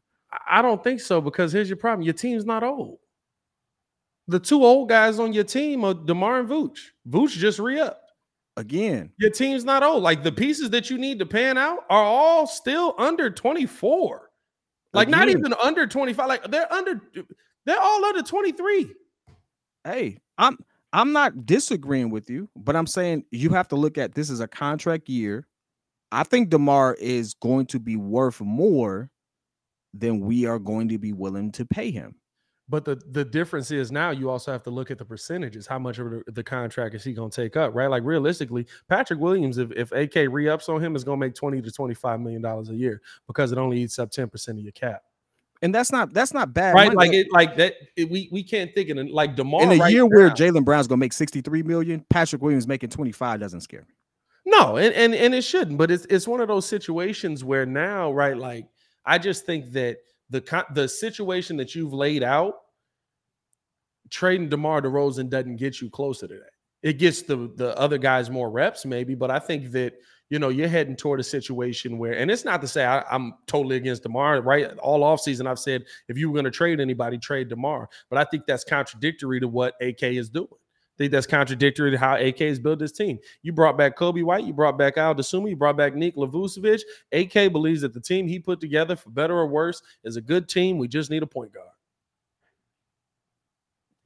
I- 0.48 0.62
don't 0.62 0.82
think 0.82 1.00
so 1.00 1.20
because 1.20 1.52
here's 1.52 1.68
your 1.68 1.76
problem: 1.76 2.02
your 2.04 2.14
team's 2.14 2.44
not 2.44 2.62
old. 2.62 2.98
The 4.28 4.38
two 4.38 4.64
old 4.64 4.88
guys 4.88 5.18
on 5.18 5.32
your 5.32 5.44
team 5.44 5.84
are 5.84 5.94
Demar 5.94 6.40
and 6.40 6.48
Vooch. 6.48 6.78
Vooch 7.08 7.30
just 7.30 7.58
re-upped. 7.58 8.12
Again, 8.56 9.10
Your 9.18 9.30
team's 9.30 9.64
not 9.64 9.82
old. 9.82 10.02
Like 10.02 10.22
the 10.22 10.30
pieces 10.32 10.70
that 10.70 10.90
you 10.90 10.98
need 10.98 11.18
to 11.20 11.26
pan 11.26 11.56
out 11.56 11.80
are 11.88 12.04
all 12.04 12.46
still 12.46 12.94
under 12.98 13.30
24. 13.30 14.30
Like 14.92 15.08
not 15.08 15.28
even 15.28 15.54
under 15.54 15.86
25. 15.86 16.28
Like 16.28 16.50
they're 16.50 16.70
under, 16.72 17.00
they're 17.64 17.80
all 17.80 18.04
under 18.04 18.22
23. 18.22 18.92
hey, 19.84 20.18
I'm 20.36 20.58
I'm 20.92 21.12
not 21.12 21.46
disagreeing 21.46 22.10
with 22.10 22.28
you, 22.28 22.48
but 22.56 22.76
I'm 22.76 22.86
saying 22.86 23.24
you 23.30 23.50
have 23.50 23.68
to 23.68 23.76
look 23.76 23.96
at 23.98 24.14
this 24.14 24.30
as 24.30 24.40
a 24.40 24.48
contract 24.48 25.08
year. 25.08 25.46
I 26.12 26.24
think 26.24 26.50
DeMar 26.50 26.94
is 27.00 27.34
going 27.34 27.66
to 27.66 27.78
be 27.78 27.96
worth 27.96 28.40
more 28.40 29.10
than 29.94 30.20
we 30.20 30.46
are 30.46 30.58
going 30.58 30.88
to 30.88 30.98
be 30.98 31.12
willing 31.12 31.52
to 31.52 31.64
pay 31.64 31.90
him. 31.90 32.14
But 32.68 32.84
the 32.84 33.00
the 33.10 33.24
difference 33.24 33.72
is 33.72 33.90
now 33.90 34.10
you 34.10 34.30
also 34.30 34.52
have 34.52 34.62
to 34.62 34.70
look 34.70 34.92
at 34.92 34.98
the 34.98 35.04
percentages. 35.04 35.66
How 35.66 35.80
much 35.80 35.98
of 35.98 36.22
the, 36.28 36.42
contract 36.44 36.94
is 36.94 37.02
he 37.02 37.12
going 37.12 37.30
to 37.30 37.42
take 37.42 37.56
up, 37.56 37.74
right? 37.74 37.88
Like 37.90 38.04
realistically, 38.04 38.64
Patrick 38.88 39.18
Williams, 39.18 39.58
if, 39.58 39.72
if 39.72 39.90
AK 39.90 40.30
re-ups 40.30 40.68
on 40.68 40.82
him, 40.82 40.94
is 40.94 41.02
going 41.02 41.18
to 41.18 41.26
make 41.26 41.34
20 41.34 41.62
to 41.62 41.70
25 41.72 42.20
million 42.20 42.40
dollars 42.40 42.70
a 42.70 42.76
year 42.76 43.02
because 43.26 43.50
it 43.50 43.58
only 43.58 43.80
eats 43.80 43.98
up 43.98 44.12
10% 44.12 44.48
of 44.50 44.58
your 44.58 44.70
cap. 44.70 45.02
And 45.62 45.74
that's 45.74 45.90
not 45.90 46.14
that's 46.14 46.32
not 46.32 46.54
bad. 46.54 46.74
right? 46.74 46.94
money. 46.94 47.08
Like 47.08 47.12
it, 47.12 47.32
like 47.32 47.56
that. 47.56 47.74
it- 47.96 48.08
we 48.08 48.28
we 48.30 48.44
can't 48.44 48.72
think 48.72 48.88
it 48.88 48.96
like 49.10 49.34
Demar 49.34 49.64
in 49.64 49.72
a 49.72 49.76
right 49.76 49.92
year 49.92 50.06
where 50.06 50.30
Jaylen 50.30 50.64
Brown's 50.64 50.86
gonna 50.86 51.00
make 51.00 51.12
63 51.12 51.64
million, 51.64 52.04
Patrick 52.08 52.40
Williams 52.40 52.68
making 52.68 52.90
25 52.90 53.40
doesn't 53.40 53.62
scare 53.62 53.80
me. 53.80 53.94
No, 54.46 54.76
and, 54.76 54.94
and 54.94 55.14
and 55.14 55.34
it 55.34 55.42
shouldn't, 55.42 55.76
but 55.76 55.90
it's 55.90 56.06
it's 56.08 56.26
one 56.26 56.40
of 56.40 56.48
those 56.48 56.66
situations 56.66 57.44
where 57.44 57.66
now, 57.66 58.12
right? 58.12 58.36
Like 58.36 58.68
I 59.04 59.18
just 59.18 59.46
think 59.46 59.72
that 59.72 59.98
the 60.28 60.64
the 60.74 60.88
situation 60.88 61.56
that 61.56 61.74
you've 61.74 61.92
laid 61.92 62.22
out, 62.22 62.54
trading 64.10 64.48
DeMar 64.48 64.82
DeRozan 64.82 65.28
doesn't 65.28 65.56
get 65.56 65.80
you 65.80 65.90
closer 65.90 66.28
to 66.28 66.34
that. 66.34 66.50
It 66.82 66.98
gets 66.98 67.22
the 67.22 67.50
the 67.56 67.76
other 67.78 67.98
guys 67.98 68.30
more 68.30 68.50
reps, 68.50 68.86
maybe, 68.86 69.14
but 69.14 69.30
I 69.30 69.38
think 69.38 69.72
that 69.72 69.94
you 70.28 70.38
know 70.38 70.48
you're 70.48 70.68
heading 70.68 70.96
toward 70.96 71.20
a 71.20 71.24
situation 71.24 71.98
where, 71.98 72.12
and 72.12 72.30
it's 72.30 72.44
not 72.44 72.60
to 72.62 72.68
say 72.68 72.84
I, 72.84 73.04
I'm 73.10 73.34
totally 73.46 73.76
against 73.76 74.04
DeMar, 74.04 74.42
right? 74.42 74.70
All 74.78 75.00
offseason, 75.00 75.46
I've 75.46 75.58
said 75.58 75.84
if 76.08 76.16
you 76.16 76.30
were 76.30 76.34
going 76.34 76.44
to 76.44 76.50
trade 76.50 76.80
anybody, 76.80 77.18
trade 77.18 77.48
DeMar, 77.48 77.88
but 78.08 78.18
I 78.18 78.24
think 78.24 78.46
that's 78.46 78.64
contradictory 78.64 79.40
to 79.40 79.48
what 79.48 79.74
AK 79.80 80.04
is 80.04 80.30
doing. 80.30 80.48
Think 81.00 81.12
that's 81.12 81.26
contradictory 81.26 81.90
to 81.92 81.96
how 81.96 82.16
AK 82.16 82.40
has 82.40 82.58
built 82.58 82.78
his 82.78 82.92
team. 82.92 83.18
You 83.40 83.54
brought 83.54 83.78
back 83.78 83.96
Coby 83.96 84.22
White, 84.22 84.44
you 84.44 84.52
brought 84.52 84.76
back 84.76 84.96
Ayo 84.96 85.16
Dosunmu, 85.16 85.48
you 85.48 85.56
brought 85.56 85.78
back 85.78 85.94
Nick 85.94 86.14
Vucevic. 86.14 86.82
AK 87.10 87.50
believes 87.50 87.80
that 87.80 87.94
the 87.94 88.00
team 88.02 88.28
he 88.28 88.38
put 88.38 88.60
together, 88.60 88.96
for 88.96 89.08
better 89.08 89.34
or 89.34 89.46
worse, 89.46 89.80
is 90.04 90.16
a 90.16 90.20
good 90.20 90.46
team. 90.46 90.76
We 90.76 90.88
just 90.88 91.10
need 91.10 91.22
a 91.22 91.26
point 91.26 91.54
guard. 91.54 91.70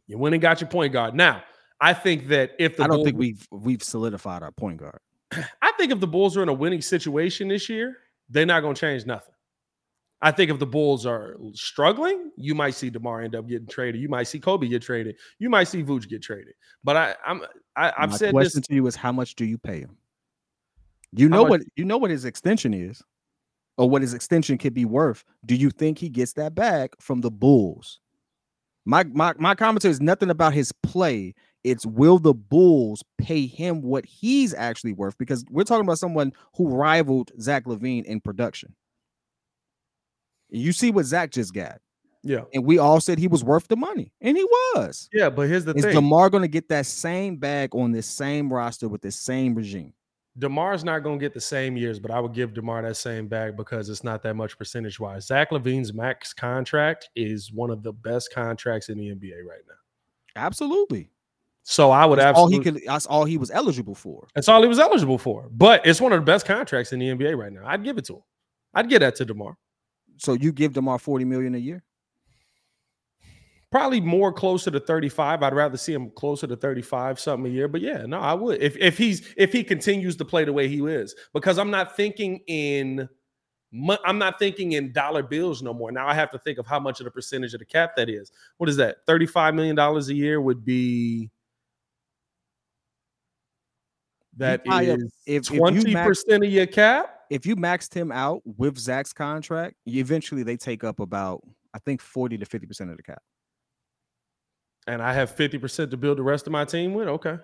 You 0.07 0.19
went 0.19 0.37
and 0.37 0.43
got 0.43 0.61
your 0.61 0.71
point 0.71 0.93
guard. 0.93 1.17
Now, 1.17 1.43
I 1.81 1.95
think 1.95 2.29
that 2.29 2.53
if 2.61 2.77
the 2.77 2.85
I 2.85 2.87
don't 2.87 2.99
Bulls- 2.99 3.07
think 3.07 3.19
we've 3.19 3.49
we've 3.51 3.83
solidified 3.83 4.45
our 4.45 4.53
point 4.53 4.77
guard. 4.77 5.01
I 5.33 5.73
think 5.77 5.91
if 5.91 5.99
the 5.99 6.07
Bulls 6.07 6.37
are 6.37 6.45
in 6.45 6.49
a 6.49 6.53
winning 6.55 6.81
situation 6.81 7.49
this 7.49 7.69
year, 7.69 7.97
they're 8.29 8.47
not 8.47 8.61
going 8.61 8.77
to 8.77 8.81
change 8.81 9.05
nothing. 9.05 9.35
I 10.25 10.31
think 10.31 10.51
if 10.51 10.59
the 10.59 10.67
Bulls 10.67 11.05
are 11.05 11.37
struggling, 11.53 12.31
you 12.39 12.55
might 12.55 12.75
see 12.75 12.89
Demar 12.89 13.21
end 13.21 13.35
up 13.37 13.47
getting 13.47 13.67
traded. 13.67 14.01
You 14.01 14.09
might 14.09 14.23
see 14.23 14.41
Coby 14.41 14.71
get 14.71 14.81
traded. 14.81 15.17
You 15.39 15.51
might 15.51 15.65
see 15.65 15.83
Vooch 15.85 16.09
get 16.09 16.23
traded. 16.23 16.55
But 16.83 16.97
I, 16.97 17.15
I'm 17.27 17.43
I, 17.77 17.93
I've 17.99 18.11
My 18.11 18.17
said 18.17 18.33
question 18.33 18.61
this. 18.61 18.69
to 18.69 18.75
you 18.75 18.87
is 18.87 18.97
how 18.97 19.13
much 19.13 19.35
do 19.35 19.45
you 19.45 19.59
pay 19.59 19.81
him? 19.81 19.99
You 21.13 21.29
know 21.29 21.43
much- 21.43 21.51
what 21.51 21.61
you 21.77 21.85
know 21.85 21.99
what 21.99 22.11
his 22.11 22.25
extension 22.25 22.73
is, 22.73 23.03
or 23.77 23.91
what 23.91 24.01
his 24.01 24.15
extension 24.15 24.57
could 24.57 24.73
be 24.73 24.87
worth. 24.87 25.25
Do 25.45 25.55
you 25.57 25.69
think 25.71 25.99
he 25.99 26.09
gets 26.09 26.33
that 26.33 26.55
back 26.55 26.93
from 27.01 27.21
the 27.21 27.31
Bulls? 27.31 28.01
My 28.87 29.05
my 29.05 29.35
my 29.37 29.55
commentary 29.55 29.93
is 29.93 30.01
nothing 30.01 30.31
about 30.31 30.55
his 30.55 30.73
play. 30.83 31.35
It's 31.65 31.85
will 31.85 32.19
the 32.19 32.35
Bulls 32.35 33.03
pay 33.19 33.47
him 33.47 33.83
what 33.83 34.07
he's 34.07 34.55
actually 34.55 34.93
worth? 34.95 35.19
Because 35.19 35.45
we're 35.51 35.65
talking 35.65 35.85
about 35.85 35.99
someone 35.99 36.33
who 36.57 36.69
rivaled 36.69 37.31
Zach 37.41 37.65
LaVine 37.67 38.05
in 38.07 38.21
production. 38.21 38.75
You 40.55 40.73
see 40.73 40.91
what 40.91 41.05
Zach 41.07 41.31
just 41.31 41.53
got, 41.55 41.81
Yeah, 42.23 42.43
and 42.53 42.65
we 42.65 42.79
all 42.79 43.01
said 43.01 43.19
he 43.19 43.29
was 43.29 43.43
worth 43.45 43.69
the 43.69 43.77
money, 43.77 44.13
and 44.21 44.37
he 44.37 44.45
was. 44.45 45.09
yeah. 45.13 45.31
But 45.31 45.49
here's 45.49 45.65
the 45.65 45.75
Is 45.75 45.83
thing: 45.83 45.91
Is 45.91 45.97
Demar 45.97 46.31
going 46.31 46.43
to 46.43 46.49
get 46.49 46.69
that 46.69 46.87
same 46.87 47.37
bag 47.37 47.75
on 47.75 47.93
this 47.93 48.07
same 48.07 48.53
roster 48.53 48.89
with 48.89 49.03
this 49.03 49.17
same 49.17 49.55
regime? 49.55 49.93
Demar's 50.37 50.83
not 50.83 51.05
going 51.05 51.19
to 51.19 51.25
get 51.25 51.33
the 51.33 51.41
same 51.41 51.77
years, 51.77 52.01
but 52.01 52.11
I 52.11 52.19
would 52.19 52.33
give 52.35 52.55
Demar 52.55 52.83
that 52.83 52.97
same 52.97 53.29
bag 53.29 53.57
because 53.57 53.89
it's 53.89 54.03
not 54.03 54.21
that 54.25 54.35
much 54.35 54.59
percentage 54.59 54.99
wise. 54.99 55.27
Zach 55.27 55.51
LaVine's 55.51 55.95
max 55.95 56.33
contract 56.33 57.09
is 57.15 57.53
one 57.53 57.71
of 57.71 57.85
the 57.85 57.93
best 57.93 58.33
contracts 58.35 58.89
in 58.89 58.99
the 58.99 59.15
NBA 59.15 59.45
right 59.49 59.63
now. 59.69 59.75
Absolutely. 60.35 61.11
So 61.63 61.91
I 61.91 62.05
would 62.05 62.19
That's 62.19 62.37
all 62.37 62.49
he 62.49 62.57
absolutely. 62.57 62.81
could. 62.81 62.89
That's 62.89 63.07
all 63.07 63.25
he 63.25 63.39
was 63.39 63.51
eligible 63.51 63.95
for. 63.95 64.27
That's 64.35 64.49
all 64.49 64.61
he 64.61 64.69
was 64.69 64.79
eligible 64.81 65.19
for. 65.19 65.49
But 65.53 65.87
it's 65.87 66.01
one 66.01 66.13
of 66.13 66.21
the 66.21 66.25
best 66.25 66.47
contracts 66.47 66.93
in 66.93 66.99
the 66.99 67.09
NBA 67.15 67.39
right 67.39 67.53
now. 67.53 67.63
I'd 67.65 67.85
give 67.85 67.97
it 67.97 68.05
to 68.07 68.15
him. 68.15 68.23
I'd 68.75 68.89
give 68.89 69.01
that 69.01 69.15
to 69.17 69.25
Demar. 69.25 69.57
So 70.19 70.35
you 70.35 70.53
give 70.53 70.73
Demar 70.73 70.99
forty 70.99 71.25
million 71.25 71.55
a 71.55 71.59
year. 71.59 71.83
Probably 73.71 74.01
more 74.01 74.33
closer 74.33 74.71
to 74.71 74.79
35. 74.79 75.43
I'd 75.43 75.53
rather 75.53 75.77
see 75.77 75.93
him 75.93 76.09
closer 76.11 76.47
to 76.47 76.55
35 76.55 77.19
something 77.19 77.51
a 77.51 77.53
year. 77.53 77.67
But 77.67 77.81
yeah, 77.81 78.07
no, 78.07 78.21
I 78.21 78.33
would. 78.33 78.63
If 78.63 78.77
if 78.77 78.97
he's 78.97 79.35
if 79.37 79.53
he 79.53 79.65
continues 79.65 80.15
to 80.19 80.25
play 80.25 80.45
the 80.45 80.53
way 80.53 80.69
he 80.69 80.79
is, 80.87 81.15
because 81.33 81.59
I'm 81.59 81.73
not 81.73 81.97
thinking 81.97 82.41
in 82.47 83.09
I'm 84.05 84.19
not 84.19 84.39
thinking 84.39 84.73
in 84.73 84.93
dollar 84.93 85.25
bills 85.25 85.61
no 85.61 85.75
more. 85.75 85.91
Now 85.91 86.07
I 86.07 86.15
have 86.15 86.31
to 86.31 86.39
think 86.39 86.59
of 86.59 86.67
how 86.69 86.79
much 86.79 87.01
of 87.01 87.05
the 87.07 87.11
percentage 87.11 87.55
of 87.55 87.59
the 87.59 87.65
cap 87.67 87.97
that 87.97 88.09
is. 88.09 88.31
What 88.59 88.69
is 88.69 88.77
that? 88.77 89.05
$35 89.09 89.57
million 89.57 89.77
a 89.77 90.01
year 90.15 90.41
would 90.41 90.65
be 90.65 91.33
That 94.37 94.61
is 94.65 94.71
tie 94.71 94.91
up- 94.91 94.99
is 95.01 95.13
if- 95.27 95.51
if 95.51 95.51
you 95.51 95.61
20% 95.61 96.47
of 96.47 96.53
your 96.53 96.67
cap. 96.67 97.14
If 97.31 97.47
you 97.47 97.57
maxed 97.57 97.95
him 97.95 98.13
out 98.13 98.43
with 98.45 98.79
Zach's 98.79 99.13
contract, 99.13 99.77
you, 99.85 100.01
eventually 100.01 100.43
they 100.43 100.57
take 100.57 100.85
up 100.85 101.01
about 101.01 101.43
I 101.75 101.79
think 101.79 102.01
forty 102.01 102.39
to 102.39 102.45
fifty 102.47 102.67
percent 102.67 102.91
of 102.91 102.97
the 102.97 103.03
cap. 103.03 103.23
and 104.87 105.01
I 105.03 105.13
have 105.15 105.35
50% 105.35 105.91
to 105.91 105.97
build 105.97 106.19
the 106.19 106.23
rest 106.23 106.47
of 106.47 106.53
my 106.53 106.65
team 106.65 106.93
with. 106.95 107.09
Okay. 107.09 107.39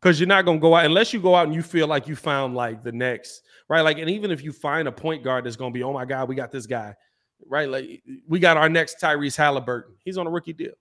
because 0.00 0.20
you're 0.20 0.28
not 0.28 0.44
gonna 0.44 0.58
go 0.60 0.74
out 0.74 0.84
unless 0.86 1.12
you 1.12 1.20
go 1.20 1.34
out 1.34 1.46
and 1.46 1.54
you 1.54 1.62
feel 1.62 1.86
like 1.88 2.06
you 2.08 2.16
found 2.16 2.54
like 2.54 2.82
the 2.84 2.92
next 2.92 3.42
right. 3.68 3.82
Like, 3.82 3.98
and 3.98 4.08
even 4.08 4.30
if 4.30 4.42
you 4.44 4.52
find 4.52 4.86
a 4.88 4.92
point 4.92 5.22
guard 5.24 5.44
that's 5.44 5.56
gonna 5.56 5.72
be, 5.72 5.82
oh 5.82 5.92
my 5.92 6.04
god, 6.04 6.28
we 6.28 6.34
got 6.36 6.50
this 6.52 6.66
guy, 6.66 6.94
right? 7.46 7.68
Like, 7.68 8.02
we 8.28 8.38
got 8.38 8.56
our 8.56 8.68
next 8.68 9.00
Tyrese 9.00 9.36
Halliburton. 9.36 9.94
He's 10.04 10.16
on 10.18 10.26
a 10.26 10.30
rookie 10.30 10.52
deal. 10.52 10.72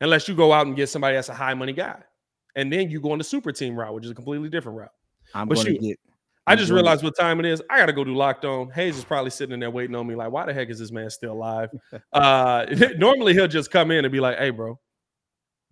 Unless 0.00 0.26
you 0.28 0.34
go 0.34 0.52
out 0.52 0.66
and 0.66 0.74
get 0.74 0.88
somebody 0.88 1.14
that's 1.14 1.28
a 1.28 1.34
high 1.34 1.54
money 1.54 1.72
guy, 1.72 2.02
and 2.56 2.72
then 2.72 2.90
you 2.90 3.00
go 3.00 3.12
on 3.12 3.18
the 3.18 3.24
super 3.24 3.52
team 3.52 3.76
route, 3.78 3.94
which 3.94 4.04
is 4.04 4.10
a 4.10 4.14
completely 4.14 4.48
different 4.48 4.78
route. 4.78 4.90
I'm 5.34 5.46
But 5.48 5.56
gonna 5.56 5.70
shoot, 5.70 5.80
get. 5.80 5.98
I 6.46 6.56
just 6.56 6.72
realized 6.72 7.04
what 7.04 7.16
time 7.16 7.38
it 7.38 7.46
is. 7.46 7.62
I 7.70 7.78
gotta 7.78 7.92
go 7.92 8.02
do 8.02 8.14
locked 8.14 8.44
on. 8.44 8.70
Hayes 8.70 8.96
is 8.98 9.04
probably 9.04 9.30
sitting 9.30 9.52
in 9.54 9.60
there 9.60 9.70
waiting 9.70 9.94
on 9.94 10.06
me, 10.06 10.14
like, 10.16 10.32
why 10.32 10.44
the 10.44 10.52
heck 10.52 10.70
is 10.70 10.78
this 10.80 10.90
man 10.90 11.08
still 11.10 11.32
alive? 11.32 11.70
Uh 12.12 12.66
normally 12.98 13.32
he'll 13.32 13.46
just 13.48 13.70
come 13.70 13.90
in 13.90 14.04
and 14.04 14.10
be 14.12 14.20
like, 14.20 14.38
hey, 14.38 14.50
bro, 14.50 14.78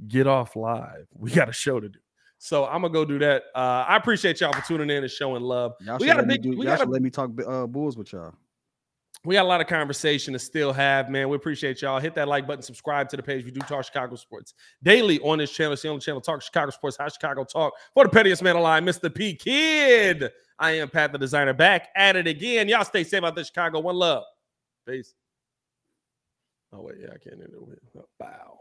get 0.06 0.26
off 0.26 0.54
live. 0.56 1.06
We 1.14 1.30
got 1.30 1.48
a 1.48 1.52
show 1.52 1.80
to 1.80 1.88
do. 1.88 1.98
So 2.38 2.64
I'm 2.66 2.82
gonna 2.82 2.94
go 2.94 3.04
do 3.04 3.18
that. 3.18 3.42
Uh 3.54 3.84
I 3.88 3.96
appreciate 3.96 4.40
y'all 4.40 4.52
for 4.52 4.62
tuning 4.66 4.90
in 4.90 5.02
and 5.02 5.10
showing 5.10 5.42
love. 5.42 5.72
Y'all 5.80 5.98
We 5.98 6.06
should 6.06 6.14
got 6.14 6.24
a 6.24 6.26
big 6.26 6.42
do. 6.42 6.50
we 6.56 6.66
Y'all 6.66 6.76
got 6.76 6.88
let 6.88 7.02
me 7.02 7.10
talk 7.10 7.30
uh, 7.46 7.66
Bulls 7.66 7.96
with 7.98 8.12
y'all. 8.12 8.32
we 9.24 9.34
got 9.34 9.44
a 9.44 9.48
lot 9.48 9.60
of 9.60 9.66
conversation 9.66 10.32
to 10.32 10.38
still 10.38 10.72
have, 10.72 11.10
man. 11.10 11.28
We 11.28 11.36
appreciate 11.36 11.82
y'all. 11.82 11.98
Hit 12.00 12.14
that 12.14 12.28
like 12.28 12.46
button, 12.46 12.62
subscribe 12.62 13.10
to 13.10 13.16
the 13.18 13.22
page. 13.22 13.44
We 13.44 13.50
do 13.50 13.60
talk 13.60 13.84
Chicago 13.84 14.16
sports 14.16 14.54
daily 14.82 15.18
on 15.20 15.36
this 15.38 15.50
channel. 15.50 15.74
It's 15.74 15.82
the 15.82 15.88
only 15.88 16.00
channel 16.00 16.22
talk 16.22 16.40
Chicago 16.40 16.70
sports, 16.70 16.96
how 16.98 17.08
Chicago 17.08 17.44
talk. 17.44 17.74
For 17.92 18.04
the 18.04 18.10
pettiest 18.10 18.42
man 18.42 18.56
alive, 18.56 18.82
Mr. 18.84 19.14
P 19.14 19.34
Kidd. 19.34 20.30
I 20.60 20.72
am 20.72 20.90
Pat 20.90 21.10
the 21.10 21.18
designer 21.18 21.54
back 21.54 21.88
at 21.96 22.16
it 22.16 22.26
again. 22.26 22.68
Y'all 22.68 22.84
stay 22.84 23.02
safe 23.02 23.24
out 23.24 23.34
there, 23.34 23.44
Chicago. 23.44 23.80
One 23.80 23.96
love. 23.96 24.24
Peace. 24.86 25.14
Oh, 26.72 26.82
wait, 26.82 26.96
yeah, 27.00 27.08
I 27.08 27.18
can't 27.18 27.40
end 27.42 27.54
it 27.54 27.66
with 27.66 27.78
oh, 27.98 28.04
bow. 28.18 28.60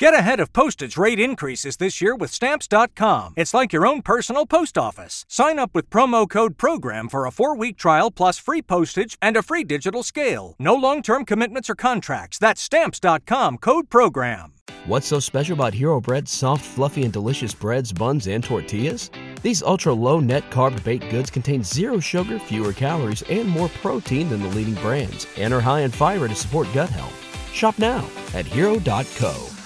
Get 0.00 0.14
ahead 0.14 0.40
of 0.40 0.54
postage 0.54 0.96
rate 0.96 1.20
increases 1.20 1.76
this 1.76 2.00
year 2.00 2.16
with 2.16 2.32
Stamps.com. 2.32 3.34
It's 3.36 3.52
like 3.52 3.70
your 3.70 3.86
own 3.86 4.00
personal 4.00 4.46
post 4.46 4.78
office. 4.78 5.26
Sign 5.28 5.58
up 5.58 5.74
with 5.74 5.90
promo 5.90 6.26
code 6.26 6.56
PROGRAM 6.56 7.10
for 7.10 7.26
a 7.26 7.30
four 7.30 7.54
week 7.54 7.76
trial 7.76 8.10
plus 8.10 8.38
free 8.38 8.62
postage 8.62 9.18
and 9.20 9.36
a 9.36 9.42
free 9.42 9.62
digital 9.62 10.02
scale. 10.02 10.56
No 10.58 10.74
long 10.74 11.02
term 11.02 11.26
commitments 11.26 11.68
or 11.68 11.74
contracts. 11.74 12.38
That's 12.38 12.62
Stamps.com 12.62 13.58
code 13.58 13.90
PROGRAM. 13.90 14.54
What's 14.86 15.06
so 15.06 15.20
special 15.20 15.52
about 15.52 15.74
Hero 15.74 16.00
Bread's 16.00 16.30
soft, 16.32 16.64
fluffy, 16.64 17.02
and 17.02 17.12
delicious 17.12 17.52
breads, 17.52 17.92
buns, 17.92 18.26
and 18.26 18.42
tortillas? 18.42 19.10
These 19.42 19.62
ultra 19.62 19.92
low 19.92 20.18
net 20.18 20.48
carb 20.50 20.82
baked 20.82 21.10
goods 21.10 21.28
contain 21.28 21.62
zero 21.62 22.00
sugar, 22.00 22.38
fewer 22.38 22.72
calories, 22.72 23.20
and 23.28 23.46
more 23.46 23.68
protein 23.82 24.30
than 24.30 24.40
the 24.40 24.48
leading 24.48 24.76
brands, 24.76 25.26
and 25.36 25.52
are 25.52 25.60
high 25.60 25.80
in 25.80 25.90
fiber 25.90 26.26
to 26.26 26.34
support 26.34 26.68
gut 26.72 26.88
health. 26.88 27.52
Shop 27.52 27.78
now 27.78 28.08
at 28.32 28.46
hero.co. 28.46 29.59